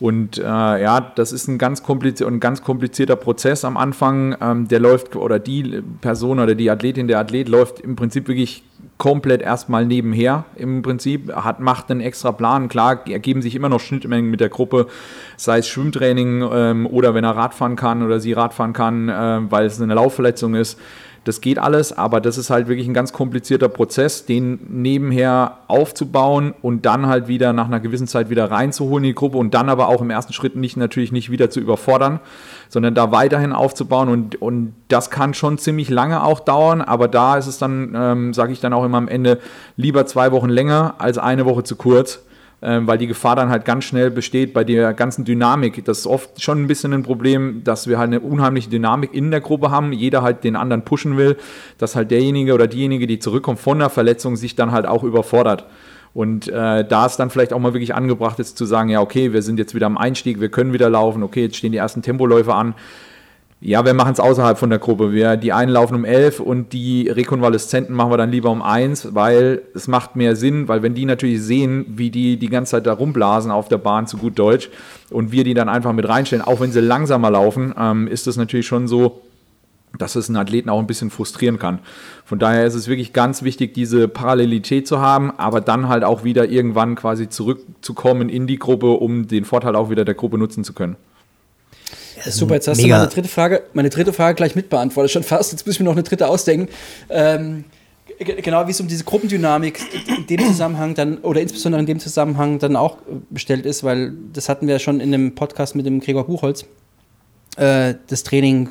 Und 0.00 0.38
äh, 0.38 0.42
ja, 0.42 1.12
das 1.14 1.30
ist 1.30 1.46
ein 1.46 1.58
ganz, 1.58 1.82
ein 1.86 2.40
ganz 2.40 2.62
komplizierter 2.62 3.16
Prozess 3.16 3.66
am 3.66 3.76
Anfang. 3.76 4.34
Ähm, 4.40 4.66
der 4.66 4.80
läuft, 4.80 5.14
oder 5.14 5.38
die 5.38 5.82
Person 6.00 6.38
oder 6.38 6.54
die 6.54 6.70
Athletin, 6.70 7.06
der 7.06 7.18
Athlet 7.18 7.50
läuft 7.50 7.80
im 7.80 7.96
Prinzip 7.96 8.26
wirklich 8.26 8.62
komplett 8.96 9.42
erstmal 9.42 9.84
nebenher 9.84 10.44
im 10.56 10.82
Prinzip, 10.82 11.34
hat, 11.34 11.60
macht 11.60 11.90
einen 11.90 12.00
extra 12.00 12.32
Plan. 12.32 12.68
Klar, 12.68 13.06
ergeben 13.08 13.42
sich 13.42 13.54
immer 13.54 13.68
noch 13.68 13.80
Schnittmengen 13.80 14.30
mit 14.30 14.40
der 14.40 14.48
Gruppe, 14.48 14.86
sei 15.36 15.58
es 15.58 15.68
Schwimmtraining 15.68 16.48
ähm, 16.50 16.86
oder 16.86 17.14
wenn 17.14 17.24
er 17.24 17.36
Radfahren 17.36 17.76
kann 17.76 18.02
oder 18.02 18.20
sie 18.20 18.32
Radfahren 18.32 18.72
kann, 18.72 19.08
äh, 19.08 19.40
weil 19.50 19.66
es 19.66 19.80
eine 19.80 19.94
Laufverletzung 19.94 20.54
ist. 20.54 20.78
Das 21.24 21.42
geht 21.42 21.58
alles, 21.58 21.96
aber 21.96 22.20
das 22.20 22.38
ist 22.38 22.48
halt 22.48 22.66
wirklich 22.68 22.88
ein 22.88 22.94
ganz 22.94 23.12
komplizierter 23.12 23.68
Prozess, 23.68 24.24
den 24.24 24.58
nebenher 24.70 25.58
aufzubauen 25.68 26.54
und 26.62 26.86
dann 26.86 27.06
halt 27.06 27.28
wieder 27.28 27.52
nach 27.52 27.66
einer 27.66 27.78
gewissen 27.78 28.06
Zeit 28.06 28.30
wieder 28.30 28.50
reinzuholen 28.50 29.04
in 29.04 29.10
die 29.10 29.14
Gruppe 29.14 29.36
und 29.36 29.52
dann 29.52 29.68
aber 29.68 29.88
auch 29.88 30.00
im 30.00 30.08
ersten 30.08 30.32
Schritt 30.32 30.56
nicht 30.56 30.78
natürlich 30.78 31.12
nicht 31.12 31.30
wieder 31.30 31.50
zu 31.50 31.60
überfordern, 31.60 32.20
sondern 32.70 32.94
da 32.94 33.12
weiterhin 33.12 33.52
aufzubauen 33.52 34.08
und, 34.08 34.40
und 34.40 34.74
das 34.88 35.10
kann 35.10 35.34
schon 35.34 35.58
ziemlich 35.58 35.90
lange 35.90 36.24
auch 36.24 36.40
dauern, 36.40 36.80
aber 36.80 37.06
da 37.06 37.36
ist 37.36 37.46
es 37.46 37.58
dann, 37.58 37.92
ähm, 37.94 38.32
sage 38.32 38.52
ich 38.52 38.60
dann 38.60 38.72
auch 38.72 38.84
immer 38.84 38.98
am 38.98 39.08
Ende, 39.08 39.40
lieber 39.76 40.06
zwei 40.06 40.32
Wochen 40.32 40.48
länger 40.48 40.94
als 40.98 41.18
eine 41.18 41.44
Woche 41.44 41.64
zu 41.64 41.76
kurz 41.76 42.20
weil 42.86 42.98
die 42.98 43.06
Gefahr 43.06 43.36
dann 43.36 43.48
halt 43.48 43.64
ganz 43.64 43.84
schnell 43.84 44.10
besteht 44.10 44.52
bei 44.52 44.64
der 44.64 44.92
ganzen 44.92 45.24
Dynamik. 45.24 45.84
Das 45.84 46.00
ist 46.00 46.06
oft 46.06 46.42
schon 46.42 46.62
ein 46.62 46.66
bisschen 46.66 46.92
ein 46.92 47.02
Problem, 47.02 47.62
dass 47.64 47.86
wir 47.86 47.98
halt 47.98 48.08
eine 48.08 48.20
unheimliche 48.20 48.70
Dynamik 48.70 49.14
in 49.14 49.30
der 49.30 49.40
Gruppe 49.40 49.70
haben, 49.70 49.92
jeder 49.92 50.22
halt 50.22 50.44
den 50.44 50.56
anderen 50.56 50.84
pushen 50.84 51.16
will, 51.16 51.36
dass 51.78 51.96
halt 51.96 52.10
derjenige 52.10 52.54
oder 52.54 52.66
diejenige, 52.66 53.06
die 53.06 53.18
zurückkommt 53.18 53.60
von 53.60 53.78
der 53.78 53.90
Verletzung, 53.90 54.36
sich 54.36 54.56
dann 54.56 54.72
halt 54.72 54.86
auch 54.86 55.04
überfordert. 55.04 55.66
Und 56.12 56.48
äh, 56.48 56.84
da 56.84 57.06
ist 57.06 57.16
dann 57.16 57.30
vielleicht 57.30 57.52
auch 57.52 57.60
mal 57.60 57.72
wirklich 57.72 57.94
angebracht 57.94 58.38
ist 58.40 58.58
zu 58.58 58.64
sagen, 58.66 58.88
ja, 58.88 59.00
okay, 59.00 59.32
wir 59.32 59.42
sind 59.42 59.58
jetzt 59.58 59.74
wieder 59.74 59.86
am 59.86 59.96
Einstieg, 59.96 60.40
wir 60.40 60.48
können 60.48 60.72
wieder 60.72 60.90
laufen, 60.90 61.22
okay, 61.22 61.44
jetzt 61.44 61.56
stehen 61.56 61.72
die 61.72 61.78
ersten 61.78 62.02
Tempoläufe 62.02 62.54
an. 62.54 62.74
Ja, 63.62 63.84
wir 63.84 63.92
machen 63.92 64.12
es 64.12 64.20
außerhalb 64.20 64.56
von 64.56 64.70
der 64.70 64.78
Gruppe. 64.78 65.12
Wir, 65.12 65.36
die 65.36 65.52
einen 65.52 65.70
laufen 65.70 65.94
um 65.94 66.06
11 66.06 66.40
und 66.40 66.72
die 66.72 67.10
Rekonvaleszenten 67.10 67.94
machen 67.94 68.10
wir 68.10 68.16
dann 68.16 68.30
lieber 68.30 68.48
um 68.50 68.62
1, 68.62 69.14
weil 69.14 69.60
es 69.74 69.86
macht 69.86 70.16
mehr 70.16 70.34
Sinn, 70.34 70.66
weil 70.66 70.82
wenn 70.82 70.94
die 70.94 71.04
natürlich 71.04 71.42
sehen, 71.42 71.84
wie 71.86 72.10
die 72.10 72.38
die 72.38 72.48
ganze 72.48 72.70
Zeit 72.70 72.86
da 72.86 72.94
rumblasen 72.94 73.50
auf 73.50 73.68
der 73.68 73.76
Bahn 73.76 74.06
zu 74.06 74.16
gut 74.16 74.38
Deutsch 74.38 74.70
und 75.10 75.30
wir 75.30 75.44
die 75.44 75.52
dann 75.52 75.68
einfach 75.68 75.92
mit 75.92 76.08
reinstellen, 76.08 76.42
auch 76.42 76.60
wenn 76.60 76.72
sie 76.72 76.80
langsamer 76.80 77.30
laufen, 77.30 77.74
ähm, 77.78 78.08
ist 78.08 78.26
das 78.26 78.38
natürlich 78.38 78.66
schon 78.66 78.88
so, 78.88 79.20
dass 79.98 80.16
es 80.16 80.30
einen 80.30 80.36
Athleten 80.36 80.70
auch 80.70 80.78
ein 80.78 80.86
bisschen 80.86 81.10
frustrieren 81.10 81.58
kann. 81.58 81.80
Von 82.24 82.38
daher 82.38 82.64
ist 82.64 82.74
es 82.74 82.88
wirklich 82.88 83.12
ganz 83.12 83.42
wichtig, 83.42 83.74
diese 83.74 84.08
Parallelität 84.08 84.88
zu 84.88 85.00
haben, 85.00 85.32
aber 85.36 85.60
dann 85.60 85.86
halt 85.86 86.02
auch 86.02 86.24
wieder 86.24 86.48
irgendwann 86.48 86.94
quasi 86.94 87.28
zurückzukommen 87.28 88.30
in 88.30 88.46
die 88.46 88.58
Gruppe, 88.58 88.92
um 88.92 89.28
den 89.28 89.44
Vorteil 89.44 89.76
auch 89.76 89.90
wieder 89.90 90.06
der 90.06 90.14
Gruppe 90.14 90.38
nutzen 90.38 90.64
zu 90.64 90.72
können. 90.72 90.96
Ja, 92.24 92.30
super, 92.30 92.54
jetzt 92.54 92.68
hast 92.68 92.78
Mega. 92.78 92.96
du 92.96 93.00
meine 93.00 93.10
dritte 93.10 93.28
Frage, 93.28 93.62
meine 93.72 93.90
dritte 93.90 94.12
Frage 94.12 94.34
gleich 94.36 94.54
mitbeantwortet, 94.54 95.10
schon 95.10 95.22
fast. 95.22 95.52
Jetzt 95.52 95.66
muss 95.66 95.74
ich 95.74 95.80
mir 95.80 95.86
noch 95.86 95.92
eine 95.92 96.02
dritte 96.02 96.28
ausdenken. 96.28 96.68
Ähm, 97.08 97.64
genau, 98.18 98.66
wie 98.66 98.70
es 98.70 98.80
um 98.80 98.88
diese 98.88 99.04
Gruppendynamik 99.04 99.80
in 100.18 100.26
dem 100.26 100.46
Zusammenhang 100.46 100.94
dann, 100.94 101.18
oder 101.18 101.40
insbesondere 101.40 101.80
in 101.80 101.86
dem 101.86 102.00
Zusammenhang 102.00 102.58
dann 102.58 102.76
auch 102.76 102.98
bestellt 103.30 103.66
ist, 103.66 103.84
weil 103.84 104.12
das 104.32 104.48
hatten 104.48 104.66
wir 104.66 104.74
ja 104.74 104.78
schon 104.78 105.00
in 105.00 105.12
dem 105.12 105.34
Podcast 105.34 105.74
mit 105.74 105.86
dem 105.86 106.00
Gregor 106.00 106.24
Buchholz. 106.24 106.64
Äh, 107.56 107.94
das 108.08 108.22
Training 108.22 108.68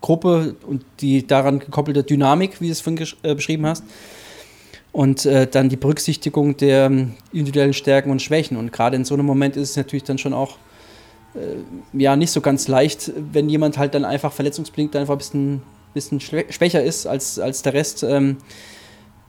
Gruppe 0.00 0.56
und 0.66 0.84
die 1.00 1.26
daran 1.26 1.58
gekoppelte 1.58 2.02
Dynamik, 2.02 2.60
wie 2.60 2.66
du 2.66 2.72
es 2.72 2.80
vorhin 2.80 3.06
äh, 3.22 3.34
beschrieben 3.34 3.66
hast. 3.66 3.84
Und 4.92 5.24
äh, 5.24 5.46
dann 5.46 5.68
die 5.68 5.76
Berücksichtigung 5.76 6.56
der 6.56 6.86
ähm, 6.86 7.14
individuellen 7.32 7.74
Stärken 7.74 8.10
und 8.10 8.20
Schwächen. 8.20 8.56
Und 8.56 8.72
gerade 8.72 8.96
in 8.96 9.04
so 9.04 9.14
einem 9.14 9.24
Moment 9.24 9.56
ist 9.56 9.70
es 9.70 9.76
natürlich 9.76 10.02
dann 10.02 10.18
schon 10.18 10.32
auch 10.32 10.56
äh, 10.56 10.69
ja 11.92 12.16
nicht 12.16 12.30
so 12.30 12.40
ganz 12.40 12.68
leicht, 12.68 13.12
wenn 13.32 13.48
jemand 13.48 13.78
halt 13.78 13.94
dann 13.94 14.04
einfach 14.04 14.32
verletzungsbedingt 14.32 14.96
einfach 14.96 15.14
ein 15.14 15.18
bisschen, 15.18 15.62
bisschen 15.94 16.20
schwächer 16.20 16.82
ist 16.82 17.06
als, 17.06 17.38
als 17.38 17.62
der 17.62 17.74
Rest, 17.74 18.02
ähm, 18.02 18.38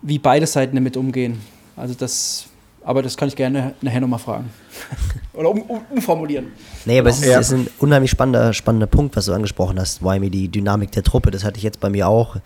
wie 0.02 0.20
beide 0.20 0.48
Seiten 0.48 0.76
damit 0.76 0.98
umgehen. 0.98 1.42
Also 1.76 1.94
das, 1.94 2.46
aber 2.84 3.02
das 3.02 3.18
kann 3.18 3.28
ich 3.28 3.36
gerne 3.36 3.76
nachher 3.82 4.02
nochmal 4.02 4.20
fragen. 4.20 4.50
Oder 5.34 5.50
um, 5.50 5.62
um, 5.62 5.82
umformulieren. 5.92 6.48
Nee, 6.86 7.00
aber 7.00 7.10
genau. 7.10 7.20
es, 7.20 7.22
ist, 7.22 7.32
ja. 7.32 7.40
es, 7.40 7.52
ist, 7.52 7.54
ein 7.54 7.68
unheimlich 7.80 8.12
spannender, 8.12 8.54
spannender 8.54 8.88
Punkt, 8.88 9.16
was 9.16 9.26
du 9.26 9.34
angesprochen 9.34 9.80
hast, 9.80 10.04
Waimi, 10.04 10.30
die 10.30 10.50
Dynamik 10.50 10.92
der 10.92 11.04
Truppe. 11.04 11.32
Das 11.32 11.44
hatte 11.44 11.58
ich 11.58 11.64
jetzt 11.64 11.80
bei 11.80 11.90
mir 11.90 12.08
auch. 12.08 12.38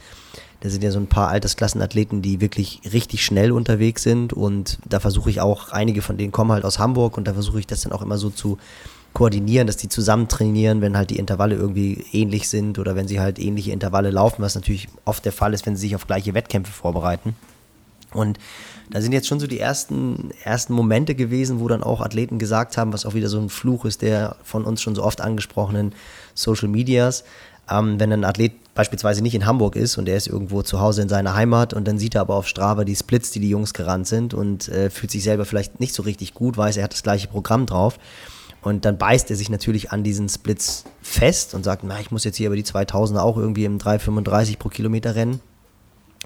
Da 0.62 0.70
sind 0.70 0.84
ja 0.84 0.92
so 0.92 1.00
ein 1.00 1.08
paar 1.08 1.30
Altersklassenathleten, 1.30 2.22
die 2.22 2.42
wirklich 2.42 2.82
richtig 2.92 3.24
schnell 3.24 3.52
unterwegs 3.52 4.04
sind 4.04 4.34
und 4.34 4.80
da 4.88 5.00
versuche 5.00 5.30
ich 5.30 5.40
auch, 5.40 5.70
einige 5.70 6.02
von 6.02 6.18
denen 6.18 6.32
kommen 6.32 6.52
halt 6.52 6.66
aus 6.66 6.80
Hamburg 6.80 7.18
und 7.18 7.28
da 7.28 7.34
versuche 7.34 7.60
ich 7.60 7.68
das 7.68 7.82
dann 7.82 7.92
auch 7.92 8.02
immer 8.02 8.18
so 8.18 8.30
zu 8.30 8.58
koordinieren, 9.16 9.66
dass 9.66 9.78
die 9.78 9.90
zusammen 9.90 10.28
trainieren, 10.28 10.82
wenn 10.82 10.98
halt 10.98 11.10
die 11.10 11.18
Intervalle 11.18 11.56
irgendwie 11.56 12.06
ähnlich 12.12 12.50
sind 12.50 12.78
oder 12.78 12.96
wenn 12.96 13.08
sie 13.08 13.22
halt 13.22 13.40
ähnliche 13.40 13.72
Intervalle 13.72 14.12
laufen, 14.12 14.42
was 14.44 14.56
natürlich 14.56 14.90
oft 15.06 15.24
der 15.24 15.32
Fall 15.32 15.54
ist, 15.54 15.66
wenn 15.66 15.76
sie 15.76 15.88
sich 15.88 15.96
auf 15.96 16.06
gleiche 16.06 16.34
Wettkämpfe 16.34 16.72
vorbereiten. 16.72 17.36
Und 18.14 18.38
da 18.90 19.02
sind 19.02 19.14
jetzt 19.14 19.28
schon 19.28 19.40
so 19.40 19.48
die 19.48 19.60
ersten, 19.60 20.32
ersten 20.44 20.74
Momente 20.74 21.16
gewesen, 21.16 21.62
wo 21.62 21.68
dann 21.70 21.82
auch 21.82 22.02
Athleten 22.02 22.40
gesagt 22.40 22.78
haben, 22.78 22.92
was 22.92 23.06
auch 23.06 23.14
wieder 23.14 23.30
so 23.30 23.40
ein 23.40 23.50
Fluch 23.50 23.86
ist, 23.86 24.02
der 24.02 24.36
von 24.44 24.66
uns 24.66 24.82
schon 24.82 24.96
so 24.96 25.04
oft 25.04 25.22
angesprochenen 25.22 25.94
Social 26.34 26.68
Medias. 26.68 27.24
Ähm, 27.70 28.00
wenn 28.00 28.12
ein 28.12 28.26
Athlet 28.26 28.52
beispielsweise 28.76 29.22
nicht 29.22 29.34
in 29.34 29.46
Hamburg 29.46 29.78
ist 29.78 29.98
und 29.98 30.10
er 30.10 30.18
ist 30.18 30.28
irgendwo 30.28 30.62
zu 30.62 30.82
Hause 30.82 31.02
in 31.02 31.10
seiner 31.10 31.36
Heimat 31.36 31.74
und 31.74 31.88
dann 31.88 31.98
sieht 31.98 32.16
er 32.16 32.22
aber 32.22 32.36
auf 32.36 32.50
Strava 32.50 32.84
die 32.84 32.96
Splits, 32.96 33.32
die 33.32 33.40
die 33.40 33.50
Jungs 33.50 33.74
gerannt 33.74 34.08
sind 34.08 34.34
und 34.34 34.68
äh, 34.68 34.90
fühlt 34.90 35.12
sich 35.12 35.24
selber 35.24 35.46
vielleicht 35.46 35.80
nicht 35.80 35.96
so 35.96 36.04
richtig 36.04 36.34
gut, 36.34 36.58
weiß, 36.58 36.76
er 36.76 36.84
hat 36.84 36.94
das 36.94 37.02
gleiche 37.02 37.30
Programm 37.30 37.66
drauf. 37.66 37.98
Und 38.66 38.84
dann 38.84 38.98
beißt 38.98 39.30
er 39.30 39.36
sich 39.36 39.52
natürlich 39.52 39.92
an 39.92 40.04
diesen 40.04 40.28
Splits 40.28 40.86
fest 41.00 41.54
und 41.54 41.64
sagt, 41.64 41.84
na, 41.84 42.00
ich 42.00 42.10
muss 42.10 42.24
jetzt 42.24 42.38
hier 42.38 42.48
über 42.48 42.56
die 42.56 42.64
2000er 42.64 43.20
auch 43.20 43.38
irgendwie 43.38 43.64
im 43.64 43.78
3,35 43.78 44.58
pro 44.58 44.70
Kilometer 44.70 45.14
rennen. 45.14 45.40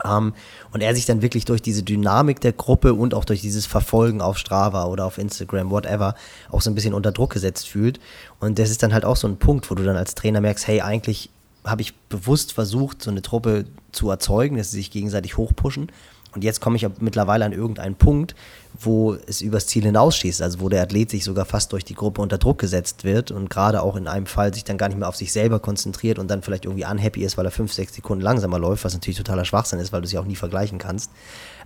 Um, 0.02 0.10
ähm, 0.10 0.34
und 0.72 0.80
er 0.80 0.96
sich 0.96 1.06
dann 1.06 1.22
wirklich 1.22 1.44
durch 1.44 1.62
diese 1.62 1.84
Dynamik 1.84 2.40
der 2.40 2.54
Gruppe 2.54 2.94
und 2.94 3.14
auch 3.14 3.26
durch 3.26 3.42
dieses 3.42 3.66
Verfolgen 3.66 4.22
auf 4.22 4.38
Strava 4.38 4.86
oder 4.86 5.04
auf 5.04 5.18
Instagram, 5.18 5.70
whatever, 5.70 6.16
auch 6.50 6.62
so 6.62 6.72
ein 6.72 6.76
bisschen 6.76 6.94
unter 6.94 7.12
Druck 7.12 7.34
gesetzt 7.34 7.68
fühlt. 7.68 8.00
Und 8.40 8.58
das 8.58 8.70
ist 8.70 8.84
dann 8.84 8.94
halt 8.94 9.04
auch 9.04 9.18
so 9.18 9.28
ein 9.28 9.36
Punkt, 9.36 9.70
wo 9.70 9.76
du 9.76 9.84
dann 9.84 9.98
als 9.98 10.16
Trainer 10.16 10.40
merkst, 10.40 10.66
hey, 10.66 10.80
eigentlich 10.80 11.30
habe 11.66 11.82
ich 11.82 11.94
bewusst 12.08 12.54
versucht, 12.54 13.04
so 13.04 13.12
eine 13.12 13.22
Truppe 13.22 13.66
zu 13.92 14.10
erzeugen, 14.10 14.56
dass 14.56 14.72
sie 14.72 14.78
sich 14.78 14.92
gegenseitig 14.92 15.36
hochpushen. 15.36 15.92
Und 16.34 16.46
jetzt 16.46 16.62
komme 16.62 16.78
ich 16.78 16.88
mittlerweile 17.00 17.44
an 17.44 17.52
irgendeinen 17.52 17.96
Punkt, 17.96 18.34
wo 18.78 19.14
es 19.14 19.42
übers 19.42 19.68
Ziel 19.68 19.84
hinausschießt, 19.84 20.42
also 20.42 20.60
wo 20.60 20.70
der 20.70 20.84
Athlet 20.84 21.10
sich 21.10 21.24
sogar 21.24 21.46
fast 21.46 21.74
durch 21.74 21.84
die 21.84 21.96
Gruppe 21.96 22.22
unter 22.22 22.38
Druck 22.38 22.60
gesetzt 22.60 23.04
wird 23.04 23.32
und 23.32 23.50
gerade 23.50 23.82
auch 23.82 23.96
in 23.96 24.08
einem 24.08 24.26
Fall 24.26 24.54
sich 24.54 24.64
dann 24.64 24.78
gar 24.78 24.88
nicht 24.90 24.98
mehr 24.98 25.10
auf 25.10 25.16
sich 25.16 25.32
selber 25.32 25.60
konzentriert 25.60 26.20
und 26.20 26.30
dann 26.30 26.42
vielleicht 26.42 26.66
irgendwie 26.66 26.86
unhappy 26.86 27.24
ist, 27.24 27.38
weil 27.38 27.46
er 27.46 27.52
fünf, 27.52 27.74
sechs 27.74 27.94
Sekunden 27.94 28.24
langsamer 28.24 28.60
läuft, 28.60 28.86
was 28.86 28.94
natürlich 28.94 29.18
totaler 29.18 29.46
Schwachsinn 29.46 29.80
ist, 29.80 29.92
weil 29.92 30.02
du 30.02 30.08
sie 30.08 30.18
auch 30.18 30.26
nie 30.26 30.36
vergleichen 30.36 30.78
kannst. 30.78 31.12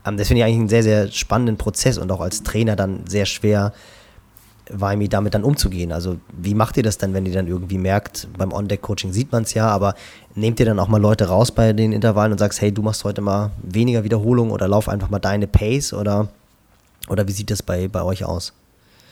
Ähm, 0.05 0.17
das 0.17 0.27
finde 0.27 0.39
ich 0.39 0.45
eigentlich 0.45 0.59
einen 0.59 0.69
sehr, 0.69 0.83
sehr 0.83 1.11
spannenden 1.11 1.57
Prozess 1.57 1.97
und 1.97 2.11
auch 2.11 2.21
als 2.21 2.43
Trainer 2.43 2.75
dann 2.75 3.05
sehr 3.07 3.25
schwer, 3.25 3.73
Weimi 4.69 5.09
damit 5.09 5.33
dann 5.33 5.43
umzugehen. 5.43 5.91
Also 5.91 6.17
wie 6.31 6.55
macht 6.55 6.77
ihr 6.77 6.83
das 6.83 6.97
dann, 6.97 7.13
wenn 7.13 7.25
ihr 7.25 7.33
dann 7.33 7.47
irgendwie 7.47 7.77
merkt, 7.77 8.27
beim 8.37 8.53
On-Deck-Coaching 8.53 9.11
sieht 9.11 9.31
man 9.31 9.43
es 9.43 9.53
ja, 9.53 9.67
aber 9.67 9.95
nehmt 10.35 10.59
ihr 10.59 10.65
dann 10.65 10.79
auch 10.79 10.87
mal 10.87 11.01
Leute 11.01 11.27
raus 11.27 11.51
bei 11.51 11.73
den 11.73 11.91
Intervallen 11.91 12.31
und 12.31 12.37
sagst, 12.37 12.61
hey, 12.61 12.71
du 12.71 12.81
machst 12.81 13.03
heute 13.03 13.21
mal 13.21 13.51
weniger 13.61 14.03
Wiederholungen 14.03 14.51
oder 14.51 14.67
lauf 14.67 14.87
einfach 14.87 15.09
mal 15.09 15.19
deine 15.19 15.47
Pace 15.47 15.93
oder, 15.93 16.29
oder 17.09 17.27
wie 17.27 17.31
sieht 17.31 17.51
das 17.51 17.63
bei, 17.63 17.87
bei 17.87 18.03
euch 18.03 18.25
aus? 18.25 18.53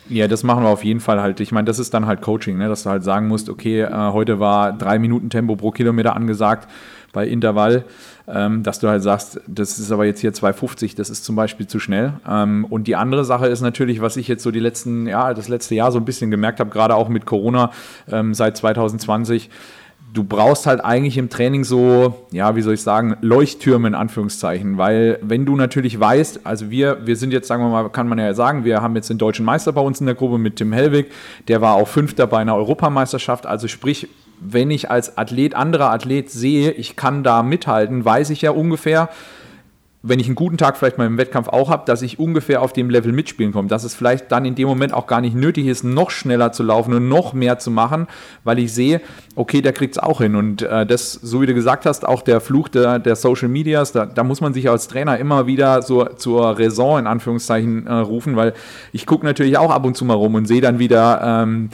Ja, 0.08 0.26
das 0.26 0.42
machen 0.42 0.64
wir 0.64 0.68
auf 0.68 0.84
jeden 0.84 1.00
Fall 1.00 1.20
halt. 1.20 1.38
Ich 1.40 1.52
meine, 1.52 1.66
das 1.66 1.78
ist 1.78 1.94
dann 1.94 2.06
halt 2.06 2.22
Coaching, 2.22 2.58
ne? 2.58 2.68
dass 2.68 2.82
du 2.82 2.90
halt 2.90 3.04
sagen 3.04 3.28
musst, 3.28 3.48
okay, 3.48 3.82
äh, 3.82 4.12
heute 4.12 4.40
war 4.40 4.72
drei 4.72 4.98
Minuten 4.98 5.30
Tempo 5.30 5.54
pro 5.54 5.70
Kilometer 5.70 6.16
angesagt 6.16 6.68
bei 7.12 7.26
Intervall, 7.26 7.84
ähm, 8.26 8.62
dass 8.62 8.80
du 8.80 8.88
halt 8.88 9.02
sagst, 9.02 9.40
das 9.46 9.78
ist 9.78 9.92
aber 9.92 10.06
jetzt 10.06 10.20
hier 10.20 10.32
2,50, 10.32 10.96
das 10.96 11.10
ist 11.10 11.24
zum 11.24 11.36
Beispiel 11.36 11.66
zu 11.66 11.78
schnell. 11.78 12.14
Ähm, 12.28 12.64
und 12.68 12.88
die 12.88 12.96
andere 12.96 13.24
Sache 13.24 13.46
ist 13.46 13.60
natürlich, 13.60 14.00
was 14.00 14.16
ich 14.16 14.28
jetzt 14.28 14.42
so 14.42 14.50
die 14.50 14.60
letzten, 14.60 15.06
ja, 15.06 15.34
das 15.34 15.48
letzte 15.48 15.74
Jahr 15.74 15.92
so 15.92 15.98
ein 15.98 16.04
bisschen 16.04 16.30
gemerkt 16.30 16.58
habe, 16.58 16.70
gerade 16.70 16.96
auch 16.96 17.08
mit 17.08 17.26
Corona 17.26 17.70
ähm, 18.10 18.34
seit 18.34 18.56
2020, 18.56 19.50
du 20.12 20.24
brauchst 20.24 20.66
halt 20.66 20.84
eigentlich 20.84 21.16
im 21.16 21.30
Training 21.30 21.64
so, 21.64 22.14
ja, 22.32 22.54
wie 22.54 22.62
soll 22.62 22.74
ich 22.74 22.82
sagen, 22.82 23.16
Leuchttürme 23.22 23.88
in 23.88 23.94
Anführungszeichen, 23.94 24.76
weil 24.76 25.18
wenn 25.22 25.46
du 25.46 25.56
natürlich 25.56 25.98
weißt, 25.98 26.40
also 26.44 26.70
wir, 26.70 27.06
wir 27.06 27.16
sind 27.16 27.32
jetzt, 27.32 27.48
sagen 27.48 27.62
wir 27.62 27.70
mal, 27.70 27.88
kann 27.88 28.08
man 28.08 28.18
ja 28.18 28.34
sagen, 28.34 28.64
wir 28.64 28.82
haben 28.82 28.94
jetzt 28.94 29.08
den 29.08 29.18
deutschen 29.18 29.44
Meister 29.44 29.72
bei 29.72 29.80
uns 29.80 30.00
in 30.00 30.06
der 30.06 30.14
Gruppe 30.14 30.38
mit 30.38 30.56
Tim 30.56 30.72
Hellwig, 30.72 31.10
der 31.48 31.60
war 31.62 31.74
auch 31.74 31.88
Fünfter 31.88 32.26
bei 32.26 32.38
einer 32.38 32.56
Europameisterschaft, 32.56 33.46
also 33.46 33.68
sprich, 33.68 34.08
wenn 34.38 34.70
ich 34.70 34.90
als 34.90 35.16
Athlet, 35.16 35.54
anderer 35.54 35.90
Athlet 35.90 36.30
sehe, 36.30 36.72
ich 36.72 36.96
kann 36.96 37.22
da 37.22 37.42
mithalten, 37.42 38.04
weiß 38.04 38.30
ich 38.30 38.42
ja 38.42 38.50
ungefähr, 38.50 39.08
wenn 40.02 40.18
ich 40.18 40.26
einen 40.26 40.34
guten 40.34 40.58
Tag 40.58 40.76
vielleicht 40.76 40.98
mal 40.98 41.06
im 41.06 41.16
Wettkampf 41.16 41.48
auch 41.48 41.70
habe, 41.70 41.84
dass 41.86 42.02
ich 42.02 42.18
ungefähr 42.18 42.62
auf 42.62 42.72
dem 42.72 42.90
Level 42.90 43.12
mitspielen 43.12 43.52
komme. 43.52 43.68
Dass 43.68 43.84
es 43.84 43.94
vielleicht 43.94 44.32
dann 44.32 44.44
in 44.44 44.56
dem 44.56 44.66
Moment 44.66 44.92
auch 44.92 45.06
gar 45.06 45.20
nicht 45.20 45.36
nötig 45.36 45.66
ist, 45.66 45.84
noch 45.84 46.10
schneller 46.10 46.50
zu 46.50 46.64
laufen 46.64 46.92
und 46.94 47.08
noch 47.08 47.32
mehr 47.32 47.58
zu 47.58 47.70
machen, 47.70 48.08
weil 48.42 48.58
ich 48.58 48.72
sehe, 48.72 49.00
okay, 49.36 49.62
der 49.62 49.72
kriegt 49.72 49.94
es 49.94 50.02
auch 50.02 50.20
hin. 50.20 50.34
Und 50.34 50.62
äh, 50.62 50.84
das, 50.84 51.12
so 51.12 51.40
wie 51.40 51.46
du 51.46 51.54
gesagt 51.54 51.86
hast, 51.86 52.06
auch 52.06 52.22
der 52.22 52.40
Fluch 52.40 52.68
der, 52.68 52.98
der 52.98 53.14
Social 53.14 53.48
Medias, 53.48 53.92
da, 53.92 54.06
da, 54.06 54.24
muss 54.24 54.40
man 54.40 54.52
sich 54.54 54.68
als 54.68 54.88
Trainer 54.88 55.18
immer 55.18 55.46
wieder 55.46 55.82
so 55.82 56.04
zur 56.04 56.58
Raison 56.58 56.98
in 56.98 57.06
Anführungszeichen 57.06 57.86
äh, 57.86 57.92
rufen, 57.92 58.34
weil 58.34 58.54
ich 58.92 59.06
gucke 59.06 59.24
natürlich 59.24 59.56
auch 59.56 59.70
ab 59.70 59.84
und 59.84 59.96
zu 59.96 60.04
mal 60.04 60.14
rum 60.14 60.34
und 60.34 60.46
sehe 60.46 60.60
dann 60.60 60.80
wieder, 60.80 61.20
ähm, 61.24 61.70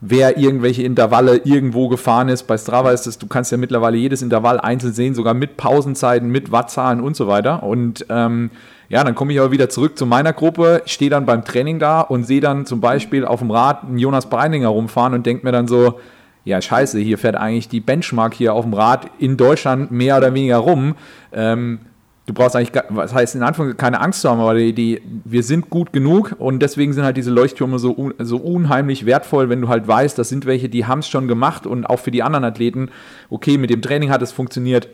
wer 0.00 0.36
irgendwelche 0.38 0.82
Intervalle 0.82 1.38
irgendwo 1.44 1.88
gefahren 1.88 2.28
ist. 2.28 2.44
Bei 2.44 2.58
Strava 2.58 2.90
ist 2.90 3.06
es, 3.06 3.18
du 3.18 3.26
kannst 3.26 3.50
ja 3.50 3.58
mittlerweile 3.58 3.96
jedes 3.96 4.22
Intervall 4.22 4.60
einzeln 4.60 4.92
sehen, 4.92 5.14
sogar 5.14 5.34
mit 5.34 5.56
Pausenzeiten, 5.56 6.28
mit 6.28 6.52
Wattzahlen 6.52 7.00
und 7.00 7.16
so 7.16 7.26
weiter. 7.28 7.62
Und 7.62 8.04
ähm, 8.08 8.50
ja, 8.88 9.02
dann 9.02 9.14
komme 9.14 9.32
ich 9.32 9.40
aber 9.40 9.50
wieder 9.50 9.68
zurück 9.68 9.98
zu 9.98 10.06
meiner 10.06 10.32
Gruppe, 10.32 10.82
stehe 10.86 11.10
dann 11.10 11.26
beim 11.26 11.44
Training 11.44 11.78
da 11.78 12.02
und 12.02 12.24
sehe 12.24 12.40
dann 12.40 12.66
zum 12.66 12.80
Beispiel 12.80 13.24
auf 13.24 13.40
dem 13.40 13.50
Rad 13.50 13.84
einen 13.84 13.98
Jonas 13.98 14.28
Breininger 14.28 14.68
rumfahren 14.68 15.14
und 15.14 15.26
denke 15.26 15.44
mir 15.44 15.52
dann 15.52 15.66
so, 15.66 15.98
ja, 16.44 16.62
scheiße, 16.62 17.00
hier 17.00 17.18
fährt 17.18 17.34
eigentlich 17.34 17.68
die 17.68 17.80
Benchmark 17.80 18.34
hier 18.34 18.54
auf 18.54 18.64
dem 18.64 18.74
Rad 18.74 19.10
in 19.18 19.36
Deutschland 19.36 19.90
mehr 19.90 20.16
oder 20.18 20.32
weniger 20.32 20.58
rum. 20.58 20.94
Ähm, 21.32 21.80
du 22.26 22.34
brauchst 22.34 22.56
eigentlich, 22.56 22.72
was 22.90 23.14
heißt 23.14 23.36
in 23.36 23.42
Anführungszeichen, 23.42 23.78
keine 23.78 24.00
Angst 24.00 24.20
zu 24.20 24.28
haben, 24.28 24.40
aber 24.40 24.54
die, 24.54 24.72
die, 24.72 25.02
wir 25.24 25.42
sind 25.42 25.70
gut 25.70 25.92
genug 25.92 26.34
und 26.38 26.60
deswegen 26.60 26.92
sind 26.92 27.04
halt 27.04 27.16
diese 27.16 27.30
Leuchttürme 27.30 27.78
so, 27.78 28.12
so 28.18 28.36
unheimlich 28.36 29.06
wertvoll, 29.06 29.48
wenn 29.48 29.60
du 29.60 29.68
halt 29.68 29.86
weißt, 29.86 30.18
das 30.18 30.28
sind 30.28 30.44
welche, 30.44 30.68
die 30.68 30.86
haben 30.86 30.98
es 30.98 31.08
schon 31.08 31.28
gemacht 31.28 31.66
und 31.66 31.86
auch 31.86 32.00
für 32.00 32.10
die 32.10 32.22
anderen 32.22 32.44
Athleten, 32.44 32.90
okay, 33.30 33.58
mit 33.58 33.70
dem 33.70 33.80
Training 33.80 34.10
hat 34.10 34.22
es 34.22 34.32
funktioniert. 34.32 34.88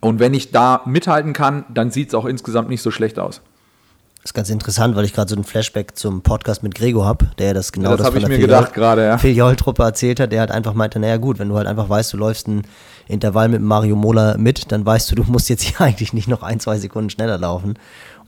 Und 0.00 0.20
wenn 0.20 0.32
ich 0.32 0.50
da 0.52 0.82
mithalten 0.86 1.32
kann, 1.32 1.64
dann 1.72 1.90
sieht 1.90 2.08
es 2.08 2.14
auch 2.14 2.24
insgesamt 2.24 2.68
nicht 2.68 2.82
so 2.82 2.90
schlecht 2.90 3.18
aus. 3.18 3.42
Das 4.22 4.30
ist 4.30 4.34
ganz 4.34 4.50
interessant, 4.50 4.96
weil 4.96 5.04
ich 5.04 5.12
gerade 5.12 5.30
so 5.30 5.36
ein 5.36 5.44
Flashback 5.44 5.96
zum 5.96 6.22
Podcast 6.22 6.62
mit 6.62 6.74
Gregor 6.74 7.06
habe, 7.06 7.30
der 7.38 7.54
das 7.54 7.70
genau 7.72 7.90
ja, 7.90 7.96
das, 7.96 8.06
das 8.06 8.14
habe 8.14 8.18
ich 8.18 8.28
mir 8.28 8.38
gedacht 8.38 8.74
gerade, 8.74 9.04
ja. 9.04 9.16
Filial-Truppe 9.16 9.82
erzählt 9.82 10.18
hat, 10.18 10.32
der 10.32 10.40
halt 10.40 10.50
einfach 10.50 10.74
meinte, 10.74 10.98
naja 10.98 11.18
gut, 11.18 11.38
wenn 11.38 11.48
du 11.48 11.56
halt 11.56 11.68
einfach 11.68 11.88
weißt, 11.88 12.12
du 12.12 12.16
läufst 12.16 12.48
ein 12.48 12.62
Intervall 13.06 13.48
mit 13.48 13.62
Mario 13.62 13.94
Mola 13.96 14.36
mit, 14.36 14.72
dann 14.72 14.84
weißt 14.84 15.10
du, 15.10 15.14
du 15.14 15.22
musst 15.24 15.48
jetzt 15.48 15.62
hier 15.62 15.80
eigentlich 15.86 16.12
nicht 16.12 16.28
noch 16.28 16.42
ein, 16.42 16.58
zwei 16.60 16.78
Sekunden 16.78 17.10
schneller 17.10 17.38
laufen. 17.38 17.78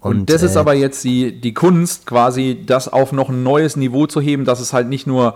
Und, 0.01 0.21
und 0.21 0.31
das 0.31 0.43
äh, 0.43 0.47
ist 0.47 0.57
aber 0.57 0.75
jetzt 0.75 1.05
die, 1.05 1.39
die 1.39 1.53
Kunst, 1.53 2.07
quasi 2.07 2.63
das 2.65 2.89
auf 2.89 3.13
noch 3.13 3.29
ein 3.29 3.43
neues 3.43 3.77
Niveau 3.77 4.07
zu 4.07 4.21
heben, 4.21 4.45
dass 4.45 4.61
es 4.61 4.73
halt 4.73 4.89
nicht 4.89 5.07
nur 5.07 5.35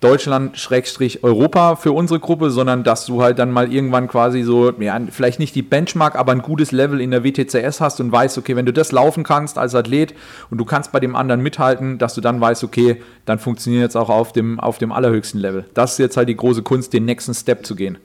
Deutschland-Europa 0.00 1.76
für 1.76 1.92
unsere 1.92 2.20
Gruppe, 2.20 2.50
sondern 2.50 2.84
dass 2.84 3.06
du 3.06 3.20
halt 3.20 3.40
dann 3.40 3.50
mal 3.50 3.72
irgendwann 3.72 4.06
quasi 4.06 4.42
so, 4.42 4.70
ja, 4.78 5.00
vielleicht 5.10 5.40
nicht 5.40 5.56
die 5.56 5.62
Benchmark, 5.62 6.14
aber 6.14 6.30
ein 6.30 6.42
gutes 6.42 6.70
Level 6.70 7.00
in 7.00 7.10
der 7.10 7.24
WTCS 7.24 7.80
hast 7.80 8.00
und 8.00 8.12
weißt, 8.12 8.38
okay, 8.38 8.54
wenn 8.54 8.64
du 8.64 8.72
das 8.72 8.92
laufen 8.92 9.24
kannst 9.24 9.58
als 9.58 9.74
Athlet 9.74 10.14
und 10.50 10.58
du 10.58 10.64
kannst 10.64 10.92
bei 10.92 11.00
dem 11.00 11.16
anderen 11.16 11.40
mithalten, 11.40 11.98
dass 11.98 12.14
du 12.14 12.20
dann 12.20 12.40
weißt, 12.40 12.62
okay, 12.62 13.02
dann 13.24 13.40
funktioniert 13.40 13.90
es 13.90 13.96
auch 13.96 14.08
auf 14.08 14.32
dem, 14.32 14.60
auf 14.60 14.78
dem 14.78 14.92
allerhöchsten 14.92 15.40
Level. 15.40 15.64
Das 15.74 15.92
ist 15.92 15.98
jetzt 15.98 16.16
halt 16.16 16.28
die 16.28 16.36
große 16.36 16.62
Kunst, 16.62 16.92
den 16.92 17.04
nächsten 17.04 17.34
Step 17.34 17.66
zu 17.66 17.74
gehen. 17.74 17.98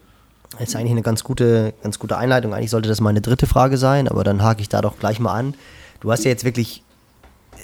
Das 0.57 0.69
ist 0.69 0.75
eigentlich 0.75 0.91
eine 0.91 1.03
ganz 1.03 1.23
gute, 1.23 1.73
ganz 1.83 1.99
gute 1.99 2.17
Einleitung. 2.17 2.53
Eigentlich 2.53 2.71
sollte 2.71 2.89
das 2.89 3.01
meine 3.01 3.21
dritte 3.21 3.45
Frage 3.45 3.77
sein, 3.77 4.07
aber 4.07 4.23
dann 4.23 4.43
hake 4.43 4.61
ich 4.61 4.69
da 4.69 4.81
doch 4.81 4.97
gleich 4.97 5.19
mal 5.19 5.33
an. 5.33 5.53
Du 5.99 6.11
hast 6.11 6.25
ja 6.25 6.31
jetzt 6.31 6.43
wirklich 6.43 6.83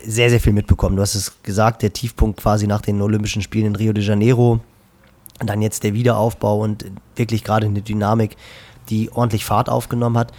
sehr, 0.05 0.29
sehr 0.29 0.39
viel 0.39 0.53
mitbekommen. 0.53 0.95
Du 0.95 1.01
hast 1.01 1.15
es 1.15 1.41
gesagt, 1.43 1.81
der 1.81 1.93
Tiefpunkt 1.93 2.39
quasi 2.41 2.67
nach 2.67 2.81
den 2.81 3.01
Olympischen 3.01 3.41
Spielen 3.41 3.67
in 3.67 3.75
Rio 3.75 3.93
de 3.93 4.03
Janeiro. 4.03 4.59
Dann 5.39 5.61
jetzt 5.61 5.83
der 5.83 5.93
Wiederaufbau 5.93 6.61
und 6.61 6.85
wirklich 7.15 7.43
gerade 7.43 7.67
eine 7.67 7.81
Dynamik, 7.81 8.35
die 8.89 9.11
ordentlich 9.11 9.45
Fahrt 9.45 9.69
aufgenommen 9.69 10.17
hat. 10.17 10.31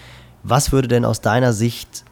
Was 0.43 0.73
würde 0.73 0.89
denn 0.89 1.05
aus 1.05 1.21
deiner 1.21 1.53
Sicht 1.53 2.05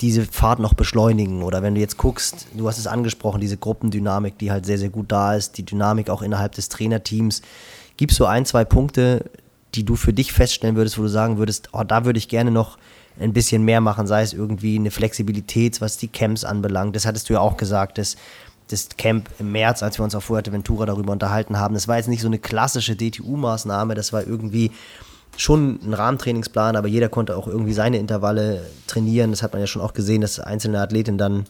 diese 0.00 0.24
Fahrt 0.24 0.58
noch 0.58 0.74
beschleunigen? 0.74 1.42
Oder 1.42 1.62
wenn 1.62 1.74
du 1.74 1.80
jetzt 1.80 1.96
guckst, 1.96 2.46
du 2.54 2.68
hast 2.68 2.78
es 2.78 2.86
angesprochen, 2.86 3.40
diese 3.40 3.56
Gruppendynamik, 3.56 4.38
die 4.38 4.50
halt 4.50 4.66
sehr, 4.66 4.78
sehr 4.78 4.90
gut 4.90 5.10
da 5.10 5.34
ist, 5.34 5.58
die 5.58 5.64
Dynamik 5.64 6.10
auch 6.10 6.22
innerhalb 6.22 6.52
des 6.52 6.68
Trainerteams. 6.68 7.42
Gibt 7.96 8.12
es 8.12 8.18
so 8.18 8.26
ein, 8.26 8.44
zwei 8.44 8.64
Punkte, 8.64 9.30
die 9.74 9.84
du 9.84 9.96
für 9.96 10.12
dich 10.12 10.32
feststellen 10.32 10.76
würdest, 10.76 10.98
wo 10.98 11.02
du 11.02 11.08
sagen 11.08 11.38
würdest, 11.38 11.70
oh, 11.72 11.82
da 11.82 12.04
würde 12.04 12.18
ich 12.18 12.28
gerne 12.28 12.50
noch 12.50 12.78
ein 13.18 13.32
bisschen 13.32 13.64
mehr 13.64 13.80
machen, 13.80 14.06
sei 14.06 14.22
es 14.22 14.32
irgendwie 14.32 14.76
eine 14.76 14.90
Flexibilität, 14.90 15.80
was 15.80 15.96
die 15.96 16.08
Camps 16.08 16.44
anbelangt. 16.44 16.96
Das 16.96 17.06
hattest 17.06 17.28
du 17.28 17.34
ja 17.34 17.40
auch 17.40 17.56
gesagt, 17.56 17.98
dass 17.98 18.16
das 18.68 18.88
Camp 18.96 19.28
im 19.38 19.52
März, 19.52 19.82
als 19.82 19.98
wir 19.98 20.04
uns 20.04 20.14
auf 20.14 20.24
Fuerteventura 20.24 20.86
darüber 20.86 21.12
unterhalten 21.12 21.58
haben, 21.58 21.74
das 21.74 21.86
war 21.86 21.96
jetzt 21.96 22.08
nicht 22.08 22.22
so 22.22 22.26
eine 22.26 22.38
klassische 22.38 22.96
DTU-Maßnahme, 22.96 23.94
das 23.94 24.12
war 24.12 24.26
irgendwie 24.26 24.72
schon 25.36 25.80
ein 25.82 25.94
Rahmentrainingsplan, 25.94 26.76
aber 26.76 26.88
jeder 26.88 27.08
konnte 27.08 27.36
auch 27.36 27.46
irgendwie 27.46 27.72
seine 27.72 27.98
Intervalle 27.98 28.62
trainieren. 28.86 29.30
Das 29.30 29.42
hat 29.42 29.52
man 29.52 29.60
ja 29.60 29.66
schon 29.66 29.82
auch 29.82 29.92
gesehen, 29.92 30.20
dass 30.20 30.38
einzelne 30.38 30.80
Athletinnen 30.80 31.18
dann 31.18 31.46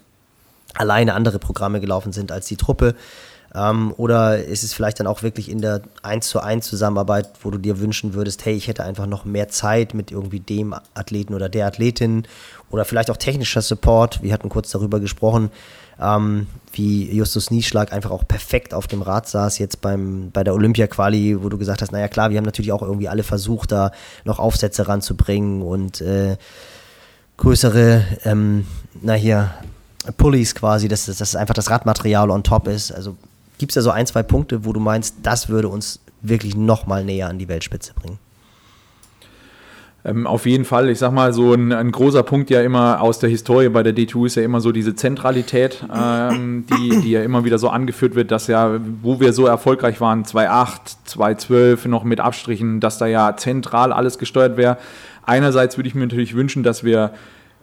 alleine 0.74 1.14
andere 1.14 1.38
Programme 1.38 1.80
gelaufen 1.80 2.12
sind 2.12 2.32
als 2.32 2.46
die 2.46 2.56
Truppe. 2.56 2.94
Ähm, 3.54 3.94
oder 3.96 4.42
ist 4.44 4.64
es 4.64 4.74
vielleicht 4.74 4.98
dann 4.98 5.06
auch 5.06 5.22
wirklich 5.22 5.48
in 5.48 5.60
der 5.60 5.82
1 6.02 6.28
zu 6.28 6.40
1 6.40 6.66
Zusammenarbeit, 6.66 7.30
wo 7.42 7.50
du 7.50 7.58
dir 7.58 7.78
wünschen 7.78 8.14
würdest, 8.14 8.44
hey, 8.44 8.54
ich 8.54 8.66
hätte 8.66 8.84
einfach 8.84 9.06
noch 9.06 9.24
mehr 9.24 9.48
Zeit 9.48 9.94
mit 9.94 10.10
irgendwie 10.10 10.40
dem 10.40 10.74
Athleten 10.94 11.34
oder 11.34 11.48
der 11.48 11.66
Athletin 11.66 12.26
oder 12.70 12.84
vielleicht 12.84 13.10
auch 13.10 13.16
technischer 13.16 13.62
Support. 13.62 14.22
Wir 14.22 14.32
hatten 14.32 14.48
kurz 14.48 14.70
darüber 14.70 14.98
gesprochen, 14.98 15.50
ähm, 16.00 16.48
wie 16.72 17.14
Justus 17.14 17.52
Nieschlag 17.52 17.92
einfach 17.92 18.10
auch 18.10 18.26
perfekt 18.26 18.74
auf 18.74 18.88
dem 18.88 19.02
Rad 19.02 19.28
saß 19.28 19.58
jetzt 19.58 19.80
beim, 19.80 20.30
bei 20.32 20.42
der 20.42 20.54
Olympia-Quali, 20.54 21.42
wo 21.42 21.48
du 21.48 21.56
gesagt 21.56 21.82
hast, 21.82 21.92
naja 21.92 22.08
klar, 22.08 22.30
wir 22.30 22.38
haben 22.38 22.44
natürlich 22.44 22.72
auch 22.72 22.82
irgendwie 22.82 23.08
alle 23.08 23.22
versucht, 23.22 23.70
da 23.70 23.92
noch 24.24 24.40
Aufsätze 24.40 24.88
ranzubringen 24.88 25.62
und 25.62 26.00
äh, 26.00 26.36
größere, 27.36 28.04
ähm, 28.24 28.66
na 29.00 29.12
hier, 29.12 29.50
Pulleys 30.16 30.54
quasi, 30.54 30.88
dass, 30.88 31.06
dass 31.06 31.36
einfach 31.36 31.54
das 31.54 31.70
Radmaterial 31.70 32.30
on 32.30 32.42
top 32.42 32.68
ist. 32.68 32.92
Also 32.92 33.16
gibt 33.58 33.72
es 33.72 33.74
da 33.74 33.82
so 33.82 33.90
ein, 33.90 34.06
zwei 34.06 34.22
Punkte, 34.22 34.64
wo 34.64 34.72
du 34.72 34.80
meinst, 34.80 35.16
das 35.22 35.48
würde 35.48 35.68
uns 35.68 36.00
wirklich 36.22 36.56
nochmal 36.56 37.04
näher 37.04 37.28
an 37.28 37.38
die 37.38 37.48
Weltspitze 37.48 37.92
bringen? 37.94 38.18
Ähm, 40.06 40.26
auf 40.26 40.44
jeden 40.44 40.66
Fall, 40.66 40.90
ich 40.90 40.98
sag 40.98 41.12
mal, 41.12 41.32
so 41.32 41.54
ein, 41.54 41.72
ein, 41.72 41.90
großer 41.90 42.22
Punkt 42.22 42.50
ja 42.50 42.60
immer 42.60 43.00
aus 43.00 43.20
der 43.20 43.30
Historie 43.30 43.70
bei 43.70 43.82
der 43.82 43.94
D2 43.94 44.26
ist 44.26 44.34
ja 44.34 44.42
immer 44.42 44.60
so 44.60 44.70
diese 44.70 44.94
Zentralität, 44.94 45.82
ähm, 45.94 46.66
die, 46.66 47.00
die 47.00 47.10
ja 47.10 47.22
immer 47.22 47.44
wieder 47.44 47.56
so 47.56 47.70
angeführt 47.70 48.14
wird, 48.14 48.30
dass 48.30 48.46
ja, 48.46 48.78
wo 49.00 49.18
wir 49.18 49.32
so 49.32 49.46
erfolgreich 49.46 50.02
waren, 50.02 50.24
2.8, 50.24 50.78
2.12, 51.08 51.88
noch 51.88 52.04
mit 52.04 52.20
Abstrichen, 52.20 52.80
dass 52.80 52.98
da 52.98 53.06
ja 53.06 53.34
zentral 53.38 53.94
alles 53.94 54.18
gesteuert 54.18 54.58
wäre. 54.58 54.76
Einerseits 55.22 55.78
würde 55.78 55.88
ich 55.88 55.94
mir 55.94 56.02
natürlich 56.02 56.34
wünschen, 56.34 56.62
dass 56.62 56.84
wir 56.84 57.12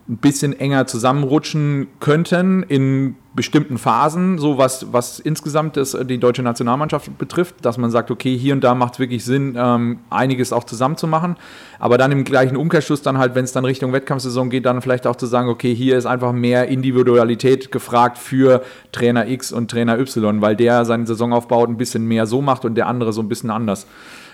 ein 0.10 0.18
bisschen 0.18 0.60
enger 0.60 0.88
zusammenrutschen 0.88 1.88
könnten 2.00 2.64
in 2.64 3.16
bestimmten 3.34 3.78
Phasen, 3.78 4.40
so 4.40 4.58
was, 4.58 4.92
was 4.92 5.20
insgesamt 5.20 5.78
das, 5.78 5.98
die 6.04 6.18
deutsche 6.18 6.44
Nationalmannschaft 6.44 7.18
betrifft, 7.18 7.64
dass 7.64 7.78
man 7.78 7.90
sagt, 7.90 8.12
okay, 8.12 8.38
hier 8.38 8.54
und 8.54 8.62
da 8.62 8.76
macht 8.76 8.94
es 8.94 9.00
wirklich 9.00 9.24
Sinn, 9.24 9.56
ähm, 9.58 10.00
einiges 10.10 10.52
auch 10.52 10.66
zusammen 10.66 10.98
zu 10.98 11.08
machen, 11.08 11.38
aber 11.80 11.98
dann 11.98 12.12
im 12.12 12.26
gleichen 12.26 12.58
Umkehrschluss 12.58 13.02
dann 13.02 13.20
halt, 13.20 13.34
wenn 13.34 13.46
es 13.46 13.54
dann 13.54 13.64
Richtung 13.64 13.94
Wettkampfsaison 13.94 14.50
geht, 14.50 14.66
dann 14.66 14.82
vielleicht 14.82 15.08
auch 15.08 15.16
zu 15.16 15.28
sagen, 15.28 15.48
okay, 15.48 15.74
hier 15.74 15.98
ist 15.98 16.06
einfach 16.06 16.34
mehr 16.34 16.68
Individualität 16.68 17.72
gefragt 17.72 18.18
für 18.18 18.64
Trainer 18.92 19.28
X 19.28 19.54
und 19.54 19.72
Trainer 19.72 19.98
Y, 19.98 20.42
weil 20.42 20.58
der 20.58 20.84
seinen 20.84 21.06
Saisonaufbau 21.06 21.66
ein 21.66 21.78
bisschen 21.78 22.06
mehr 22.06 22.26
so 22.26 22.42
macht 22.42 22.66
und 22.66 22.76
der 22.76 22.88
andere 22.88 23.14
so 23.14 23.22
ein 23.22 23.30
bisschen 23.30 23.50
anders. 23.50 23.88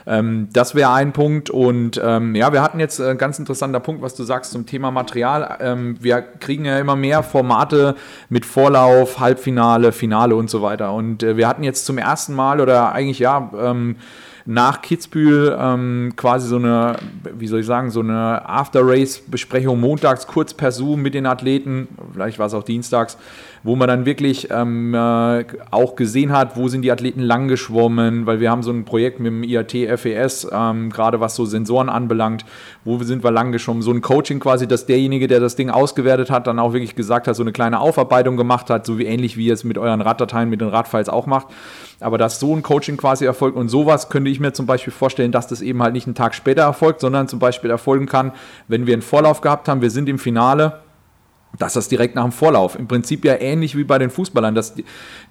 Ähm, 0.07 0.47
das 0.53 0.73
wäre 0.73 0.91
ein 0.93 1.11
Punkt. 1.11 1.49
Und 1.49 2.01
ähm, 2.03 2.33
ja, 2.33 2.53
wir 2.53 2.61
hatten 2.61 2.79
jetzt 2.79 2.99
ein 3.01 3.17
ganz 3.17 3.37
interessanter 3.37 3.79
Punkt, 3.79 4.01
was 4.01 4.15
du 4.15 4.23
sagst 4.23 4.51
zum 4.53 4.65
Thema 4.65 4.89
Material. 4.89 5.57
Ähm, 5.59 5.97
wir 5.99 6.21
kriegen 6.21 6.65
ja 6.65 6.79
immer 6.79 6.95
mehr 6.95 7.23
Formate 7.23 7.95
mit 8.29 8.45
Vorlauf, 8.45 9.19
Halbfinale, 9.19 9.91
Finale 9.91 10.35
und 10.35 10.49
so 10.49 10.61
weiter. 10.61 10.93
Und 10.93 11.23
äh, 11.23 11.35
wir 11.35 11.47
hatten 11.47 11.63
jetzt 11.63 11.85
zum 11.85 11.97
ersten 11.97 12.33
Mal 12.33 12.61
oder 12.61 12.93
eigentlich 12.93 13.19
ja, 13.19 13.51
ähm, 13.59 13.97
nach 14.49 14.81
Kitzbühel 14.81 15.57
ähm, 15.59 16.13
quasi 16.15 16.47
so 16.47 16.55
eine, 16.55 16.95
wie 17.37 17.47
soll 17.47 17.59
ich 17.59 17.65
sagen, 17.65 17.91
so 17.91 17.99
eine 17.99 18.47
After-Race-Besprechung 18.47 19.77
montags 19.77 20.25
kurz 20.25 20.53
per 20.53 20.71
Zoom 20.71 21.01
mit 21.01 21.13
den 21.13 21.25
Athleten, 21.25 21.89
vielleicht 22.13 22.39
war 22.39 22.45
es 22.47 22.53
auch 22.53 22.63
dienstags, 22.63 23.17
wo 23.63 23.75
man 23.75 23.87
dann 23.87 24.05
wirklich 24.05 24.49
ähm, 24.51 24.93
äh, 24.93 25.45
auch 25.71 25.95
gesehen 25.95 26.31
hat, 26.31 26.55
wo 26.55 26.67
sind 26.67 26.81
die 26.81 26.91
Athleten 26.91 27.21
lang 27.21 27.47
geschwommen, 27.47 28.25
weil 28.25 28.39
wir 28.39 28.51
haben 28.51 28.63
so 28.63 28.71
ein 28.71 28.85
Projekt 28.85 29.19
mit 29.19 29.31
dem 29.31 29.43
IAT 29.43 29.71
FES, 29.99 30.47
ähm, 30.51 30.89
gerade 30.89 31.19
was 31.19 31.35
so 31.35 31.45
Sensoren 31.45 31.89
anbelangt, 31.89 32.45
wo 32.83 33.01
sind 33.03 33.23
wir 33.23 33.31
lang 33.31 33.51
geschwommen, 33.51 33.81
so 33.81 33.91
ein 33.91 34.01
Coaching 34.01 34.39
quasi, 34.39 34.67
dass 34.67 34.85
derjenige, 34.85 35.27
der 35.27 35.39
das 35.39 35.55
Ding 35.55 35.69
ausgewertet 35.69 36.29
hat, 36.29 36.47
dann 36.47 36.59
auch 36.59 36.73
wirklich 36.73 36.95
gesagt 36.95 37.27
hat, 37.27 37.35
so 37.35 37.43
eine 37.43 37.51
kleine 37.51 37.79
Aufarbeitung 37.79 38.37
gemacht 38.37 38.69
hat, 38.69 38.85
so 38.85 38.97
wie 38.97 39.05
ähnlich 39.05 39.37
wie 39.37 39.47
ihr 39.47 39.53
es 39.53 39.63
mit 39.63 39.77
euren 39.77 40.01
Raddateien, 40.01 40.49
mit 40.49 40.61
den 40.61 40.69
Radfiles 40.69 41.09
auch 41.09 41.25
macht. 41.25 41.47
Aber 41.99 42.17
dass 42.17 42.39
so 42.39 42.55
ein 42.55 42.61
Coaching 42.61 42.97
quasi 42.97 43.25
erfolgt 43.25 43.57
und 43.57 43.69
sowas 43.69 44.09
könnte 44.09 44.29
ich 44.29 44.39
mir 44.39 44.53
zum 44.53 44.65
Beispiel 44.65 44.93
vorstellen, 44.93 45.31
dass 45.31 45.47
das 45.47 45.61
eben 45.61 45.81
halt 45.81 45.93
nicht 45.93 46.07
einen 46.07 46.15
Tag 46.15 46.35
später 46.35 46.61
erfolgt, 46.61 47.01
sondern 47.01 47.27
zum 47.27 47.39
Beispiel 47.39 47.69
erfolgen 47.69 48.05
kann, 48.05 48.33
wenn 48.67 48.85
wir 48.85 48.93
einen 48.93 49.01
Vorlauf 49.01 49.41
gehabt 49.41 49.67
haben, 49.67 49.81
wir 49.81 49.89
sind 49.89 50.07
im 50.07 50.19
Finale, 50.19 50.79
dass 51.57 51.73
das 51.73 51.87
direkt 51.87 52.15
nach 52.15 52.23
dem 52.23 52.31
Vorlauf, 52.31 52.77
im 52.77 52.87
Prinzip 52.87 53.25
ja 53.25 53.35
ähnlich 53.39 53.75
wie 53.75 53.83
bei 53.83 53.97
den 53.97 54.09
Fußballern, 54.09 54.53
dass 54.53 54.75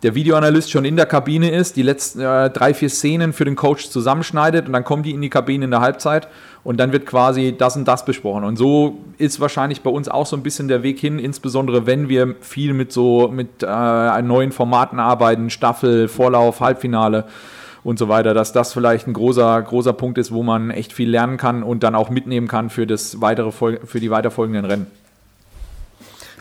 der 0.02 0.14
Videoanalyst 0.14 0.70
schon 0.70 0.84
in 0.84 0.96
der 0.96 1.06
Kabine 1.06 1.50
ist, 1.50 1.76
die 1.76 1.82
letzten 1.82 2.20
äh, 2.20 2.50
drei, 2.50 2.74
vier 2.74 2.88
Szenen 2.88 3.32
für 3.32 3.44
den 3.44 3.54
Coach 3.54 3.90
zusammenschneidet 3.90 4.66
und 4.66 4.72
dann 4.72 4.84
kommen 4.84 5.02
die 5.02 5.12
in 5.12 5.20
die 5.20 5.28
Kabine 5.28 5.66
in 5.66 5.70
der 5.70 5.80
Halbzeit 5.80 6.28
und 6.64 6.78
dann 6.78 6.92
wird 6.92 7.06
quasi 7.06 7.54
das 7.56 7.76
und 7.76 7.86
das 7.86 8.04
besprochen. 8.04 8.44
Und 8.44 8.56
so 8.56 8.98
ist 9.18 9.38
wahrscheinlich 9.40 9.82
bei 9.82 9.90
uns 9.90 10.08
auch 10.08 10.26
so 10.26 10.36
ein 10.36 10.42
bisschen 10.42 10.68
der 10.68 10.82
Weg 10.82 10.98
hin, 10.98 11.18
insbesondere 11.18 11.86
wenn 11.86 12.08
wir 12.08 12.34
viel 12.40 12.74
mit 12.74 12.92
so 12.92 13.28
mit 13.28 13.62
äh, 13.62 14.22
neuen 14.22 14.52
Formaten 14.52 14.98
arbeiten, 14.98 15.50
Staffel, 15.50 16.08
Vorlauf, 16.08 16.60
Halbfinale 16.60 17.26
und 17.84 18.00
so 18.00 18.08
weiter, 18.08 18.34
dass 18.34 18.52
das 18.52 18.72
vielleicht 18.72 19.06
ein 19.06 19.12
großer, 19.12 19.62
großer 19.62 19.92
Punkt 19.92 20.18
ist, 20.18 20.32
wo 20.32 20.42
man 20.42 20.72
echt 20.72 20.92
viel 20.92 21.08
lernen 21.08 21.36
kann 21.36 21.62
und 21.62 21.84
dann 21.84 21.94
auch 21.94 22.10
mitnehmen 22.10 22.48
kann 22.48 22.68
für, 22.68 22.84
das 22.84 23.20
weitere, 23.20 23.52
für 23.52 24.00
die 24.00 24.10
weiterfolgenden 24.10 24.64
Rennen. 24.64 25.05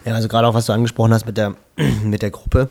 Ja, 0.05 0.13
also 0.13 0.27
gerade 0.27 0.47
auch, 0.47 0.53
was 0.53 0.67
du 0.67 0.73
angesprochen 0.73 1.13
hast 1.13 1.25
mit 1.25 1.35
der, 1.35 1.55
mit 2.03 2.21
der 2.21 2.29
Gruppe, 2.29 2.69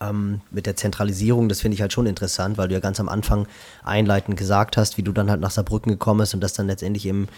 ähm, 0.00 0.40
mit 0.50 0.64
der 0.64 0.76
Zentralisierung, 0.76 1.48
das 1.48 1.60
finde 1.60 1.74
ich 1.74 1.82
halt 1.82 1.92
schon 1.92 2.06
interessant, 2.06 2.56
weil 2.56 2.68
du 2.68 2.74
ja 2.74 2.80
ganz 2.80 2.98
am 3.00 3.08
Anfang 3.08 3.46
einleitend 3.84 4.38
gesagt 4.38 4.78
hast, 4.78 4.96
wie 4.96 5.02
du 5.02 5.12
dann 5.12 5.30
halt 5.30 5.40
nach 5.40 5.50
Saarbrücken 5.50 5.92
gekommen 5.92 6.20
bist 6.20 6.32
und 6.34 6.40
das 6.40 6.54
dann 6.54 6.66
letztendlich 6.66 7.04
im 7.06 7.28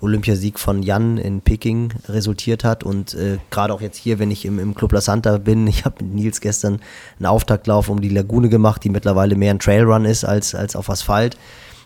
Olympiasieg 0.00 0.58
von 0.60 0.82
Jan 0.82 1.18
in 1.18 1.40
Peking 1.40 1.92
resultiert 2.08 2.62
hat. 2.62 2.84
Und 2.84 3.14
äh, 3.14 3.38
gerade 3.50 3.74
auch 3.74 3.80
jetzt 3.80 3.96
hier, 3.96 4.20
wenn 4.20 4.30
ich 4.30 4.44
im, 4.44 4.60
im 4.60 4.74
Club 4.74 4.92
La 4.92 5.00
Santa 5.00 5.38
bin, 5.38 5.66
ich 5.68 5.84
habe 5.84 6.04
mit 6.04 6.14
Nils 6.14 6.40
gestern 6.40 6.80
einen 7.18 7.26
Auftaktlauf 7.26 7.88
um 7.88 8.00
die 8.00 8.08
Lagune 8.08 8.48
gemacht, 8.48 8.84
die 8.84 8.90
mittlerweile 8.90 9.34
mehr 9.34 9.52
ein 9.52 9.58
Trailrun 9.58 10.04
ist 10.04 10.24
als, 10.24 10.54
als 10.54 10.76
auf 10.76 10.90
Asphalt. 10.90 11.36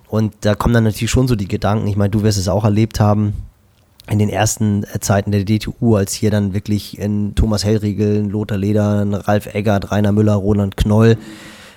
Und 0.07 0.35
da 0.43 0.55
kommen 0.55 0.75
dann 0.75 0.85
natürlich 0.85 1.11
schon 1.11 1.29
so 1.29 1.37
die 1.37 1.49
Gedanken, 1.49 1.87
ich 1.87 1.97
meine, 1.97 2.11
du 2.11 2.23
wirst 2.23 2.39
es 2.39 2.49
auch 2.49 2.65
erlebt 2.65 2.99
haben, 2.99 3.35
in 4.09 4.19
den 4.19 4.29
ersten 4.29 4.85
äh, 4.85 5.01
Zeiten 5.01 5.33
der 5.33 5.45
DTU, 5.45 5.97
als 5.97 6.13
hier 6.13 6.31
dann 6.31 6.55
wirklich 6.55 6.99
in 6.99 7.35
Thomas 7.35 7.65
Hellriegel, 7.65 8.27
Lothar 8.29 8.59
Leder, 8.59 9.07
Ralf 9.27 9.55
Eggert, 9.55 9.91
Rainer 9.91 10.13
Müller, 10.13 10.35
Roland 10.35 10.77
Knoll, 10.77 11.17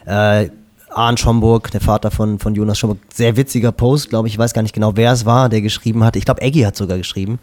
äh, 0.06 0.50
Arndt 0.90 1.20
Schomburg, 1.20 1.72
der 1.72 1.82
Vater 1.82 2.12
von, 2.12 2.40
von 2.40 2.54
Jonas 2.54 2.80
Schomburg, 2.80 3.00
sehr 3.14 3.38
witziger 3.38 3.72
Post, 3.72 4.10
glaube 4.10 4.28
ich, 4.28 4.34
ich 4.34 4.38
weiß 4.38 4.54
gar 4.54 4.62
nicht 4.62 4.76
genau, 4.76 4.96
wer 4.96 5.14
es 5.14 5.26
war, 5.26 5.48
der 5.50 5.62
geschrieben 5.62 6.04
hat. 6.04 6.16
Ich 6.16 6.26
glaube, 6.26 6.42
Eggy 6.42 6.62
hat 6.62 6.76
sogar 6.76 6.98
geschrieben. 6.98 7.40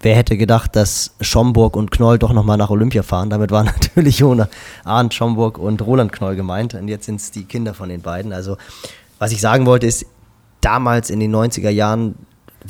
Wer 0.00 0.14
hätte 0.14 0.36
gedacht, 0.36 0.76
dass 0.76 1.14
Schomburg 1.20 1.74
und 1.74 1.90
Knoll 1.90 2.18
doch 2.18 2.32
nochmal 2.32 2.58
nach 2.58 2.70
Olympia 2.70 3.02
fahren? 3.02 3.30
Damit 3.30 3.50
waren 3.50 3.66
natürlich 3.80 4.18
Jonas, 4.18 4.48
Arndt 4.84 5.14
Schomburg 5.14 5.58
und 5.58 5.80
Roland 5.82 6.12
Knoll 6.12 6.36
gemeint. 6.36 6.74
Und 6.74 6.88
jetzt 6.88 7.06
sind 7.06 7.16
es 7.16 7.30
die 7.30 7.44
Kinder 7.44 7.74
von 7.74 7.88
den 7.88 8.02
beiden. 8.02 8.32
Also, 8.32 8.56
was 9.18 9.32
ich 9.32 9.40
sagen 9.40 9.64
wollte, 9.64 9.86
ist, 9.86 10.06
damals 10.60 11.10
in 11.10 11.20
den 11.20 11.34
90er 11.34 11.70
Jahren 11.70 12.14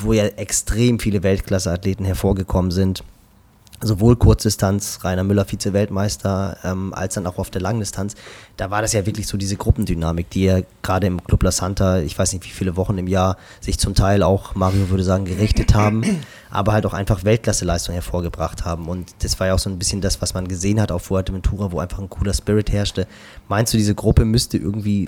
wo 0.02 0.12
ja 0.12 0.24
extrem 0.24 0.98
viele 0.98 1.22
Weltklasse-Athleten 1.22 2.04
hervorgekommen 2.04 2.70
sind. 2.70 3.04
Sowohl 3.82 4.16
Kurzdistanz, 4.16 5.00
Rainer 5.02 5.22
Müller 5.22 5.44
Vize-Weltmeister, 5.44 6.56
ähm, 6.64 6.94
als 6.94 7.12
dann 7.14 7.26
auch 7.26 7.36
auf 7.36 7.50
der 7.50 7.60
Langdistanz. 7.60 8.14
Da 8.56 8.70
war 8.70 8.80
das 8.80 8.94
ja 8.94 9.04
wirklich 9.04 9.26
so 9.26 9.36
diese 9.36 9.56
Gruppendynamik, 9.56 10.30
die 10.30 10.44
ja 10.44 10.60
gerade 10.80 11.06
im 11.06 11.22
Club 11.22 11.42
La 11.42 11.52
Santa, 11.52 11.98
ich 12.00 12.18
weiß 12.18 12.32
nicht 12.32 12.46
wie 12.46 12.50
viele 12.50 12.76
Wochen 12.76 12.96
im 12.96 13.06
Jahr, 13.06 13.36
sich 13.60 13.78
zum 13.78 13.94
Teil 13.94 14.22
auch, 14.22 14.54
Mario 14.54 14.88
würde 14.88 15.04
sagen, 15.04 15.26
gerichtet 15.26 15.74
haben, 15.74 16.02
aber 16.50 16.72
halt 16.72 16.86
auch 16.86 16.94
einfach 16.94 17.24
Weltklasseleistung 17.24 17.92
hervorgebracht 17.92 18.64
haben. 18.64 18.88
Und 18.88 19.14
das 19.18 19.38
war 19.40 19.48
ja 19.48 19.54
auch 19.54 19.58
so 19.58 19.68
ein 19.68 19.78
bisschen 19.78 20.00
das, 20.00 20.22
was 20.22 20.32
man 20.32 20.48
gesehen 20.48 20.80
hat 20.80 20.90
auf 20.90 21.02
Fuerteventura, 21.02 21.70
wo 21.70 21.78
einfach 21.78 21.98
ein 21.98 22.08
cooler 22.08 22.32
Spirit 22.32 22.72
herrschte. 22.72 23.06
Meinst 23.48 23.74
du, 23.74 23.76
diese 23.76 23.94
Gruppe 23.94 24.24
müsste 24.24 24.56
irgendwie 24.56 25.06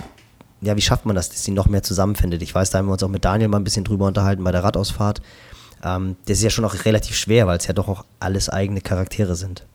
ja, 0.61 0.75
wie 0.75 0.81
schafft 0.81 1.05
man 1.05 1.15
das, 1.15 1.29
dass 1.29 1.43
sie 1.43 1.51
noch 1.51 1.67
mehr 1.67 1.83
zusammenfindet? 1.83 2.41
Ich 2.41 2.53
weiß, 2.53 2.69
da 2.69 2.79
haben 2.79 2.87
wir 2.87 2.93
uns 2.93 3.03
auch 3.03 3.09
mit 3.09 3.25
Daniel 3.25 3.47
mal 3.47 3.57
ein 3.57 3.63
bisschen 3.63 3.83
drüber 3.83 4.07
unterhalten 4.07 4.43
bei 4.43 4.51
der 4.51 4.63
Radausfahrt. 4.63 5.21
Ähm, 5.83 6.17
das 6.25 6.37
ist 6.37 6.43
ja 6.43 6.49
schon 6.49 6.65
auch 6.65 6.85
relativ 6.85 7.15
schwer, 7.15 7.47
weil 7.47 7.57
es 7.57 7.67
ja 7.67 7.73
doch 7.73 7.87
auch 7.87 8.05
alles 8.19 8.49
eigene 8.49 8.81
Charaktere 8.81 9.35
sind. 9.35 9.65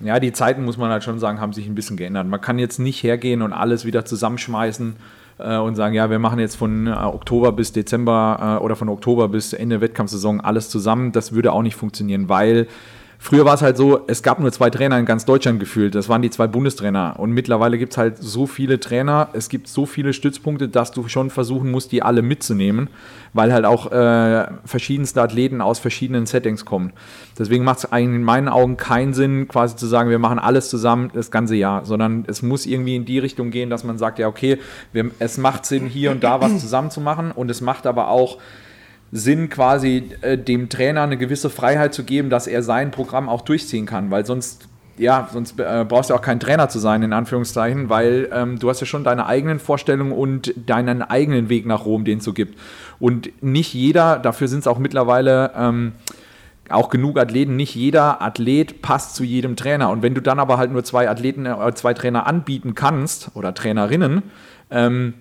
Ja, 0.00 0.20
die 0.20 0.32
Zeiten, 0.32 0.64
muss 0.64 0.76
man 0.76 0.90
halt 0.90 1.02
schon 1.02 1.18
sagen, 1.18 1.40
haben 1.40 1.52
sich 1.52 1.66
ein 1.66 1.74
bisschen 1.74 1.96
geändert. 1.96 2.26
Man 2.26 2.40
kann 2.40 2.58
jetzt 2.58 2.78
nicht 2.78 3.02
hergehen 3.02 3.42
und 3.42 3.52
alles 3.52 3.84
wieder 3.84 4.04
zusammenschmeißen 4.04 4.96
äh, 5.38 5.56
und 5.56 5.74
sagen, 5.74 5.94
ja, 5.94 6.08
wir 6.08 6.20
machen 6.20 6.38
jetzt 6.38 6.56
von 6.56 6.86
äh, 6.86 6.90
Oktober 6.92 7.52
bis 7.52 7.72
Dezember 7.72 8.58
äh, 8.60 8.62
oder 8.62 8.76
von 8.76 8.88
Oktober 8.88 9.28
bis 9.28 9.52
Ende 9.52 9.80
Wettkampfsaison 9.80 10.40
alles 10.40 10.70
zusammen. 10.70 11.10
Das 11.12 11.32
würde 11.32 11.52
auch 11.52 11.62
nicht 11.62 11.74
funktionieren, 11.74 12.28
weil 12.28 12.68
Früher 13.20 13.44
war 13.44 13.54
es 13.54 13.62
halt 13.62 13.76
so, 13.76 14.04
es 14.06 14.22
gab 14.22 14.38
nur 14.38 14.52
zwei 14.52 14.70
Trainer 14.70 14.96
in 14.96 15.04
ganz 15.04 15.24
Deutschland 15.24 15.58
gefühlt. 15.58 15.96
Das 15.96 16.08
waren 16.08 16.22
die 16.22 16.30
zwei 16.30 16.46
Bundestrainer. 16.46 17.16
Und 17.18 17.32
mittlerweile 17.32 17.76
gibt 17.76 17.92
es 17.92 17.98
halt 17.98 18.16
so 18.18 18.46
viele 18.46 18.78
Trainer, 18.78 19.28
es 19.32 19.48
gibt 19.48 19.66
so 19.66 19.86
viele 19.86 20.12
Stützpunkte, 20.12 20.68
dass 20.68 20.92
du 20.92 21.08
schon 21.08 21.28
versuchen 21.28 21.70
musst, 21.72 21.90
die 21.90 22.00
alle 22.00 22.22
mitzunehmen, 22.22 22.88
weil 23.32 23.52
halt 23.52 23.64
auch 23.64 23.90
äh, 23.90 24.46
verschiedenste 24.64 25.20
Athleten 25.20 25.60
aus 25.60 25.80
verschiedenen 25.80 26.26
Settings 26.26 26.64
kommen. 26.64 26.92
Deswegen 27.36 27.64
macht 27.64 27.78
es 27.78 27.92
eigentlich 27.92 28.16
in 28.20 28.22
meinen 28.22 28.48
Augen 28.48 28.76
keinen 28.76 29.14
Sinn, 29.14 29.48
quasi 29.48 29.74
zu 29.74 29.86
sagen, 29.86 30.10
wir 30.10 30.20
machen 30.20 30.38
alles 30.38 30.70
zusammen 30.70 31.10
das 31.12 31.32
ganze 31.32 31.56
Jahr, 31.56 31.84
sondern 31.84 32.24
es 32.28 32.42
muss 32.42 32.66
irgendwie 32.66 32.94
in 32.94 33.04
die 33.04 33.18
Richtung 33.18 33.50
gehen, 33.50 33.68
dass 33.68 33.82
man 33.82 33.98
sagt, 33.98 34.20
ja, 34.20 34.28
okay, 34.28 34.58
wir, 34.92 35.10
es 35.18 35.38
macht 35.38 35.66
Sinn, 35.66 35.86
hier 35.86 36.12
und 36.12 36.22
da 36.22 36.40
was 36.40 36.60
zusammen 36.60 36.92
zu 36.92 37.00
machen 37.00 37.32
und 37.32 37.50
es 37.50 37.60
macht 37.60 37.84
aber 37.86 38.08
auch 38.08 38.38
Sinn, 39.12 39.48
quasi 39.48 40.10
äh, 40.20 40.36
dem 40.36 40.68
Trainer 40.68 41.02
eine 41.02 41.16
gewisse 41.16 41.50
Freiheit 41.50 41.94
zu 41.94 42.04
geben, 42.04 42.30
dass 42.30 42.46
er 42.46 42.62
sein 42.62 42.90
Programm 42.90 43.28
auch 43.28 43.42
durchziehen 43.42 43.86
kann, 43.86 44.10
weil 44.10 44.26
sonst 44.26 44.68
ja, 44.98 45.28
sonst 45.32 45.58
äh, 45.60 45.86
brauchst 45.88 46.10
du 46.10 46.14
auch 46.14 46.20
kein 46.20 46.40
Trainer 46.40 46.68
zu 46.68 46.80
sein, 46.80 47.02
in 47.02 47.12
Anführungszeichen, 47.12 47.88
weil 47.88 48.28
ähm, 48.32 48.58
du 48.58 48.68
hast 48.68 48.80
ja 48.80 48.86
schon 48.86 49.04
deine 49.04 49.26
eigenen 49.26 49.60
Vorstellungen 49.60 50.12
und 50.12 50.52
deinen 50.56 51.02
eigenen 51.02 51.48
Weg 51.48 51.66
nach 51.66 51.84
Rom, 51.84 52.04
den 52.04 52.18
es 52.18 52.24
so 52.24 52.32
gibt. 52.32 52.58
Und 52.98 53.30
nicht 53.42 53.74
jeder, 53.74 54.18
dafür 54.18 54.48
sind 54.48 54.60
es 54.60 54.66
auch 54.66 54.78
mittlerweile 54.78 55.52
ähm, 55.56 55.92
auch 56.68 56.90
genug 56.90 57.18
Athleten, 57.18 57.56
nicht 57.56 57.74
jeder 57.74 58.20
Athlet 58.20 58.82
passt 58.82 59.14
zu 59.14 59.24
jedem 59.24 59.56
Trainer. 59.56 59.90
Und 59.90 60.02
wenn 60.02 60.14
du 60.14 60.20
dann 60.20 60.38
aber 60.38 60.58
halt 60.58 60.72
nur 60.72 60.84
zwei 60.84 61.08
Athleten, 61.08 61.46
äh, 61.46 61.74
zwei 61.74 61.94
Trainer 61.94 62.26
anbieten 62.26 62.74
kannst 62.74 63.30
oder 63.34 63.54
Trainerinnen, 63.54 64.22
ähm, 64.70 65.14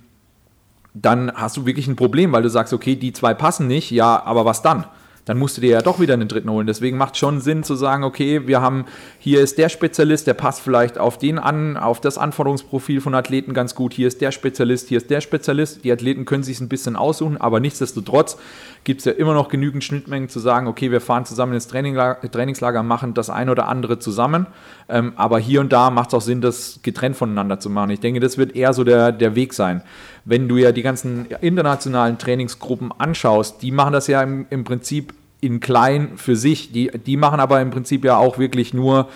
dann 1.02 1.32
hast 1.34 1.58
du 1.58 1.66
wirklich 1.66 1.88
ein 1.88 1.96
Problem, 1.96 2.32
weil 2.32 2.44
du 2.44 2.50
sagst, 2.50 2.74
okay, 2.74 2.96
die 2.96 3.14
zwei 3.14 3.34
passen 3.34 3.68
nicht, 3.68 3.92
ja, 3.92 4.24
aber 4.24 4.46
was 4.46 4.62
dann? 4.62 4.86
dann 5.28 5.38
musst 5.38 5.58
du 5.58 5.62
dir 5.62 5.72
ja 5.72 5.82
doch 5.82 6.00
wieder 6.00 6.14
einen 6.14 6.30
dritten 6.30 6.50
holen. 6.50 6.68
Deswegen 6.68 6.98
macht 6.98 7.18
schon 7.18 7.42
Sinn 7.42 7.64
zu 7.64 7.76
sagen, 7.76 8.06
okay, 8.06 8.48
wir 8.48 8.62
haben, 8.62 8.86
hier 9.20 9.42
ist 9.42 9.58
der 9.58 9.68
Spezialist, 9.68 10.26
der 10.26 10.34
passt 10.34 10.62
vielleicht 10.62 10.98
auf 10.98 11.18
den 11.18 11.38
an, 11.38 11.76
auf 11.76 12.00
das 12.00 12.18
Anforderungsprofil 12.18 13.02
von 13.02 13.14
Athleten 13.14 13.54
ganz 13.54 13.76
gut. 13.76 13.94
Hier 13.94 14.08
ist 14.08 14.22
der 14.22 14.32
Spezialist, 14.32 14.88
hier 14.88 15.00
ist 15.00 15.10
der 15.10 15.20
Spezialist. 15.20 15.84
Die 15.84 15.92
Athleten 15.92 16.24
können 16.24 16.44
sich 16.44 16.62
ein 16.62 16.70
bisschen 16.70 16.96
aussuchen, 16.96 17.36
aber 17.36 17.60
nichtsdestotrotz 17.60 18.38
gibt 18.86 19.00
es 19.00 19.06
ja 19.06 19.12
immer 19.12 19.34
noch 19.34 19.50
genügend 19.50 19.84
Schnittmengen 19.84 20.30
zu 20.30 20.40
sagen, 20.40 20.66
okay, 20.66 20.92
wir 20.92 21.02
fahren 21.02 21.26
zusammen 21.26 21.54
ins 21.54 21.68
Trainingslager, 21.68 22.32
Trainingslager 22.32 22.82
machen 22.82 23.14
das 23.14 23.30
ein 23.30 23.50
oder 23.50 23.68
andere 23.68 24.00
zusammen. 24.00 24.48
Ähm, 24.88 25.12
aber 25.18 25.40
hier 25.40 25.60
und 25.60 25.74
da 25.74 25.90
macht 25.90 26.08
es 26.10 26.14
auch 26.14 26.22
Sinn, 26.22 26.40
das 26.40 26.80
getrennt 26.84 27.18
voneinander 27.18 27.60
zu 27.60 27.70
machen. 27.70 27.90
Ich 27.90 28.00
denke, 28.00 28.22
das 28.22 28.38
wird 28.38 28.56
eher 28.56 28.72
so 28.72 28.86
der, 28.86 29.12
der 29.12 29.36
Weg 29.36 29.54
sein. 29.54 29.82
Wenn 30.30 30.50
du 30.50 30.58
ja 30.58 30.72
die 30.72 30.82
ganzen 30.82 31.26
internationalen 31.42 32.18
Trainingsgruppen 32.18 32.92
anschaust, 32.92 33.62
die 33.62 33.72
machen 33.72 33.94
das 33.94 34.08
ja 34.08 34.22
im, 34.22 34.46
im 34.50 34.64
Prinzip 34.66 35.14
in 35.40 35.60
klein 35.60 36.18
für 36.18 36.36
sich. 36.36 36.72
Die, 36.72 36.92
die 37.06 37.16
machen 37.16 37.40
aber 37.40 37.62
im 37.62 37.70
Prinzip 37.70 38.04
ja 38.04 38.18
auch 38.18 38.38
wirklich 38.38 38.74
nur 38.74 39.08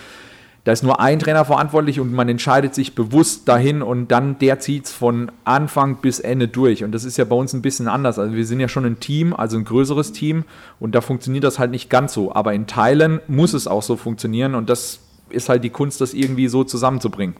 da 0.64 0.70
ist 0.70 0.84
nur 0.84 1.00
ein 1.00 1.18
Trainer 1.18 1.44
verantwortlich 1.44 1.98
und 1.98 2.12
man 2.12 2.28
entscheidet 2.28 2.72
sich 2.72 2.94
bewusst 2.94 3.48
dahin 3.48 3.82
und 3.82 4.12
dann 4.12 4.38
der 4.38 4.60
zieht 4.60 4.84
es 4.84 4.92
von 4.92 5.32
Anfang 5.44 5.96
bis 5.96 6.20
Ende 6.20 6.46
durch. 6.46 6.84
Und 6.84 6.92
das 6.92 7.04
ist 7.04 7.16
ja 7.16 7.24
bei 7.24 7.34
uns 7.34 7.52
ein 7.52 7.62
bisschen 7.62 7.88
anders. 7.88 8.20
Also 8.20 8.36
wir 8.36 8.46
sind 8.46 8.60
ja 8.60 8.68
schon 8.68 8.84
ein 8.84 9.00
Team, 9.00 9.34
also 9.34 9.56
ein 9.56 9.64
größeres 9.64 10.12
Team 10.12 10.44
und 10.78 10.94
da 10.94 11.00
funktioniert 11.00 11.42
das 11.42 11.58
halt 11.58 11.72
nicht 11.72 11.90
ganz 11.90 12.12
so. 12.12 12.32
Aber 12.32 12.54
in 12.54 12.68
Teilen 12.68 13.20
muss 13.26 13.54
es 13.54 13.66
auch 13.66 13.82
so 13.82 13.96
funktionieren 13.96 14.54
und 14.54 14.70
das 14.70 15.00
ist 15.30 15.48
halt 15.48 15.64
die 15.64 15.70
Kunst, 15.70 16.00
das 16.00 16.14
irgendwie 16.14 16.46
so 16.46 16.62
zusammenzubringen. 16.62 17.34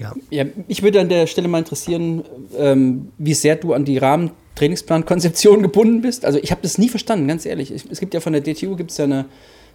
Ja. 0.00 0.14
ja 0.30 0.44
ich 0.68 0.82
würde 0.82 1.00
an 1.00 1.08
der 1.08 1.26
Stelle 1.26 1.48
mal 1.48 1.58
interessieren, 1.58 2.24
ähm, 2.56 3.08
wie 3.18 3.34
sehr 3.34 3.56
du 3.56 3.72
an 3.72 3.84
die 3.84 3.98
Rahmentrainingsplankonzeption 3.98 5.62
gebunden 5.62 6.02
bist. 6.02 6.24
Also 6.24 6.38
ich 6.42 6.50
habe 6.50 6.62
das 6.62 6.78
nie 6.78 6.88
verstanden, 6.88 7.28
ganz 7.28 7.46
ehrlich. 7.46 7.70
Es 7.70 8.00
gibt 8.00 8.14
ja 8.14 8.20
von 8.20 8.32
der 8.32 8.42
DTU 8.42 8.76
gibt 8.76 8.90
es 8.90 8.98
ja 8.98 9.04
eine, 9.04 9.26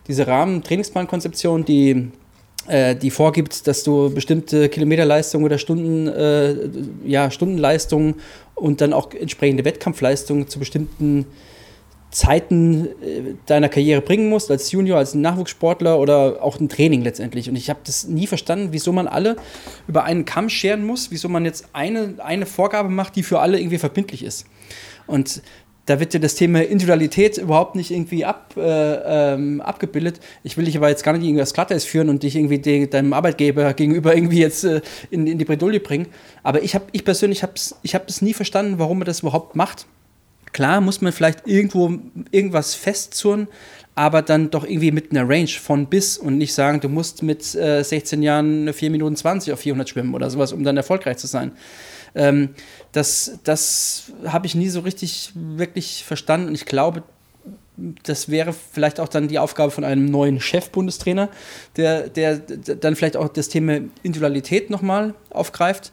diese 0.08 0.28
Rahmentrainingsplankonzeption, 0.28 1.66
die 1.66 2.12
äh, 2.68 2.96
die 2.96 3.12
vorgibt, 3.12 3.66
dass 3.68 3.84
du 3.84 4.10
bestimmte 4.10 4.68
Kilometerleistungen 4.68 5.46
oder 5.46 5.58
Stunden, 5.58 6.08
äh, 6.08 6.56
ja, 7.06 7.32
Stundenleistungen 7.32 8.16
und 8.56 8.82
dann 8.82 8.94
auch 8.94 9.14
entsprechende 9.14 9.64
Wettkampfleistungen 9.64 10.50
zu 10.50 10.60
bestimmten 10.60 11.26
Zeiten 12.10 12.86
äh, 12.86 13.36
deiner 13.46 13.70
Karriere 13.70 14.02
bringen 14.02 14.30
musst, 14.30 14.50
als 14.50 14.72
Junior, 14.72 14.98
als 14.98 15.14
Nachwuchssportler 15.14 16.00
oder 16.00 16.42
auch 16.42 16.60
ein 16.60 16.70
Training 16.70 17.02
letztendlich. 17.02 17.50
Und 17.50 17.56
ich 17.56 17.70
habe 17.70 17.80
das 17.86 18.08
nie 18.08 18.28
verstanden, 18.28 18.70
wieso 18.72 18.94
man 18.94 19.08
alle 19.08 19.36
über 19.88 20.04
einen 20.04 20.26
Kamm 20.26 20.50
scheren 20.50 20.86
muss, 20.86 21.12
wieso 21.12 21.30
man 21.30 21.46
jetzt 21.46 21.68
eine, 21.74 22.16
eine 22.20 22.46
Vorgabe 22.46 22.90
macht, 22.90 23.16
die 23.16 23.24
für 23.24 23.40
alle 23.40 23.60
irgendwie 23.60 23.78
verbindlich 23.78 24.24
ist. 24.24 24.46
Und 25.06 25.42
da 25.88 26.02
wird 26.02 26.14
ja 26.14 26.20
das 26.20 26.36
Thema 26.36 26.62
Individualität 26.62 27.38
überhaupt 27.38 27.76
nicht 27.76 27.92
irgendwie 27.92 28.26
ab, 28.26 28.54
äh, 28.58 28.62
ähm, 29.34 29.62
abgebildet. 29.62 30.20
Ich 30.44 30.58
will 30.58 30.66
dich 30.66 30.76
aber 30.76 30.90
jetzt 30.90 31.04
gar 31.04 31.14
nicht 31.14 31.26
irgendwie 31.26 31.42
aufs 31.42 31.54
Glatteis 31.54 31.86
führen 31.86 32.10
und 32.10 32.24
dich 32.24 32.36
irgendwie 32.36 32.60
de 32.60 32.88
deinem 32.88 33.14
Arbeitgeber 33.14 33.74
gegenüber 33.74 34.14
irgendwie 34.14 34.40
jetzt 34.40 34.66
äh, 34.66 34.82
in, 35.12 35.28
in 35.28 35.38
die 35.38 35.46
Bredouille 35.46 35.80
bringen. 35.80 36.08
Aber 36.44 36.62
ich, 36.62 36.76
hab, 36.76 36.90
ich 36.92 37.06
persönlich 37.06 37.42
habe 37.42 37.54
es 37.56 37.76
ich 37.84 38.22
nie 38.22 38.34
verstanden, 38.34 38.80
warum 38.80 39.00
man 39.00 39.06
das 39.06 39.22
überhaupt 39.22 39.56
macht. 39.56 39.88
Klar 40.54 40.82
muss 40.82 41.02
man 41.02 41.12
vielleicht 41.12 41.48
irgendwo 41.48 41.92
irgendwas 42.32 42.74
festzurren, 42.74 43.48
aber 43.96 44.22
dann 44.22 44.50
doch 44.52 44.64
irgendwie 44.64 44.92
mit 44.92 45.12
einer 45.12 45.28
Range 45.28 45.48
von 45.48 45.88
bis 45.88 46.18
und 46.18 46.38
nicht 46.38 46.54
sagen, 46.54 46.80
du 46.80 46.90
musst 46.90 47.24
mit 47.24 47.56
äh, 47.56 47.84
16 47.84 48.22
Jahren 48.22 48.72
4 48.72 48.92
Minuten 48.92 49.16
20 49.16 49.54
auf 49.54 49.60
400 49.60 49.90
schwimmen 49.90 50.14
oder 50.14 50.30
sowas, 50.30 50.54
um 50.54 50.64
dann 50.64 50.78
erfolgreich 50.78 51.18
zu 51.18 51.28
sein. 51.28 51.52
Ähm, 52.16 52.50
das 52.92 53.40
das 53.44 54.12
habe 54.26 54.46
ich 54.46 54.56
nie 54.56 54.70
so 54.70 54.82
richtig 54.82 55.32
wirklich 55.36 56.04
verstanden. 56.06 56.54
Ich 56.54 56.66
glaube, 56.66 57.04
das 58.04 58.30
wäre 58.30 58.54
vielleicht 58.54 59.00
auch 59.00 59.08
dann 59.08 59.28
die 59.28 59.40
Aufgabe 59.40 59.72
von 59.72 59.84
einem 59.84 60.06
neuen 60.06 60.40
Chef-Bundestrainer, 60.40 61.30
der, 61.76 62.10
der 62.10 62.38
dann 62.38 62.96
vielleicht 62.96 63.18
auch 63.18 63.28
das 63.28 63.50
Thema 63.50 63.80
Individualität 64.04 64.70
nochmal 64.70 65.14
aufgreift, 65.30 65.92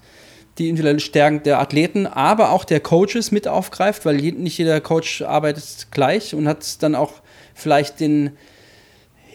die 0.59 0.69
individuellen 0.69 1.01
Stärken 1.01 1.43
der 1.43 1.59
Athleten, 1.61 2.07
aber 2.07 2.51
auch 2.51 2.65
der 2.65 2.81
Coaches 2.81 3.33
mit 3.33 3.49
aufgreift, 3.49 4.05
weil 4.05 4.17
nicht 4.17 4.59
jeder 4.59 4.81
Coach 4.81 5.23
arbeitet 5.23 5.89
gleich 5.91 6.35
und 6.35 6.47
hat 6.47 6.83
dann 6.83 6.95
auch 6.95 7.13
vielleicht 7.55 8.01
den, 8.01 8.31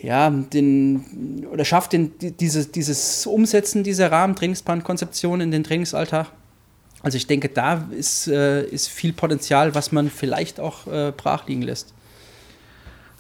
ja, 0.01 0.30
den, 0.30 1.45
oder 1.51 1.65
schafft 1.65 1.93
den, 1.93 2.11
dieses, 2.20 2.72
dieses 2.72 3.26
Umsetzen 3.26 3.84
dieser 3.84 4.11
Rahmentrainingsplankonzeption 4.11 5.41
in 5.41 5.51
den 5.51 5.63
Trainingsalltag. 5.63 6.28
Also 7.01 7.17
ich 7.17 7.28
denke, 7.28 7.49
da 7.49 7.86
ist, 7.91 8.28
äh, 8.28 8.63
ist 8.63 8.89
viel 8.89 9.13
Potenzial, 9.13 9.74
was 9.76 9.91
man 9.91 10.09
vielleicht 10.09 10.59
auch 10.59 10.88
äh, 10.88 11.13
brach 11.15 11.47
liegen 11.47 11.61
lässt. 11.61 11.93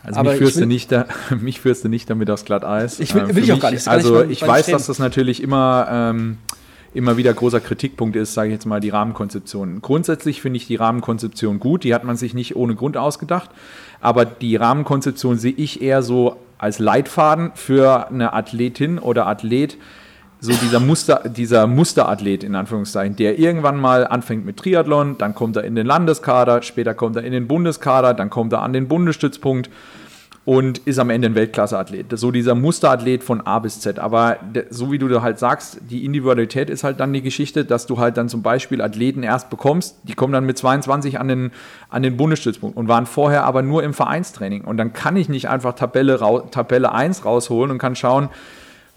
Also 0.03 0.23
mich 0.23 0.37
führst, 0.37 0.55
will, 0.55 0.63
du 0.63 0.67
nicht 0.67 0.91
da, 0.91 1.07
mich 1.39 1.59
führst 1.59 1.83
du 1.83 1.89
nicht 1.89 2.09
damit 2.09 2.29
aufs 2.29 2.45
Glatteis. 2.45 2.99
Ich 2.99 3.13
will, 3.13 3.35
will 3.35 3.43
ich 3.43 3.51
auch 3.51 3.59
gar 3.59 3.71
nicht. 3.71 3.87
Also 3.87 4.23
ich 4.23 4.45
weiß, 4.45 4.67
dass 4.67 4.87
das 4.87 4.99
natürlich 4.99 5.43
immer, 5.43 5.87
ähm, 5.89 6.37
immer 6.93 7.17
wieder 7.17 7.33
großer 7.33 7.59
Kritikpunkt 7.59 8.15
ist, 8.15 8.33
sage 8.33 8.49
ich 8.49 8.53
jetzt 8.53 8.65
mal, 8.65 8.79
die 8.79 8.89
Rahmenkonzeption. 8.89 9.81
Grundsätzlich 9.81 10.41
finde 10.41 10.57
ich 10.57 10.67
die 10.67 10.75
Rahmenkonzeption 10.75 11.59
gut, 11.59 11.83
die 11.83 11.93
hat 11.93 12.03
man 12.03 12.17
sich 12.17 12.33
nicht 12.33 12.55
ohne 12.55 12.75
Grund 12.75 12.97
ausgedacht, 12.97 13.49
aber 14.01 14.25
die 14.25 14.55
Rahmenkonzeption 14.55 15.37
sehe 15.37 15.53
ich 15.55 15.81
eher 15.81 16.01
so 16.01 16.37
als 16.57 16.79
Leitfaden 16.79 17.51
für 17.55 18.09
eine 18.09 18.33
Athletin 18.33 18.99
oder 18.99 19.27
Athlet, 19.27 19.77
so 20.41 20.53
dieser 20.53 20.79
Muster, 20.79 21.23
dieser 21.27 21.67
Musterathlet 21.67 22.43
in 22.43 22.55
Anführungszeichen, 22.55 23.17
der 23.17 23.39
irgendwann 23.39 23.77
mal 23.77 24.07
anfängt 24.07 24.45
mit 24.45 24.57
Triathlon, 24.57 25.17
dann 25.17 25.35
kommt 25.35 25.57
er 25.57 25.65
in 25.65 25.75
den 25.75 25.85
Landeskader, 25.85 26.61
später 26.61 26.93
kommt 26.93 27.17
er 27.17 27.23
in 27.23 27.33
den 27.33 27.47
Bundeskader, 27.47 28.13
dann 28.13 28.29
kommt 28.29 28.53
er 28.53 28.61
an 28.61 28.71
den 28.71 28.87
Bundesstützpunkt 28.87 29.69
und 30.45 30.79
ist 30.79 30.99
am 30.99 31.09
Ende 31.09 31.27
ein 31.27 31.35
Weltklasse-Athlet. 31.35 32.07
So 32.17 32.31
dieser 32.31 32.55
Musterathlet 32.55 33.23
von 33.23 33.41
A 33.41 33.59
bis 33.59 33.81
Z. 33.81 33.99
Aber 33.99 34.37
so 34.69 34.91
wie 34.91 34.97
du 34.97 35.21
halt 35.21 35.37
sagst, 35.37 35.79
die 35.89 36.05
Individualität 36.05 36.69
ist 36.69 36.83
halt 36.83 36.99
dann 36.99 37.13
die 37.13 37.21
Geschichte, 37.21 37.65
dass 37.65 37.85
du 37.85 37.99
halt 37.99 38.17
dann 38.17 38.29
zum 38.29 38.41
Beispiel 38.41 38.81
Athleten 38.81 39.23
erst 39.23 39.49
bekommst, 39.49 39.97
die 40.03 40.13
kommen 40.13 40.33
dann 40.33 40.45
mit 40.45 40.57
22 40.57 41.19
an 41.19 41.27
den, 41.27 41.51
an 41.89 42.03
den 42.03 42.17
Bundesstützpunkt 42.17 42.77
und 42.77 42.87
waren 42.87 43.05
vorher 43.05 43.43
aber 43.45 43.61
nur 43.61 43.83
im 43.83 43.93
Vereinstraining. 43.93 44.63
Und 44.63 44.77
dann 44.77 44.93
kann 44.93 45.15
ich 45.17 45.29
nicht 45.29 45.49
einfach 45.49 45.73
Tabelle, 45.73 46.17
Tabelle 46.51 46.91
1 46.91 47.25
rausholen 47.25 47.71
und 47.71 47.77
kann 47.77 47.95
schauen, 47.95 48.29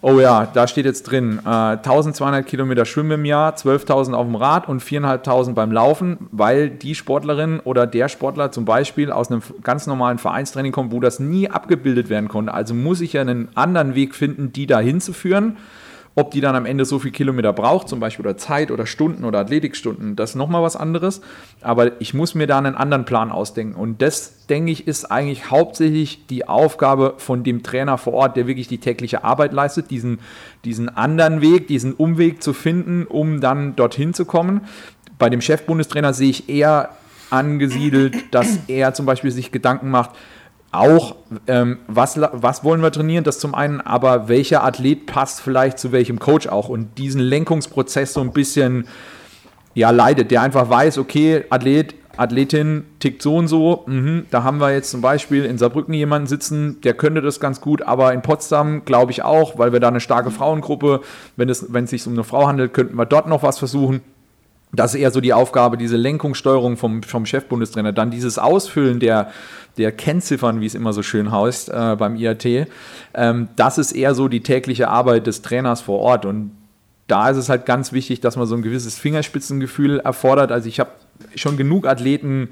Oh 0.05 0.19
ja, 0.19 0.47
da 0.47 0.67
steht 0.67 0.85
jetzt 0.85 1.05
drin, 1.05 1.39
äh, 1.47 1.49
1200 1.49 2.45
Kilometer 2.45 2.85
Schwimmen 2.85 3.13
im 3.13 3.25
Jahr, 3.25 3.55
12.000 3.55 4.15
auf 4.15 4.27
dem 4.27 4.35
Rad 4.35 4.69
und 4.69 4.83
4.500 4.83 5.55
beim 5.55 5.71
Laufen, 5.71 6.29
weil 6.33 6.71
die 6.71 6.97
Sportlerin 6.97 7.61
oder 7.61 7.87
der 7.87 8.09
Sportler 8.09 8.51
zum 8.51 8.65
Beispiel 8.65 9.13
aus 9.13 9.31
einem 9.31 9.43
ganz 9.63 9.87
normalen 9.87 10.19
Vereinstraining 10.19 10.73
kommt, 10.73 10.91
wo 10.91 10.99
das 10.99 11.21
nie 11.21 11.49
abgebildet 11.49 12.11
werden 12.11 12.29
konnte. 12.29 12.53
Also 12.53 12.75
muss 12.75 13.01
ich 13.01 13.13
ja 13.13 13.21
einen 13.21 13.51
anderen 13.55 13.95
Weg 13.95 14.17
finden, 14.17 14.53
die 14.53 14.67
da 14.67 14.81
hinzuführen. 14.81 15.57
Ob 16.15 16.31
die 16.31 16.43
dann 16.43 16.55
am 16.55 16.67
Ende 16.67 16.85
so 16.85 16.99
viel 16.99 17.11
Kilometer 17.11 17.53
braucht, 17.55 17.89
zum 17.89 17.99
Beispiel 17.99 18.27
oder 18.27 18.37
Zeit 18.37 18.71
oder 18.71 18.85
Stunden 18.85 19.25
oder 19.25 19.39
Athletikstunden, 19.39 20.15
das 20.15 20.31
ist 20.31 20.37
nochmal 20.37 20.63
was 20.63 20.77
anderes. 20.77 21.23
Aber 21.63 22.01
ich 22.01 22.13
muss 22.13 22.35
mir 22.35 22.47
da 22.47 22.59
einen 22.59 22.75
anderen 22.75 23.07
Plan 23.07 23.33
ausdenken. 23.33 23.75
Und 23.75 24.03
das, 24.03 24.47
denke 24.47 24.73
ich, 24.73 24.87
ist 24.87 25.07
eigentlich 25.07 25.51
hauptsächlich 25.51 26.27
die 26.27 26.47
Aufgabe 26.47 27.15
von 27.17 27.45
dem 27.45 27.63
Trainer 27.63 27.97
vor 27.97 28.13
Ort, 28.13 28.37
der 28.37 28.47
wirklich 28.47 28.69
die 28.69 28.79
tägliche 28.79 29.25
Arbeit 29.25 29.55
leistet, 29.55 29.91
diesen, 29.91 30.19
diesen 30.65 30.91
anderen 30.91 31.41
Weg, 31.41 31.67
diesen 31.67 31.95
Umweg 31.95 32.43
zu 32.43 32.53
finden, 32.53 33.07
um 33.07 33.41
dann 33.41 33.75
dorthin 33.75 34.13
zu 34.13 34.27
kommen. 34.27 34.63
Bei 35.19 35.31
dem 35.31 35.41
Chefbundestrainer 35.41 36.13
sehe 36.13 36.31
ich 36.31 36.49
eher 36.51 36.91
angesiedelt, 37.31 38.35
dass 38.35 38.59
er 38.69 38.93
zum 38.93 39.07
Beispiel 39.07 39.31
sich 39.31 39.51
Gedanken 39.51 39.91
macht, 39.91 40.11
auch, 40.73 41.17
ähm, 41.47 41.79
was, 41.87 42.19
was 42.19 42.65
wollen 42.65 42.83
wir 42.83 42.91
trainieren, 42.91 43.25
das 43.25 43.39
zum 43.39 43.55
einen, 43.55 43.81
aber 43.83 44.29
welcher 44.29 44.65
Athlet 44.65 45.07
passt 45.07 45.43
vielleicht 45.43 45.79
zu 45.79 45.93
welchem 45.93 46.19
Coach 46.19 46.49
auch 46.49 46.69
und 46.71 46.99
diesen 46.99 47.21
Lenkungsprozess 47.21 48.15
so 48.15 48.21
ein 48.21 48.33
bisschen 48.33 48.89
ja, 49.75 49.91
leidet, 49.91 50.31
der 50.31 50.41
einfach 50.43 50.69
weiß, 50.69 50.99
okay, 50.99 51.45
Athlet, 51.51 51.95
Athletin 52.17 52.85
tickt 53.01 53.23
so 53.23 53.37
und 53.37 53.49
so, 53.49 53.85
mhm, 53.87 54.27
da 54.31 54.43
haben 54.45 54.59
wir 54.59 54.73
jetzt 54.73 54.91
zum 54.91 55.01
Beispiel 55.01 55.45
in 55.45 55.59
Saarbrücken 55.59 55.95
jemanden 55.95 56.27
sitzen, 56.27 56.81
der 56.83 56.95
könnte 56.95 57.23
das 57.23 57.41
ganz 57.41 57.61
gut, 57.61 57.83
aber 57.83 58.13
in 58.13 58.23
Potsdam 58.23 58.85
glaube 58.85 59.13
ich 59.13 59.23
auch, 59.23 59.59
weil 59.59 59.73
wir 59.73 59.81
da 59.81 59.89
eine 59.89 60.01
starke 60.01 60.31
Frauengruppe, 60.31 61.01
wenn 61.37 61.49
es, 61.49 61.73
wenn 61.73 61.85
es 61.85 61.91
sich 61.91 62.07
um 62.07 62.15
eine 62.15 62.25
Frau 62.25 62.47
handelt, 62.47 62.75
könnten 62.75 62.97
wir 62.97 63.07
dort 63.07 63.29
noch 63.29 63.43
was 63.43 63.59
versuchen. 63.59 64.01
Das 64.75 64.95
ist 64.95 65.01
eher 65.01 65.11
so 65.11 65.21
die 65.21 65.35
Aufgabe, 65.35 65.77
diese 65.77 65.97
Lenkungssteuerung 65.97 66.79
vom, 66.79 67.03
vom 67.03 67.27
Chefbundestrainer. 67.27 67.93
Dann 67.93 68.11
dieses 68.11 68.39
Ausfüllen 68.39 69.01
der, 69.01 69.31
der 69.77 69.93
Kennziffern, 69.93 70.61
wie 70.63 70.67
es 70.67 70.75
immer 70.75 70.95
so 70.95 71.03
schön 71.03 71.31
heißt 71.31 71.69
äh, 71.69 71.97
beim 71.97 72.17
IAT, 72.17 72.69
ähm, 73.15 73.49
das 73.57 73.77
ist 73.77 73.93
eher 73.93 74.15
so 74.15 74.29
die 74.29 74.43
tägliche 74.43 74.89
Arbeit 74.89 75.27
des 75.27 75.43
Trainers 75.43 75.83
vor 75.83 76.01
Ort. 76.01 76.25
Und 76.25 76.53
da 77.07 77.29
ist 77.29 77.37
es 77.37 77.51
halt 77.51 77.67
ganz 77.67 77.93
wichtig, 77.93 78.21
dass 78.21 78.37
man 78.37 78.47
so 78.47 78.55
ein 78.55 78.63
gewisses 78.63 78.99
Fingerspitzengefühl 78.99 80.01
erfordert. 80.01 80.51
Also 80.51 80.69
ich 80.69 80.81
habe 80.81 80.91
schon 81.35 81.59
genug 81.59 81.87
Athleten 81.87 82.49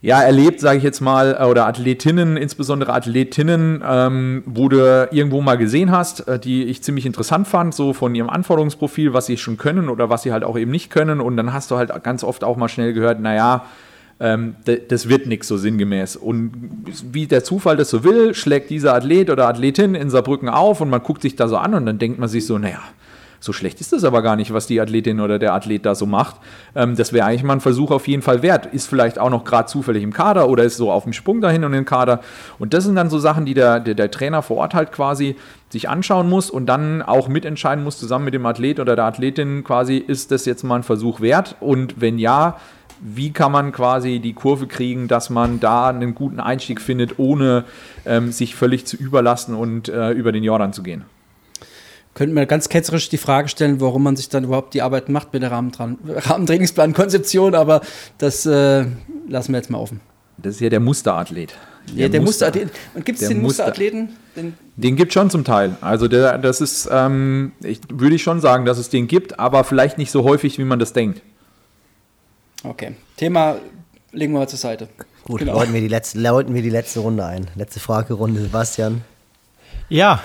ja, 0.00 0.22
erlebt, 0.22 0.60
sage 0.60 0.78
ich 0.78 0.84
jetzt 0.84 1.00
mal, 1.00 1.36
äh, 1.40 1.44
oder 1.44 1.66
Athletinnen, 1.66 2.36
insbesondere 2.36 2.92
Athletinnen, 2.92 3.82
ähm, 3.84 4.42
wo 4.46 4.68
du 4.68 5.08
irgendwo 5.10 5.40
mal 5.40 5.58
gesehen 5.58 5.90
hast, 5.90 6.28
äh, 6.28 6.38
die 6.38 6.64
ich 6.64 6.82
ziemlich 6.82 7.04
interessant 7.04 7.48
fand, 7.48 7.74
so 7.74 7.92
von 7.92 8.14
ihrem 8.14 8.30
Anforderungsprofil, 8.30 9.12
was 9.12 9.26
sie 9.26 9.36
schon 9.36 9.56
können 9.56 9.88
oder 9.88 10.08
was 10.08 10.22
sie 10.22 10.32
halt 10.32 10.44
auch 10.44 10.56
eben 10.56 10.70
nicht 10.70 10.90
können. 10.90 11.20
Und 11.20 11.36
dann 11.36 11.52
hast 11.52 11.70
du 11.70 11.76
halt 11.76 11.90
ganz 12.04 12.22
oft 12.22 12.44
auch 12.44 12.56
mal 12.56 12.68
schnell 12.68 12.92
gehört, 12.92 13.20
naja, 13.20 13.64
ähm, 14.20 14.56
das 14.88 15.08
wird 15.08 15.26
nichts 15.26 15.48
so 15.48 15.56
sinngemäß. 15.56 16.14
Und 16.16 16.52
wie 17.12 17.26
der 17.26 17.42
Zufall 17.42 17.76
das 17.76 17.90
so 17.90 18.04
will, 18.04 18.34
schlägt 18.34 18.70
dieser 18.70 18.94
Athlet 18.94 19.30
oder 19.30 19.48
Athletin 19.48 19.96
in 19.96 20.10
Saarbrücken 20.10 20.48
auf 20.48 20.80
und 20.80 20.90
man 20.90 21.02
guckt 21.02 21.22
sich 21.22 21.34
da 21.34 21.48
so 21.48 21.56
an 21.56 21.74
und 21.74 21.86
dann 21.86 21.98
denkt 21.98 22.20
man 22.20 22.28
sich 22.28 22.46
so, 22.46 22.58
naja, 22.58 22.80
so 23.40 23.52
schlecht 23.52 23.80
ist 23.80 23.92
das 23.92 24.04
aber 24.04 24.22
gar 24.22 24.36
nicht, 24.36 24.52
was 24.52 24.66
die 24.66 24.80
Athletin 24.80 25.20
oder 25.20 25.38
der 25.38 25.54
Athlet 25.54 25.86
da 25.86 25.94
so 25.94 26.06
macht. 26.06 26.36
Ähm, 26.74 26.96
das 26.96 27.12
wäre 27.12 27.26
eigentlich 27.26 27.44
mal 27.44 27.54
ein 27.54 27.60
Versuch 27.60 27.90
auf 27.90 28.08
jeden 28.08 28.22
Fall 28.22 28.42
wert. 28.42 28.66
Ist 28.66 28.88
vielleicht 28.88 29.18
auch 29.18 29.30
noch 29.30 29.44
gerade 29.44 29.68
zufällig 29.68 30.02
im 30.02 30.12
Kader 30.12 30.48
oder 30.48 30.64
ist 30.64 30.76
so 30.76 30.90
auf 30.90 31.04
dem 31.04 31.12
Sprung 31.12 31.40
dahin 31.40 31.64
und 31.64 31.72
im 31.74 31.84
Kader. 31.84 32.20
Und 32.58 32.74
das 32.74 32.84
sind 32.84 32.96
dann 32.96 33.10
so 33.10 33.18
Sachen, 33.18 33.46
die 33.46 33.54
der, 33.54 33.80
der, 33.80 33.94
der 33.94 34.10
Trainer 34.10 34.42
vor 34.42 34.56
Ort 34.58 34.74
halt 34.74 34.92
quasi 34.92 35.36
sich 35.70 35.88
anschauen 35.88 36.28
muss 36.28 36.50
und 36.50 36.66
dann 36.66 37.02
auch 37.02 37.28
mitentscheiden 37.28 37.84
muss, 37.84 37.98
zusammen 37.98 38.24
mit 38.24 38.34
dem 38.34 38.46
Athlet 38.46 38.80
oder 38.80 38.96
der 38.96 39.04
Athletin 39.04 39.64
quasi, 39.64 39.98
ist 39.98 40.30
das 40.30 40.44
jetzt 40.46 40.62
mal 40.62 40.76
ein 40.76 40.82
Versuch 40.82 41.20
wert? 41.20 41.56
Und 41.60 42.00
wenn 42.00 42.18
ja, 42.18 42.56
wie 43.00 43.32
kann 43.32 43.52
man 43.52 43.70
quasi 43.70 44.18
die 44.18 44.32
Kurve 44.32 44.66
kriegen, 44.66 45.08
dass 45.08 45.30
man 45.30 45.60
da 45.60 45.88
einen 45.88 46.14
guten 46.14 46.40
Einstieg 46.40 46.80
findet, 46.80 47.18
ohne 47.18 47.64
ähm, 48.06 48.32
sich 48.32 48.56
völlig 48.56 48.86
zu 48.86 48.96
überlassen 48.96 49.54
und 49.54 49.88
äh, 49.88 50.10
über 50.10 50.32
den 50.32 50.42
Jordan 50.42 50.72
zu 50.72 50.82
gehen? 50.82 51.04
Könnten 52.18 52.34
wir 52.34 52.44
ganz 52.46 52.68
ketzerisch 52.68 53.08
die 53.08 53.16
Frage 53.16 53.48
stellen, 53.48 53.80
warum 53.80 54.02
man 54.02 54.16
sich 54.16 54.28
dann 54.28 54.42
überhaupt 54.42 54.74
die 54.74 54.82
Arbeit 54.82 55.08
macht 55.08 55.32
mit 55.32 55.44
der 55.44 55.52
Rahmentrainingsplan-Konzeption, 55.52 57.54
aber 57.54 57.80
das 58.18 58.44
äh, 58.44 58.86
lassen 59.28 59.52
wir 59.52 59.58
jetzt 59.58 59.70
mal 59.70 59.78
offen. 59.78 60.00
Das 60.36 60.56
ist 60.56 60.60
ja 60.60 60.68
der 60.68 60.80
Musterathlet. 60.80 61.54
Der 61.90 61.96
ja, 61.96 62.08
der 62.08 62.20
Muster, 62.20 62.46
Musterathlet. 62.46 62.76
Und 62.94 63.06
gibt 63.06 63.22
es 63.22 63.28
den 63.28 63.40
Muster 63.40 63.66
Musterathleten? 63.66 64.08
Den, 64.34 64.54
den 64.74 64.96
gibt 64.96 65.10
es 65.10 65.14
schon 65.14 65.30
zum 65.30 65.44
Teil. 65.44 65.76
Also 65.80 66.08
der, 66.08 66.38
das 66.38 66.60
ist, 66.60 66.88
ähm, 66.90 67.52
ich, 67.62 67.82
würde 67.88 68.16
ich 68.16 68.22
schon 68.24 68.40
sagen, 68.40 68.64
dass 68.64 68.78
es 68.78 68.90
den 68.90 69.06
gibt, 69.06 69.38
aber 69.38 69.62
vielleicht 69.62 69.96
nicht 69.96 70.10
so 70.10 70.24
häufig, 70.24 70.58
wie 70.58 70.64
man 70.64 70.80
das 70.80 70.92
denkt. 70.92 71.22
Okay. 72.64 72.96
Thema 73.16 73.58
legen 74.10 74.32
wir 74.32 74.40
mal 74.40 74.48
zur 74.48 74.58
Seite. 74.58 74.88
Gut, 75.22 75.38
genau. 75.38 75.52
läuten, 75.52 75.72
wir 75.72 75.80
die 75.80 75.86
letzte, 75.86 76.18
läuten 76.18 76.52
wir 76.52 76.62
die 76.62 76.70
letzte 76.70 76.98
Runde 76.98 77.24
ein. 77.24 77.46
Letzte 77.54 77.78
Fragerunde, 77.78 78.40
Sebastian. 78.40 79.04
Ja, 79.88 80.20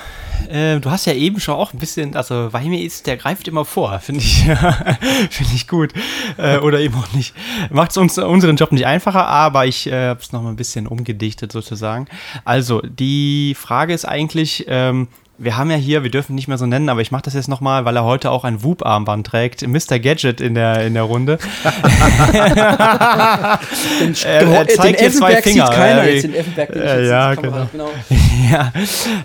äh, 0.49 0.79
du 0.81 0.91
hast 0.91 1.05
ja 1.05 1.13
eben 1.13 1.39
schon 1.39 1.55
auch 1.55 1.71
ein 1.71 1.79
bisschen, 1.79 2.17
also 2.17 2.51
Weimir 2.51 2.81
ist, 2.81 3.07
der 3.07 3.15
greift 3.15 3.47
immer 3.47 3.63
vor, 3.63 3.97
finde 3.99 4.21
ich, 4.21 4.43
finde 5.29 5.53
ich 5.55 5.67
gut. 5.69 5.93
Äh, 6.37 6.57
oder 6.57 6.79
eben 6.79 6.95
auch 6.95 7.13
nicht. 7.13 7.33
Macht 7.69 7.91
es 7.91 7.97
uns 7.97 8.17
unseren 8.17 8.57
Job 8.57 8.73
nicht 8.73 8.85
einfacher, 8.85 9.25
aber 9.25 9.65
ich 9.65 9.87
äh, 9.87 10.09
habe 10.09 10.19
es 10.19 10.33
nochmal 10.33 10.51
ein 10.51 10.57
bisschen 10.57 10.85
umgedichtet 10.85 11.53
sozusagen. 11.53 12.07
Also, 12.43 12.81
die 12.81 13.55
Frage 13.57 13.93
ist 13.93 14.03
eigentlich, 14.03 14.65
ähm, 14.67 15.07
wir 15.39 15.57
haben 15.57 15.71
ja 15.71 15.77
hier, 15.77 16.03
wir 16.03 16.11
dürfen 16.11 16.35
nicht 16.35 16.47
mehr 16.47 16.59
so 16.59 16.67
nennen, 16.67 16.89
aber 16.89 17.01
ich 17.01 17.11
mache 17.11 17.23
das 17.23 17.33
jetzt 17.33 17.47
nochmal, 17.47 17.85
weil 17.85 17.95
er 17.95 18.03
heute 18.03 18.29
auch 18.29 18.43
ein 18.43 18.63
Whoop-Armband 18.63 19.25
trägt. 19.25 19.67
Mr. 19.67 19.97
Gadget 19.97 20.41
in 20.41 20.53
der, 20.53 20.85
in 20.85 20.93
der 20.93 21.03
Runde. 21.03 21.39
den, 23.99 24.15
er, 24.25 24.41
er 24.41 24.67
zeigt 24.67 24.99
hier 24.99 25.11
zwei 25.11 25.41
Finger. 25.41 25.67
Sieht 25.67 25.75
keiner 25.75 26.03
jetzt 26.07 26.23
den 26.23 26.35
Effenberg, 26.35 26.71
den 26.71 26.81
äh, 26.83 27.07
ja, 27.07 27.33
genau. 27.33 27.67
genau. 27.71 27.89
ja, 28.51 28.71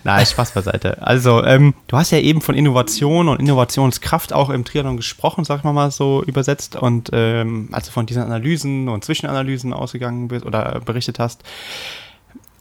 nein, 0.03 0.25
Spaß 0.25 0.53
beiseite. 0.53 1.03
Also, 1.03 1.45
ähm, 1.45 1.75
du 1.89 1.97
hast 1.99 2.11
ja 2.11 2.19
eben 2.19 2.41
von 2.41 2.55
Innovation 2.55 3.29
und 3.29 3.39
Innovationskraft 3.41 4.33
auch 4.33 4.49
im 4.49 4.65
Triathlon 4.65 4.97
gesprochen, 4.97 5.45
sag 5.45 5.59
ich 5.59 5.65
mal 5.65 5.91
so 5.91 6.23
übersetzt. 6.25 6.77
Und 6.77 7.11
ähm, 7.13 7.69
als 7.73 7.87
du 7.87 7.93
von 7.93 8.07
diesen 8.07 8.23
Analysen 8.23 8.89
und 8.89 9.05
Zwischenanalysen 9.05 9.75
ausgegangen 9.75 10.29
bist 10.29 10.47
oder 10.47 10.81
berichtet 10.85 11.19
hast, 11.19 11.43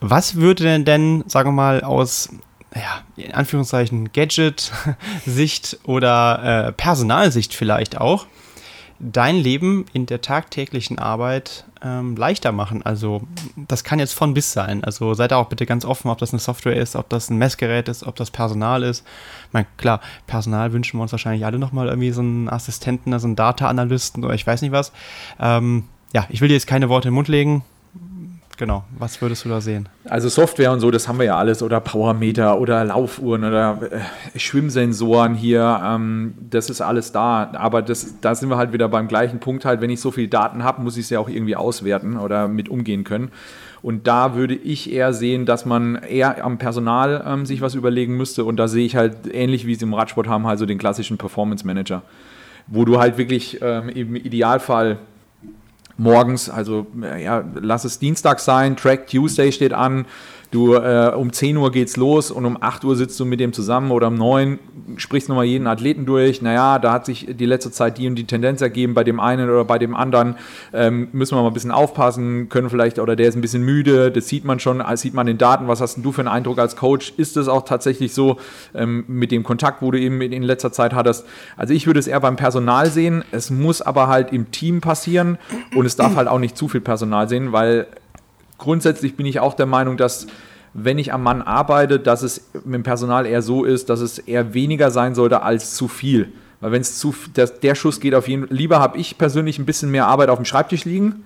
was 0.00 0.36
würde 0.36 0.64
denn 0.64 0.84
denn, 0.84 1.24
sagen 1.26 1.48
wir 1.48 1.54
mal, 1.54 1.82
aus 1.82 2.28
ja, 2.74 3.02
in 3.16 3.32
Anführungszeichen 3.32 4.12
Gadget-Sicht 4.12 5.78
oder 5.84 6.68
äh, 6.68 6.72
Personalsicht 6.72 7.54
vielleicht 7.54 7.98
auch, 7.98 8.26
dein 9.00 9.36
Leben 9.36 9.86
in 9.92 10.06
der 10.06 10.20
tagtäglichen 10.20 10.98
Arbeit 10.98 11.64
ähm, 11.82 12.16
leichter 12.16 12.52
machen. 12.52 12.84
Also 12.84 13.22
das 13.56 13.84
kann 13.84 13.98
jetzt 13.98 14.12
von 14.12 14.34
bis 14.34 14.52
sein. 14.52 14.82
Also 14.82 15.14
seid 15.14 15.32
auch 15.32 15.48
bitte 15.48 15.66
ganz 15.66 15.84
offen, 15.84 16.10
ob 16.10 16.18
das 16.18 16.32
eine 16.32 16.40
Software 16.40 16.76
ist, 16.76 16.96
ob 16.96 17.08
das 17.08 17.30
ein 17.30 17.38
Messgerät 17.38 17.88
ist, 17.88 18.04
ob 18.04 18.16
das 18.16 18.30
Personal 18.30 18.82
ist. 18.82 19.04
Ich 19.46 19.52
meine, 19.52 19.66
klar, 19.76 20.00
Personal 20.26 20.72
wünschen 20.72 20.98
wir 20.98 21.02
uns 21.02 21.12
wahrscheinlich 21.12 21.44
alle 21.44 21.58
nochmal 21.58 21.88
irgendwie 21.88 22.10
so 22.10 22.20
einen 22.20 22.48
Assistenten, 22.48 23.12
also 23.12 23.28
einen 23.28 23.36
Data-Analysten 23.36 24.24
oder 24.24 24.34
ich 24.34 24.46
weiß 24.46 24.62
nicht 24.62 24.72
was. 24.72 24.92
Ähm, 25.40 25.84
ja, 26.12 26.26
ich 26.28 26.40
will 26.40 26.48
dir 26.48 26.54
jetzt 26.54 26.66
keine 26.66 26.88
Worte 26.88 27.08
den 27.08 27.14
Mund 27.14 27.28
legen. 27.28 27.64
Genau, 28.58 28.82
was 28.98 29.22
würdest 29.22 29.44
du 29.44 29.48
da 29.48 29.60
sehen? 29.60 29.88
Also 30.04 30.28
Software 30.28 30.72
und 30.72 30.80
so, 30.80 30.90
das 30.90 31.06
haben 31.06 31.20
wir 31.20 31.26
ja 31.26 31.38
alles 31.38 31.62
oder 31.62 31.78
Powermeter 31.78 32.60
oder 32.60 32.84
Laufuhren 32.84 33.44
oder 33.44 33.78
äh, 33.92 34.38
Schwimmsensoren 34.38 35.36
hier, 35.36 35.80
ähm, 35.84 36.34
das 36.50 36.68
ist 36.68 36.80
alles 36.80 37.12
da. 37.12 37.52
Aber 37.52 37.82
das, 37.82 38.16
da 38.20 38.34
sind 38.34 38.48
wir 38.48 38.56
halt 38.56 38.72
wieder 38.72 38.88
beim 38.88 39.06
gleichen 39.06 39.38
Punkt 39.38 39.64
halt, 39.64 39.80
wenn 39.80 39.90
ich 39.90 40.00
so 40.00 40.10
viele 40.10 40.26
Daten 40.26 40.64
habe, 40.64 40.82
muss 40.82 40.96
ich 40.96 41.06
sie 41.06 41.16
auch 41.16 41.28
irgendwie 41.28 41.54
auswerten 41.54 42.16
oder 42.16 42.48
mit 42.48 42.68
umgehen 42.68 43.04
können. 43.04 43.30
Und 43.80 44.08
da 44.08 44.34
würde 44.34 44.56
ich 44.56 44.92
eher 44.92 45.12
sehen, 45.12 45.46
dass 45.46 45.64
man 45.64 45.94
eher 45.94 46.44
am 46.44 46.58
Personal 46.58 47.24
ähm, 47.24 47.46
sich 47.46 47.60
was 47.60 47.76
überlegen 47.76 48.16
müsste. 48.16 48.44
Und 48.44 48.56
da 48.56 48.66
sehe 48.66 48.84
ich 48.84 48.96
halt 48.96 49.32
ähnlich 49.32 49.68
wie 49.68 49.76
sie 49.76 49.84
im 49.84 49.94
Radsport 49.94 50.26
haben, 50.26 50.48
halt 50.48 50.58
so 50.58 50.66
den 50.66 50.78
klassischen 50.78 51.16
Performance 51.16 51.64
Manager, 51.64 52.02
wo 52.66 52.84
du 52.84 52.98
halt 52.98 53.18
wirklich 53.18 53.60
ähm, 53.62 53.88
im 53.88 54.16
Idealfall 54.16 54.98
morgens, 55.98 56.48
also 56.48 56.86
ja, 57.20 57.44
lass 57.60 57.84
es 57.84 57.98
Dienstag 57.98 58.40
sein, 58.40 58.76
Track 58.76 59.08
Tuesday 59.08 59.52
steht 59.52 59.72
an, 59.72 60.06
Du, 60.50 60.74
äh, 60.74 61.12
um 61.14 61.30
10 61.30 61.58
Uhr 61.58 61.70
geht's 61.70 61.96
los 61.98 62.30
und 62.30 62.46
um 62.46 62.56
8 62.58 62.82
Uhr 62.84 62.96
sitzt 62.96 63.20
du 63.20 63.26
mit 63.26 63.38
dem 63.38 63.52
zusammen 63.52 63.90
oder 63.90 64.08
um 64.08 64.14
9 64.14 64.58
sprichst 64.96 65.28
nochmal 65.28 65.44
jeden 65.44 65.66
Athleten 65.66 66.06
durch. 66.06 66.40
Naja, 66.40 66.78
da 66.78 66.92
hat 66.92 67.04
sich 67.04 67.26
die 67.28 67.44
letzte 67.44 67.70
Zeit 67.70 67.98
die 67.98 68.06
und 68.06 68.14
die 68.14 68.24
Tendenz 68.24 68.62
ergeben 68.62 68.94
bei 68.94 69.04
dem 69.04 69.20
einen 69.20 69.50
oder 69.50 69.64
bei 69.64 69.78
dem 69.78 69.94
anderen. 69.94 70.36
Ähm, 70.72 71.08
müssen 71.12 71.36
wir 71.36 71.42
mal 71.42 71.48
ein 71.48 71.54
bisschen 71.54 71.70
aufpassen, 71.70 72.48
können 72.48 72.70
vielleicht, 72.70 72.98
oder 72.98 73.14
der 73.14 73.28
ist 73.28 73.34
ein 73.34 73.42
bisschen 73.42 73.62
müde, 73.62 74.10
das 74.10 74.28
sieht 74.28 74.46
man 74.46 74.58
schon, 74.58 74.78
das 74.78 75.02
sieht 75.02 75.12
man 75.12 75.26
in 75.26 75.34
den 75.34 75.38
Daten. 75.38 75.68
Was 75.68 75.82
hast 75.82 75.98
du 75.98 76.12
für 76.12 76.22
einen 76.22 76.28
Eindruck 76.28 76.58
als 76.58 76.76
Coach? 76.76 77.12
Ist 77.18 77.36
es 77.36 77.48
auch 77.48 77.64
tatsächlich 77.64 78.14
so 78.14 78.38
ähm, 78.74 79.04
mit 79.06 79.30
dem 79.30 79.44
Kontakt, 79.44 79.82
wo 79.82 79.90
du 79.90 80.00
eben 80.00 80.20
in 80.22 80.42
letzter 80.42 80.72
Zeit 80.72 80.94
hattest? 80.94 81.26
Also 81.58 81.74
ich 81.74 81.86
würde 81.86 82.00
es 82.00 82.06
eher 82.06 82.20
beim 82.20 82.36
Personal 82.36 82.90
sehen. 82.90 83.22
Es 83.32 83.50
muss 83.50 83.82
aber 83.82 84.08
halt 84.08 84.32
im 84.32 84.50
Team 84.50 84.80
passieren 84.80 85.36
und 85.76 85.84
es 85.84 85.96
darf 85.96 86.16
halt 86.16 86.28
auch 86.28 86.38
nicht 86.38 86.56
zu 86.56 86.68
viel 86.68 86.80
Personal 86.80 87.28
sehen, 87.28 87.52
weil 87.52 87.86
grundsätzlich 88.58 89.16
bin 89.16 89.26
ich 89.26 89.40
auch 89.40 89.54
der 89.54 89.66
Meinung, 89.66 89.96
dass 89.96 90.26
wenn 90.74 90.98
ich 90.98 91.12
am 91.12 91.22
Mann 91.22 91.42
arbeite, 91.42 91.98
dass 91.98 92.22
es 92.22 92.50
mit 92.64 92.74
dem 92.74 92.82
Personal 92.82 93.26
eher 93.26 93.42
so 93.42 93.64
ist, 93.64 93.88
dass 93.88 94.00
es 94.00 94.18
eher 94.18 94.54
weniger 94.54 94.90
sein 94.90 95.14
sollte 95.14 95.42
als 95.42 95.74
zu 95.74 95.88
viel. 95.88 96.32
Weil 96.60 96.72
wenn 96.72 96.82
es 96.82 96.98
zu 96.98 97.14
der, 97.36 97.46
der 97.46 97.74
Schuss 97.74 98.00
geht 98.00 98.14
auf 98.14 98.28
jeden 98.28 98.48
lieber 98.48 98.80
habe 98.80 98.98
ich 98.98 99.16
persönlich 99.16 99.58
ein 99.58 99.66
bisschen 99.66 99.90
mehr 99.90 100.06
Arbeit 100.06 100.28
auf 100.28 100.38
dem 100.38 100.44
Schreibtisch 100.44 100.84
liegen 100.84 101.24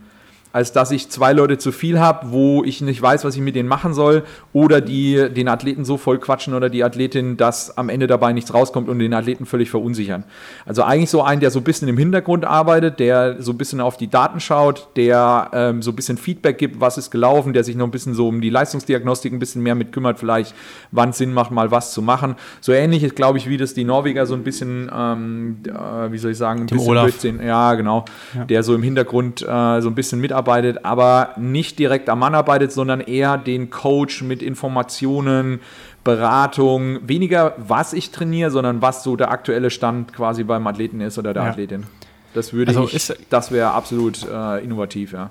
als 0.53 0.73
dass 0.73 0.91
ich 0.91 1.09
zwei 1.09 1.33
Leute 1.33 1.59
zu 1.59 1.73
viel 1.73 1.99
habe, 1.99 2.31
wo 2.31 2.63
ich 2.65 2.81
nicht 2.81 3.01
weiß, 3.01 3.25
was 3.25 3.35
ich 3.35 3.41
mit 3.41 3.55
denen 3.55 3.69
machen 3.69 3.95
soll, 3.95 4.23
oder 4.53 4.81
die 4.81 5.29
den 5.31 5.49
Athleten 5.49 5.85
so 5.85 5.97
voll 5.97 6.19
quatschen 6.19 6.55
oder 6.55 6.69
die 6.69 6.85
Athletin, 6.85 7.37
dass 7.37 7.77
am 7.79 7.89
Ende 7.89 8.07
dabei 8.07 8.33
nichts 8.33 8.53
rauskommt 8.53 8.89
und 8.89 8.99
den 8.99 9.15
Athleten 9.15 9.47
völlig 9.47 9.71
verunsichern. 9.71 10.25
Also 10.67 10.83
eigentlich 10.83 11.11
so 11.11 11.23
ein, 11.23 11.41
der 11.41 11.51
so 11.51 11.61
ein 11.61 11.65
bisschen 11.65 11.89
im 11.89 11.97
Hintergrund 11.97 12.45
arbeitet, 12.45 13.01
der 13.01 13.41
so 13.43 13.53
ein 13.53 13.59
bisschen 13.59 13.81
auf 13.81 13.97
die 13.97 14.09
Daten 14.09 14.41
schaut, 14.41 14.89
der 14.97 15.51
ähm, 15.53 15.83
so 15.83 15.91
ein 15.91 15.97
bisschen 15.97 16.19
Feedback 16.19 16.59
gibt, 16.59 16.81
was 16.81 16.99
ist 16.99 17.11
gelaufen, 17.11 17.53
der 17.53 17.65
sich 17.65 17.77
noch 17.77 17.87
ein 17.87 17.91
bisschen 17.91 18.15
so 18.15 18.29
um 18.29 18.41
die 18.41 18.51
Leistungsdiagnostik 18.51 19.33
ein 19.33 19.39
bisschen 19.39 19.63
mehr 19.63 19.75
mit 19.75 19.93
kümmert, 19.93 20.19
vielleicht 20.19 20.55
wann 20.91 21.11
es 21.11 21.19
Sinn 21.19 21.33
macht, 21.33 21.51
mal 21.51 21.71
was 21.71 21.93
zu 21.93 22.03
machen. 22.03 22.37
So 22.61 22.73
ähnlich 22.73 23.03
ist, 23.03 23.17
glaube 23.17 23.39
ich, 23.39 23.49
wie 23.49 23.57
das 23.57 23.75
die 23.75 23.85
Norweger 23.85 24.27
so 24.27 24.35
ein 24.35 24.43
bisschen, 24.43 24.91
ähm, 24.95 25.59
äh, 25.67 26.13
wie 26.13 26.19
soll 26.19 26.33
ich 26.33 26.39
sagen, 26.39 26.63
ein 26.63 26.67
Tim 26.67 26.77
bisschen 26.77 26.91
Olaf. 26.91 27.05
durchziehen. 27.05 27.41
Ja, 27.43 27.75
genau. 27.75 28.05
Ja. 28.35 28.45
Der 28.45 28.63
so 28.63 28.75
im 28.75 28.83
Hintergrund 28.83 29.43
äh, 29.43 29.81
so 29.81 29.89
ein 29.89 29.95
bisschen 29.95 30.21
mitarbeitet 30.21 30.42
arbeitet, 30.43 30.85
aber 30.85 31.35
nicht 31.37 31.79
direkt 31.79 32.09
am 32.09 32.19
Mann 32.19 32.35
arbeitet, 32.35 32.73
sondern 32.73 33.01
eher 33.01 33.39
den 33.39 33.71
Coach 33.71 34.23
mit 34.23 34.43
Informationen, 34.43 35.61
Beratung, 36.05 36.99
weniger 37.07 37.55
was 37.59 37.93
ich 37.93 38.11
trainiere, 38.11 38.51
sondern 38.51 38.83
was 38.83 39.05
so 39.05 39.15
der 39.15 39.31
aktuelle 39.31 39.71
Stand 39.71 40.13
quasi 40.13 40.43
beim 40.43 40.67
Athleten 40.67 41.01
ist 41.01 41.17
oder 41.17 41.33
der 41.33 41.45
ja. 41.45 41.51
Athletin. 41.51 41.87
Das 42.35 42.53
würde 42.53 42.71
also 42.71 42.89
ich, 42.91 43.13
das 43.31 43.53
wäre 43.53 43.71
absolut 43.71 44.27
äh, 44.29 44.65
innovativ, 44.65 45.13
ja. 45.13 45.31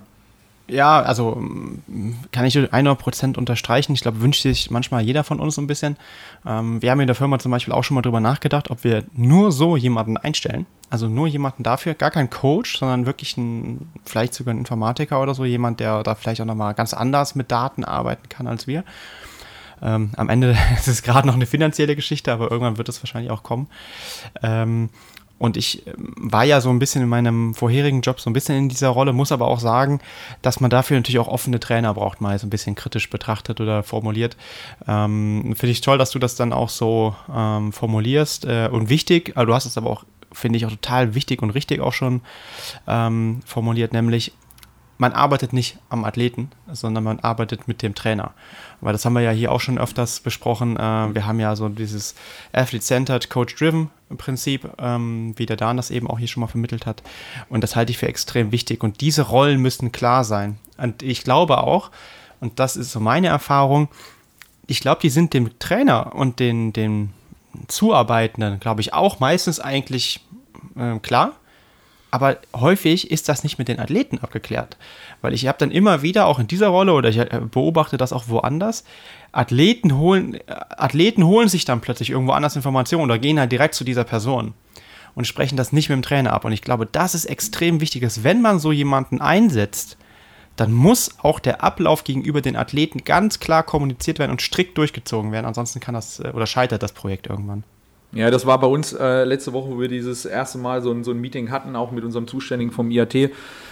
Ja, 0.72 1.02
also 1.02 1.36
mm, 1.36 2.16
kann 2.32 2.46
ich 2.46 2.58
100% 2.58 3.38
unterstreichen. 3.38 3.94
Ich 3.94 4.02
glaube, 4.02 4.22
wünscht 4.22 4.42
sich 4.42 4.72
manchmal 4.72 5.02
jeder 5.02 5.24
von 5.24 5.40
uns 5.40 5.56
so 5.56 5.62
ein 5.62 5.68
bisschen. 5.68 5.98
Ähm, 6.46 6.82
wir 6.82 6.92
haben 6.92 7.00
in 7.02 7.08
der 7.08 7.16
Firma 7.16 7.40
zum 7.40 7.52
Beispiel 7.52 7.74
auch 7.74 7.84
schon 7.84 7.96
mal 7.96 8.02
drüber 8.02 8.22
nachgedacht, 8.22 8.72
ob 8.72 8.84
wir 8.84 9.04
nur 9.14 9.52
so 9.52 9.76
jemanden 9.76 10.16
einstellen. 10.16 10.66
Also 10.90 11.08
nur 11.08 11.28
jemanden 11.28 11.64
dafür, 11.64 11.94
gar 11.94 12.12
kein 12.12 12.30
Coach, 12.30 12.78
sondern 12.78 13.06
wirklich 13.06 13.36
ein, 13.38 13.92
vielleicht 14.06 14.34
sogar 14.34 14.54
ein 14.54 14.60
Informatiker 14.60 15.22
oder 15.22 15.34
so, 15.34 15.44
jemand, 15.44 15.80
der 15.82 16.04
da 16.04 16.16
vielleicht 16.16 16.42
auch 16.42 16.46
nochmal 16.46 16.74
ganz 16.74 16.94
anders 16.94 17.36
mit 17.36 17.52
Daten 17.52 17.84
arbeiten 17.84 18.30
kann 18.30 18.48
als 18.48 18.66
wir. 18.66 18.84
Ähm, 19.82 20.12
am 20.16 20.30
Ende 20.30 20.58
ist 20.78 20.88
es 20.88 21.04
gerade 21.04 21.28
noch 21.28 21.36
eine 21.36 21.46
finanzielle 21.46 21.96
Geschichte, 21.96 22.32
aber 22.32 22.50
irgendwann 22.50 22.78
wird 22.78 22.88
es 22.88 23.04
wahrscheinlich 23.04 23.32
auch 23.32 23.44
kommen. 23.44 23.68
Ähm, 24.42 24.90
und 25.42 25.58
ich 25.58 25.88
ähm, 25.88 26.14
war 26.16 26.44
ja 26.44 26.62
so 26.62 26.70
ein 26.70 26.78
bisschen 26.78 27.02
in 27.02 27.10
meinem 27.10 27.56
vorherigen 27.56 28.02
Job 28.02 28.20
so 28.20 28.30
ein 28.30 28.34
bisschen 28.34 28.56
in 28.56 28.70
dieser 28.70 28.90
Rolle, 28.90 29.12
muss 29.12 29.32
aber 29.32 29.48
auch 29.48 29.60
sagen, 29.60 30.00
dass 30.44 30.60
man 30.60 30.70
dafür 30.70 30.98
natürlich 30.98 31.18
auch 31.18 31.28
offene 31.28 31.60
Trainer 31.60 31.96
braucht, 31.96 32.22
mal 32.22 32.38
so 32.38 32.46
ein 32.46 32.52
bisschen 32.52 32.76
kritisch 32.76 33.10
betrachtet 33.10 33.60
oder 33.60 33.82
formuliert. 33.82 34.38
Ähm, 34.88 35.56
Finde 35.58 35.72
ich 35.72 35.82
toll, 35.82 35.98
dass 35.98 36.12
du 36.12 36.20
das 36.20 36.36
dann 36.36 36.54
auch 36.54 36.70
so 36.70 37.16
ähm, 37.36 37.74
formulierst. 37.74 38.46
Äh, 38.46 38.70
und 38.72 38.90
wichtig, 38.90 39.36
also 39.36 39.48
du 39.48 39.56
hast 39.56 39.66
es 39.66 39.80
aber 39.80 39.90
auch, 39.90 40.04
finde 40.32 40.58
ich, 40.58 40.66
auch 40.68 40.72
total 40.72 41.16
wichtig 41.16 41.42
und 41.42 41.50
richtig 41.50 41.82
auch 41.82 41.94
schon 41.94 42.22
ähm, 42.88 43.42
formuliert, 43.44 43.94
nämlich 43.94 44.34
man 45.02 45.14
arbeitet 45.14 45.52
nicht 45.52 45.80
am 45.90 46.06
Athleten, 46.06 46.52
sondern 46.72 47.04
man 47.04 47.20
arbeitet 47.22 47.68
mit 47.68 47.82
dem 47.82 47.96
Trainer. 47.96 48.36
Weil 48.82 48.94
das 48.94 49.04
haben 49.04 49.14
wir 49.14 49.22
ja 49.22 49.32
hier 49.32 49.52
auch 49.52 49.60
schon 49.60 49.80
öfters 49.80 50.20
besprochen. 50.20 50.78
Äh, 50.78 51.16
wir 51.16 51.26
haben 51.26 51.40
ja 51.40 51.56
so 51.56 51.70
dieses 51.70 52.14
Athlete-Centered, 52.54 53.32
Coach-Driven 53.32 53.90
Prinzip, 54.18 54.70
ähm, 54.78 55.34
wie 55.38 55.48
der 55.48 55.58
Dan 55.58 55.78
das 55.78 55.90
eben 55.90 56.08
auch 56.08 56.20
hier 56.20 56.28
schon 56.28 56.42
mal 56.42 56.48
vermittelt 56.48 56.86
hat. 56.86 57.02
Und 57.50 57.64
das 57.64 57.76
halte 57.76 57.92
ich 57.92 57.98
für 57.98 58.08
extrem 58.08 58.52
wichtig. 58.52 58.84
Und 58.84 59.02
diese 59.02 59.24
Rollen 59.24 59.60
müssen 59.60 59.92
klar 59.92 60.24
sein. 60.24 60.60
Und 60.78 61.02
ich 61.02 61.24
glaube 61.24 61.64
auch, 61.64 61.90
und 62.40 62.60
das 62.60 62.78
ist 62.78 62.92
so 62.92 63.00
meine 63.00 63.28
Erfahrung, 63.28 63.88
ich 64.68 64.82
glaube, 64.82 65.02
die 65.02 65.10
sind 65.10 65.34
dem 65.34 65.58
Trainer 65.58 66.14
und 66.14 66.40
den, 66.40 66.74
den 66.74 67.12
Zuarbeitenden, 67.68 68.60
glaube 68.60 68.82
ich, 68.82 68.94
auch 68.94 69.20
meistens 69.20 69.60
eigentlich 69.60 70.20
äh, 70.76 71.00
klar. 71.00 71.34
Aber 72.12 72.38
häufig 72.54 73.10
ist 73.10 73.30
das 73.30 73.44
nicht 73.44 73.58
mit 73.58 73.70
den 73.70 73.80
Athleten 73.80 74.20
abgeklärt. 74.20 74.76
Weil 75.22 75.34
ich 75.34 75.48
habe 75.48 75.58
dann 75.58 75.72
immer 75.72 76.02
wieder, 76.02 76.28
auch 76.28 76.40
in 76.40 76.48
dieser 76.48 76.68
Rolle, 76.68 76.94
oder 76.94 77.10
ich 77.10 77.18
äh, 77.18 77.42
beobachte 77.50 77.98
das 77.98 78.12
auch 78.12 78.28
woanders, 78.28 78.84
Athleten 79.32 79.98
holen, 79.98 80.36
äh, 80.36 80.42
Athleten 80.48 81.26
holen 81.26 81.48
sich 81.48 81.64
dann 81.64 81.80
plötzlich 81.80 82.10
irgendwo 82.10 82.34
anders 82.34 82.58
Informationen 82.58 83.06
oder 83.06 83.18
gehen 83.18 83.40
halt 83.40 83.52
direkt 83.52 83.76
zu 83.76 83.86
dieser 83.86 84.04
Person 84.04 84.54
und 85.16 85.26
sprechen 85.26 85.56
das 85.56 85.72
nicht 85.72 85.90
mit 85.90 85.96
dem 85.96 86.04
Trainer 86.04 86.34
ab. 86.34 86.44
Und 86.44 86.52
ich 86.52 86.62
glaube, 86.62 86.86
das 86.86 87.16
ist 87.16 87.26
extrem 87.26 87.80
wichtig, 87.80 88.02
dass 88.02 88.26
wenn 88.26 88.42
man 88.42 88.60
so 88.60 88.74
jemanden 88.74 89.22
einsetzt, 89.22 89.98
dann 90.58 90.74
muss 90.74 91.16
auch 91.22 91.40
der 91.40 91.64
Ablauf 91.64 92.04
gegenüber 92.04 92.42
den 92.42 92.58
Athleten 92.58 93.04
ganz 93.06 93.40
klar 93.40 93.64
kommuniziert 93.64 94.20
werden 94.20 94.32
und 94.32 94.42
strikt 94.42 94.78
durchgezogen 94.78 95.32
werden. 95.32 95.46
Ansonsten 95.46 95.80
kann 95.80 95.96
das 95.96 96.20
äh, 96.20 96.32
oder 96.34 96.46
scheitert 96.46 96.84
das 96.84 96.92
Projekt 96.92 97.28
irgendwann. 97.28 97.64
Ja, 98.14 98.30
das 98.30 98.46
war 98.46 98.60
bei 98.60 98.68
uns 98.68 98.92
äh, 98.92 99.24
letzte 99.24 99.54
Woche, 99.54 99.70
wo 99.70 99.80
wir 99.80 99.88
dieses 99.88 100.26
erste 100.26 100.58
Mal 100.58 100.82
so 100.82 100.92
ein, 100.92 101.06
so 101.06 101.12
ein 101.12 101.22
Meeting 101.22 101.50
hatten, 101.50 101.78
auch 101.78 101.92
mit 101.92 102.04
unserem 102.04 102.28
Zuständigen 102.28 102.74
vom 102.74 102.92
IAT, 102.92 103.32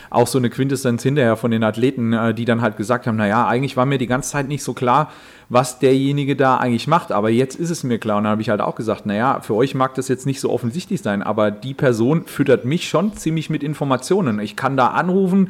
auch 0.10 0.28
so 0.28 0.38
eine 0.38 0.50
Quintessenz 0.50 1.04
hinterher 1.04 1.36
von 1.36 1.52
den 1.52 1.62
Athleten, 1.62 2.14
äh, 2.14 2.34
die 2.34 2.46
dann 2.46 2.62
halt 2.62 2.78
gesagt 2.78 3.06
haben, 3.06 3.18
naja, 3.18 3.46
eigentlich 3.48 3.76
war 3.76 3.86
mir 3.86 3.98
die 3.98 4.08
ganze 4.08 4.32
Zeit 4.32 4.48
nicht 4.48 4.64
so 4.64 4.74
klar, 4.74 5.12
was 5.50 5.80
derjenige 5.80 6.38
da 6.38 6.56
eigentlich 6.56 6.88
macht, 6.88 7.12
aber 7.12 7.30
jetzt 7.30 7.56
ist 7.56 7.70
es 7.70 7.84
mir 7.84 7.98
klar 7.98 8.18
und 8.18 8.24
dann 8.24 8.32
habe 8.32 8.42
ich 8.42 8.50
halt 8.50 8.62
auch 8.62 8.76
gesagt, 8.76 9.06
naja, 9.06 9.42
für 9.42 9.56
euch 9.56 9.76
mag 9.76 9.96
das 9.96 10.08
jetzt 10.08 10.26
nicht 10.26 10.40
so 10.40 10.50
offensichtlich 10.52 11.02
sein, 11.02 11.22
aber 11.22 11.52
die 11.52 11.74
Person 11.74 12.24
füttert 12.26 12.64
mich 12.64 12.88
schon 12.88 13.14
ziemlich 13.18 13.50
mit 13.50 13.62
Informationen. 13.62 14.40
Ich 14.40 14.56
kann 14.56 14.78
da 14.78 14.88
anrufen, 14.88 15.50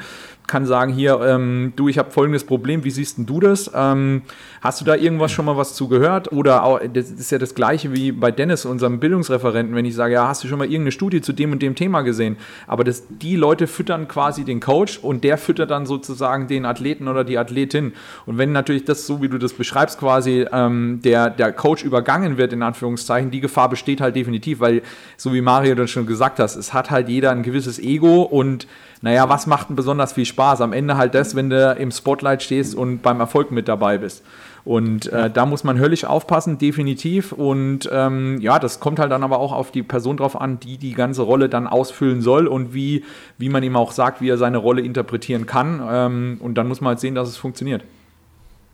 kann 0.49 0.65
sagen, 0.65 0.91
hier, 0.91 1.21
ähm, 1.21 1.71
du, 1.75 1.87
ich 1.87 1.97
habe 1.97 2.11
folgendes 2.11 2.43
Problem, 2.43 2.83
wie 2.83 2.89
siehst 2.91 3.17
denn 3.17 3.25
du 3.25 3.39
das? 3.39 3.71
Ähm, 3.73 4.23
hast 4.61 4.81
du 4.81 4.85
da 4.85 4.95
irgendwas 4.95 5.31
schon 5.31 5.45
mal 5.45 5.55
was 5.55 5.75
zu 5.75 5.87
gehört? 5.87 6.33
Oder 6.33 6.63
auch, 6.63 6.81
das 6.91 7.11
ist 7.11 7.31
ja 7.31 7.37
das 7.37 7.55
gleiche 7.55 7.93
wie 7.93 8.11
bei 8.11 8.31
Dennis, 8.31 8.65
unserem 8.65 8.99
Bildungsreferenten, 8.99 9.75
wenn 9.75 9.85
ich 9.85 9.95
sage, 9.95 10.15
ja, 10.15 10.27
hast 10.27 10.43
du 10.43 10.47
schon 10.47 10.57
mal 10.57 10.65
irgendeine 10.65 10.91
Studie 10.91 11.21
zu 11.21 11.31
dem 11.31 11.51
und 11.53 11.61
dem 11.61 11.75
Thema 11.75 12.01
gesehen? 12.01 12.35
Aber 12.67 12.83
das, 12.83 13.03
die 13.09 13.35
Leute 13.35 13.67
füttern 13.67 14.07
quasi 14.07 14.43
den 14.43 14.59
Coach 14.59 14.97
und 14.97 15.23
der 15.23 15.37
füttert 15.37 15.71
dann 15.71 15.85
sozusagen 15.85 16.47
den 16.47 16.65
Athleten 16.65 17.07
oder 17.07 17.23
die 17.23 17.37
Athletin. 17.37 17.93
Und 18.25 18.37
wenn 18.37 18.51
natürlich 18.51 18.85
das, 18.85 19.05
so 19.05 19.21
wie 19.21 19.29
du 19.29 19.37
das 19.37 19.53
beschreibst, 19.53 19.99
quasi 19.99 20.45
ähm, 20.51 20.99
der, 21.03 21.29
der 21.29 21.53
Coach 21.53 21.83
übergangen 21.83 22.37
wird, 22.37 22.51
in 22.53 22.63
Anführungszeichen, 22.63 23.29
die 23.29 23.39
Gefahr 23.39 23.69
besteht 23.69 24.01
halt 24.01 24.15
definitiv, 24.15 24.59
weil, 24.59 24.81
so 25.15 25.31
wie 25.33 25.41
Mario 25.41 25.75
das 25.75 25.91
schon 25.91 26.07
gesagt 26.07 26.39
hast, 26.39 26.55
es 26.55 26.73
hat 26.73 26.89
halt 26.89 27.07
jeder 27.07 27.29
ein 27.29 27.43
gewisses 27.43 27.77
Ego 27.77 28.23
und 28.23 28.67
naja, 29.01 29.29
was 29.29 29.47
macht 29.47 29.69
denn 29.69 29.75
besonders 29.75 30.13
viel 30.13 30.25
Spaß? 30.25 30.61
Am 30.61 30.73
Ende 30.73 30.97
halt 30.97 31.15
das, 31.15 31.35
wenn 31.35 31.49
du 31.49 31.71
im 31.73 31.91
Spotlight 31.91 32.43
stehst 32.43 32.75
und 32.75 33.01
beim 33.01 33.19
Erfolg 33.19 33.51
mit 33.51 33.67
dabei 33.67 33.97
bist. 33.97 34.23
Und 34.65 35.07
äh, 35.13 35.29
da 35.29 35.45
muss 35.45 35.63
man 35.63 35.79
höllisch 35.79 36.03
aufpassen, 36.03 36.57
definitiv. 36.57 37.31
Und 37.31 37.89
ähm, 37.91 38.39
ja, 38.41 38.59
das 38.59 38.79
kommt 38.79 38.99
halt 38.99 39.11
dann 39.11 39.23
aber 39.23 39.39
auch 39.39 39.53
auf 39.53 39.71
die 39.71 39.83
Person 39.83 40.17
drauf 40.17 40.39
an, 40.39 40.59
die 40.59 40.77
die 40.77 40.93
ganze 40.93 41.21
Rolle 41.21 41.47
dann 41.47 41.65
ausfüllen 41.65 42.21
soll 42.21 42.45
und 42.45 42.73
wie, 42.73 43.03
wie 43.37 43.49
man 43.49 43.63
ihm 43.63 43.77
auch 43.77 43.93
sagt, 43.93 44.21
wie 44.21 44.29
er 44.29 44.37
seine 44.37 44.57
Rolle 44.57 44.81
interpretieren 44.81 45.45
kann. 45.45 45.81
Ähm, 45.89 46.37
und 46.41 46.55
dann 46.55 46.67
muss 46.67 46.81
man 46.81 46.89
halt 46.89 46.99
sehen, 46.99 47.15
dass 47.15 47.29
es 47.29 47.37
funktioniert. 47.37 47.83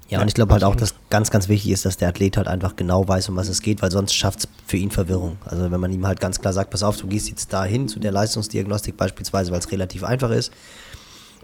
Ja, 0.07 0.21
und 0.21 0.27
ich 0.27 0.35
glaube 0.35 0.53
halt 0.53 0.63
auch, 0.63 0.75
dass 0.75 0.93
ganz, 1.09 1.31
ganz 1.31 1.49
wichtig 1.49 1.71
ist, 1.71 1.85
dass 1.85 1.97
der 1.97 2.09
Athlet 2.09 2.37
halt 2.37 2.47
einfach 2.47 2.75
genau 2.75 3.07
weiß, 3.07 3.29
um 3.29 3.35
was 3.35 3.49
es 3.49 3.61
geht, 3.61 3.81
weil 3.81 3.89
sonst 3.89 4.13
schafft 4.13 4.39
es 4.39 4.47
für 4.67 4.77
ihn 4.77 4.91
Verwirrung. 4.91 5.37
Also 5.45 5.71
wenn 5.71 5.79
man 5.79 5.91
ihm 5.91 6.05
halt 6.05 6.19
ganz 6.19 6.39
klar 6.39 6.53
sagt, 6.53 6.69
pass 6.69 6.83
auf, 6.83 6.97
du 6.97 7.07
gehst 7.07 7.29
jetzt 7.29 7.51
dahin 7.51 7.87
zu 7.87 7.99
der 7.99 8.11
Leistungsdiagnostik 8.11 8.97
beispielsweise, 8.97 9.51
weil 9.51 9.59
es 9.59 9.71
relativ 9.71 10.03
einfach 10.03 10.29
ist, 10.29 10.51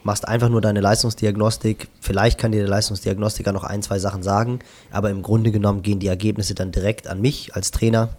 machst 0.03 0.27
einfach 0.27 0.49
nur 0.49 0.61
deine 0.61 0.79
Leistungsdiagnostik, 0.79 1.87
vielleicht 1.99 2.39
kann 2.39 2.51
dir 2.51 2.59
der 2.59 2.69
Leistungsdiagnostiker 2.69 3.51
noch 3.51 3.63
ein, 3.63 3.81
zwei 3.81 3.97
Sachen 3.97 4.21
sagen, 4.21 4.59
aber 4.91 5.09
im 5.09 5.23
Grunde 5.23 5.51
genommen 5.51 5.81
gehen 5.81 5.99
die 5.99 6.07
Ergebnisse 6.07 6.53
dann 6.53 6.71
direkt 6.71 7.07
an 7.07 7.19
mich 7.19 7.55
als 7.55 7.71
Trainer, 7.71 8.09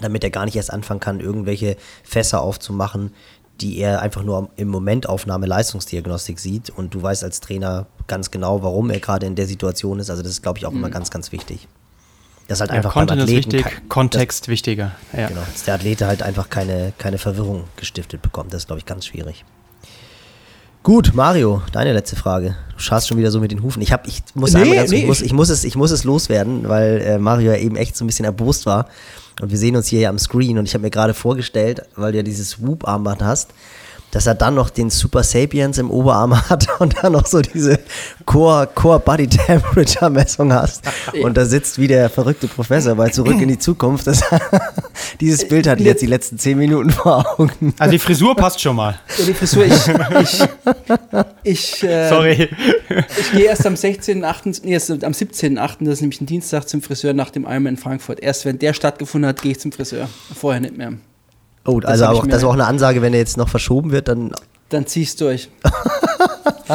damit 0.00 0.24
er 0.24 0.30
gar 0.30 0.46
nicht 0.46 0.56
erst 0.56 0.72
anfangen 0.72 1.00
kann, 1.00 1.20
irgendwelche 1.20 1.76
Fässer 2.02 2.40
aufzumachen, 2.42 3.12
die 3.60 3.78
er 3.78 4.00
einfach 4.00 4.22
nur 4.22 4.50
im 4.56 4.68
Momentaufnahme 4.68 5.46
Leistungsdiagnostik 5.46 6.38
sieht 6.38 6.70
und 6.70 6.94
du 6.94 7.02
weißt 7.02 7.24
als 7.24 7.40
Trainer 7.40 7.86
ganz 8.06 8.30
genau, 8.30 8.62
warum 8.62 8.90
er 8.90 9.00
gerade 9.00 9.26
in 9.26 9.34
der 9.34 9.46
Situation 9.46 9.98
ist. 9.98 10.10
Also 10.10 10.22
das 10.22 10.32
ist, 10.32 10.42
glaube 10.42 10.58
ich, 10.58 10.66
auch 10.66 10.70
mhm. 10.70 10.78
immer 10.78 10.90
ganz, 10.90 11.10
ganz 11.10 11.32
wichtig. 11.32 11.68
Das 12.48 12.56
ist 12.56 12.60
halt 12.62 12.70
ja, 12.70 12.76
einfach 12.78 12.92
Content 12.92 13.22
Athleten, 13.22 13.50
ist 13.50 13.64
wichtig, 13.64 13.88
Kontext 13.88 14.44
das, 14.44 14.48
wichtiger. 14.48 14.92
Ja. 15.16 15.28
Genau, 15.28 15.42
dass 15.52 15.64
der 15.64 15.74
Athlet 15.74 16.02
halt 16.02 16.22
einfach 16.22 16.50
keine, 16.50 16.92
keine 16.98 17.18
Verwirrung 17.18 17.64
gestiftet 17.76 18.22
bekommt. 18.22 18.52
Das 18.52 18.62
ist, 18.62 18.66
glaube 18.66 18.80
ich, 18.80 18.86
ganz 18.86 19.06
schwierig. 19.06 19.44
Gut, 20.82 21.12
Mario, 21.14 21.60
deine 21.72 21.92
letzte 21.92 22.16
Frage. 22.16 22.56
Du 22.72 22.78
schaust 22.78 23.06
schon 23.06 23.18
wieder 23.18 23.30
so 23.30 23.38
mit 23.38 23.52
den 23.52 23.62
Hufen. 23.62 23.82
Ich, 23.82 23.92
hab, 23.92 24.06
ich 24.06 24.22
muss 24.34 24.54
nee, 24.54 24.74
ganz, 24.74 24.90
nee, 24.90 25.00
ich, 25.00 25.06
muss, 25.06 25.20
ich, 25.20 25.32
muss 25.34 25.50
es, 25.50 25.64
ich 25.64 25.76
muss 25.76 25.90
es 25.90 26.04
loswerden, 26.04 26.66
weil 26.70 27.02
äh, 27.02 27.18
Mario 27.18 27.52
ja 27.52 27.58
eben 27.58 27.76
echt 27.76 27.96
so 27.96 28.04
ein 28.04 28.06
bisschen 28.06 28.24
erbost 28.24 28.64
war 28.64 28.88
und 29.42 29.50
wir 29.50 29.58
sehen 29.58 29.76
uns 29.76 29.88
hier 29.88 30.00
ja 30.00 30.08
am 30.08 30.18
Screen 30.18 30.56
und 30.56 30.64
ich 30.64 30.72
habe 30.72 30.82
mir 30.82 30.90
gerade 30.90 31.12
vorgestellt, 31.12 31.82
weil 31.96 32.12
du 32.12 32.18
ja 32.18 32.22
dieses 32.22 32.62
Whoop-Armband 32.62 33.22
hast, 33.22 33.50
dass 34.10 34.26
er 34.26 34.34
dann 34.34 34.54
noch 34.54 34.70
den 34.70 34.90
Super 34.90 35.22
Sapiens 35.22 35.78
im 35.78 35.90
Oberarm 35.90 36.36
hat 36.50 36.68
und 36.80 36.96
dann 37.02 37.12
noch 37.12 37.26
so 37.26 37.40
diese 37.40 37.78
Core, 38.26 38.68
Core 38.74 39.00
Body 39.00 39.28
Temperature 39.28 40.10
Messung 40.10 40.52
hast. 40.52 40.82
Und 41.22 41.36
da 41.36 41.44
sitzt 41.44 41.78
wie 41.78 41.88
der 41.88 42.10
verrückte 42.10 42.48
Professor 42.48 42.94
bei 42.94 43.08
Zurück 43.08 43.40
in 43.40 43.48
die 43.48 43.58
Zukunft. 43.58 44.06
Das, 44.06 44.22
dieses 45.20 45.46
Bild 45.46 45.66
hat 45.66 45.80
jetzt 45.80 46.02
die 46.02 46.06
letzten 46.06 46.38
zehn 46.38 46.58
Minuten 46.58 46.90
vor 46.90 47.38
Augen. 47.38 47.74
Also 47.78 47.92
die 47.92 47.98
Frisur 47.98 48.34
passt 48.34 48.60
schon 48.60 48.76
mal. 48.76 48.98
Ja, 49.18 49.24
die 49.24 49.34
Frisur, 49.34 49.64
ich, 49.64 49.88
ich, 50.22 50.40
ich, 51.42 51.82
äh, 51.82 52.08
Sorry. 52.08 52.48
ich 53.18 53.32
gehe 53.32 53.44
erst 53.44 53.66
am 53.66 53.74
16.8., 53.74 54.60
nee, 54.64 54.72
erst 54.72 54.90
am 54.90 55.12
17.8., 55.12 55.76
das 55.80 55.94
ist 55.94 56.00
nämlich 56.00 56.20
ein 56.20 56.26
Dienstag 56.26 56.68
zum 56.68 56.82
Friseur 56.82 57.12
nach 57.12 57.30
dem 57.30 57.44
Ironman 57.44 57.74
in 57.74 57.76
Frankfurt. 57.76 58.20
Erst 58.20 58.44
wenn 58.44 58.58
der 58.58 58.74
stattgefunden 58.74 59.28
hat, 59.28 59.42
gehe 59.42 59.52
ich 59.52 59.60
zum 59.60 59.72
Friseur. 59.72 60.08
Vorher 60.34 60.60
nicht 60.60 60.76
mehr. 60.76 60.94
Oh, 61.70 61.80
das 61.80 62.02
also 62.02 62.06
auch, 62.06 62.26
das 62.26 62.42
war 62.42 62.50
auch 62.50 62.54
eine 62.54 62.66
Ansage, 62.66 63.02
wenn 63.02 63.12
er 63.12 63.20
jetzt 63.20 63.36
noch 63.36 63.48
verschoben 63.48 63.92
wird, 63.92 64.08
dann. 64.08 64.32
Dann 64.68 64.86
zieh's 64.86 65.16
durch. 65.16 65.48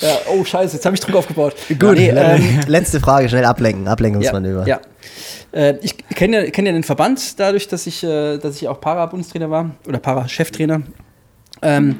ja, 0.00 0.08
oh, 0.30 0.44
scheiße, 0.44 0.76
jetzt 0.76 0.86
habe 0.86 0.94
ich 0.94 1.00
Druck 1.00 1.16
aufgebaut. 1.16 1.54
Gut, 1.68 1.96
nee, 1.96 2.08
ähm, 2.08 2.60
letzte 2.66 3.00
Frage, 3.00 3.28
schnell 3.28 3.44
ablenken, 3.44 3.88
Ablenkungsmanöver. 3.88 4.66
Ja, 4.66 4.80
ja. 5.52 5.58
Äh, 5.58 5.78
ich 5.82 5.96
kenne 6.14 6.44
ja, 6.44 6.50
kenn 6.50 6.66
ja 6.66 6.72
den 6.72 6.82
Verband 6.82 7.38
dadurch, 7.38 7.68
dass 7.68 7.86
ich, 7.86 8.02
äh, 8.02 8.38
dass 8.38 8.56
ich 8.56 8.68
auch 8.68 8.80
Para-Bundestrainer 8.80 9.50
war 9.50 9.70
oder 9.86 9.98
Para-Cheftrainer. 9.98 10.82
Ähm, 11.60 11.96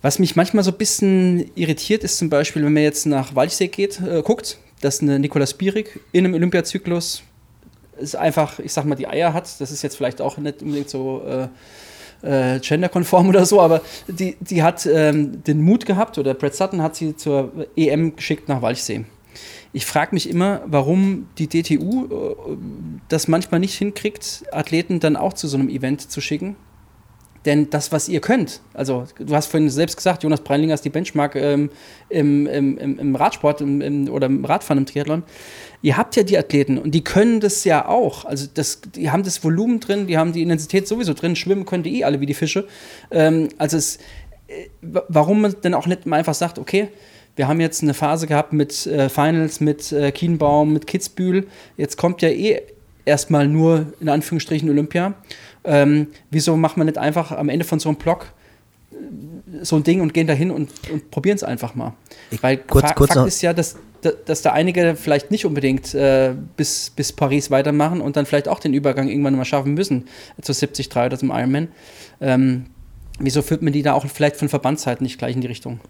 was 0.00 0.18
mich 0.18 0.34
manchmal 0.34 0.64
so 0.64 0.72
ein 0.72 0.78
bisschen 0.78 1.50
irritiert, 1.54 2.04
ist 2.04 2.18
zum 2.18 2.28
Beispiel, 2.28 2.64
wenn 2.64 2.72
man 2.72 2.82
jetzt 2.82 3.06
nach 3.06 3.34
Walchsee 3.34 3.68
geht, 3.68 4.00
äh, 4.00 4.22
guckt, 4.22 4.58
dass 4.80 5.00
eine 5.00 5.18
Nikolaus 5.18 5.54
Bierig 5.54 6.00
in 6.12 6.24
einem 6.24 6.34
Olympiazyklus 6.34 7.22
ist 7.98 8.16
einfach, 8.16 8.58
ich 8.58 8.72
sag 8.72 8.84
mal, 8.84 8.94
die 8.94 9.06
Eier 9.06 9.32
hat. 9.32 9.60
Das 9.60 9.70
ist 9.70 9.82
jetzt 9.82 9.96
vielleicht 9.96 10.20
auch 10.20 10.36
nicht 10.38 10.62
unbedingt 10.62 10.90
so 10.90 11.22
äh, 11.26 11.48
äh, 12.22 12.60
genderkonform 12.60 13.28
oder 13.30 13.46
so, 13.46 13.60
aber 13.60 13.82
die, 14.08 14.36
die 14.40 14.62
hat 14.62 14.86
ähm, 14.86 15.42
den 15.44 15.60
Mut 15.62 15.86
gehabt, 15.86 16.18
oder 16.18 16.34
Brett 16.34 16.54
Sutton 16.54 16.82
hat 16.82 16.96
sie 16.96 17.16
zur 17.16 17.52
EM 17.76 18.16
geschickt 18.16 18.48
nach 18.48 18.62
Walchsee. 18.62 19.04
Ich 19.74 19.86
frage 19.86 20.14
mich 20.14 20.28
immer, 20.28 20.62
warum 20.66 21.28
die 21.38 21.48
DTU 21.48 22.04
äh, 22.04 22.56
das 23.08 23.28
manchmal 23.28 23.60
nicht 23.60 23.74
hinkriegt, 23.74 24.44
Athleten 24.52 25.00
dann 25.00 25.16
auch 25.16 25.32
zu 25.32 25.48
so 25.48 25.56
einem 25.56 25.68
Event 25.68 26.10
zu 26.10 26.20
schicken. 26.20 26.56
Denn 27.44 27.70
das, 27.70 27.90
was 27.90 28.08
ihr 28.08 28.20
könnt, 28.20 28.60
also 28.72 29.04
du 29.18 29.34
hast 29.34 29.46
vorhin 29.46 29.68
selbst 29.68 29.96
gesagt, 29.96 30.22
Jonas 30.22 30.42
Breinlinger 30.42 30.74
ist 30.74 30.84
die 30.84 30.90
Benchmark 30.90 31.34
ähm, 31.34 31.70
im, 32.08 32.46
im, 32.46 32.78
im, 32.78 33.16
Radsport 33.16 33.60
im, 33.60 33.80
im, 33.80 34.08
oder 34.08 34.26
im 34.26 34.44
Radfahren 34.44 34.78
im 34.78 34.86
Triathlon 34.86 35.24
ihr 35.82 35.96
habt 35.96 36.16
ja 36.16 36.22
die 36.22 36.38
Athleten 36.38 36.78
und 36.78 36.92
die 36.92 37.04
können 37.04 37.40
das 37.40 37.64
ja 37.64 37.86
auch. 37.86 38.24
Also 38.24 38.46
das, 38.52 38.80
die 38.80 39.10
haben 39.10 39.24
das 39.24 39.44
Volumen 39.44 39.80
drin, 39.80 40.06
die 40.06 40.16
haben 40.16 40.32
die 40.32 40.42
Intensität 40.42 40.88
sowieso 40.88 41.12
drin. 41.12 41.36
Schwimmen 41.36 41.66
können 41.66 41.82
die 41.82 42.00
eh 42.00 42.04
alle 42.04 42.20
wie 42.20 42.26
die 42.26 42.34
Fische. 42.34 42.66
Ähm, 43.10 43.48
also 43.58 43.76
es, 43.76 43.96
äh, 44.46 44.68
warum 44.80 45.42
man 45.42 45.54
dann 45.62 45.74
auch 45.74 45.86
nicht 45.86 46.06
mal 46.06 46.16
einfach 46.16 46.34
sagt, 46.34 46.58
okay, 46.58 46.88
wir 47.34 47.48
haben 47.48 47.60
jetzt 47.60 47.82
eine 47.82 47.94
Phase 47.94 48.26
gehabt 48.26 48.52
mit 48.52 48.86
äh, 48.86 49.08
Finals, 49.08 49.60
mit 49.60 49.90
äh, 49.92 50.12
Kienbaum, 50.12 50.72
mit 50.72 50.86
Kitzbühel. 50.86 51.48
Jetzt 51.76 51.96
kommt 51.96 52.22
ja 52.22 52.28
eh 52.28 52.62
erstmal 53.04 53.48
nur 53.48 53.92
in 54.00 54.08
Anführungsstrichen 54.08 54.70
Olympia. 54.70 55.14
Ähm, 55.64 56.08
wieso 56.30 56.56
macht 56.56 56.76
man 56.76 56.86
nicht 56.86 56.98
einfach 56.98 57.32
am 57.32 57.48
Ende 57.48 57.64
von 57.64 57.78
so 57.78 57.88
einem 57.88 57.96
Block 57.96 58.26
äh, 58.90 59.64
so 59.64 59.76
ein 59.76 59.84
Ding 59.84 60.00
und 60.00 60.12
gehen 60.14 60.26
da 60.26 60.32
hin 60.32 60.50
und, 60.50 60.70
und 60.90 61.10
probieren 61.10 61.36
es 61.36 61.44
einfach 61.44 61.74
mal? 61.74 61.94
Weil 62.40 62.58
kurz, 62.58 62.88
Fa 62.88 62.94
kurz 62.94 63.14
Fakt 63.14 63.28
ist 63.28 63.42
ja, 63.42 63.52
dass 63.52 63.76
dass 64.02 64.42
da 64.42 64.52
einige 64.52 64.96
vielleicht 64.96 65.30
nicht 65.30 65.46
unbedingt 65.46 65.94
äh, 65.94 66.34
bis, 66.56 66.90
bis 66.90 67.12
Paris 67.12 67.50
weitermachen 67.50 68.00
und 68.00 68.16
dann 68.16 68.26
vielleicht 68.26 68.48
auch 68.48 68.58
den 68.58 68.74
Übergang 68.74 69.08
irgendwann 69.08 69.36
mal 69.36 69.44
schaffen 69.44 69.74
müssen 69.74 70.08
zu 70.40 70.52
73 70.52 70.90
oder 70.96 71.16
zum 71.18 71.30
Ironman. 71.30 71.68
Ähm, 72.20 72.66
wieso 73.18 73.42
führt 73.42 73.62
man 73.62 73.72
die 73.72 73.82
da 73.82 73.92
auch 73.92 74.04
vielleicht 74.06 74.36
von 74.36 74.48
Verbandsseiten 74.48 75.04
nicht 75.04 75.18
gleich 75.18 75.34
in 75.36 75.40
die 75.40 75.46
Richtung? 75.46 75.80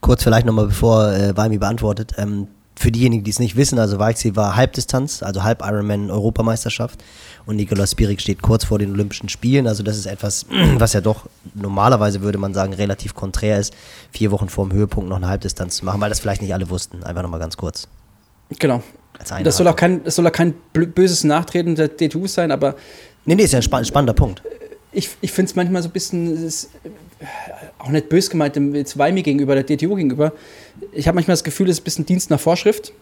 Kurz 0.00 0.22
vielleicht 0.22 0.46
nochmal, 0.46 0.66
bevor 0.66 1.12
äh, 1.12 1.36
Valmi 1.36 1.58
beantwortet. 1.58 2.12
Ähm, 2.18 2.48
für 2.78 2.92
diejenigen, 2.92 3.24
die 3.24 3.30
es 3.30 3.38
nicht 3.38 3.56
wissen, 3.56 3.78
also 3.78 3.98
Weichsee 3.98 4.36
war 4.36 4.54
Halbdistanz, 4.54 5.22
also 5.22 5.42
Halb 5.42 5.62
Ironman 5.64 6.10
Europameisterschaft 6.10 7.02
und 7.46 7.56
Nikolaus 7.56 7.92
Spirik 7.92 8.20
steht 8.20 8.42
kurz 8.42 8.64
vor 8.64 8.78
den 8.78 8.92
Olympischen 8.92 9.28
Spielen. 9.28 9.66
Also 9.66 9.82
das 9.82 9.96
ist 9.96 10.06
etwas, 10.06 10.46
was 10.78 10.92
ja 10.92 11.00
doch 11.00 11.26
normalerweise 11.54 12.20
würde 12.20 12.38
man 12.38 12.52
sagen 12.52 12.74
relativ 12.74 13.14
konträr 13.14 13.58
ist, 13.58 13.74
vier 14.12 14.30
Wochen 14.30 14.48
vor 14.48 14.68
dem 14.68 14.72
Höhepunkt 14.72 15.08
noch 15.08 15.16
eine 15.16 15.28
Halbdistanz 15.28 15.76
zu 15.76 15.84
machen, 15.84 16.00
weil 16.00 16.10
das 16.10 16.20
vielleicht 16.20 16.42
nicht 16.42 16.52
alle 16.52 16.68
wussten. 16.68 17.02
Einfach 17.02 17.22
nochmal 17.22 17.40
ganz 17.40 17.56
kurz. 17.56 17.88
Genau. 18.58 18.82
Das 19.42 19.56
soll, 19.56 19.66
auch 19.66 19.76
kein, 19.76 20.04
das 20.04 20.16
soll 20.16 20.26
auch 20.26 20.32
kein 20.32 20.54
böses 20.72 21.24
Nachtreten 21.24 21.74
der 21.74 21.88
DTU 21.88 22.26
sein, 22.26 22.52
aber. 22.52 22.76
Nee, 23.24 23.34
nee, 23.34 23.44
ist 23.44 23.52
ja 23.52 23.60
ein 23.60 23.62
spann 23.62 23.84
spannender 23.84 24.12
Punkt. 24.12 24.42
Ich, 24.92 25.10
ich 25.22 25.32
finde 25.32 25.50
es 25.50 25.56
manchmal 25.56 25.82
so 25.82 25.88
ein 25.88 25.92
bisschen, 25.92 26.52
auch 27.86 27.90
nicht 27.90 28.08
bös 28.08 28.30
gemeint, 28.30 28.56
jetzt 28.74 28.98
Weimi 28.98 29.22
gegenüber, 29.22 29.54
der 29.54 29.64
DTU 29.64 29.94
gegenüber. 29.94 30.32
Ich 30.92 31.06
habe 31.08 31.14
manchmal 31.14 31.34
das 31.34 31.44
Gefühl, 31.44 31.68
es 31.68 31.76
ist 31.76 31.82
ein 31.82 31.84
bisschen 31.84 32.06
Dienst 32.06 32.30
nach 32.30 32.40
Vorschrift. 32.40 32.92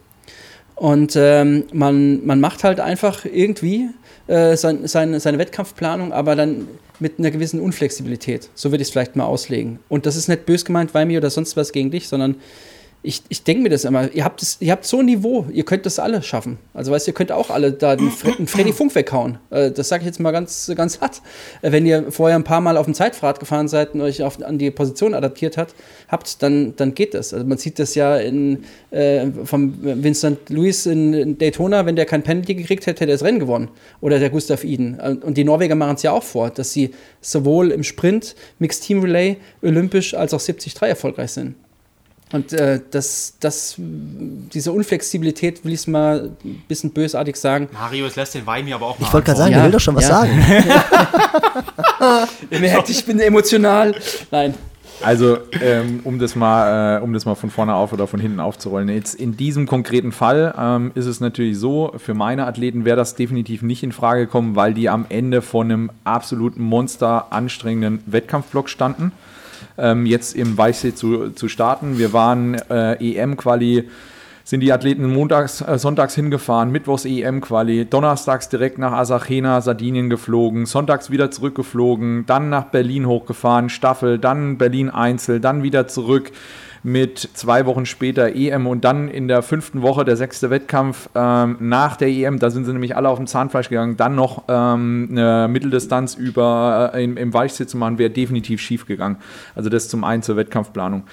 Und 0.77 1.15
ähm, 1.17 1.65
man, 1.73 2.25
man 2.27 2.41
macht 2.41 2.65
halt 2.65 2.81
einfach 2.81 3.25
irgendwie 3.25 3.89
äh, 4.27 4.57
sein, 4.57 4.87
seine, 4.89 5.21
seine 5.21 5.39
Wettkampfplanung, 5.39 6.13
aber 6.13 6.35
dann 6.35 6.67
mit 6.99 7.19
einer 7.19 7.31
gewissen 7.31 7.61
Unflexibilität. 7.61 8.51
So 8.55 8.71
würde 8.71 8.83
ich 8.83 8.89
es 8.89 8.93
vielleicht 8.93 9.17
mal 9.17 9.25
auslegen. 9.25 9.79
Und 9.89 10.07
das 10.07 10.17
ist 10.17 10.29
nicht 10.29 10.47
bös 10.47 10.65
gemeint, 10.65 10.95
Weimi 10.95 11.17
oder 11.17 11.31
sonst 11.31 11.57
was 11.57 11.73
gegen 11.73 11.91
dich, 11.91 12.09
sondern 12.09 12.37
ich, 13.05 13.23
ich 13.29 13.45
denke 13.45 13.63
mir 13.63 13.69
das 13.69 13.85
immer, 13.85 14.11
ihr 14.13 14.25
habt, 14.25 14.41
das, 14.41 14.57
ihr 14.61 14.73
habt 14.73 14.87
so 14.87 15.01
ein 15.01 15.05
Niveau, 15.05 15.45
ihr 15.53 15.67
könnt 15.67 15.85
das 15.85 15.99
alle 15.99 16.23
schaffen. 16.23 16.57
Also 16.73 16.91
weißt 16.91 17.07
ihr 17.07 17.13
könnt 17.13 17.33
auch 17.33 17.51
alle 17.51 17.71
da 17.71 17.97
den, 17.97 18.11
Fre 18.11 18.33
den 18.39 18.47
Freddy 18.47 18.73
Funk 18.73 18.95
weghauen. 18.95 19.39
Äh, 19.51 19.73
das 19.73 19.91
sage 19.91 20.01
ich 20.01 20.07
jetzt 20.07 20.21
mal 20.21 20.31
ganz, 20.31 20.73
ganz 20.75 21.03
hart. 21.03 21.21
Äh, 21.61 21.71
wenn 21.71 21.85
ihr 21.85 22.11
vorher 22.11 22.35
ein 22.35 22.45
paar 22.45 22.63
Mal 22.63 22.79
auf 22.79 22.87
dem 22.87 22.95
Zeitfahrt 22.95 23.41
gefahren 23.41 23.69
seid 23.69 23.93
und 23.93 24.01
euch 24.01 24.23
auf, 24.23 24.43
an 24.43 24.57
die 24.57 24.71
Position 24.71 25.13
adaptiert 25.13 25.59
hat, 25.59 25.75
habt, 26.09 26.43
dann, 26.43 26.77
dann 26.77 26.95
geht 26.95 27.13
das. 27.13 27.35
Also 27.35 27.45
man 27.45 27.59
sieht 27.59 27.79
das 27.79 27.95
ja 27.95 28.17
in, 28.17 28.65
äh, 28.91 29.27
vom 29.45 29.75
Vincent 29.83 30.49
Lewis 30.49 30.87
in, 30.87 31.13
in, 31.13 31.37
Daytona, 31.37 31.85
wenn 31.85 31.97
der 31.97 32.07
kein 32.07 32.23
Penalty 32.23 32.55
gekriegt 32.55 32.87
hätte, 32.87 33.03
hätte 33.03 33.13
er 33.13 33.17
das 33.17 33.23
Rennen 33.23 33.39
gewonnen. 33.39 33.69
Oder 34.01 34.19
der 34.19 34.31
Gustav 34.31 34.65
Iden. 34.65 34.99
Und 34.99 35.37
die 35.37 35.45
Norweger 35.45 35.75
machen 35.75 35.97
es 35.97 36.03
ja 36.03 36.13
auch 36.13 36.23
vor, 36.23 36.49
dass 36.49 36.73
sie 36.73 36.93
sowohl 37.21 37.71
im 37.71 37.83
Sprint, 37.83 38.35
Mixed 38.59 38.83
Team 38.83 39.01
Relay, 39.01 39.37
olympisch 39.61 40.15
als 40.15 40.33
auch 40.33 40.41
73 40.41 40.81
erfolgreich 40.81 41.33
sind. 41.33 41.55
Und 42.35 42.53
äh, 42.53 42.81
das, 42.91 43.35
das, 43.39 43.77
diese 43.79 44.73
Unflexibilität, 44.73 45.65
will 45.65 45.73
ich 45.73 45.81
es 45.81 45.87
mal 45.87 46.33
ein 46.45 46.65
bisschen 46.67 46.91
bösartig 46.91 47.37
sagen. 47.37 47.69
Mario, 47.73 48.07
es 48.07 48.17
lässt 48.17 48.35
den 48.35 48.45
Wein 48.45 48.65
mir 48.65 48.75
aber 48.75 48.87
auch 48.87 48.99
mal 48.99 49.07
Ich 49.07 49.13
wollte 49.13 49.27
gerade 49.27 49.39
sagen, 49.39 49.53
ja, 49.53 49.59
der 49.59 49.67
will 49.67 49.71
doch 49.71 49.79
schon 49.79 49.95
was 49.95 50.09
ja. 50.09 50.23
sagen. 50.23 50.45
Ihr 52.51 52.59
merkt, 52.59 52.91
ich 52.91 53.05
bin 53.07 53.21
emotional. 53.21 53.95
Nein. 54.33 54.55
Also, 55.01 55.39
ähm, 55.63 56.01
um, 56.03 56.19
das 56.19 56.35
mal, 56.35 56.99
äh, 56.99 57.03
um 57.05 57.13
das 57.13 57.25
mal 57.25 57.37
von 57.37 57.51
vorne 57.51 57.73
auf 57.73 57.93
oder 57.93 58.09
von 58.09 58.19
hinten 58.19 58.41
aufzurollen. 58.41 58.89
Jetzt 58.89 59.15
in 59.15 59.37
diesem 59.37 59.69
konkreten 59.69 60.11
Fall 60.11 60.53
ähm, 60.59 60.91
ist 60.97 61.07
es 61.07 61.21
natürlich 61.21 61.57
so, 61.57 61.95
für 61.99 62.15
meine 62.15 62.47
Athleten 62.47 62.85
wäre 62.85 62.97
das 62.97 63.15
definitiv 63.15 63.63
nicht 63.63 63.85
in 63.85 63.93
Frage 63.93 64.27
gekommen, 64.27 64.57
weil 64.57 64.75
die 64.75 64.89
am 64.89 65.07
Ende 65.09 65.41
von 65.41 65.71
einem 65.71 65.91
absoluten 66.03 66.65
Monster 66.65 67.33
anstrengenden 67.33 68.03
Wettkampfblock 68.07 68.69
standen 68.69 69.13
ähm, 69.79 70.07
jetzt 70.07 70.35
im 70.37 70.57
Weichsee 70.57 70.95
zu, 70.95 71.31
zu 71.31 71.49
starten. 71.49 71.99
Wir 71.99 72.13
waren 72.13 72.55
äh, 72.71 72.95
EM-Quali 72.95 73.89
sind 74.47 74.61
die 74.61 74.73
Athleten 74.73 75.11
montags, 75.11 75.63
äh, 75.63 75.79
sonntags 75.79 76.15
hingefahren, 76.15 76.71
mittwochs 76.71 77.07
EM-Quali, 77.07 77.87
donnerstags 77.87 78.51
direkt 78.51 78.79
nach 78.79 78.93
Asachena, 78.93 79.63
Sardinien 79.63 80.11
geflogen, 80.11 80.67
sonntags 80.67 81.11
wieder 81.11 81.31
zurückgeflogen, 81.31 82.27
dann 82.27 82.51
nach 82.51 82.65
Berlin 82.65 83.07
hochgefahren, 83.07 83.71
Staffel, 83.71 84.19
dann 84.19 84.59
Berlin 84.59 84.91
Einzel, 84.91 85.41
dann 85.41 85.63
wieder 85.63 85.89
zurück 85.89 86.31
mit 86.85 87.19
zwei 87.19 87.65
Wochen 87.65 87.87
später 87.87 88.37
EM 88.37 88.67
und 88.67 88.85
dann 88.85 89.09
in 89.09 89.27
der 89.27 89.43
fünften 89.43 89.81
Woche 89.81 90.05
der 90.05 90.19
sechste 90.19 90.51
Wettkampf 90.51 91.09
ähm, 91.15 91.57
nach 91.59 91.97
der 91.97 92.09
EM, 92.09 92.39
da 92.39 92.51
sind 92.51 92.67
sie 92.67 92.73
nämlich 92.73 92.95
alle 92.95 93.09
auf 93.09 93.17
dem 93.17 93.27
Zahnfleisch 93.27 93.71
gegangen, 93.71 93.97
dann 93.97 94.15
noch 94.15 94.45
ähm, 94.49 95.09
eine 95.11 95.49
Mitteldistanz 95.49 96.15
über 96.15 96.93
äh, 96.93 97.03
im, 97.03 97.17
im 97.17 97.33
Weichsitz 97.33 97.71
zu 97.71 97.79
machen, 97.79 97.97
wäre 97.97 98.11
definitiv 98.11 98.61
schief 98.61 98.85
gegangen. 98.85 99.17
Also 99.55 99.71
das 99.71 99.89
zum 99.89 100.05
einen 100.05 100.23
zur 100.23 100.37
Wettkampfplanung. 100.37 101.05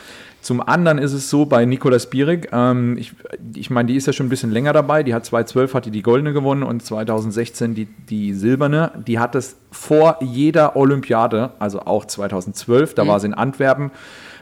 Zum 0.42 0.60
anderen 0.60 0.98
ist 0.98 1.14
es 1.14 1.30
so 1.30 1.46
bei 1.46 1.66
Nicolas 1.66 2.10
Bierig, 2.10 2.50
ähm, 2.52 2.98
ich, 2.98 3.14
ich 3.56 3.70
meine, 3.70 3.88
die 3.88 3.96
ist 3.96 4.08
ja 4.08 4.14
schon 4.14 4.26
ein 4.26 4.30
bisschen 4.30 4.52
länger 4.52 4.74
dabei, 4.74 5.04
die 5.04 5.14
hat 5.14 5.24
2012 5.24 5.74
hat 5.74 5.86
die, 5.86 5.92
die 5.92 6.02
goldene 6.02 6.34
gewonnen 6.34 6.64
und 6.64 6.84
2016 6.84 7.76
die, 7.76 7.86
die 7.86 8.34
silberne. 8.34 8.92
Die 9.08 9.20
hat 9.20 9.36
es 9.36 9.56
vor 9.72 10.18
jeder 10.20 10.76
Olympiade, 10.76 11.52
also 11.60 11.82
auch 11.82 12.04
2012, 12.04 12.94
da 12.94 13.06
mhm. 13.06 13.08
war 13.08 13.20
sie 13.22 13.28
in 13.28 13.34
Antwerpen, 13.36 13.92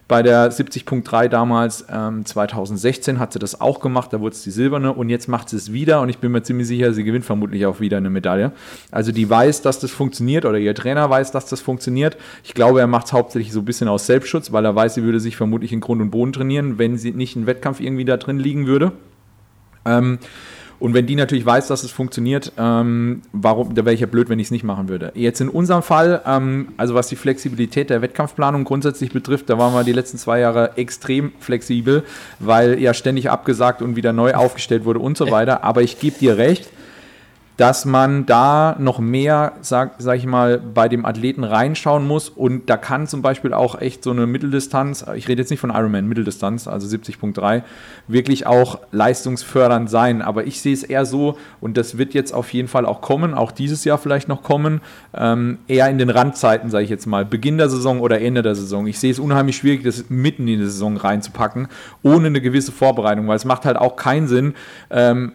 bei 0.10 0.24
der 0.24 0.52
70.3 0.52 1.28
damals, 1.28 1.86
ähm, 1.88 2.26
2016 2.26 3.20
hat 3.20 3.32
sie 3.32 3.38
das 3.38 3.62
auch 3.62 3.80
gemacht, 3.80 4.12
da 4.12 4.20
wurde 4.20 4.34
es 4.34 4.42
die 4.42 4.50
silberne 4.50 4.92
und 4.92 5.08
jetzt 5.08 5.28
macht 5.28 5.50
sie 5.50 5.56
es 5.56 5.72
wieder 5.72 6.02
und 6.02 6.10
ich 6.10 6.18
bin 6.18 6.32
mir 6.32 6.42
ziemlich 6.42 6.68
sicher, 6.68 6.92
sie 6.94 7.04
gewinnt 7.04 7.26
vermutlich 7.26 7.68
auch 7.68 7.80
wieder 7.80 7.98
eine 7.98 8.10
Medaille. 8.10 8.52
Also 8.90 9.12
die 9.12 9.30
weiß, 9.30 9.62
dass 9.62 9.80
das 9.80 9.92
funktioniert 9.92 10.46
oder 10.46 10.58
ihr 10.58 10.74
Trainer 10.74 11.08
weiß, 11.12 11.32
dass 11.32 11.46
das 11.46 11.62
funktioniert. 11.62 12.18
Ich 12.44 12.56
glaube, 12.56 12.80
er 12.80 12.88
macht 12.88 13.06
es 13.06 13.14
hauptsächlich 13.14 13.54
so 13.54 13.60
ein 13.60 13.66
bisschen 13.66 13.88
aus 13.88 14.08
Selbstschutz, 14.08 14.52
weil 14.52 14.66
er 14.66 14.76
weiß, 14.76 14.96
sie 14.96 15.04
würde 15.04 15.20
sich 15.20 15.38
vermutlich 15.38 15.72
in 15.72 15.80
Grund 15.80 16.02
und 16.02 16.10
Boden 16.10 16.34
trainieren, 16.34 16.80
wenn 16.80 16.98
sie 16.98 17.12
nicht 17.12 17.36
ein 17.36 17.46
Wettkampf 17.46 17.80
irgendwie 17.80 18.06
da 18.06 18.18
drin 18.18 18.40
liegen 18.40 18.66
würde. 18.66 18.94
Ähm, 19.86 20.18
und 20.80 20.94
wenn 20.94 21.06
die 21.06 21.16
natürlich 21.16 21.46
weiß, 21.46 21.68
dass 21.68 21.84
es 21.84 21.92
funktioniert, 21.92 22.54
ähm, 22.58 23.22
warum, 23.34 23.76
da 23.76 23.84
wäre 23.84 23.94
ich 23.94 24.00
ja 24.00 24.08
blöd, 24.08 24.30
wenn 24.30 24.40
ich 24.40 24.48
es 24.48 24.52
nicht 24.52 24.64
machen 24.64 24.88
würde. 24.88 25.12
Jetzt 25.14 25.42
in 25.42 25.50
unserem 25.50 25.84
Fall, 25.84 26.22
ähm, 26.26 26.70
also 26.78 26.96
was 26.96 27.08
die 27.08 27.16
Flexibilität 27.16 27.90
der 27.90 28.02
Wettkampfplanung 28.02 28.64
grundsätzlich 28.64 29.12
betrifft, 29.12 29.50
da 29.50 29.58
waren 29.58 29.74
wir 29.74 29.84
die 29.84 29.92
letzten 29.92 30.18
zwei 30.18 30.40
Jahre 30.40 30.78
extrem 30.78 31.34
flexibel, 31.40 32.04
weil 32.40 32.80
ja 32.80 32.94
ständig 32.94 33.30
abgesagt 33.30 33.82
und 33.82 33.96
wieder 33.96 34.14
neu 34.14 34.34
aufgestellt 34.34 34.86
wurde 34.86 35.00
und 35.00 35.18
so 35.18 35.30
weiter. 35.32 35.64
Aber 35.64 35.82
ich 35.82 36.00
gebe 36.00 36.18
dir 36.18 36.38
recht, 36.38 36.70
dass 37.60 37.84
man 37.84 38.26
da 38.26 38.78
noch 38.80 39.00
mehr, 39.00 39.52
sag, 39.60 39.96
sag 39.98 40.18
ich 40.18 40.26
mal, 40.26 40.60
bei 40.60 40.88
dem 40.88 41.06
Athleten 41.06 41.44
reinschauen 41.44 42.08
muss. 42.08 42.30
Und 42.30 42.70
da 42.70 42.78
kann 42.78 43.06
zum 43.06 43.22
Beispiel 43.22 43.54
auch 43.54 43.82
echt 43.82 44.02
so 44.02 44.12
eine 44.12 44.28
Mitteldistanz, 44.28 45.06
ich 45.16 45.28
rede 45.28 45.42
jetzt 45.42 45.50
nicht 45.50 45.60
von 45.60 45.70
Ironman, 45.70 46.08
Mitteldistanz, 46.08 46.70
also 46.70 46.88
70.3, 46.88 47.64
wirklich 48.08 48.48
auch 48.48 48.80
leistungsfördernd 48.94 49.90
sein. 49.90 50.22
Aber 50.22 50.48
ich 50.48 50.62
sehe 50.62 50.74
es 50.74 50.84
eher 50.84 51.06
so, 51.06 51.38
und 51.60 51.76
das 51.76 51.98
wird 51.98 52.14
jetzt 52.14 52.34
auf 52.34 52.54
jeden 52.54 52.70
Fall 52.70 52.86
auch 52.86 53.02
kommen, 53.02 53.34
auch 53.34 53.52
dieses 53.52 53.84
Jahr 53.84 53.98
vielleicht 53.98 54.30
noch 54.30 54.42
kommen, 54.42 54.80
ähm, 55.14 55.58
eher 55.68 55.90
in 55.90 55.98
den 55.98 56.10
Randzeiten, 56.10 56.70
sage 56.70 56.86
ich 56.86 56.90
jetzt 56.90 57.08
mal, 57.08 57.26
Beginn 57.26 57.58
der 57.58 57.68
Saison 57.68 58.00
oder 58.00 58.22
Ende 58.22 58.42
der 58.42 58.56
Saison. 58.56 58.88
Ich 58.88 59.00
sehe 59.00 59.12
es 59.12 59.20
unheimlich 59.20 59.58
schwierig, 59.58 59.84
das 59.84 60.06
mitten 60.08 60.48
in 60.48 60.60
die 60.60 60.66
Saison 60.66 60.96
reinzupacken, 60.96 61.68
ohne 62.04 62.28
eine 62.28 62.40
gewisse 62.40 62.72
Vorbereitung, 62.72 63.28
weil 63.28 63.36
es 63.36 63.44
macht 63.44 63.66
halt 63.66 63.76
auch 63.76 63.98
keinen 63.98 64.30
Sinn, 64.30 64.54
ähm, 64.90 65.34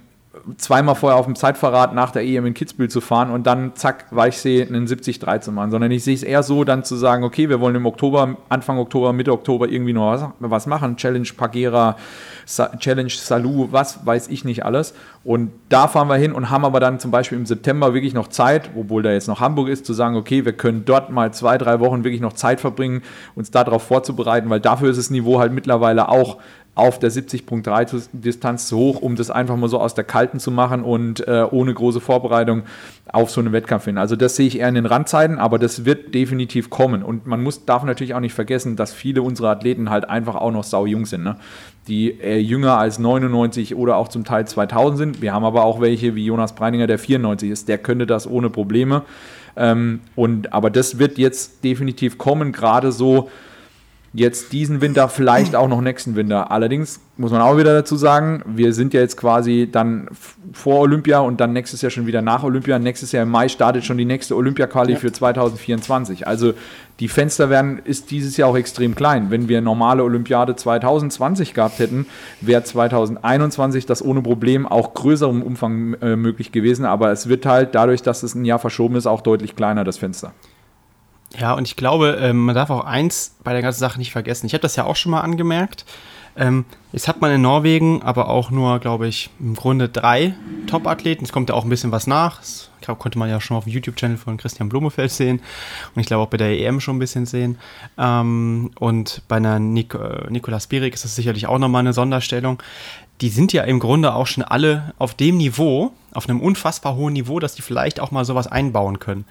zweimal 0.56 0.94
vorher 0.94 1.18
auf 1.18 1.26
dem 1.26 1.36
Zeitverrat 1.36 1.94
nach 1.94 2.10
der 2.10 2.24
EM 2.24 2.46
in 2.46 2.54
Kitzbühel 2.54 2.90
zu 2.90 3.00
fahren 3.00 3.30
und 3.30 3.46
dann 3.46 3.72
zack, 3.74 4.06
Weichsee 4.10 4.66
einen 4.66 4.86
70-3 4.86 5.40
zu 5.40 5.52
machen, 5.52 5.70
sondern 5.70 5.90
ich 5.90 6.04
sehe 6.04 6.14
es 6.14 6.22
eher 6.22 6.42
so, 6.42 6.64
dann 6.64 6.84
zu 6.84 6.96
sagen, 6.96 7.24
okay, 7.24 7.48
wir 7.48 7.60
wollen 7.60 7.74
im 7.74 7.86
Oktober, 7.86 8.36
Anfang 8.48 8.78
Oktober, 8.78 9.12
Mitte 9.12 9.32
Oktober 9.32 9.68
irgendwie 9.68 9.92
noch 9.92 10.12
was, 10.12 10.26
was 10.38 10.66
machen, 10.66 10.96
Challenge 10.96 11.28
Pagera, 11.36 11.96
Sa 12.46 12.76
Challenge 12.76 13.10
Salou, 13.10 13.68
was 13.70 14.04
weiß 14.04 14.28
ich 14.28 14.44
nicht 14.44 14.64
alles. 14.64 14.94
Und 15.24 15.52
da 15.70 15.88
fahren 15.88 16.08
wir 16.08 16.16
hin 16.16 16.32
und 16.32 16.50
haben 16.50 16.64
aber 16.66 16.80
dann 16.80 17.00
zum 17.00 17.10
Beispiel 17.10 17.38
im 17.38 17.46
September 17.46 17.94
wirklich 17.94 18.12
noch 18.12 18.28
Zeit, 18.28 18.70
obwohl 18.76 19.02
da 19.02 19.12
jetzt 19.12 19.28
noch 19.28 19.40
Hamburg 19.40 19.68
ist, 19.68 19.86
zu 19.86 19.94
sagen, 19.94 20.16
okay, 20.16 20.44
wir 20.44 20.52
können 20.52 20.84
dort 20.84 21.10
mal 21.10 21.32
zwei, 21.32 21.56
drei 21.56 21.80
Wochen 21.80 22.04
wirklich 22.04 22.20
noch 22.20 22.34
Zeit 22.34 22.60
verbringen, 22.60 23.02
uns 23.34 23.50
darauf 23.50 23.84
vorzubereiten, 23.84 24.50
weil 24.50 24.60
dafür 24.60 24.90
ist 24.90 24.98
das 24.98 25.08
Niveau 25.08 25.38
halt 25.38 25.52
mittlerweile 25.52 26.08
auch 26.10 26.38
auf 26.74 26.98
der 26.98 27.12
70.3 27.12 28.08
Distanz 28.12 28.66
zu 28.66 28.76
hoch, 28.76 29.00
um 29.00 29.14
das 29.14 29.30
einfach 29.30 29.56
mal 29.56 29.68
so 29.68 29.78
aus 29.78 29.94
der 29.94 30.02
Kalten 30.02 30.40
zu 30.40 30.50
machen 30.50 30.82
und 30.82 31.26
äh, 31.26 31.46
ohne 31.48 31.72
große 31.72 32.00
Vorbereitung 32.00 32.62
auf 33.12 33.30
so 33.30 33.40
einen 33.40 33.52
Wettkampf 33.52 33.84
hin. 33.84 33.96
Also 33.96 34.16
das 34.16 34.34
sehe 34.34 34.48
ich 34.48 34.58
eher 34.58 34.68
in 34.68 34.74
den 34.74 34.86
Randzeiten, 34.86 35.38
aber 35.38 35.60
das 35.60 35.84
wird 35.84 36.14
definitiv 36.14 36.70
kommen. 36.70 37.04
Und 37.04 37.26
man 37.26 37.42
muss, 37.42 37.64
darf 37.64 37.84
natürlich 37.84 38.14
auch 38.14 38.20
nicht 38.20 38.34
vergessen, 38.34 38.74
dass 38.74 38.92
viele 38.92 39.22
unserer 39.22 39.50
Athleten 39.50 39.88
halt 39.88 40.08
einfach 40.08 40.34
auch 40.34 40.50
noch 40.50 40.64
sau 40.64 40.84
jung 40.84 41.06
sind. 41.06 41.22
Ne? 41.22 41.36
Die 41.86 42.20
äh, 42.20 42.38
jünger 42.38 42.76
als 42.76 42.98
99 42.98 43.76
oder 43.76 43.96
auch 43.96 44.08
zum 44.08 44.24
Teil 44.24 44.48
2000 44.48 44.98
sind. 44.98 45.22
Wir 45.22 45.32
haben 45.32 45.44
aber 45.44 45.64
auch 45.64 45.80
welche 45.80 46.16
wie 46.16 46.24
Jonas 46.24 46.56
Breininger, 46.56 46.88
der 46.88 46.98
94 46.98 47.50
ist. 47.50 47.68
Der 47.68 47.78
könnte 47.78 48.06
das 48.06 48.28
ohne 48.28 48.50
Probleme. 48.50 49.02
Ähm, 49.56 50.00
und, 50.16 50.52
aber 50.52 50.70
das 50.70 50.98
wird 50.98 51.18
jetzt 51.18 51.62
definitiv 51.62 52.18
kommen, 52.18 52.50
gerade 52.50 52.90
so 52.90 53.30
jetzt 54.14 54.52
diesen 54.52 54.80
Winter, 54.80 55.08
vielleicht 55.08 55.56
auch 55.56 55.66
noch 55.66 55.80
nächsten 55.80 56.14
Winter. 56.14 56.52
Allerdings 56.52 57.00
muss 57.16 57.32
man 57.32 57.40
auch 57.40 57.58
wieder 57.58 57.74
dazu 57.74 57.96
sagen, 57.96 58.42
wir 58.46 58.72
sind 58.72 58.94
ja 58.94 59.00
jetzt 59.00 59.16
quasi 59.16 59.68
dann 59.70 60.08
vor 60.52 60.80
Olympia 60.80 61.18
und 61.18 61.40
dann 61.40 61.52
nächstes 61.52 61.82
Jahr 61.82 61.90
schon 61.90 62.06
wieder 62.06 62.22
nach 62.22 62.44
Olympia. 62.44 62.78
Nächstes 62.78 63.10
Jahr 63.10 63.24
im 63.24 63.30
Mai 63.30 63.48
startet 63.48 63.84
schon 63.84 63.98
die 63.98 64.04
nächste 64.04 64.36
Olympia-Quali 64.36 64.92
ja. 64.92 64.98
für 64.98 65.10
2024. 65.10 66.28
Also 66.28 66.54
die 67.00 67.08
Fenster 67.08 67.50
werden, 67.50 67.80
ist 67.84 68.12
dieses 68.12 68.36
Jahr 68.36 68.48
auch 68.48 68.56
extrem 68.56 68.94
klein. 68.94 69.32
Wenn 69.32 69.48
wir 69.48 69.60
normale 69.60 70.04
Olympiade 70.04 70.54
2020 70.54 71.52
gehabt 71.52 71.80
hätten, 71.80 72.06
wäre 72.40 72.62
2021 72.62 73.84
das 73.84 74.00
ohne 74.04 74.22
Problem 74.22 74.64
auch 74.64 74.94
größerem 74.94 75.42
Umfang 75.42 75.94
äh, 75.94 76.14
möglich 76.14 76.52
gewesen. 76.52 76.84
Aber 76.84 77.10
es 77.10 77.28
wird 77.28 77.46
halt 77.46 77.74
dadurch, 77.74 78.02
dass 78.02 78.22
es 78.22 78.36
ein 78.36 78.44
Jahr 78.44 78.60
verschoben 78.60 78.94
ist, 78.94 79.08
auch 79.08 79.22
deutlich 79.22 79.56
kleiner, 79.56 79.82
das 79.82 79.98
Fenster. 79.98 80.32
Ja, 81.38 81.54
und 81.54 81.66
ich 81.66 81.76
glaube, 81.76 82.18
ähm, 82.20 82.44
man 82.44 82.54
darf 82.54 82.70
auch 82.70 82.84
eins 82.84 83.36
bei 83.42 83.52
der 83.52 83.62
ganzen 83.62 83.80
Sache 83.80 83.98
nicht 83.98 84.12
vergessen. 84.12 84.46
Ich 84.46 84.54
habe 84.54 84.62
das 84.62 84.76
ja 84.76 84.84
auch 84.84 84.96
schon 84.96 85.10
mal 85.10 85.20
angemerkt. 85.20 85.84
Ähm, 86.36 86.64
jetzt 86.92 87.06
hat 87.06 87.20
man 87.20 87.30
in 87.30 87.42
Norwegen 87.42 88.02
aber 88.02 88.28
auch 88.28 88.50
nur, 88.50 88.80
glaube 88.80 89.06
ich, 89.06 89.30
im 89.38 89.54
Grunde 89.54 89.88
drei 89.88 90.34
Top-Athleten. 90.66 91.24
Es 91.24 91.32
kommt 91.32 91.48
ja 91.48 91.54
auch 91.54 91.64
ein 91.64 91.70
bisschen 91.70 91.92
was 91.92 92.06
nach. 92.06 92.38
Das 92.40 92.70
konnte 92.98 93.18
man 93.18 93.30
ja 93.30 93.40
schon 93.40 93.56
auf 93.56 93.64
dem 93.64 93.72
YouTube-Channel 93.72 94.16
von 94.16 94.36
Christian 94.36 94.68
Blumefeld 94.68 95.10
sehen. 95.10 95.40
Und 95.94 96.00
ich 96.00 96.06
glaube 96.06 96.24
auch 96.24 96.28
bei 96.28 96.36
der 96.36 96.58
EM 96.58 96.80
schon 96.80 96.96
ein 96.96 96.98
bisschen 96.98 97.26
sehen. 97.26 97.58
Ähm, 97.96 98.72
und 98.78 99.22
bei 99.28 99.36
einer 99.36 99.58
Nik 99.58 99.94
äh, 99.94 100.30
Nikolas 100.30 100.66
Bierig 100.66 100.94
ist 100.94 101.04
das 101.04 101.14
sicherlich 101.14 101.46
auch 101.46 101.58
nochmal 101.58 101.80
eine 101.80 101.92
Sonderstellung. 101.92 102.62
Die 103.20 103.28
sind 103.28 103.52
ja 103.52 103.62
im 103.62 103.78
Grunde 103.78 104.14
auch 104.14 104.26
schon 104.26 104.42
alle 104.42 104.92
auf 104.98 105.14
dem 105.14 105.36
Niveau, 105.36 105.92
auf 106.12 106.28
einem 106.28 106.40
unfassbar 106.40 106.96
hohen 106.96 107.12
Niveau, 107.12 107.38
dass 107.38 107.54
die 107.54 107.62
vielleicht 107.62 108.00
auch 108.00 108.10
mal 108.10 108.24
sowas 108.24 108.48
einbauen 108.48 108.98
können. 108.98 109.24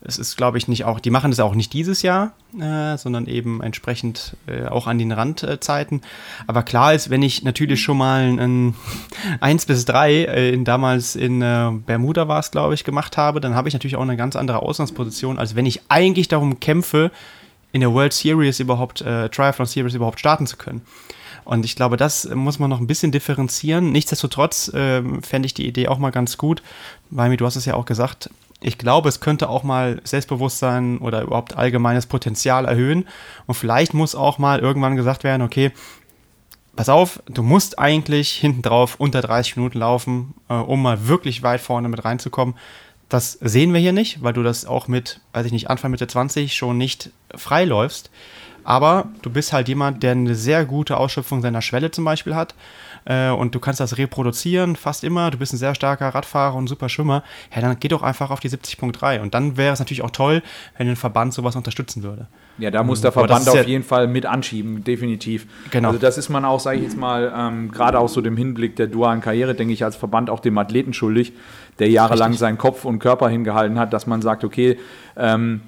Es 0.00 0.18
ist, 0.18 0.36
glaube 0.36 0.58
ich, 0.58 0.68
nicht 0.68 0.84
auch, 0.84 1.00
die 1.00 1.10
machen 1.10 1.30
das 1.30 1.40
auch 1.40 1.54
nicht 1.54 1.72
dieses 1.72 2.02
Jahr, 2.02 2.32
äh, 2.58 2.96
sondern 2.96 3.26
eben 3.26 3.60
entsprechend 3.62 4.36
äh, 4.46 4.66
auch 4.66 4.86
an 4.86 4.98
den 4.98 5.10
Randzeiten. 5.10 6.02
Aber 6.46 6.62
klar 6.62 6.94
ist, 6.94 7.10
wenn 7.10 7.22
ich 7.22 7.42
natürlich 7.42 7.82
schon 7.82 7.98
mal 7.98 8.20
ein 8.38 8.74
1 9.40 9.66
bis 9.66 9.84
3 9.86 10.12
äh, 10.12 10.50
in, 10.50 10.64
damals 10.64 11.16
in 11.16 11.42
äh, 11.42 11.72
Bermuda 11.84 12.28
war 12.28 12.38
es, 12.38 12.50
glaube 12.50 12.74
ich, 12.74 12.84
gemacht 12.84 13.16
habe, 13.16 13.40
dann 13.40 13.54
habe 13.54 13.68
ich 13.68 13.74
natürlich 13.74 13.96
auch 13.96 14.02
eine 14.02 14.16
ganz 14.16 14.36
andere 14.36 14.62
Ausgangsposition, 14.62 15.38
als 15.38 15.56
wenn 15.56 15.66
ich 15.66 15.82
eigentlich 15.88 16.28
darum 16.28 16.60
kämpfe, 16.60 17.10
in 17.72 17.80
der 17.80 17.92
World 17.92 18.12
Series 18.12 18.60
überhaupt, 18.60 19.02
äh, 19.02 19.28
Triathlon 19.28 19.66
Series 19.66 19.94
überhaupt 19.94 20.20
starten 20.20 20.46
zu 20.46 20.56
können. 20.56 20.82
Und 21.44 21.64
ich 21.64 21.76
glaube, 21.76 21.96
das 21.96 22.28
muss 22.34 22.58
man 22.58 22.68
noch 22.68 22.80
ein 22.80 22.86
bisschen 22.86 23.10
differenzieren. 23.10 23.90
Nichtsdestotrotz 23.90 24.68
äh, 24.68 25.02
fände 25.22 25.46
ich 25.46 25.54
die 25.54 25.66
Idee 25.66 25.88
auch 25.88 25.98
mal 25.98 26.10
ganz 26.10 26.36
gut, 26.36 26.62
weil, 27.10 27.34
du 27.36 27.46
hast 27.46 27.56
es 27.56 27.64
ja 27.64 27.74
auch 27.74 27.86
gesagt, 27.86 28.30
ich 28.60 28.78
glaube, 28.78 29.08
es 29.08 29.20
könnte 29.20 29.48
auch 29.48 29.62
mal 29.62 30.00
Selbstbewusstsein 30.04 30.98
oder 30.98 31.22
überhaupt 31.22 31.56
allgemeines 31.56 32.06
Potenzial 32.06 32.64
erhöhen. 32.64 33.06
Und 33.46 33.54
vielleicht 33.54 33.94
muss 33.94 34.14
auch 34.14 34.38
mal 34.38 34.58
irgendwann 34.58 34.96
gesagt 34.96 35.22
werden, 35.22 35.42
okay, 35.42 35.70
pass 36.74 36.88
auf, 36.88 37.22
du 37.26 37.42
musst 37.42 37.78
eigentlich 37.78 38.30
hinten 38.30 38.62
drauf 38.62 38.96
unter 38.98 39.20
30 39.20 39.56
Minuten 39.56 39.78
laufen, 39.78 40.34
äh, 40.48 40.54
um 40.54 40.82
mal 40.82 41.06
wirklich 41.06 41.42
weit 41.42 41.60
vorne 41.60 41.88
mit 41.88 42.04
reinzukommen. 42.04 42.54
Das 43.08 43.32
sehen 43.32 43.72
wir 43.72 43.80
hier 43.80 43.92
nicht, 43.92 44.22
weil 44.22 44.32
du 44.32 44.42
das 44.42 44.66
auch 44.66 44.88
mit, 44.88 45.20
weiß 45.32 45.46
ich 45.46 45.52
nicht, 45.52 45.70
Anfang 45.70 45.90
Mitte 45.90 46.06
20 46.06 46.54
schon 46.54 46.76
nicht 46.76 47.10
freiläufst. 47.34 48.10
Aber 48.64 49.08
du 49.22 49.30
bist 49.30 49.52
halt 49.52 49.68
jemand, 49.68 50.02
der 50.02 50.12
eine 50.12 50.34
sehr 50.34 50.64
gute 50.66 50.98
Ausschöpfung 50.98 51.40
seiner 51.40 51.62
Schwelle 51.62 51.90
zum 51.90 52.04
Beispiel 52.04 52.34
hat 52.34 52.54
äh, 53.08 53.30
und 53.30 53.54
du 53.54 53.58
kannst 53.58 53.80
das 53.80 53.96
reproduzieren, 53.96 54.76
fast 54.76 55.02
immer, 55.02 55.30
du 55.30 55.38
bist 55.38 55.52
ein 55.52 55.56
sehr 55.56 55.74
starker 55.74 56.08
Radfahrer 56.08 56.54
und 56.54 56.68
super 56.68 56.88
Schwimmer, 56.88 57.24
ja, 57.54 57.60
dann 57.62 57.76
geh 57.80 57.88
doch 57.88 58.02
einfach 58.02 58.30
auf 58.30 58.40
die 58.40 58.50
70.3 58.50 59.20
und 59.20 59.34
dann 59.34 59.56
wäre 59.56 59.72
es 59.72 59.78
natürlich 59.78 60.02
auch 60.02 60.10
toll, 60.10 60.42
wenn 60.76 60.88
ein 60.88 60.96
Verband 60.96 61.32
sowas 61.32 61.56
unterstützen 61.56 62.02
würde. 62.02 62.28
Ja, 62.58 62.70
da 62.70 62.82
muss 62.82 63.00
der 63.00 63.12
Verband 63.12 63.48
auf 63.48 63.54
ja 63.54 63.62
jeden 63.62 63.84
Fall 63.84 64.08
mit 64.08 64.26
anschieben, 64.26 64.84
definitiv. 64.84 65.46
Genau. 65.70 65.88
Also 65.88 66.00
das 66.00 66.18
ist 66.18 66.28
man 66.28 66.44
auch, 66.44 66.60
sage 66.60 66.78
ich 66.78 66.82
jetzt 66.82 66.96
mal, 66.96 67.32
ähm, 67.34 67.70
gerade 67.70 67.98
aus 67.98 68.12
so 68.12 68.20
dem 68.20 68.36
Hinblick 68.36 68.76
der 68.76 68.88
dualen 68.88 69.20
Karriere, 69.20 69.54
denke 69.54 69.72
ich, 69.72 69.84
als 69.84 69.96
Verband 69.96 70.28
auch 70.28 70.40
dem 70.40 70.58
Athleten 70.58 70.92
schuldig, 70.92 71.32
der 71.78 71.88
jahrelang 71.88 72.30
Richtig. 72.30 72.40
seinen 72.40 72.58
Kopf 72.58 72.84
und 72.84 72.98
Körper 72.98 73.28
hingehalten 73.28 73.78
hat, 73.78 73.92
dass 73.92 74.06
man 74.06 74.22
sagt, 74.22 74.42
okay, 74.44 74.78
ähm, 75.16 75.62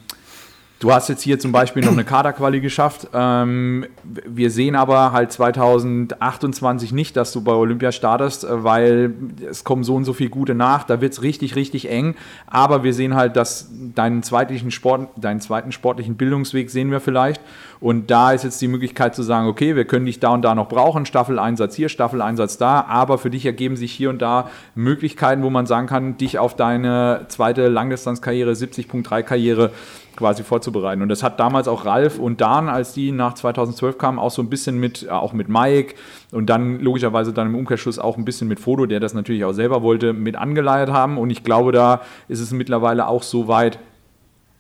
Du 0.81 0.91
hast 0.91 1.11
jetzt 1.11 1.21
hier 1.21 1.39
zum 1.39 1.53
Beispiel 1.53 1.85
noch 1.85 1.93
eine 1.93 2.05
Kaderquali 2.05 2.61
geschafft. 2.61 3.07
Ähm, 3.13 3.85
wir 4.03 4.51
sehen 4.51 4.75
aber 4.75 5.13
halt 5.13 5.31
2028 5.31 6.93
nicht, 6.93 7.19
dass 7.19 7.33
du 7.33 7.43
bei 7.43 7.53
Olympia 7.53 7.93
startest, 7.93 8.45
äh, 8.45 8.65
weil 8.65 9.13
es 9.47 9.63
kommen 9.63 9.85
so 9.85 9.95
und 9.95 10.07
so 10.07 10.15
viele 10.15 10.31
gute 10.31 10.55
nach. 10.55 10.85
Da 10.85 11.03
wird 11.03 11.13
es 11.13 11.21
richtig, 11.21 11.55
richtig 11.55 11.91
eng. 11.91 12.15
Aber 12.47 12.83
wir 12.83 12.95
sehen 12.95 13.15
halt, 13.15 13.37
dass 13.37 13.69
deinen 13.95 14.23
zweiten, 14.23 14.71
Sport, 14.71 15.11
deinen 15.17 15.43
zweiten 15.43 15.71
sportlichen 15.71 16.17
Bildungsweg 16.17 16.71
sehen 16.71 16.91
wir 16.91 17.01
vielleicht. 17.01 17.43
Und 17.81 18.11
da 18.11 18.33
ist 18.33 18.45
jetzt 18.45 18.63
die 18.63 18.69
Möglichkeit 18.69 19.15
zu 19.15 19.23
sagen, 19.23 19.49
okay, 19.49 19.77
wir 19.77 19.85
können 19.85 20.07
dich 20.07 20.19
da 20.19 20.31
und 20.31 20.41
da 20.43 20.55
noch 20.55 20.69
brauchen, 20.69 21.05
Staffeleinsatz 21.05 21.75
hier, 21.75 21.91
Staffeleinsatz 21.91 22.57
da, 22.57 22.87
aber 22.87 23.17
für 23.19 23.31
dich 23.31 23.47
ergeben 23.47 23.77
sich 23.77 23.93
hier 23.93 24.11
und 24.11 24.21
da 24.21 24.51
Möglichkeiten, 24.75 25.43
wo 25.43 25.51
man 25.51 25.67
sagen 25.67 25.87
kann, 25.87 26.17
dich 26.19 26.39
auf 26.39 26.57
deine 26.57 27.27
zweite 27.29 27.69
Langdistanzkarriere, 27.69 28.53
70.3 28.53 29.23
Karriere 29.23 29.73
quasi 30.21 30.45
vorzubereiten. 30.45 31.01
Und 31.01 31.09
das 31.09 31.23
hat 31.23 31.41
damals 31.41 31.67
auch 31.67 31.87
Ralf 31.87 32.19
und 32.19 32.43
Dan, 32.43 32.69
als 32.69 32.93
die 32.93 33.11
nach 33.11 33.35
2012 33.35 33.97
kamen, 33.97 34.19
auch 34.19 34.31
so 34.31 34.43
ein 34.43 34.51
bisschen 34.51 34.79
mit, 34.79 35.05
äh, 35.05 35.09
auch 35.09 35.33
mit 35.33 35.49
Mike 35.49 35.95
und 36.31 36.51
dann 36.51 36.79
logischerweise 36.79 37.33
dann 37.33 37.49
im 37.49 37.55
Umkehrschluss 37.55 37.99
auch 37.99 38.19
ein 38.19 38.27
bisschen 38.27 38.47
mit 38.47 38.61
Foto, 38.61 38.85
der 38.85 39.01
das 39.01 39.15
natürlich 39.15 39.45
auch 39.45 39.53
selber 39.53 39.83
wollte, 39.83 40.13
mit 40.13 40.37
angeleiert 40.37 40.91
haben. 40.91 41.17
Und 41.17 41.31
ich 41.31 41.43
glaube, 41.43 41.73
da 41.73 42.03
ist 42.29 42.41
es 42.41 42.53
mittlerweile 42.53 43.09
auch 43.09 43.23
so 43.23 43.49
weit, 43.49 43.79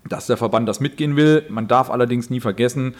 dass 0.08 0.26
der 0.26 0.38
Verband 0.38 0.66
das 0.66 0.80
mitgehen 0.80 1.14
will. 1.14 1.44
Man 1.50 1.68
darf 1.68 1.90
allerdings 1.90 2.30
nie 2.30 2.40
vergessen, 2.40 2.94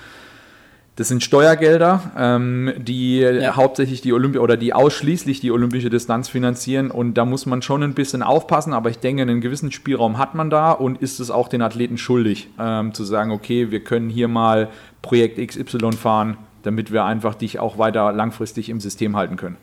das 1.01 1.09
sind 1.09 1.24
Steuergelder, 1.24 2.12
ähm, 2.14 2.74
die 2.77 3.20
ja. 3.20 3.56
hauptsächlich 3.56 4.02
die 4.02 4.12
Olympia 4.12 4.43
oder 4.43 4.59
die 4.59 4.74
ausschließlich 4.74 5.40
die 5.40 5.51
olympische 5.51 5.89
Distanz 5.89 6.28
finanzieren. 6.28 6.90
Und 6.90 7.14
da 7.14 7.24
muss 7.24 7.47
man 7.47 7.62
schon 7.62 7.82
ein 7.82 7.94
bisschen 7.94 8.22
aufpassen. 8.22 8.74
Aber 8.74 8.90
ich 8.90 8.98
denke, 8.98 9.22
einen 9.22 9.40
gewissen 9.40 9.72
Spielraum 9.72 10.18
hat 10.18 10.35
man 10.35 10.51
da 10.51 10.72
und 10.72 11.01
ist 11.01 11.18
es 11.18 11.31
auch 11.31 11.48
den 11.48 11.62
Athleten 11.62 11.97
schuldig, 11.97 12.51
ähm, 12.59 12.93
zu 12.93 13.05
sagen, 13.05 13.31
okay, 13.31 13.70
wir 13.70 13.82
können 13.82 14.10
hier 14.10 14.28
mal 14.28 14.68
Projekt 15.01 15.39
XY 15.39 15.93
fahren, 15.93 16.36
damit 16.64 16.93
wir 16.93 17.05
einfach 17.05 17.35
dich 17.35 17.59
auch 17.59 17.78
weiter 17.78 18.12
langfristig 18.12 18.68
im 18.68 18.78
System 18.78 19.16
halten 19.16 19.36
können. 19.36 19.56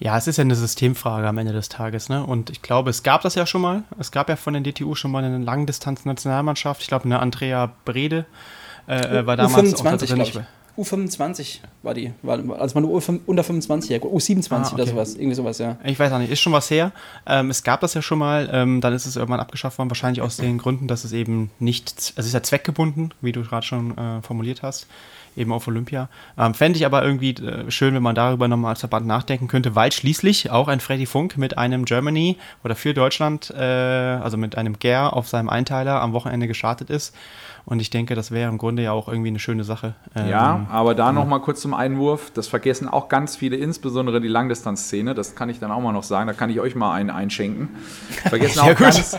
Ja, 0.00 0.18
es 0.18 0.26
ist 0.26 0.36
ja 0.36 0.42
eine 0.42 0.54
Systemfrage 0.54 1.26
am 1.26 1.38
Ende 1.38 1.54
des 1.54 1.70
Tages, 1.70 2.10
ne? 2.10 2.22
Und 2.22 2.50
ich 2.50 2.60
glaube, 2.60 2.90
es 2.90 3.02
gab 3.02 3.22
das 3.22 3.36
ja 3.36 3.46
schon 3.46 3.62
mal. 3.62 3.84
Es 3.98 4.12
gab 4.12 4.28
ja 4.28 4.36
von 4.36 4.52
den 4.52 4.64
DTU 4.64 4.94
schon 4.94 5.12
mal 5.12 5.24
eine 5.24 5.38
Langdistanz-Nationalmannschaft. 5.38 6.82
Ich 6.82 6.88
glaube, 6.88 7.06
eine 7.06 7.20
Andrea 7.20 7.72
Brede 7.86 8.26
äh, 8.86 9.24
war 9.24 9.38
damals 9.38 9.74
U25, 9.74 10.20
auch 10.20 10.30
drin. 10.30 10.46
U25 10.78 11.58
war 11.82 11.94
die, 11.94 12.12
war, 12.22 12.38
also 12.58 12.80
man 12.80 12.84
unter 12.84 13.42
25, 13.42 13.90
ja, 13.90 13.98
U27 13.98 14.52
ah, 14.52 14.62
okay. 14.62 14.74
oder 14.74 14.86
sowas, 14.86 15.14
irgendwie 15.14 15.34
sowas, 15.34 15.58
ja. 15.58 15.76
Ich 15.84 15.98
weiß 15.98 16.12
auch 16.12 16.18
nicht, 16.18 16.30
ist 16.30 16.40
schon 16.40 16.52
was 16.52 16.70
her. 16.70 16.92
Ähm, 17.26 17.50
es 17.50 17.64
gab 17.64 17.80
das 17.80 17.94
ja 17.94 18.02
schon 18.02 18.18
mal, 18.18 18.48
ähm, 18.52 18.80
dann 18.80 18.92
ist 18.92 19.06
es 19.06 19.16
irgendwann 19.16 19.40
abgeschafft 19.40 19.78
worden, 19.78 19.90
wahrscheinlich 19.90 20.22
aus 20.22 20.36
den 20.36 20.58
Gründen, 20.58 20.86
dass 20.86 21.04
es 21.04 21.12
eben 21.12 21.50
nicht, 21.58 22.12
es 22.14 22.26
ist 22.26 22.32
ja 22.32 22.42
zweckgebunden, 22.42 23.12
wie 23.20 23.32
du 23.32 23.42
gerade 23.42 23.66
schon 23.66 23.98
äh, 23.98 24.22
formuliert 24.22 24.62
hast, 24.62 24.86
eben 25.36 25.52
auf 25.52 25.66
Olympia. 25.66 26.08
Ähm, 26.38 26.54
Fände 26.54 26.78
ich 26.78 26.86
aber 26.86 27.04
irgendwie 27.04 27.30
äh, 27.30 27.70
schön, 27.70 27.94
wenn 27.94 28.02
man 28.02 28.14
darüber 28.14 28.46
nochmal 28.46 28.70
als 28.70 28.80
Verband 28.80 29.06
nachdenken 29.06 29.48
könnte, 29.48 29.74
weil 29.74 29.90
schließlich 29.90 30.50
auch 30.50 30.68
ein 30.68 30.80
Freddy 30.80 31.06
Funk 31.06 31.36
mit 31.36 31.58
einem 31.58 31.84
Germany 31.84 32.36
oder 32.62 32.76
für 32.76 32.94
Deutschland, 32.94 33.50
äh, 33.50 33.62
also 33.62 34.36
mit 34.36 34.56
einem 34.56 34.78
GER 34.78 35.14
auf 35.14 35.28
seinem 35.28 35.48
Einteiler 35.48 36.00
am 36.00 36.12
Wochenende 36.12 36.46
gestartet 36.46 36.90
ist. 36.90 37.14
Und 37.68 37.80
ich 37.80 37.90
denke, 37.90 38.14
das 38.14 38.30
wäre 38.30 38.48
im 38.48 38.56
Grunde 38.56 38.82
ja 38.82 38.92
auch 38.92 39.08
irgendwie 39.08 39.28
eine 39.28 39.38
schöne 39.38 39.62
Sache. 39.62 39.94
ja, 40.14 40.56
ähm, 40.56 40.66
aber 40.70 40.94
da 40.94 41.08
ja. 41.08 41.12
nochmal 41.12 41.40
kurz 41.40 41.60
zum 41.60 41.74
Einwurf. 41.74 42.30
Das 42.32 42.48
vergessen 42.48 42.88
auch 42.88 43.10
ganz 43.10 43.36
viele, 43.36 43.56
insbesondere 43.56 44.22
die 44.22 44.28
Langdistanzszene. 44.28 45.14
Das 45.14 45.34
kann 45.34 45.50
ich 45.50 45.60
dann 45.60 45.70
auch 45.70 45.82
mal 45.82 45.92
noch 45.92 46.02
sagen. 46.02 46.28
Da 46.28 46.32
kann 46.32 46.48
ich 46.48 46.60
euch 46.60 46.74
mal 46.74 46.94
einen 46.94 47.10
einschenken. 47.10 47.68
Vergessen, 48.26 48.60
auch, 48.62 48.74
ganz, 48.74 49.18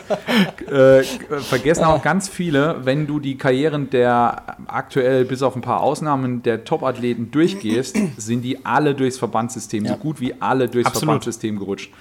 äh, 0.67 1.03
vergessen 1.03 1.83
auch 1.83 2.01
ganz 2.01 2.27
viele, 2.27 2.83
wenn 2.85 3.05
du 3.05 3.19
die 3.19 3.37
Karrieren 3.37 3.91
der 3.91 4.57
aktuell, 4.65 5.25
bis 5.25 5.43
auf 5.43 5.55
ein 5.55 5.61
paar 5.61 5.81
Ausnahmen, 5.81 6.41
der 6.41 6.63
Top-Athleten 6.63 7.29
durchgehst, 7.29 7.97
sind 8.17 8.41
die 8.41 8.65
alle 8.65 8.95
durchs 8.95 9.19
Verbandssystem, 9.19 9.85
ja. 9.85 9.91
so 9.91 9.97
gut 9.97 10.19
wie 10.19 10.41
alle 10.41 10.67
durchs 10.67 10.87
Absolut. 10.87 11.03
Verbandssystem 11.03 11.59
gerutscht. 11.59 11.91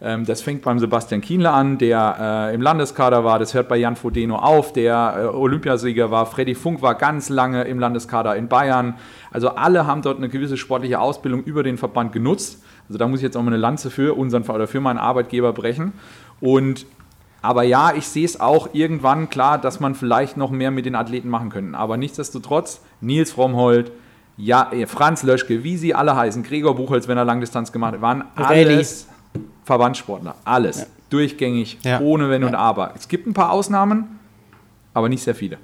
Ähm, 0.00 0.24
das 0.24 0.42
fängt 0.42 0.62
beim 0.62 0.78
Sebastian 0.78 1.20
Kienle 1.20 1.50
an, 1.50 1.78
der 1.78 2.50
äh, 2.50 2.54
im 2.54 2.62
Landeskader 2.62 3.24
war. 3.24 3.38
Das 3.38 3.54
hört 3.54 3.68
bei 3.68 3.76
Jan 3.76 3.96
Frodeno 3.96 4.36
auf, 4.36 4.72
der 4.72 5.14
äh, 5.16 5.36
Olympiasieger 5.36 6.10
war. 6.10 6.26
Freddy 6.26 6.54
Funk 6.54 6.82
war 6.82 6.94
ganz 6.94 7.28
lange 7.28 7.64
im 7.64 7.78
Landeskader 7.78 8.36
in 8.36 8.48
Bayern. 8.48 8.94
Also 9.30 9.50
alle 9.50 9.86
haben 9.86 10.02
dort 10.02 10.18
eine 10.18 10.28
gewisse 10.28 10.56
sportliche 10.56 11.00
Ausbildung 11.00 11.42
über 11.42 11.62
den 11.62 11.78
Verband 11.78 12.12
genutzt. 12.12 12.62
Also 12.88 12.98
da 12.98 13.08
muss 13.08 13.18
ich 13.18 13.24
jetzt 13.24 13.36
auch 13.36 13.42
mal 13.42 13.48
eine 13.48 13.58
Lanze 13.58 13.90
für 13.90 14.16
unseren 14.16 14.44
oder 14.44 14.68
für 14.68 14.80
meinen 14.80 14.98
Arbeitgeber 14.98 15.52
brechen. 15.52 15.92
Und 16.40 16.86
aber 17.40 17.62
ja, 17.62 17.92
ich 17.94 18.06
sehe 18.08 18.24
es 18.24 18.40
auch 18.40 18.70
irgendwann 18.72 19.30
klar, 19.30 19.58
dass 19.58 19.78
man 19.78 19.94
vielleicht 19.94 20.36
noch 20.36 20.50
mehr 20.50 20.70
mit 20.70 20.86
den 20.86 20.94
Athleten 20.94 21.28
machen 21.28 21.50
könnte. 21.50 21.78
Aber 21.78 21.96
nichtsdestotrotz, 21.96 22.82
Nils 23.00 23.30
Frommholt, 23.30 23.92
ja, 24.36 24.70
Franz 24.86 25.22
Löschke, 25.22 25.62
wie 25.64 25.76
sie 25.76 25.94
alle 25.94 26.16
heißen, 26.16 26.42
Gregor 26.42 26.74
Buchholz, 26.76 27.08
wenn 27.08 27.18
er 27.18 27.24
Langdistanz 27.24 27.72
gemacht 27.72 27.94
hat, 27.94 28.02
waren 28.02 28.24
alles 28.36 29.07
Verbandssportler. 29.68 30.34
Alles. 30.44 30.78
Ja. 30.78 30.86
Durchgängig, 31.10 31.78
ja. 31.84 32.00
ohne 32.00 32.30
Wenn 32.30 32.42
ja. 32.42 32.48
und 32.48 32.54
Aber. 32.54 32.94
Es 32.96 33.08
gibt 33.08 33.26
ein 33.26 33.34
paar 33.34 33.52
Ausnahmen, 33.52 34.18
aber 34.94 35.08
nicht 35.08 35.22
sehr 35.22 35.34
viele. 35.34 35.58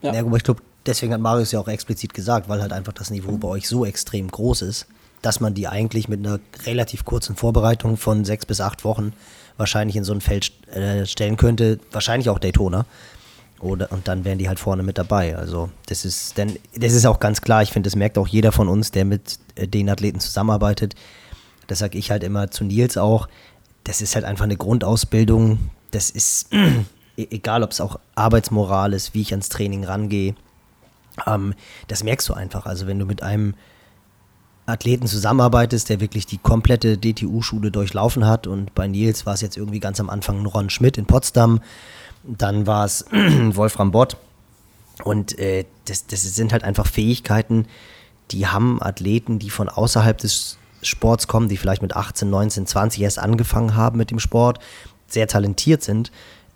Ja, 0.00 0.14
ja 0.14 0.20
aber 0.20 0.36
ich 0.36 0.42
glaube, 0.42 0.62
deswegen 0.86 1.12
hat 1.12 1.20
Marius 1.20 1.52
ja 1.52 1.60
auch 1.60 1.68
explizit 1.68 2.14
gesagt, 2.14 2.48
weil 2.48 2.62
halt 2.62 2.72
einfach 2.72 2.94
das 2.94 3.10
Niveau 3.10 3.36
bei 3.36 3.48
euch 3.48 3.68
so 3.68 3.84
extrem 3.84 4.28
groß 4.28 4.62
ist, 4.62 4.86
dass 5.20 5.40
man 5.40 5.54
die 5.54 5.68
eigentlich 5.68 6.08
mit 6.08 6.20
einer 6.20 6.40
relativ 6.66 7.04
kurzen 7.04 7.36
Vorbereitung 7.36 7.98
von 7.98 8.24
sechs 8.24 8.46
bis 8.46 8.60
acht 8.60 8.84
Wochen 8.84 9.12
wahrscheinlich 9.58 9.96
in 9.96 10.04
so 10.04 10.14
ein 10.14 10.22
Feld 10.22 10.50
äh, 10.74 11.04
stellen 11.04 11.36
könnte. 11.36 11.78
Wahrscheinlich 11.92 12.30
auch 12.30 12.38
Daytona. 12.38 12.86
Oder, 13.60 13.92
und 13.92 14.08
dann 14.08 14.24
wären 14.24 14.38
die 14.38 14.48
halt 14.48 14.58
vorne 14.58 14.82
mit 14.82 14.96
dabei. 14.96 15.36
Also 15.36 15.70
das 15.86 16.04
ist, 16.04 16.38
denn 16.38 16.58
das 16.74 16.94
ist 16.94 17.06
auch 17.06 17.20
ganz 17.20 17.42
klar, 17.42 17.62
ich 17.62 17.70
finde, 17.70 17.86
das 17.86 17.96
merkt 17.96 18.18
auch 18.18 18.26
jeder 18.26 18.50
von 18.50 18.68
uns, 18.68 18.90
der 18.90 19.04
mit 19.04 19.38
äh, 19.54 19.68
den 19.68 19.90
Athleten 19.90 20.20
zusammenarbeitet 20.20 20.94
das 21.66 21.78
sage 21.78 21.98
ich 21.98 22.10
halt 22.10 22.22
immer 22.22 22.50
zu 22.50 22.64
Nils 22.64 22.96
auch, 22.96 23.28
das 23.84 24.00
ist 24.00 24.14
halt 24.14 24.24
einfach 24.24 24.44
eine 24.44 24.56
Grundausbildung, 24.56 25.58
das 25.90 26.10
ist, 26.10 26.52
e 27.16 27.26
egal 27.30 27.62
ob 27.62 27.70
es 27.70 27.80
auch 27.80 27.98
Arbeitsmoral 28.14 28.92
ist, 28.92 29.14
wie 29.14 29.22
ich 29.22 29.32
ans 29.32 29.48
Training 29.48 29.84
rangehe, 29.84 30.34
ähm, 31.26 31.54
das 31.88 32.04
merkst 32.04 32.28
du 32.28 32.34
einfach. 32.34 32.66
Also 32.66 32.86
wenn 32.86 32.98
du 32.98 33.06
mit 33.06 33.22
einem 33.22 33.54
Athleten 34.66 35.06
zusammenarbeitest, 35.06 35.88
der 35.88 36.00
wirklich 36.00 36.26
die 36.26 36.38
komplette 36.38 36.96
DTU-Schule 36.96 37.70
durchlaufen 37.70 38.26
hat 38.26 38.46
und 38.46 38.74
bei 38.74 38.86
Nils 38.86 39.26
war 39.26 39.34
es 39.34 39.40
jetzt 39.40 39.56
irgendwie 39.56 39.80
ganz 39.80 39.98
am 40.00 40.08
Anfang 40.08 40.46
Ron 40.46 40.70
Schmidt 40.70 40.98
in 40.98 41.06
Potsdam, 41.06 41.60
dann 42.24 42.66
war 42.66 42.84
es 42.84 43.04
Wolfram 43.10 43.90
Bott. 43.90 44.16
Und 45.04 45.38
äh, 45.38 45.64
das, 45.86 46.06
das 46.06 46.22
sind 46.22 46.52
halt 46.52 46.64
einfach 46.64 46.86
Fähigkeiten, 46.86 47.66
die 48.30 48.46
haben 48.46 48.80
Athleten, 48.80 49.38
die 49.38 49.50
von 49.50 49.68
außerhalb 49.68 50.16
des 50.16 50.58
Sports 50.82 51.28
kommen, 51.28 51.48
die 51.48 51.56
vielleicht 51.56 51.82
mit 51.82 51.96
18, 51.96 52.28
19, 52.28 52.66
20 52.66 53.02
erst 53.02 53.18
angefangen 53.18 53.76
haben 53.76 53.98
mit 53.98 54.10
dem 54.10 54.18
Sport, 54.18 54.58
sehr 55.06 55.26
talentiert 55.28 55.82
sind 55.82 56.10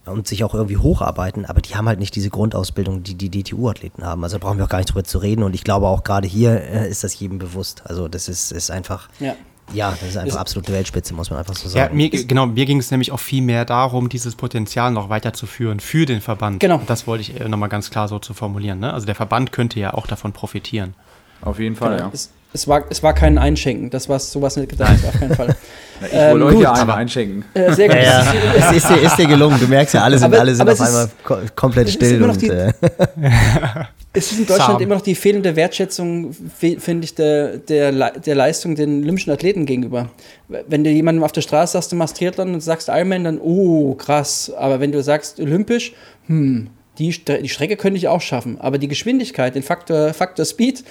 und 0.07 0.27
sich 0.27 0.45
auch 0.45 0.55
irgendwie 0.55 0.77
hocharbeiten, 0.77 1.45
aber 1.45 1.61
die 1.61 1.75
haben 1.75 1.89
halt 1.89 1.99
nicht 1.99 2.15
diese 2.15 2.31
Grundausbildung, 2.31 3.03
die 3.03 3.15
die 3.15 3.31
DTU-Athleten 3.31 4.05
haben. 4.05 4.23
Also 4.23 4.39
da 4.39 4.45
brauchen 4.45 4.59
wir 4.59 4.65
auch 4.65 4.69
gar 4.71 4.79
nicht 4.79 4.91
drüber 4.91 5.05
zu 5.05 5.19
reden 5.19 5.43
und 5.43 5.55
ich 5.55 5.65
glaube 5.65 5.87
auch 5.87 6.05
gerade 6.05 6.29
hier 6.29 6.63
äh, 6.63 6.89
ist 6.89 7.05
das 7.05 7.19
jedem 7.19 7.39
bewusst. 7.39 7.83
Also 7.87 8.09
das 8.09 8.29
ist, 8.29 8.53
ist 8.53 8.71
einfach, 8.71 9.09
ja. 9.19 9.35
ja 9.73 9.91
das 9.91 10.11
ist 10.11 10.17
einfach 10.17 10.39
absolute 10.39 10.73
Weltspitze, 10.73 11.13
muss 11.15 11.31
man 11.31 11.41
einfach 11.41 11.57
so 11.57 11.69
sagen. 11.69 11.91
Ja, 11.91 11.95
mir, 11.95 12.11
genau, 12.11 12.47
mir 12.47 12.67
ging 12.67 12.79
es 12.79 12.91
nämlich 12.91 13.11
auch 13.11 13.21
viel 13.21 13.43
mehr 13.43 13.65
darum, 13.65 14.09
dieses 14.09 14.37
Potenzial 14.37 14.93
noch 14.93 15.09
weiterzuführen 15.09 15.81
für 15.81 16.07
den 16.07 16.21
Verband. 16.21 16.61
Genau. 16.61 16.81
Das 16.87 17.07
wollte 17.07 17.23
ich 17.23 17.41
äh, 17.41 17.49
nochmal 17.49 17.69
ganz 17.69 17.91
klar 17.91 18.09
so 18.09 18.19
zu 18.19 18.33
formulieren. 18.33 18.79
Ne? 18.79 18.93
Also 18.93 19.07
der 19.07 19.17
Verband 19.17 19.53
könnte 19.53 19.81
ja 19.81 19.95
auch 19.95 20.07
davon 20.07 20.33
profitieren. 20.33 20.95
Auf 21.43 21.59
jeden 21.59 21.77
Fall, 21.77 21.97
genau. 21.97 22.09
ja. 22.09 22.15
Es, 22.15 22.31
es, 22.57 22.67
war, 22.67 22.85
es 22.89 23.03
war 23.03 23.13
kein 23.13 23.37
Einschenken, 23.37 23.91
das 23.91 24.09
war 24.09 24.19
sowas 24.19 24.57
nicht 24.57 24.71
gedacht, 24.71 24.97
auf 25.07 25.21
keinen 25.21 25.35
Fall. 25.35 25.55
ich 26.01 26.09
ähm, 26.13 26.41
wollte 26.41 26.57
euch 26.57 26.63
ja 26.63 26.73
einmal 26.73 26.97
einschenken. 26.97 27.45
Äh, 27.53 27.73
sehr 27.75 27.89
gut. 27.89 27.97
Ja, 27.97 28.25
ja. 28.25 28.35
es 28.59 28.77
ist 28.77 28.89
dir, 28.89 28.97
ist 28.97 29.17
dir 29.17 29.27
gelungen, 29.27 29.61
du 29.61 29.67
merkst 29.67 29.95
ja, 29.95 30.03
alle 30.03 30.19
sind, 30.19 30.25
aber, 30.25 30.41
alle 30.41 30.55
sind 30.55 30.69
auf 30.69 30.81
einmal 30.81 31.09
ko 31.23 31.37
komplett 31.55 31.91
still. 31.91 32.23
Und, 32.23 32.41
die, 32.41 32.49
äh. 32.49 32.73
es 34.15 34.33
ist 34.33 34.39
in 34.39 34.47
Deutschland 34.47 34.73
Sam. 34.73 34.81
immer 34.81 34.95
noch 34.95 35.03
die 35.03 35.15
fehlende 35.15 35.55
Wertschätzung, 35.55 36.35
finde 36.59 37.05
ich, 37.05 37.15
der, 37.15 37.59
der, 37.59 37.93
der 37.93 38.35
Leistung 38.35 38.75
den 38.75 39.03
olympischen 39.03 39.33
Athleten 39.33 39.67
gegenüber. 39.67 40.09
Wenn 40.49 40.83
du 40.83 40.89
jemandem 40.89 41.25
auf 41.25 41.33
der 41.33 41.43
Straße 41.43 41.75
sagst, 41.75 41.93
du 41.93 41.97
machst 41.97 42.17
Triathlon 42.17 42.55
und 42.55 42.61
sagst 42.61 42.89
Ironman, 42.89 43.25
dann, 43.25 43.39
oh, 43.39 43.95
krass. 43.95 44.51
Aber 44.57 44.81
wenn 44.81 44.93
du 44.93 45.03
sagst 45.03 45.41
olympisch, 45.41 45.93
hm, 46.27 46.69
die, 46.99 47.11
die 47.11 47.49
Strecke 47.49 47.77
könnte 47.77 47.99
ich 47.99 48.09
auch 48.09 48.21
schaffen. 48.21 48.61
Aber 48.61 48.79
die 48.79 48.89
Geschwindigkeit, 48.89 49.55
den 49.55 49.63
Faktor, 49.63 50.15
Faktor 50.15 50.45
Speed, 50.45 50.85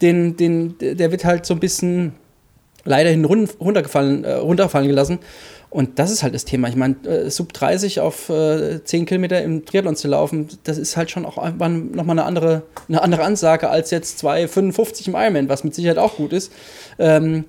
den, 0.00 0.36
den, 0.36 0.76
der 0.78 1.10
wird 1.10 1.24
halt 1.24 1.46
so 1.46 1.54
ein 1.54 1.60
bisschen 1.60 2.14
leider 2.84 3.10
hin 3.10 3.24
runtergefallen, 3.24 4.24
äh, 4.24 4.34
runterfallen 4.34 4.88
gelassen. 4.88 5.20
Und 5.70 5.98
das 5.98 6.10
ist 6.10 6.22
halt 6.22 6.34
das 6.34 6.44
Thema. 6.44 6.68
Ich 6.68 6.76
meine, 6.76 6.96
äh, 7.06 7.30
Sub 7.30 7.52
30 7.54 8.00
auf 8.00 8.28
äh, 8.28 8.84
10 8.84 9.06
Kilometer 9.06 9.42
im 9.42 9.64
Triathlon 9.64 9.96
zu 9.96 10.06
laufen, 10.06 10.48
das 10.64 10.76
ist 10.76 10.98
halt 10.98 11.10
schon 11.10 11.24
auch 11.24 11.38
einfach 11.38 11.68
nochmal 11.68 12.18
eine 12.18 12.24
andere, 12.24 12.62
eine 12.88 13.00
andere 13.00 13.22
Ansage 13.22 13.70
als 13.70 13.90
jetzt 13.90 14.22
2,55 14.22 15.08
im 15.08 15.14
Ironman, 15.14 15.48
was 15.48 15.64
mit 15.64 15.74
Sicherheit 15.74 15.96
auch 15.96 16.16
gut 16.16 16.32
ist. 16.34 16.52
Ähm, 16.98 17.44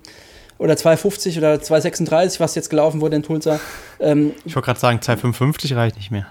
oder 0.56 0.74
2,50 0.74 1.36
oder 1.36 1.54
2,36, 1.56 2.40
was 2.40 2.54
jetzt 2.54 2.70
gelaufen 2.70 3.02
wurde 3.02 3.16
in 3.16 3.22
Tulsa. 3.22 3.60
Ähm, 4.00 4.32
ich 4.44 4.54
wollte 4.54 4.66
gerade 4.66 4.80
sagen, 4.80 5.00
2,55 5.00 5.76
reicht 5.76 5.96
nicht 5.96 6.10
mehr. 6.10 6.26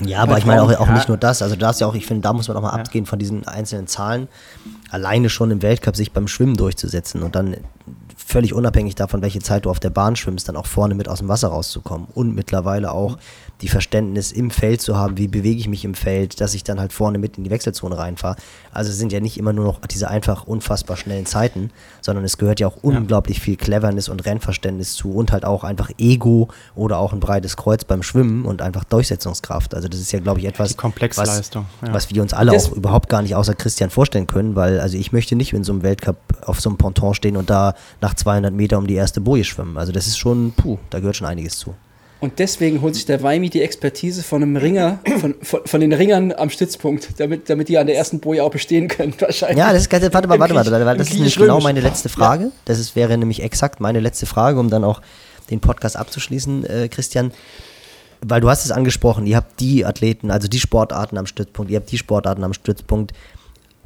Ja, 0.00 0.22
aber 0.22 0.38
ich 0.38 0.44
meine 0.44 0.62
auch, 0.62 0.80
auch 0.80 0.90
nicht 0.90 1.08
nur 1.08 1.16
das. 1.16 1.42
Also 1.42 1.56
da 1.56 1.70
ist 1.70 1.80
ja 1.80 1.86
auch, 1.86 1.94
ich 1.94 2.06
finde, 2.06 2.22
da 2.22 2.32
muss 2.32 2.48
man 2.48 2.56
auch 2.56 2.62
mal 2.62 2.76
ja. 2.76 2.82
abgehen 2.82 3.06
von 3.06 3.18
diesen 3.18 3.46
einzelnen 3.46 3.86
Zahlen. 3.86 4.28
Alleine 4.90 5.28
schon 5.28 5.50
im 5.50 5.62
Weltcup 5.62 5.96
sich 5.96 6.12
beim 6.12 6.28
Schwimmen 6.28 6.56
durchzusetzen 6.56 7.22
und 7.22 7.36
dann 7.36 7.56
völlig 8.16 8.54
unabhängig 8.54 8.94
davon, 8.94 9.22
welche 9.22 9.40
Zeit 9.40 9.64
du 9.64 9.70
auf 9.70 9.80
der 9.80 9.90
Bahn 9.90 10.16
schwimmst, 10.16 10.48
dann 10.48 10.56
auch 10.56 10.66
vorne 10.66 10.94
mit 10.94 11.08
aus 11.08 11.18
dem 11.18 11.28
Wasser 11.28 11.48
rauszukommen. 11.48 12.08
Und 12.14 12.34
mittlerweile 12.34 12.92
auch 12.92 13.18
die 13.62 13.68
Verständnis 13.68 14.32
im 14.32 14.50
Feld 14.50 14.80
zu 14.82 14.96
haben, 14.96 15.16
wie 15.16 15.28
bewege 15.28 15.58
ich 15.58 15.68
mich 15.68 15.84
im 15.84 15.94
Feld, 15.94 16.40
dass 16.40 16.52
ich 16.54 16.64
dann 16.64 16.80
halt 16.80 16.92
vorne 16.92 17.18
mit 17.18 17.38
in 17.38 17.44
die 17.44 17.50
Wechselzone 17.50 17.96
reinfahre. 17.96 18.36
Also 18.72 18.90
es 18.90 18.98
sind 18.98 19.12
ja 19.12 19.20
nicht 19.20 19.38
immer 19.38 19.52
nur 19.52 19.64
noch 19.64 19.80
diese 19.86 20.08
einfach 20.08 20.44
unfassbar 20.44 20.96
schnellen 20.96 21.26
Zeiten, 21.26 21.70
sondern 22.00 22.24
es 22.24 22.38
gehört 22.38 22.58
ja 22.60 22.66
auch 22.66 22.76
unglaublich 22.82 23.40
viel 23.40 23.56
Cleverness 23.56 24.08
und 24.08 24.24
Rennverständnis 24.26 24.94
zu 24.94 25.12
und 25.12 25.30
halt 25.30 25.44
auch 25.44 25.62
einfach 25.62 25.90
Ego 25.98 26.48
oder 26.74 26.98
auch 26.98 27.12
ein 27.12 27.20
breites 27.20 27.56
Kreuz 27.56 27.84
beim 27.84 28.02
Schwimmen 28.02 28.44
und 28.44 28.62
einfach 28.62 28.84
Durchsetzungskraft. 28.84 29.74
Also 29.74 29.88
das 29.88 30.00
ist 30.00 30.10
ja, 30.10 30.18
glaube 30.18 30.40
ich, 30.40 30.46
etwas, 30.46 30.76
was, 31.16 31.50
ja. 31.54 31.64
was 31.80 32.10
wir 32.10 32.20
uns 32.20 32.32
alle 32.32 32.52
das 32.52 32.66
auch 32.66 32.72
überhaupt 32.72 33.08
gar 33.08 33.22
nicht 33.22 33.36
außer 33.36 33.54
Christian 33.54 33.90
vorstellen 33.90 34.26
können, 34.26 34.56
weil 34.56 34.80
also 34.80 34.98
ich 34.98 35.12
möchte 35.12 35.36
nicht 35.36 35.52
in 35.52 35.62
so 35.62 35.72
einem 35.72 35.82
Weltcup 35.82 36.16
auf 36.44 36.60
so 36.60 36.68
einem 36.68 36.78
Ponton 36.78 37.14
stehen 37.14 37.36
und 37.36 37.48
da 37.48 37.74
nach 38.00 38.14
200 38.14 38.52
Meter 38.52 38.78
um 38.78 38.88
die 38.88 38.94
erste 38.94 39.20
Boje 39.20 39.44
schwimmen. 39.44 39.78
Also 39.78 39.92
das 39.92 40.08
ist 40.08 40.18
schon, 40.18 40.52
puh, 40.56 40.78
da 40.90 40.98
gehört 40.98 41.16
schon 41.16 41.28
einiges 41.28 41.58
zu. 41.58 41.74
Und 42.22 42.38
deswegen 42.38 42.82
holt 42.82 42.94
sich 42.94 43.04
der 43.04 43.20
Weimi 43.24 43.50
die 43.50 43.62
Expertise 43.62 44.22
von 44.22 44.44
einem 44.44 44.56
Ringer, 44.56 45.00
von, 45.18 45.34
von, 45.42 45.62
von, 45.64 45.80
den 45.80 45.92
Ringern 45.92 46.30
am 46.30 46.50
Stützpunkt, 46.50 47.18
damit, 47.18 47.50
damit 47.50 47.68
die 47.68 47.78
an 47.78 47.88
der 47.88 47.96
ersten 47.96 48.20
Boje 48.20 48.44
auch 48.44 48.52
bestehen 48.52 48.86
können, 48.86 49.12
wahrscheinlich. 49.18 49.58
Ja, 49.58 49.72
das 49.72 49.88
ist, 49.88 49.92
warte 49.92 50.28
mal, 50.28 50.38
warte 50.38 50.54
mal, 50.54 50.64
warte, 50.64 50.98
das 50.98 51.08
ist 51.08 51.14
nämlich 51.14 51.34
genau 51.34 51.60
meine 51.60 51.80
letzte 51.80 52.08
Frage. 52.08 52.44
Ja. 52.44 52.50
Das 52.64 52.78
ist, 52.78 52.94
wäre 52.94 53.18
nämlich 53.18 53.42
exakt 53.42 53.80
meine 53.80 53.98
letzte 53.98 54.26
Frage, 54.26 54.60
um 54.60 54.70
dann 54.70 54.84
auch 54.84 55.02
den 55.50 55.58
Podcast 55.58 55.96
abzuschließen, 55.96 56.64
äh, 56.64 56.88
Christian. 56.88 57.32
Weil 58.20 58.40
du 58.40 58.48
hast 58.48 58.64
es 58.64 58.70
angesprochen, 58.70 59.26
ihr 59.26 59.34
habt 59.34 59.58
die 59.58 59.84
Athleten, 59.84 60.30
also 60.30 60.46
die 60.46 60.60
Sportarten 60.60 61.18
am 61.18 61.26
Stützpunkt, 61.26 61.72
ihr 61.72 61.80
habt 61.80 61.90
die 61.90 61.98
Sportarten 61.98 62.44
am 62.44 62.54
Stützpunkt. 62.54 63.14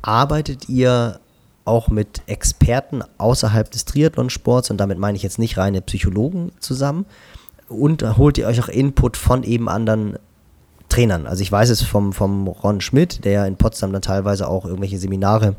Arbeitet 0.02 0.68
ihr 0.68 1.20
auch 1.64 1.88
mit 1.88 2.20
Experten 2.26 3.02
außerhalb 3.16 3.70
des 3.70 3.86
Triathlonsports, 3.86 4.70
und 4.70 4.76
damit 4.76 4.98
meine 4.98 5.16
ich 5.16 5.22
jetzt 5.22 5.38
nicht 5.38 5.56
reine 5.56 5.80
Psychologen 5.80 6.52
zusammen, 6.60 7.06
und 7.68 8.16
holt 8.16 8.38
ihr 8.38 8.46
euch 8.46 8.60
auch 8.62 8.68
Input 8.68 9.16
von 9.16 9.42
eben 9.42 9.68
anderen 9.68 10.18
Trainern. 10.88 11.26
Also 11.26 11.42
ich 11.42 11.50
weiß 11.50 11.70
es 11.70 11.82
vom, 11.82 12.12
vom 12.12 12.46
Ron 12.46 12.80
Schmidt, 12.80 13.24
der 13.24 13.32
ja 13.32 13.46
in 13.46 13.56
Potsdam 13.56 13.92
dann 13.92 14.02
teilweise 14.02 14.48
auch 14.48 14.64
irgendwelche 14.64 14.98
Seminare 14.98 15.56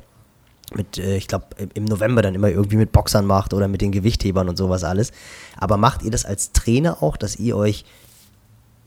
mit, 0.73 0.97
äh, 0.97 1.17
ich 1.17 1.27
glaube, 1.27 1.45
im 1.73 1.85
November 1.85 2.21
dann 2.21 2.35
immer 2.35 2.49
irgendwie 2.49 2.77
mit 2.77 2.91
Boxern 2.91 3.25
macht 3.25 3.53
oder 3.53 3.67
mit 3.67 3.81
den 3.81 3.91
Gewichthebern 3.91 4.49
und 4.49 4.57
sowas 4.57 4.83
alles. 4.83 5.11
Aber 5.57 5.77
macht 5.77 6.03
ihr 6.03 6.11
das 6.11 6.25
als 6.25 6.51
Trainer 6.51 7.01
auch, 7.01 7.17
dass 7.17 7.37
ihr 7.37 7.55
euch 7.55 7.85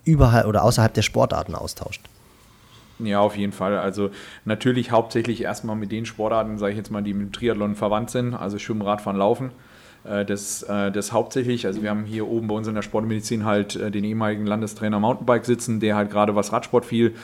überall 0.04 0.46
oder 0.46 0.64
außerhalb 0.64 0.92
der 0.92 1.02
Sportarten 1.02 1.54
austauscht? 1.54 2.02
Ja, 2.98 3.20
auf 3.20 3.36
jeden 3.36 3.52
Fall. 3.52 3.78
Also 3.78 4.10
natürlich 4.44 4.90
hauptsächlich 4.90 5.42
erstmal 5.42 5.76
mit 5.76 5.90
den 5.90 6.04
Sportarten, 6.04 6.58
sage 6.58 6.72
ich 6.72 6.78
jetzt 6.78 6.90
mal, 6.90 7.02
die 7.02 7.14
mit 7.14 7.28
dem 7.28 7.32
Triathlon 7.32 7.74
verwandt 7.74 8.10
sind, 8.10 8.34
also 8.34 8.58
Schwimmen, 8.58 8.82
Radfahren, 8.82 9.16
Laufen. 9.16 9.50
Äh, 10.04 10.24
das, 10.24 10.62
äh, 10.62 10.90
das 10.90 11.12
hauptsächlich, 11.12 11.66
also 11.66 11.82
wir 11.82 11.90
haben 11.90 12.04
hier 12.04 12.26
oben 12.28 12.48
bei 12.48 12.54
uns 12.54 12.66
in 12.68 12.74
der 12.74 12.82
Sportmedizin 12.82 13.44
halt 13.44 13.76
äh, 13.76 13.90
den 13.90 14.04
ehemaligen 14.04 14.46
Landestrainer 14.46 15.00
Mountainbike 15.00 15.44
sitzen, 15.44 15.80
der 15.80 15.96
halt 15.96 16.10
gerade 16.10 16.34
was 16.34 16.52
Radsport 16.52 16.84
viel 16.84 17.14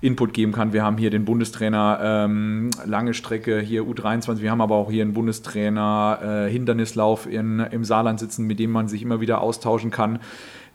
Input 0.00 0.34
geben 0.34 0.52
kann. 0.52 0.72
Wir 0.72 0.84
haben 0.84 0.98
hier 0.98 1.10
den 1.10 1.24
Bundestrainer 1.24 1.98
ähm, 2.02 2.70
lange 2.84 3.14
Strecke, 3.14 3.60
hier 3.60 3.82
U23. 3.82 4.40
Wir 4.40 4.50
haben 4.50 4.60
aber 4.60 4.74
auch 4.74 4.90
hier 4.90 5.02
einen 5.02 5.14
Bundestrainer 5.14 6.46
äh, 6.46 6.50
Hindernislauf 6.50 7.26
in, 7.26 7.60
im 7.60 7.84
Saarland 7.84 8.20
sitzen, 8.20 8.46
mit 8.46 8.58
dem 8.58 8.70
man 8.70 8.88
sich 8.88 9.02
immer 9.02 9.20
wieder 9.20 9.40
austauschen 9.40 9.90
kann. 9.90 10.18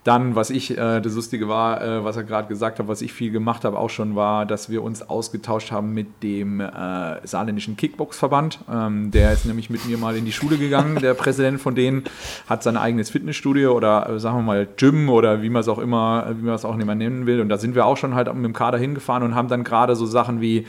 Dann, 0.04 0.34
was 0.34 0.50
ich, 0.50 0.76
äh, 0.76 1.00
das 1.00 1.14
Lustige 1.14 1.48
war, 1.48 1.80
äh, 1.80 2.04
was 2.04 2.16
er 2.16 2.24
gerade 2.24 2.48
gesagt 2.48 2.80
hat, 2.80 2.88
was 2.88 3.02
ich 3.02 3.12
viel 3.12 3.30
gemacht 3.30 3.64
habe, 3.64 3.78
auch 3.78 3.90
schon 3.90 4.16
war, 4.16 4.46
dass 4.46 4.68
wir 4.68 4.82
uns 4.82 5.08
ausgetauscht 5.08 5.70
haben 5.70 5.94
mit 5.94 6.24
dem 6.24 6.60
äh, 6.60 7.24
saarländischen 7.24 7.76
Kickboxverband. 7.76 8.58
Ähm, 8.68 9.12
der 9.12 9.32
ist 9.32 9.46
nämlich 9.46 9.70
mit 9.70 9.86
mir 9.86 9.98
mal 9.98 10.16
in 10.16 10.24
die 10.24 10.32
Schule 10.32 10.58
gegangen. 10.58 10.96
Der 11.00 11.14
Präsident 11.22 11.60
von 11.60 11.76
denen 11.76 12.02
hat 12.48 12.64
sein 12.64 12.76
eigenes 12.76 13.10
Fitnessstudio 13.10 13.76
oder 13.76 14.08
äh, 14.08 14.18
sagen 14.18 14.38
wir 14.38 14.42
mal 14.42 14.66
Gym 14.76 15.08
oder 15.08 15.40
wie 15.42 15.50
man 15.50 15.60
es 15.60 15.68
auch 15.68 15.78
immer, 15.78 16.34
wie 16.36 16.46
man 16.46 16.54
es 16.54 16.64
auch 16.64 16.74
mehr 16.74 16.94
nennen 16.96 17.26
will. 17.26 17.40
Und 17.40 17.48
da 17.48 17.56
sind 17.56 17.76
wir 17.76 17.86
auch 17.86 17.96
schon 17.96 18.16
halt 18.16 18.32
mit 18.34 18.44
dem 18.44 18.54
Kader 18.54 18.78
hingefahren 18.78 19.22
und 19.22 19.36
haben 19.36 19.48
dann 19.48 19.62
gerade 19.62 19.94
so 19.94 20.06
Sachen 20.06 20.40
wie 20.40 20.66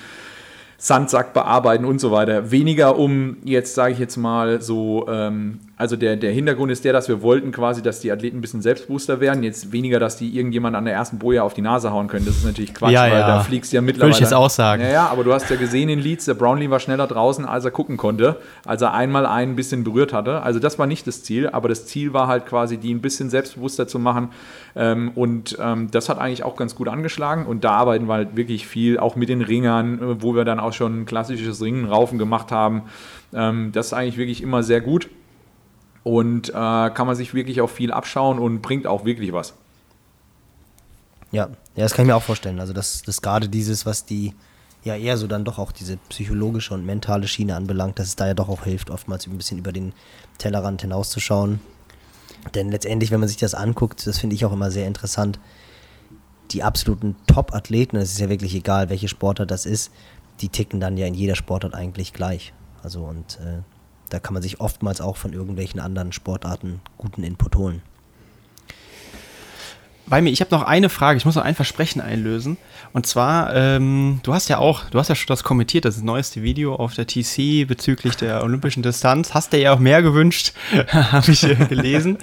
Sandsack 0.84 1.34
bearbeiten 1.34 1.86
und 1.86 2.00
so 2.00 2.12
weiter. 2.12 2.52
Weniger 2.52 3.00
um 3.00 3.38
jetzt, 3.46 3.74
sage 3.74 3.94
ich 3.94 4.00
jetzt 4.00 4.18
mal, 4.18 4.62
so 4.62 5.08
ähm, 5.08 5.60
also 5.76 5.96
der, 5.96 6.18
der 6.18 6.32
Hintergrund 6.32 6.72
ist 6.72 6.86
der, 6.86 6.94
dass 6.94 7.08
wir 7.08 7.24
wollten 7.24 7.52
quasi, 7.52 7.82
dass 7.82 8.00
die 8.00 8.12
Athleten 8.12 8.38
ein 8.38 8.42
bisschen 8.42 8.62
selbstbewusster 8.62 9.20
werden. 9.20 9.42
Jetzt 9.42 9.72
weniger, 9.72 10.00
dass 10.00 10.18
die 10.18 10.36
irgendjemand 10.38 10.76
an 10.76 10.86
der 10.86 10.94
ersten 10.94 11.18
Boje 11.18 11.42
auf 11.42 11.56
die 11.56 11.62
Nase 11.62 11.92
hauen 11.92 12.08
können. 12.08 12.28
Das 12.28 12.38
ist 12.38 12.46
natürlich 12.46 12.76
Quatsch, 12.76 12.92
ja, 12.92 13.02
weil 13.02 13.12
ja. 13.12 13.28
da 13.28 13.40
fliegst 13.40 13.72
du 13.72 13.78
ja 13.78 13.82
mittlerweile. 13.82 14.12
Würde 14.12 14.18
ich 14.18 14.22
jetzt 14.22 14.36
auch 14.36 14.52
sagen. 14.52 14.84
Ja, 14.84 14.90
ja, 14.90 15.08
aber 15.08 15.24
du 15.24 15.34
hast 15.34 15.50
ja 15.50 15.56
gesehen 15.56 15.90
in 15.90 15.98
Leeds, 15.98 16.26
der 16.26 16.36
Brownlee 16.36 16.70
war 16.70 16.80
schneller 16.80 17.08
draußen, 17.08 17.46
als 17.46 17.66
er 17.66 17.72
gucken 17.72 17.98
konnte, 17.98 18.38
als 18.66 18.84
er 18.84 18.94
einmal 18.94 19.26
einen 19.26 19.54
ein 19.54 19.56
bisschen 19.56 19.84
berührt 19.84 20.14
hatte. 20.14 20.44
Also 20.44 20.60
das 20.60 20.78
war 20.78 20.86
nicht 20.86 21.08
das 21.08 21.24
Ziel, 21.24 21.50
aber 21.50 21.70
das 21.70 21.88
Ziel 21.88 22.14
war 22.14 22.28
halt 22.28 22.46
quasi, 22.46 22.78
die 22.78 22.94
ein 22.94 23.02
bisschen 23.02 23.32
selbstbewusster 23.32 23.88
zu 23.88 23.98
machen. 23.98 24.30
Ähm, 24.76 25.12
und 25.16 25.58
ähm, 25.60 25.90
das 25.90 26.08
hat 26.08 26.20
eigentlich 26.20 26.44
auch 26.44 26.56
ganz 26.56 26.76
gut 26.76 26.88
angeschlagen. 26.88 27.48
Und 27.48 27.64
da 27.64 27.72
arbeiten 27.72 28.08
wir 28.08 28.14
halt 28.14 28.36
wirklich 28.36 28.68
viel, 28.68 29.00
auch 29.00 29.16
mit 29.16 29.28
den 29.28 29.42
Ringern, 29.42 29.96
äh, 29.96 30.22
wo 30.22 30.36
wir 30.36 30.46
dann 30.46 30.60
auch 30.60 30.74
schon 30.74 31.02
ein 31.02 31.06
klassisches 31.06 31.62
Ringen, 31.64 31.86
Raufen 31.86 32.20
gemacht 32.20 32.52
haben. 32.52 32.84
Ähm, 33.34 33.72
das 33.74 33.88
ist 33.88 33.94
eigentlich 33.94 34.18
wirklich 34.18 34.44
immer 34.44 34.62
sehr 34.62 34.80
gut 34.80 35.10
und 36.04 36.50
äh, 36.50 36.54
kann 36.54 37.08
man 37.08 37.16
sich 37.16 37.34
wirklich 37.34 37.62
auch 37.62 37.70
viel 37.70 37.92
abschauen 37.92 38.40
und 38.40 38.62
bringt 38.62 38.88
auch 38.88 39.06
wirklich 39.06 39.34
was. 39.34 39.54
Ja, 41.32 41.50
ja, 41.76 41.84
das 41.84 41.94
kann 41.94 42.06
ich 42.06 42.08
mir 42.08 42.16
auch 42.16 42.24
vorstellen. 42.24 42.60
Also, 42.60 42.74
dass 42.74 43.02
das 43.02 43.22
gerade 43.22 43.50
dieses, 43.50 43.86
was 43.86 44.06
die 44.06 44.34
ja 44.84 44.96
eher 44.96 45.18
so 45.18 45.28
dann 45.28 45.46
doch 45.46 45.60
auch 45.60 45.72
diese 45.72 45.98
psychologische 46.10 46.74
und 46.74 46.86
mentale 46.86 47.28
Schiene 47.28 47.56
anbelangt, 47.56 48.00
dass 48.00 48.08
es 48.08 48.16
da 48.16 48.28
ja 48.28 48.34
doch 48.34 48.50
auch 48.50 48.66
hilft, 48.66 48.90
oftmals 48.90 49.26
ein 49.28 49.38
bisschen 49.38 49.58
über 49.58 49.72
den 49.72 49.94
Tellerrand 50.38 50.82
hinauszuschauen. 50.82 51.60
Denn 52.54 52.70
letztendlich, 52.70 53.10
wenn 53.12 53.22
man 53.22 53.30
sich 53.30 53.38
das 53.38 53.56
anguckt, 53.56 54.06
das 54.06 54.20
finde 54.20 54.36
ich 54.36 54.46
auch 54.46 54.52
immer 54.52 54.70
sehr 54.70 54.86
interessant, 54.86 55.40
die 56.52 56.62
absoluten 56.62 57.16
Top-Athleten, 57.26 57.96
es 57.96 58.12
ist 58.12 58.20
ja 58.20 58.30
wirklich 58.30 58.54
egal, 58.54 58.90
welche 58.90 59.08
Sportart 59.08 59.50
das 59.50 59.66
ist, 59.66 59.92
die 60.42 60.50
ticken 60.50 60.80
dann 60.82 60.98
ja 60.98 61.08
in 61.08 61.14
jeder 61.14 61.36
Sportart 61.36 61.74
eigentlich 61.74 62.12
gleich. 62.12 62.54
Also 62.84 63.06
und 63.06 63.40
äh, 63.40 63.62
da 64.14 64.20
kann 64.20 64.36
man 64.36 64.44
sich 64.44 64.62
oftmals 64.62 65.02
auch 65.02 65.18
von 65.18 65.34
irgendwelchen 65.34 65.80
anderen 65.80 66.12
Sportarten 66.12 66.82
guten 67.00 67.24
Input 67.24 67.56
holen. 67.56 67.82
Bei 70.06 70.22
mir, 70.22 70.30
ich 70.30 70.40
habe 70.40 70.52
noch 70.52 70.62
eine 70.62 70.90
Frage, 70.90 71.18
ich 71.18 71.26
muss 71.26 71.34
noch 71.34 71.44
ein 71.44 71.56
Versprechen 71.56 72.00
einlösen. 72.00 72.58
Und 72.92 73.08
zwar, 73.08 73.56
ähm, 73.56 74.20
du 74.22 74.36
hast 74.36 74.50
ja 74.50 74.60
auch, 74.60 74.88
du 74.92 75.00
hast 75.00 75.08
ja 75.08 75.16
schon 75.16 75.30
das 75.30 75.44
kommentiert, 75.44 75.86
das 75.86 76.00
neueste 76.04 76.44
Video 76.44 76.76
auf 76.76 76.94
der 76.94 77.08
TC 77.08 77.68
bezüglich 77.68 78.16
der 78.16 78.44
olympischen 78.44 78.84
Distanz. 78.84 79.34
Hast 79.34 79.52
du 79.52 79.60
ja 79.60 79.74
auch 79.74 79.80
mehr 79.80 80.04
gewünscht, 80.04 80.54
habe 80.92 81.32
ich 81.32 81.44
äh, 81.44 81.56
gelesen. 81.56 82.20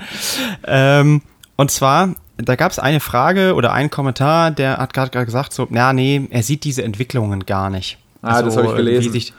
ähm, 0.64 1.22
und 1.56 1.72
zwar, 1.72 2.14
da 2.36 2.54
gab 2.54 2.70
es 2.70 2.78
eine 2.78 3.00
Frage 3.00 3.54
oder 3.54 3.72
einen 3.72 3.90
Kommentar, 3.90 4.52
der 4.52 4.76
hat 4.76 4.94
gerade 4.94 5.26
gesagt, 5.26 5.52
so, 5.52 5.66
na 5.70 5.92
nee, 5.92 6.28
er 6.30 6.44
sieht 6.44 6.62
diese 6.62 6.84
Entwicklungen 6.84 7.46
gar 7.46 7.68
nicht. 7.68 7.98
Ah, 8.22 8.34
also, 8.34 8.44
das 8.44 8.56
habe 8.58 8.68
ich 8.68 8.76
gelesen. 8.76 9.10
Sich, 9.10 9.32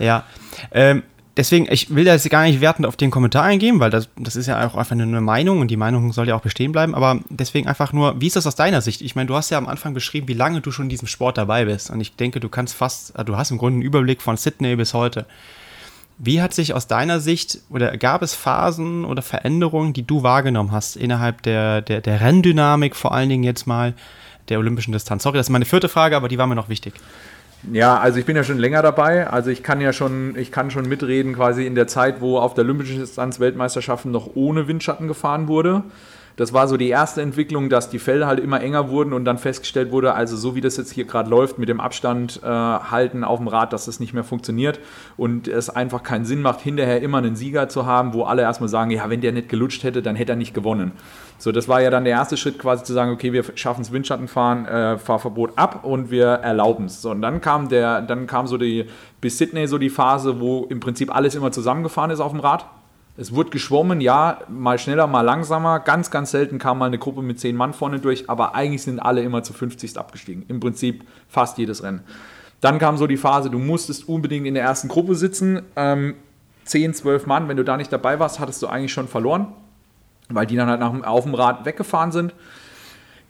ja. 0.00 0.24
Ähm, 0.72 1.04
deswegen, 1.36 1.66
ich 1.70 1.94
will 1.94 2.04
da 2.04 2.12
jetzt 2.12 2.28
gar 2.30 2.44
nicht 2.44 2.60
wertend 2.60 2.86
auf 2.86 2.96
den 2.96 3.10
Kommentar 3.10 3.44
eingehen, 3.44 3.80
weil 3.80 3.90
das, 3.90 4.08
das 4.16 4.36
ist 4.36 4.46
ja 4.46 4.66
auch 4.66 4.76
einfach 4.76 4.92
eine 4.92 5.20
Meinung 5.20 5.60
und 5.60 5.70
die 5.70 5.76
Meinung 5.76 6.12
soll 6.12 6.28
ja 6.28 6.36
auch 6.36 6.42
bestehen 6.42 6.72
bleiben. 6.72 6.94
Aber 6.94 7.20
deswegen 7.28 7.68
einfach 7.68 7.92
nur, 7.92 8.20
wie 8.20 8.26
ist 8.26 8.36
das 8.36 8.46
aus 8.46 8.56
deiner 8.56 8.80
Sicht? 8.80 9.00
Ich 9.00 9.14
meine, 9.14 9.26
du 9.26 9.34
hast 9.34 9.50
ja 9.50 9.58
am 9.58 9.66
Anfang 9.66 9.94
beschrieben, 9.94 10.28
wie 10.28 10.34
lange 10.34 10.60
du 10.60 10.70
schon 10.70 10.86
in 10.86 10.90
diesem 10.90 11.08
Sport 11.08 11.38
dabei 11.38 11.64
bist. 11.64 11.90
Und 11.90 12.00
ich 12.00 12.16
denke, 12.16 12.40
du 12.40 12.48
kannst 12.48 12.74
fast, 12.74 13.14
du 13.24 13.36
hast 13.36 13.50
im 13.50 13.58
Grunde 13.58 13.76
einen 13.76 13.82
Überblick 13.82 14.22
von 14.22 14.36
Sydney 14.36 14.76
bis 14.76 14.94
heute. 14.94 15.26
Wie 16.16 16.40
hat 16.40 16.54
sich 16.54 16.74
aus 16.74 16.86
deiner 16.86 17.18
Sicht 17.18 17.58
oder 17.70 17.96
gab 17.96 18.22
es 18.22 18.34
Phasen 18.34 19.04
oder 19.04 19.20
Veränderungen, 19.20 19.92
die 19.92 20.06
du 20.06 20.22
wahrgenommen 20.22 20.70
hast 20.70 20.96
innerhalb 20.96 21.42
der, 21.42 21.82
der, 21.82 22.00
der 22.00 22.20
Renndynamik, 22.20 22.94
vor 22.94 23.12
allen 23.12 23.28
Dingen 23.28 23.42
jetzt 23.42 23.66
mal 23.66 23.94
der 24.48 24.60
olympischen 24.60 24.92
Distanz? 24.92 25.24
Sorry, 25.24 25.38
das 25.38 25.46
ist 25.46 25.50
meine 25.50 25.64
vierte 25.64 25.88
Frage, 25.88 26.14
aber 26.14 26.28
die 26.28 26.38
war 26.38 26.46
mir 26.46 26.54
noch 26.54 26.68
wichtig. 26.68 26.94
Ja, 27.72 27.98
also 27.98 28.18
ich 28.18 28.26
bin 28.26 28.36
ja 28.36 28.44
schon 28.44 28.58
länger 28.58 28.82
dabei. 28.82 29.26
Also 29.26 29.50
ich 29.50 29.62
kann 29.62 29.80
ja 29.80 29.92
schon, 29.92 30.36
ich 30.36 30.52
kann 30.52 30.70
schon 30.70 30.88
mitreden 30.88 31.34
quasi 31.34 31.66
in 31.66 31.74
der 31.74 31.86
Zeit, 31.86 32.20
wo 32.20 32.38
auf 32.38 32.54
der 32.54 32.64
Olympischen 32.64 33.00
Distanz 33.00 33.40
Weltmeisterschaften 33.40 34.10
noch 34.10 34.30
ohne 34.34 34.68
Windschatten 34.68 35.08
gefahren 35.08 35.48
wurde. 35.48 35.82
Das 36.36 36.52
war 36.52 36.66
so 36.66 36.76
die 36.76 36.88
erste 36.88 37.22
Entwicklung, 37.22 37.68
dass 37.68 37.90
die 37.90 38.00
Felder 38.00 38.26
halt 38.26 38.40
immer 38.40 38.60
enger 38.60 38.90
wurden 38.90 39.12
und 39.12 39.24
dann 39.24 39.38
festgestellt 39.38 39.92
wurde, 39.92 40.14
also 40.14 40.36
so 40.36 40.56
wie 40.56 40.60
das 40.60 40.76
jetzt 40.76 40.90
hier 40.90 41.04
gerade 41.04 41.30
läuft, 41.30 41.58
mit 41.58 41.68
dem 41.68 41.80
Abstand 41.80 42.40
äh, 42.42 42.46
halten 42.46 43.22
auf 43.22 43.38
dem 43.38 43.46
Rad, 43.46 43.72
dass 43.72 43.84
das 43.84 44.00
nicht 44.00 44.14
mehr 44.14 44.24
funktioniert 44.24 44.80
und 45.16 45.46
es 45.46 45.70
einfach 45.70 46.02
keinen 46.02 46.24
Sinn 46.24 46.42
macht, 46.42 46.60
hinterher 46.60 47.00
immer 47.02 47.18
einen 47.18 47.36
Sieger 47.36 47.68
zu 47.68 47.86
haben, 47.86 48.14
wo 48.14 48.24
alle 48.24 48.42
erstmal 48.42 48.68
sagen, 48.68 48.90
ja, 48.90 49.08
wenn 49.08 49.20
der 49.20 49.30
nicht 49.30 49.48
gelutscht 49.48 49.84
hätte, 49.84 50.02
dann 50.02 50.16
hätte 50.16 50.32
er 50.32 50.36
nicht 50.36 50.54
gewonnen. 50.54 50.92
So, 51.38 51.52
das 51.52 51.68
war 51.68 51.80
ja 51.80 51.90
dann 51.90 52.04
der 52.04 52.14
erste 52.14 52.36
Schritt 52.36 52.58
quasi 52.58 52.82
zu 52.82 52.92
sagen, 52.92 53.12
okay, 53.12 53.32
wir 53.32 53.44
schaffen 53.54 53.82
es 53.82 53.92
Windschattenfahren, 53.92 54.66
äh, 54.66 54.98
Fahrverbot 54.98 55.52
ab 55.56 55.84
und 55.84 56.10
wir 56.10 56.26
erlauben 56.26 56.86
es. 56.86 57.00
So, 57.00 57.10
und 57.10 57.22
dann 57.22 57.40
kam 57.40 57.68
der, 57.68 58.02
dann 58.02 58.26
kam 58.26 58.46
so 58.48 58.58
die, 58.58 58.86
bis 59.20 59.38
Sydney 59.38 59.68
so 59.68 59.78
die 59.78 59.90
Phase, 59.90 60.40
wo 60.40 60.64
im 60.68 60.80
Prinzip 60.80 61.14
alles 61.14 61.34
immer 61.36 61.52
zusammengefahren 61.52 62.10
ist 62.10 62.20
auf 62.20 62.32
dem 62.32 62.40
Rad. 62.40 62.66
Es 63.16 63.32
wurde 63.32 63.50
geschwommen, 63.50 64.00
ja, 64.00 64.40
mal 64.48 64.78
schneller, 64.78 65.06
mal 65.06 65.20
langsamer. 65.20 65.78
Ganz, 65.78 66.10
ganz 66.10 66.32
selten 66.32 66.58
kam 66.58 66.78
mal 66.78 66.86
eine 66.86 66.98
Gruppe 66.98 67.22
mit 67.22 67.38
zehn 67.38 67.54
Mann 67.54 67.72
vorne 67.72 68.00
durch, 68.00 68.28
aber 68.28 68.56
eigentlich 68.56 68.82
sind 68.82 68.98
alle 68.98 69.22
immer 69.22 69.44
zu 69.44 69.52
50 69.52 69.96
abgestiegen. 69.96 70.44
Im 70.48 70.58
Prinzip 70.58 71.04
fast 71.28 71.58
jedes 71.58 71.84
Rennen. 71.84 72.00
Dann 72.60 72.78
kam 72.78 72.96
so 72.96 73.06
die 73.06 73.16
Phase, 73.16 73.50
du 73.50 73.58
musstest 73.58 74.08
unbedingt 74.08 74.46
in 74.46 74.54
der 74.54 74.64
ersten 74.64 74.88
Gruppe 74.88 75.14
sitzen. 75.14 75.62
Ähm, 75.76 76.14
10, 76.64 76.94
12 76.94 77.26
Mann, 77.26 77.48
wenn 77.48 77.56
du 77.56 77.62
da 77.62 77.76
nicht 77.76 77.92
dabei 77.92 78.18
warst, 78.18 78.40
hattest 78.40 78.62
du 78.62 78.66
eigentlich 78.66 78.92
schon 78.92 79.06
verloren, 79.06 79.48
weil 80.28 80.46
die 80.46 80.56
dann 80.56 80.68
halt 80.68 80.80
nach, 80.80 81.02
auf 81.04 81.24
dem 81.24 81.34
Rad 81.34 81.64
weggefahren 81.64 82.10
sind. 82.10 82.34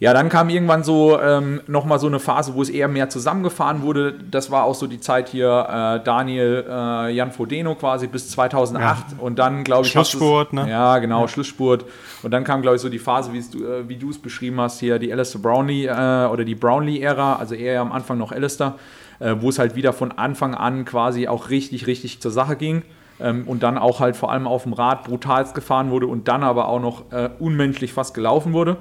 Ja, 0.00 0.12
dann 0.12 0.28
kam 0.28 0.48
irgendwann 0.48 0.82
so 0.82 1.20
ähm, 1.20 1.60
nochmal 1.68 2.00
so 2.00 2.08
eine 2.08 2.18
Phase, 2.18 2.54
wo 2.54 2.62
es 2.62 2.68
eher 2.68 2.88
mehr 2.88 3.08
zusammengefahren 3.10 3.82
wurde. 3.82 4.12
Das 4.28 4.50
war 4.50 4.64
auch 4.64 4.74
so 4.74 4.88
die 4.88 4.98
Zeit 4.98 5.28
hier, 5.28 5.48
äh, 5.48 6.04
Daniel 6.04 6.64
äh, 6.68 7.10
Jan 7.12 7.30
Fodeno 7.30 7.76
quasi 7.76 8.08
bis 8.08 8.28
2008. 8.30 8.82
Ja. 8.82 9.18
Und 9.18 9.38
dann, 9.38 9.62
glaube 9.62 9.86
ich. 9.86 9.92
Schlussspurt, 9.92 10.52
ne? 10.52 10.68
Ja, 10.68 10.98
genau, 10.98 11.22
ja. 11.22 11.28
Schlussspurt. 11.28 11.84
Und 12.24 12.32
dann 12.32 12.42
kam, 12.42 12.60
glaube 12.60 12.76
ich, 12.76 12.82
so 12.82 12.88
die 12.88 12.98
Phase, 12.98 13.30
äh, 13.30 13.88
wie 13.88 13.96
du 13.96 14.10
es 14.10 14.18
beschrieben 14.18 14.60
hast, 14.60 14.80
hier 14.80 14.98
die 14.98 15.12
Alistair 15.12 15.40
Brownlee 15.40 15.86
äh, 15.86 16.26
oder 16.26 16.44
die 16.44 16.56
Brownlee-Ära, 16.56 17.36
also 17.36 17.54
eher 17.54 17.80
am 17.80 17.92
Anfang 17.92 18.18
noch 18.18 18.32
Alistair, 18.32 18.74
äh, 19.20 19.36
wo 19.38 19.48
es 19.48 19.60
halt 19.60 19.76
wieder 19.76 19.92
von 19.92 20.10
Anfang 20.10 20.56
an 20.56 20.84
quasi 20.84 21.28
auch 21.28 21.50
richtig, 21.50 21.86
richtig 21.86 22.20
zur 22.20 22.32
Sache 22.32 22.56
ging. 22.56 22.82
Ähm, 23.20 23.44
und 23.46 23.62
dann 23.62 23.78
auch 23.78 24.00
halt 24.00 24.16
vor 24.16 24.32
allem 24.32 24.48
auf 24.48 24.64
dem 24.64 24.72
Rad 24.72 25.04
brutalst 25.04 25.54
gefahren 25.54 25.90
wurde 25.92 26.08
und 26.08 26.26
dann 26.26 26.42
aber 26.42 26.66
auch 26.66 26.80
noch 26.80 27.12
äh, 27.12 27.30
unmenschlich 27.38 27.92
fast 27.92 28.12
gelaufen 28.12 28.52
wurde 28.52 28.78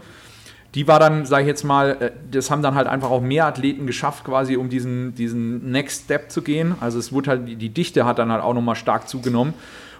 die 0.75 0.87
war 0.87 0.99
dann, 0.99 1.25
sage 1.25 1.43
ich 1.43 1.47
jetzt 1.47 1.63
mal, 1.63 1.97
äh, 1.99 2.11
das 2.31 2.49
haben 2.49 2.61
dann 2.61 2.75
halt 2.75 2.87
einfach 2.87 3.11
auch 3.11 3.21
mehr 3.21 3.45
Athleten 3.45 3.85
geschafft, 3.85 4.23
quasi 4.23 4.57
um 4.57 4.69
diesen, 4.69 5.13
diesen 5.15 5.71
Next 5.71 6.05
Step 6.05 6.31
zu 6.31 6.41
gehen. 6.41 6.75
Also 6.79 6.99
es 6.99 7.11
wurde 7.11 7.29
halt, 7.31 7.61
die 7.61 7.69
Dichte 7.69 8.05
hat 8.05 8.19
dann 8.19 8.31
halt 8.31 8.43
auch 8.43 8.53
nochmal 8.53 8.75
stark 8.75 9.07
zugenommen. 9.07 9.53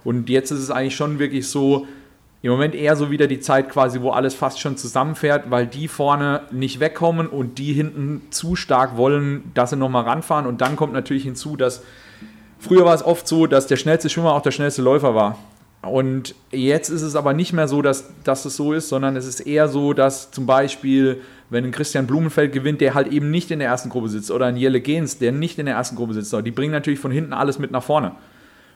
Und 0.04 0.30
jetzt 0.30 0.52
ist 0.52 0.60
es 0.60 0.72
eigentlich 0.72 0.95
schon 0.95 1.20
wirklich 1.20 1.48
so, 1.48 1.88
im 2.41 2.52
Moment 2.52 2.76
eher 2.76 2.98
so 2.98 3.10
wieder 3.10 3.28
die 3.28 3.40
Zeit 3.40 3.70
quasi, 3.70 4.02
wo 4.02 4.10
alles 4.10 4.34
fast 4.36 4.60
schon 4.60 4.76
zusammenfährt, 4.76 5.50
weil 5.50 5.66
die 5.66 5.88
vorne 5.88 6.41
nicht 6.52 6.82
wegkommen 6.82 7.28
und 7.28 7.58
die 7.58 7.72
hinten 7.72 8.22
zu 8.32 8.58
stark 8.58 8.98
wollen, 8.98 9.52
dass 9.54 9.70
sie 9.70 9.78
nochmal 9.78 10.04
ranfahren. 10.04 10.45
Und 10.45 10.60
dann 10.60 10.76
kommt 10.76 10.91
natürlich 10.91 11.24
hinzu, 11.24 11.56
dass 11.56 11.84
früher 12.60 12.84
war 12.84 12.94
es 12.94 13.06
oft 13.06 13.30
so, 13.30 13.48
dass 13.48 13.68
der 13.68 13.78
schnellste 13.78 14.10
Schwimmer 14.10 14.34
auch 14.34 14.41
der 14.41 14.52
schnellste 14.52 14.82
Läufer 14.82 15.16
war. 15.16 15.38
Und 15.84 16.34
jetzt 16.52 16.88
ist 16.88 17.02
es 17.02 17.16
aber 17.18 17.34
nicht 17.34 17.52
mehr 17.52 17.68
so, 17.68 17.82
dass, 17.82 18.06
dass 18.24 18.46
es 18.46 18.56
so 18.56 18.72
ist, 18.72 18.88
sondern 18.88 19.18
es 19.18 19.26
ist 19.26 19.42
eher 19.42 19.68
so, 19.68 19.92
dass 19.92 20.32
zum 20.32 20.46
Beispiel, 20.46 21.20
wenn 21.50 21.66
ein 21.66 21.72
Christian 21.72 22.08
Blumenfeld 22.08 22.54
gewinnt, 22.54 22.80
der 22.80 22.94
halt 22.94 23.08
eben 23.08 23.32
nicht 23.32 23.52
in 23.52 23.60
der 23.60 23.68
ersten 23.68 23.90
Gruppe 23.90 24.08
sitzt, 24.08 24.32
oder 24.32 24.46
ein 24.46 24.56
Jelle 24.56 24.80
Gens, 24.80 25.18
der 25.20 25.34
nicht 25.34 25.60
in 25.60 25.66
der 25.66 25.76
ersten 25.76 25.98
Gruppe 25.98 26.14
sitzt, 26.14 26.34
die 26.46 26.52
bringen 26.52 26.72
natürlich 26.72 27.02
von 27.02 27.12
hinten 27.12 27.34
alles 27.34 27.60
mit 27.60 27.72
nach 27.72 27.84
vorne. 27.84 28.14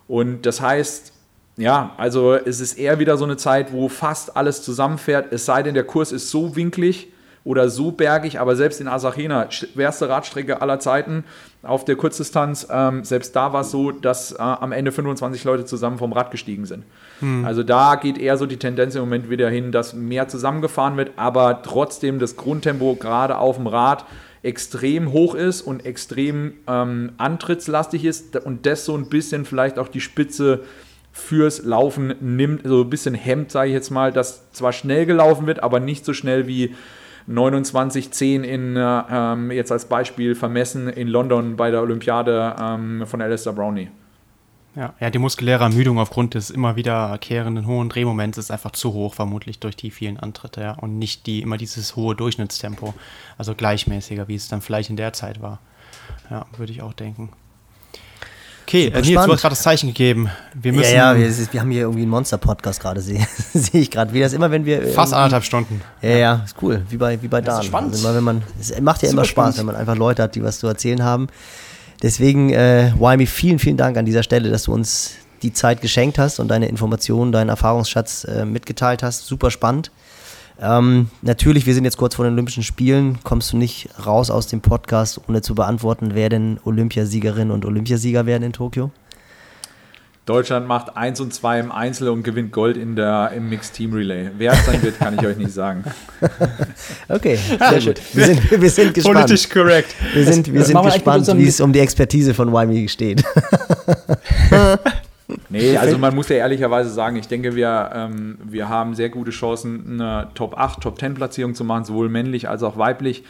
Und 0.09 0.45
das 0.45 0.59
heißt, 0.59 1.13
ja, 1.55 1.93
also 1.97 2.35
es 2.35 2.59
ist 2.59 2.77
eher 2.77 2.99
wieder 2.99 3.15
so 3.15 3.23
eine 3.23 3.37
Zeit, 3.37 3.71
wo 3.71 3.87
fast 3.87 4.35
alles 4.35 4.61
zusammenfährt, 4.61 5.31
es 5.31 5.45
sei 5.45 5.63
denn, 5.63 5.75
der 5.75 5.85
Kurs 5.85 6.11
ist 6.11 6.29
so 6.29 6.57
winklig, 6.57 7.07
oder 7.47 7.69
so 7.69 7.91
bergig, 7.91 8.41
aber 8.41 8.57
selbst 8.57 8.81
in 8.81 8.89
Asachena, 8.89 9.49
schwerste 9.51 10.09
Radstrecke 10.09 10.61
aller 10.61 10.81
Zeiten 10.81 11.23
auf 11.63 11.85
der 11.85 11.95
Kurzdistanz, 11.95 12.67
ähm, 12.69 13.05
selbst 13.05 13.37
da 13.37 13.53
war 13.53 13.61
es 13.61 13.71
so, 13.71 13.91
dass 13.91 14.33
äh, 14.33 14.37
am 14.37 14.73
Ende 14.73 14.91
25 14.91 15.45
Leute 15.45 15.63
zusammen 15.63 15.97
vom 15.97 16.11
Rad 16.11 16.29
gestiegen 16.29 16.65
sind. 16.65 16.83
Hm. 17.21 17.45
Also 17.45 17.63
da 17.63 17.95
geht 17.95 18.17
eher 18.17 18.35
so 18.37 18.47
die 18.47 18.57
Tendenz 18.57 18.95
im 18.95 19.01
Moment 19.01 19.29
wieder 19.29 19.49
hin, 19.49 19.71
dass 19.71 19.93
mehr 19.93 20.27
zusammengefahren 20.27 20.97
wird, 20.97 21.11
aber 21.15 21.61
trotzdem 21.63 22.19
das 22.19 22.35
Grundtempo 22.35 22.95
gerade 22.95 23.37
auf 23.37 23.55
dem 23.55 23.67
Rad 23.67 24.03
extrem 24.43 25.13
hoch 25.13 25.33
ist 25.33 25.61
und 25.61 25.85
extrem 25.85 26.53
ähm, 26.67 27.13
antrittslastig 27.17 28.03
ist 28.03 28.35
und 28.35 28.65
das 28.65 28.83
so 28.83 28.93
ein 28.93 29.07
bisschen 29.07 29.45
vielleicht 29.45 29.79
auch 29.79 29.87
die 29.87 30.01
Spitze 30.01 30.65
fürs 31.13 31.63
Laufen 31.63 32.13
nimmt, 32.19 32.67
so 32.67 32.81
ein 32.81 32.89
bisschen 32.89 33.15
hemmt, 33.15 33.51
sage 33.51 33.69
ich 33.69 33.73
jetzt 33.73 33.89
mal, 33.89 34.11
dass 34.11 34.51
zwar 34.51 34.73
schnell 34.73 35.05
gelaufen 35.05 35.47
wird, 35.47 35.63
aber 35.63 35.79
nicht 35.79 36.03
so 36.03 36.11
schnell 36.11 36.45
wie 36.45 36.75
29,10 37.29 38.43
in, 38.43 38.75
äh, 38.75 39.03
ähm, 39.09 39.51
jetzt 39.51 39.71
als 39.71 39.85
Beispiel 39.85 40.35
vermessen 40.35 40.87
in 40.87 41.07
London 41.07 41.55
bei 41.55 41.71
der 41.71 41.81
Olympiade 41.81 42.55
ähm, 42.59 43.03
von 43.05 43.21
Alistair 43.21 43.53
Brownlee. 43.53 43.89
Ja, 44.75 44.93
ja, 44.99 45.09
die 45.09 45.17
muskuläre 45.17 45.63
Ermüdung 45.63 45.97
aufgrund 45.97 46.35
des 46.35 46.51
immer 46.51 46.75
wiederkehrenden 46.75 47.65
hohen 47.65 47.89
Drehmoments 47.89 48.37
ist 48.37 48.51
einfach 48.51 48.71
zu 48.71 48.93
hoch, 48.93 49.15
vermutlich 49.15 49.59
durch 49.59 49.75
die 49.75 49.89
vielen 49.89 50.17
Antritte, 50.17 50.61
ja. 50.61 50.73
Und 50.73 50.99
nicht 50.99 51.25
die, 51.25 51.41
immer 51.41 51.57
dieses 51.57 51.95
hohe 51.95 52.15
Durchschnittstempo. 52.15 52.93
Also 53.39 53.55
gleichmäßiger, 53.55 54.27
wie 54.27 54.35
es 54.35 54.49
dann 54.49 54.61
vielleicht 54.61 54.91
in 54.91 54.95
der 54.95 55.13
Zeit 55.13 55.41
war. 55.41 55.59
Ja, 56.29 56.45
würde 56.57 56.71
ich 56.71 56.83
auch 56.83 56.93
denken. 56.93 57.31
Okay, 58.67 58.87
äh, 58.87 58.99
Nils, 58.99 59.23
du 59.23 59.31
hast 59.31 59.41
gerade 59.41 59.53
das 59.53 59.61
Zeichen 59.61 59.87
gegeben. 59.87 60.29
Wir 60.53 60.73
müssen. 60.73 60.93
Ja, 60.93 61.13
ja, 61.13 61.17
wir, 61.17 61.53
wir 61.53 61.61
haben 61.61 61.71
hier 61.71 61.83
irgendwie 61.83 62.01
einen 62.01 62.11
Monster-Podcast 62.11 62.81
gerade, 62.81 62.99
sehe 63.01 63.25
seh 63.53 63.79
ich 63.79 63.89
gerade. 63.89 64.11
Wie 64.11 64.19
das 64.19 64.33
immer, 64.33 64.51
wenn 64.51 64.65
wir. 64.65 64.89
Fast 64.89 65.13
anderthalb 65.13 65.45
Stunden. 65.45 65.79
Ja, 66.01 66.09
ja, 66.09 66.41
ist 66.43 66.57
cool. 66.61 66.83
Wie 66.89 66.97
bei, 66.97 67.21
wie 67.21 67.29
bei 67.29 67.39
Dan. 67.39 67.63
spannend. 67.63 67.93
Also 67.93 68.13
wenn 68.13 68.25
man, 68.25 68.43
es 68.59 68.77
macht 68.81 69.03
ja 69.03 69.07
Super 69.07 69.21
immer 69.21 69.23
Spaß, 69.25 69.31
spannend. 69.55 69.57
wenn 69.59 69.65
man 69.67 69.75
einfach 69.77 69.95
Leute 69.95 70.23
hat, 70.23 70.35
die 70.35 70.43
was 70.43 70.59
zu 70.59 70.67
erzählen 70.67 71.01
haben. 71.01 71.27
Deswegen, 72.03 72.49
äh, 72.49 72.91
Wymi, 72.99 73.25
vielen, 73.25 73.59
vielen 73.59 73.77
Dank 73.77 73.95
an 73.95 74.05
dieser 74.05 74.21
Stelle, 74.21 74.49
dass 74.49 74.63
du 74.63 74.73
uns 74.73 75.11
die 75.43 75.53
Zeit 75.53 75.79
geschenkt 75.81 76.19
hast 76.19 76.41
und 76.41 76.49
deine 76.49 76.67
Informationen, 76.67 77.31
deinen 77.31 77.47
Erfahrungsschatz 77.47 78.25
äh, 78.25 78.43
mitgeteilt 78.43 79.01
hast. 79.01 79.27
Super 79.27 79.49
spannend. 79.49 79.91
Ähm, 80.59 81.09
natürlich, 81.21 81.65
wir 81.65 81.73
sind 81.73 81.83
jetzt 81.83 81.97
kurz 81.97 82.15
vor 82.15 82.25
den 82.25 82.33
Olympischen 82.33 82.63
Spielen. 82.63 83.19
Kommst 83.23 83.53
du 83.53 83.57
nicht 83.57 83.89
raus 84.05 84.31
aus 84.31 84.47
dem 84.47 84.61
Podcast, 84.61 85.21
ohne 85.27 85.41
zu 85.41 85.55
beantworten, 85.55 86.11
wer 86.13 86.29
denn 86.29 86.59
Olympiasiegerin 86.63 87.51
und 87.51 87.65
Olympiasieger 87.65 88.25
werden 88.25 88.43
in 88.43 88.53
Tokio? 88.53 88.91
Deutschland 90.25 90.67
macht 90.67 90.97
1 90.97 91.21
und 91.21 91.33
2 91.33 91.59
im 91.61 91.71
Einzel 91.71 92.09
und 92.09 92.23
gewinnt 92.23 92.51
Gold 92.51 92.75
in 92.75 92.97
der, 92.97 93.31
im 93.33 93.47
Mixed 93.47 93.73
Team 93.73 93.93
Relay. 93.93 94.29
Wer 94.37 94.51
es 94.51 94.65
sein 94.65 94.83
wird, 94.83 94.99
kann 94.99 95.15
ich 95.17 95.25
euch 95.25 95.37
nicht 95.37 95.53
sagen. 95.53 95.85
okay, 97.07 97.37
sehr 97.37 97.81
gut. 97.81 98.01
Wir 98.13 98.25
sind, 98.25 98.61
wir 98.61 98.69
sind 98.69 98.93
gespannt. 98.93 99.15
Politisch 99.15 99.49
korrekt. 99.49 99.95
Wir 100.13 100.25
sind, 100.25 100.51
wir 100.51 100.65
sind 100.65 100.83
gespannt, 100.83 101.27
wie 101.37 101.47
es 101.47 101.61
um 101.61 101.71
die 101.71 101.79
Expertise 101.79 102.33
von 102.33 102.51
Wymi 102.51 102.89
steht. 102.89 103.23
Nee, 105.49 105.75
also 105.77 105.97
man 105.97 106.15
muss 106.15 106.29
ja 106.29 106.37
ehrlicherweise 106.37 106.89
sagen, 106.89 107.17
ich 107.17 107.27
denke, 107.27 107.55
wir, 107.55 107.91
ähm, 107.93 108.37
wir 108.43 108.69
haben 108.69 108.95
sehr 108.95 109.09
gute 109.09 109.31
Chancen, 109.31 109.99
eine 109.99 110.29
Top 110.35 110.57
8, 110.57 110.81
Top 110.81 110.99
10 110.99 111.15
Platzierung 111.15 111.53
zu 111.53 111.65
machen, 111.65 111.83
sowohl 111.83 112.07
männlich 112.07 112.47
als 112.47 112.63
auch 112.63 112.77
weiblich, 112.77 113.23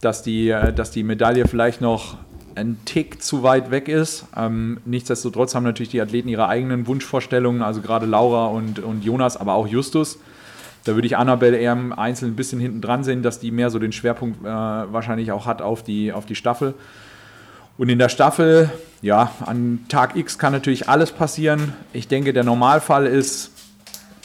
dass 0.00 0.22
die, 0.22 0.50
äh, 0.50 0.72
dass 0.72 0.90
die 0.90 1.04
Medaille 1.04 1.46
vielleicht 1.46 1.80
noch 1.80 2.16
ein 2.56 2.78
Tick 2.84 3.22
zu 3.22 3.42
weit 3.42 3.70
weg 3.70 3.88
ist. 3.88 4.26
Ähm, 4.36 4.80
nichtsdestotrotz 4.84 5.54
haben 5.54 5.64
natürlich 5.64 5.90
die 5.90 6.00
Athleten 6.00 6.28
ihre 6.28 6.48
eigenen 6.48 6.86
Wunschvorstellungen, 6.86 7.62
also 7.62 7.80
gerade 7.80 8.06
Laura 8.06 8.46
und, 8.46 8.80
und 8.80 9.04
Jonas, 9.04 9.36
aber 9.36 9.54
auch 9.54 9.68
Justus. 9.68 10.18
Da 10.84 10.94
würde 10.94 11.06
ich 11.06 11.16
Annabelle 11.16 11.56
eher 11.58 11.72
im 11.72 11.92
Einzelnen 11.92 12.32
ein 12.32 12.36
bisschen 12.36 12.60
hinten 12.60 12.80
dran 12.80 13.04
sehen, 13.04 13.22
dass 13.22 13.40
die 13.40 13.50
mehr 13.50 13.70
so 13.70 13.78
den 13.78 13.92
Schwerpunkt 13.92 14.42
äh, 14.42 14.46
wahrscheinlich 14.46 15.32
auch 15.32 15.46
hat 15.46 15.62
auf 15.62 15.82
die, 15.82 16.12
auf 16.12 16.26
die 16.26 16.34
Staffel. 16.34 16.74
Und 17.78 17.88
in 17.88 17.98
der 17.98 18.08
Staffel, 18.08 18.70
ja, 19.06 19.30
an 19.46 19.84
Tag 19.88 20.16
X 20.16 20.36
kann 20.36 20.52
natürlich 20.52 20.88
alles 20.88 21.12
passieren. 21.12 21.72
Ich 21.92 22.08
denke, 22.08 22.32
der 22.32 22.42
Normalfall 22.42 23.06
ist 23.06 23.52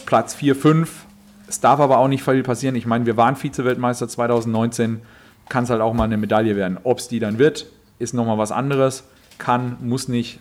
Platz 0.08 0.34
4, 0.34 0.56
5. 0.56 1.06
Es 1.48 1.60
darf 1.60 1.80
aber 1.80 2.00
auch 2.00 2.08
nicht 2.08 2.24
viel 2.24 2.42
passieren. 2.42 2.76
Ich 2.76 2.88
meine, 2.88 3.06
wir 3.06 3.16
waren 3.16 3.36
Vize-Weltmeister 3.36 4.08
2019. 4.08 5.02
Kann 5.50 5.66
es 5.66 5.70
halt 5.70 5.82
auch 5.82 5.94
mal 5.94 6.06
eine 6.06 6.18
Medaille 6.18 6.56
werden. 6.56 6.80
Ob 6.84 6.98
es 6.98 7.08
die 7.08 7.20
dann 7.20 7.38
wird, 7.38 7.68
ist 8.00 8.16
nochmal 8.16 8.40
was 8.40 8.52
anderes. 8.52 9.04
Kann, 9.38 9.78
muss 9.82 10.08
nicht. 10.08 10.40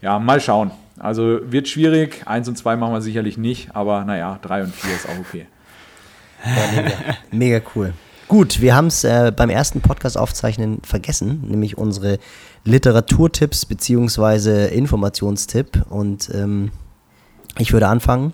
Ja, 0.00 0.20
mal 0.20 0.40
schauen. 0.40 0.70
Also 1.00 1.40
wird 1.50 1.66
schwierig. 1.66 2.22
Eins 2.26 2.46
und 2.46 2.56
zwei 2.56 2.76
machen 2.76 2.92
wir 2.92 3.00
sicherlich 3.00 3.38
nicht. 3.38 3.74
Aber 3.74 4.04
naja, 4.04 4.38
drei 4.40 4.62
und 4.62 4.72
vier 4.72 4.94
ist 4.94 5.08
auch 5.08 5.18
okay. 5.18 5.46
Ja, 6.44 6.82
mega. 6.82 6.94
mega 7.32 7.60
cool. 7.74 7.92
Gut, 8.28 8.60
wir 8.60 8.74
haben 8.74 8.86
es 8.86 9.02
äh, 9.02 9.32
beim 9.34 9.50
ersten 9.50 9.80
Podcast 9.80 10.16
aufzeichnen 10.16 10.80
vergessen, 10.82 11.42
nämlich 11.48 11.76
unsere 11.76 12.18
Literaturtipps 12.64 13.66
bzw. 13.66 14.68
Informationstipp. 14.74 15.84
Und 15.90 16.30
ähm, 16.34 16.70
ich 17.58 17.72
würde 17.72 17.88
anfangen, 17.88 18.32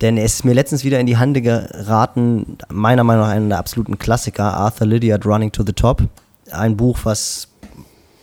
denn 0.00 0.16
es 0.16 0.34
ist 0.34 0.44
mir 0.44 0.54
letztens 0.54 0.84
wieder 0.84 1.00
in 1.00 1.06
die 1.06 1.18
Hände 1.18 1.42
geraten, 1.42 2.58
meiner 2.68 3.04
Meinung 3.04 3.24
nach 3.24 3.32
einer 3.32 3.48
der 3.48 3.58
absoluten 3.58 3.98
Klassiker, 3.98 4.54
Arthur 4.54 4.86
Lydiard 4.86 5.26
Running 5.26 5.50
to 5.50 5.64
the 5.66 5.72
Top. 5.72 6.02
Ein 6.50 6.76
Buch, 6.76 7.00
was 7.04 7.48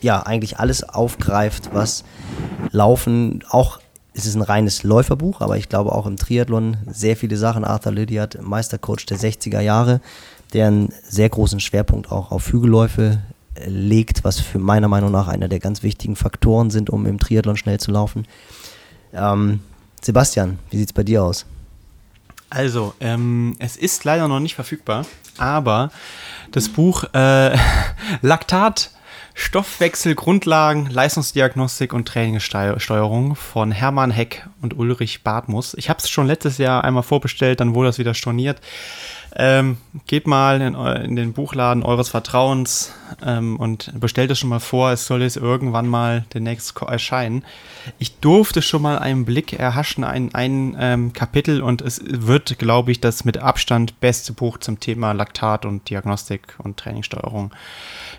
ja 0.02 0.22
eigentlich 0.22 0.60
alles 0.60 0.88
aufgreift, 0.88 1.70
was 1.74 2.04
Laufen 2.72 3.44
auch 3.50 3.80
es 4.18 4.26
ist 4.26 4.36
ein 4.36 4.42
reines 4.42 4.84
Läuferbuch, 4.84 5.42
aber 5.42 5.58
ich 5.58 5.68
glaube 5.68 5.92
auch 5.92 6.06
im 6.06 6.16
Triathlon 6.16 6.78
sehr 6.90 7.18
viele 7.18 7.36
Sachen. 7.36 7.66
Arthur 7.66 7.92
Lydiard, 7.92 8.42
Meistercoach 8.42 9.06
der 9.06 9.18
60er 9.18 9.60
Jahre, 9.60 10.00
der 10.54 10.68
einen 10.68 10.94
sehr 11.04 11.28
großen 11.28 11.60
Schwerpunkt 11.60 12.12
auch 12.12 12.32
auf 12.32 12.52
Hügelläufe 12.52 13.20
legt, 13.66 14.24
was 14.24 14.40
für 14.40 14.60
meiner 14.60 14.88
Meinung 14.88 15.12
nach 15.12 15.28
einer 15.28 15.48
der 15.48 15.60
ganz 15.60 15.84
wichtigen 15.84 16.16
Faktoren 16.16 16.70
sind, 16.70 16.90
um 16.90 17.06
im 17.06 17.20
Triathlon 17.20 17.58
schnell 17.58 17.80
zu 17.80 17.92
laufen. 17.92 18.28
Ähm, 19.14 19.62
Sebastian, 20.02 20.60
wie 20.70 20.78
sieht 20.78 20.90
es 20.90 20.94
bei 20.94 21.04
dir 21.04 21.24
aus? 21.24 21.46
Also, 22.50 22.94
ähm, 23.00 23.56
es 23.60 23.76
ist 23.76 24.04
leider 24.04 24.28
noch 24.28 24.40
nicht 24.40 24.56
verfügbar, 24.56 25.06
aber 25.38 25.92
das 26.52 26.70
Buch 26.70 27.04
äh, 27.14 27.58
Laktat 28.22 28.92
Stoffwechselgrundlagen, 29.38 30.90
Leistungsdiagnostik 30.90 31.92
und 31.92 32.08
Trainingssteuerung 32.08 33.36
von 33.36 33.74
Hermann 33.74 34.10
Heck 34.10 34.48
und 34.62 34.78
Ulrich 34.78 35.24
Bartmus. 35.24 35.74
Ich 35.78 35.90
habe 35.90 36.00
es 36.00 36.10
schon 36.10 36.26
letztes 36.26 36.58
Jahr 36.58 36.86
einmal 36.86 37.04
vorbestellt, 37.04 37.60
dann 37.60 37.76
wurde 37.76 37.90
das 37.90 37.98
wieder 37.98 38.14
storniert. 38.14 38.62
Ähm, 39.38 39.78
geht 40.08 40.28
mal 40.28 40.62
in, 40.62 40.76
in, 40.76 41.16
den 41.18 41.34
Buchladen 41.34 41.84
eures 41.84 42.08
Vertrauens 42.08 42.94
ähm, 43.22 43.58
und 43.58 44.00
bestellt 44.00 44.32
es 44.32 44.40
schon 44.40 44.50
mal 44.50 44.62
vor. 44.62 44.92
Es 44.92 45.08
soll 45.08 45.24
jetzt 45.24 45.36
irgendwann 45.36 45.88
mal 45.88 46.24
demnächst 46.34 46.82
erscheinen. 46.82 47.44
Ich 48.00 48.20
durfte 48.20 48.62
schon 48.62 48.82
mal 48.82 48.98
einen 48.98 49.26
Blick 49.26 49.52
erhaschen, 49.52 50.06
ein, 50.06 50.34
ein 50.34 50.78
ähm, 50.80 51.12
Kapitel 51.12 51.62
und 51.62 51.82
es 51.82 52.02
wird, 52.06 52.58
glaube 52.60 52.94
ich, 52.94 53.02
das 53.02 53.26
mit 53.26 53.38
Abstand 53.38 54.00
beste 54.00 54.32
Buch 54.32 54.58
zum 54.58 54.80
Thema 54.80 55.12
Laktat 55.12 55.66
und 55.66 55.90
Diagnostik 55.90 56.56
und 56.60 56.78
Trainingssteuerung. 56.78 57.52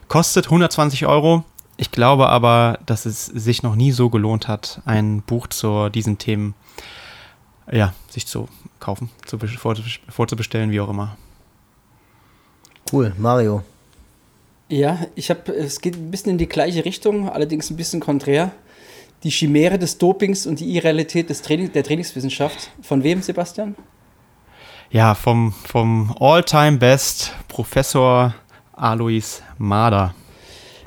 Kostet 0.09 0.47
120 0.47 1.07
Euro. 1.07 1.45
Ich 1.79 1.93
glaube 1.93 2.29
aber, 2.29 2.79
dass 2.85 3.07
es 3.07 3.25
sich 3.25 3.63
noch 3.63 3.75
nie 3.75 3.93
so 3.93 4.11
gelohnt 4.11 4.49
hat, 4.49 4.83
ein 4.85 5.23
Buch 5.23 5.47
zu 5.47 5.89
diesen 5.89 6.19
Themen 6.19 6.55
ja, 7.71 7.93
sich 8.09 8.27
zu 8.27 8.49
kaufen, 8.81 9.11
zu, 9.25 9.39
vorzubestellen, 10.09 10.71
wie 10.71 10.81
auch 10.81 10.89
immer. 10.89 11.17
Cool, 12.93 13.13
Mario. 13.19 13.63
Ja, 14.69 14.99
ich 15.15 15.31
habe, 15.31 15.53
es 15.53 15.81
geht 15.81 15.97
ein 15.97 16.11
bisschen 16.11 16.33
in 16.33 16.39
die 16.39 16.49
gleiche 16.49 16.85
Richtung, 16.85 17.29
allerdings 17.29 17.71
ein 17.71 17.77
bisschen 17.77 18.01
konträr. 18.01 18.53
Die 19.23 19.31
Chimäre 19.31 19.79
des 19.79 19.99
Dopings 19.99 20.47
und 20.47 20.61
die 20.61 20.77
Irrealität 20.77 21.31
des 21.31 21.43
Training, 21.43 21.73
der 21.73 21.83
Trainingswissenschaft. 21.83 22.71
Von 22.83 23.03
wem, 23.03 23.23
Sebastian? 23.23 23.75
Ja, 24.91 25.15
vom, 25.15 25.53
vom 25.53 26.15
All-Time-Best 26.21 27.33
Professor 27.49 28.35
Alois 28.73 29.43
Mader. 29.59 30.15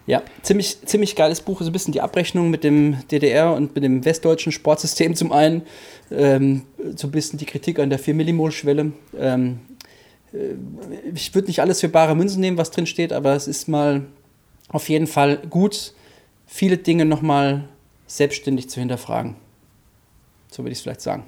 Ja, 0.06 0.24
ziemlich, 0.42 0.82
ziemlich 0.86 1.16
geiles 1.16 1.42
Buch. 1.42 1.60
So 1.60 1.68
ein 1.68 1.72
bisschen 1.72 1.92
die 1.92 2.02
Abrechnung 2.02 2.50
mit 2.50 2.64
dem 2.64 3.08
DDR 3.10 3.54
und 3.54 3.76
mit 3.76 3.84
dem 3.84 4.06
westdeutschen 4.06 4.52
Sportsystem 4.52 5.16
zum 5.16 5.32
einen. 5.32 5.62
Ähm, 6.12 6.64
so 6.96 7.08
ein 7.08 7.12
bisschen 7.12 7.38
die 7.38 7.46
Kritik 7.46 7.80
an 7.80 7.90
der 7.90 8.00
4-Millimol-Schwelle. 8.00 8.92
Ähm, 9.18 9.60
äh, 10.34 10.56
ich 11.14 11.34
würde 11.36 11.48
nicht 11.48 11.62
alles 11.62 11.80
für 11.80 11.90
bare 11.90 12.16
Münzen 12.16 12.42
nehmen, 12.42 12.58
was 12.58 12.72
drin 12.72 12.86
steht, 12.86 13.14
aber 13.14 13.34
es 13.36 13.48
ist 13.48 13.68
mal 13.68 14.06
auf 14.70 14.90
jeden 14.90 15.08
Fall 15.08 15.38
gut, 15.50 15.94
viele 16.46 16.78
Dinge 16.78 17.06
nochmal 17.06 17.68
selbstständig 18.08 18.70
zu 18.70 18.80
hinterfragen. 18.80 19.36
So 20.52 20.64
würde 20.64 20.72
ich 20.72 20.80
es 20.80 20.82
vielleicht 20.82 21.02
sagen. 21.02 21.24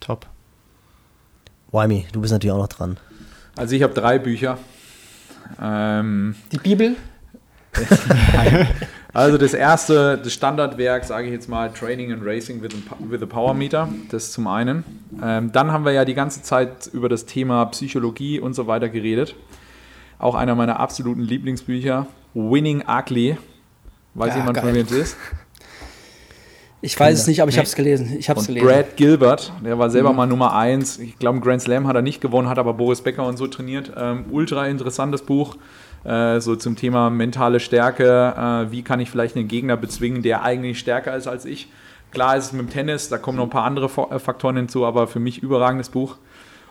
Top. 0.00 0.26
Wimey, 1.70 2.06
du 2.12 2.20
bist 2.20 2.32
natürlich 2.32 2.52
auch 2.52 2.58
noch 2.58 2.68
dran. 2.68 2.98
Also 3.56 3.74
ich 3.74 3.82
habe 3.82 3.92
drei 3.92 4.18
Bücher. 4.18 4.58
Ähm, 5.60 6.34
die 6.52 6.58
Bibel? 6.58 6.96
also 9.18 9.36
das 9.36 9.52
erste, 9.52 10.16
das 10.16 10.32
Standardwerk, 10.32 11.04
sage 11.04 11.26
ich 11.26 11.32
jetzt 11.32 11.48
mal, 11.48 11.72
Training 11.72 12.12
and 12.12 12.24
Racing 12.24 12.62
with 12.62 12.70
a, 12.72 12.94
with 13.00 13.20
a 13.20 13.26
Power 13.26 13.52
Meter, 13.52 13.88
das 14.12 14.30
zum 14.30 14.46
einen. 14.46 14.84
Ähm, 15.20 15.50
dann 15.50 15.72
haben 15.72 15.84
wir 15.84 15.90
ja 15.90 16.04
die 16.04 16.14
ganze 16.14 16.42
Zeit 16.42 16.86
über 16.92 17.08
das 17.08 17.26
Thema 17.26 17.64
Psychologie 17.66 18.38
und 18.38 18.54
so 18.54 18.68
weiter 18.68 18.88
geredet. 18.88 19.34
Auch 20.20 20.36
einer 20.36 20.54
meiner 20.54 20.78
absoluten 20.78 21.20
Lieblingsbücher, 21.20 22.06
Winning 22.34 22.84
Ugly. 22.86 23.36
Weiß 24.14 24.34
ja, 24.34 24.36
jemand, 24.36 24.54
geil. 24.54 24.66
von 24.66 24.74
wem 24.74 24.86
es 24.86 24.92
ist? 24.92 25.16
Ich 26.80 26.98
weiß 26.98 27.18
es 27.18 27.26
nicht, 27.26 27.42
aber 27.42 27.50
ich 27.50 27.58
habe 27.58 27.66
es 27.66 27.74
gelesen. 27.74 28.14
Ich 28.16 28.30
habe 28.30 28.40
gelesen. 28.40 28.64
Brad 28.64 28.96
Gilbert, 28.96 29.52
der 29.64 29.80
war 29.80 29.90
selber 29.90 30.10
mhm. 30.10 30.16
mal 30.16 30.26
Nummer 30.26 30.54
1. 30.54 31.00
Ich 31.00 31.18
glaube, 31.18 31.40
Grand 31.40 31.60
Slam 31.60 31.88
hat 31.88 31.96
er 31.96 32.02
nicht 32.02 32.20
gewonnen, 32.20 32.48
hat 32.48 32.58
aber 32.58 32.72
Boris 32.72 33.00
Becker 33.00 33.26
und 33.26 33.36
so 33.36 33.48
trainiert. 33.48 33.92
Ähm, 33.96 34.26
ultra 34.30 34.68
interessantes 34.68 35.22
Buch. 35.22 35.56
Äh, 36.04 36.40
so 36.40 36.56
zum 36.56 36.76
Thema 36.76 37.10
mentale 37.10 37.60
Stärke. 37.60 38.34
Äh, 38.36 38.72
wie 38.72 38.82
kann 38.82 39.00
ich 39.00 39.10
vielleicht 39.10 39.36
einen 39.36 39.48
Gegner 39.48 39.76
bezwingen, 39.76 40.22
der 40.22 40.42
eigentlich 40.42 40.78
stärker 40.78 41.16
ist 41.16 41.26
als 41.26 41.44
ich? 41.44 41.68
Klar 42.10 42.36
ist 42.36 42.46
es 42.46 42.52
mit 42.52 42.62
dem 42.62 42.70
Tennis, 42.70 43.08
da 43.08 43.18
kommen 43.18 43.36
noch 43.36 43.44
ein 43.44 43.50
paar 43.50 43.64
andere 43.64 43.90
äh, 44.10 44.18
Faktoren 44.18 44.56
hinzu, 44.56 44.86
aber 44.86 45.06
für 45.06 45.20
mich 45.20 45.42
überragendes 45.42 45.90
Buch. 45.90 46.16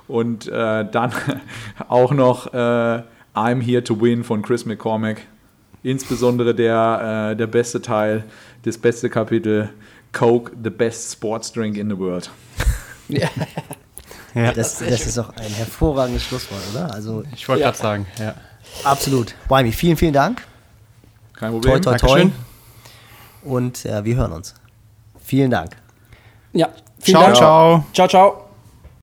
Und 0.08 0.48
äh, 0.48 0.86
dann 0.90 1.12
auch 1.88 2.12
noch 2.14 2.54
äh, 2.54 3.04
I'm 3.36 3.62
Here 3.62 3.84
to 3.84 4.00
Win 4.02 4.24
von 4.24 4.42
Chris 4.42 4.66
McCormack. 4.66 5.22
Insbesondere 5.84 6.56
der, 6.56 7.36
der 7.36 7.48
beste 7.48 7.82
Teil, 7.82 8.26
das 8.64 8.78
beste 8.78 9.10
Kapitel, 9.10 9.70
Coke, 10.12 10.52
the 10.62 10.72
best 10.72 11.14
sports 11.14 11.52
drink 11.54 11.78
in 11.78 11.90
the 11.90 11.98
world. 11.98 12.30
Ja. 13.10 13.30
ja. 14.36 14.52
Das, 14.52 14.80
das 14.80 15.08
ist 15.08 15.18
auch 15.18 15.30
ein 15.30 15.50
hervorragendes 15.50 16.26
Schlusswort, 16.26 16.60
oder? 16.74 16.94
Also, 16.94 17.24
ich 17.34 17.48
wollte 17.48 17.62
ja. 17.62 17.68
gerade 17.68 17.78
sagen, 17.78 18.06
ja. 18.20 18.36
Absolut. 18.84 19.36
Wilmy, 19.50 19.72
vielen, 19.72 19.98
vielen 19.98 20.14
Dank. 20.14 20.42
Kein 21.34 21.52
Problem. 21.52 21.82
Toi, 21.82 21.98
toi, 21.98 22.08
toi. 22.08 22.32
Und 23.44 23.86
äh, 23.86 24.04
wir 24.04 24.16
hören 24.16 24.32
uns. 24.32 24.56
Vielen 25.24 25.52
Dank. 25.52 25.76
Ja, 26.54 26.70
vielen 27.00 27.18
ciao, 27.18 27.24
Dank. 27.24 27.36
Ciao, 27.38 27.84
ciao. 27.84 27.86
Ciao, 27.94 28.08
ciao. 28.08 28.47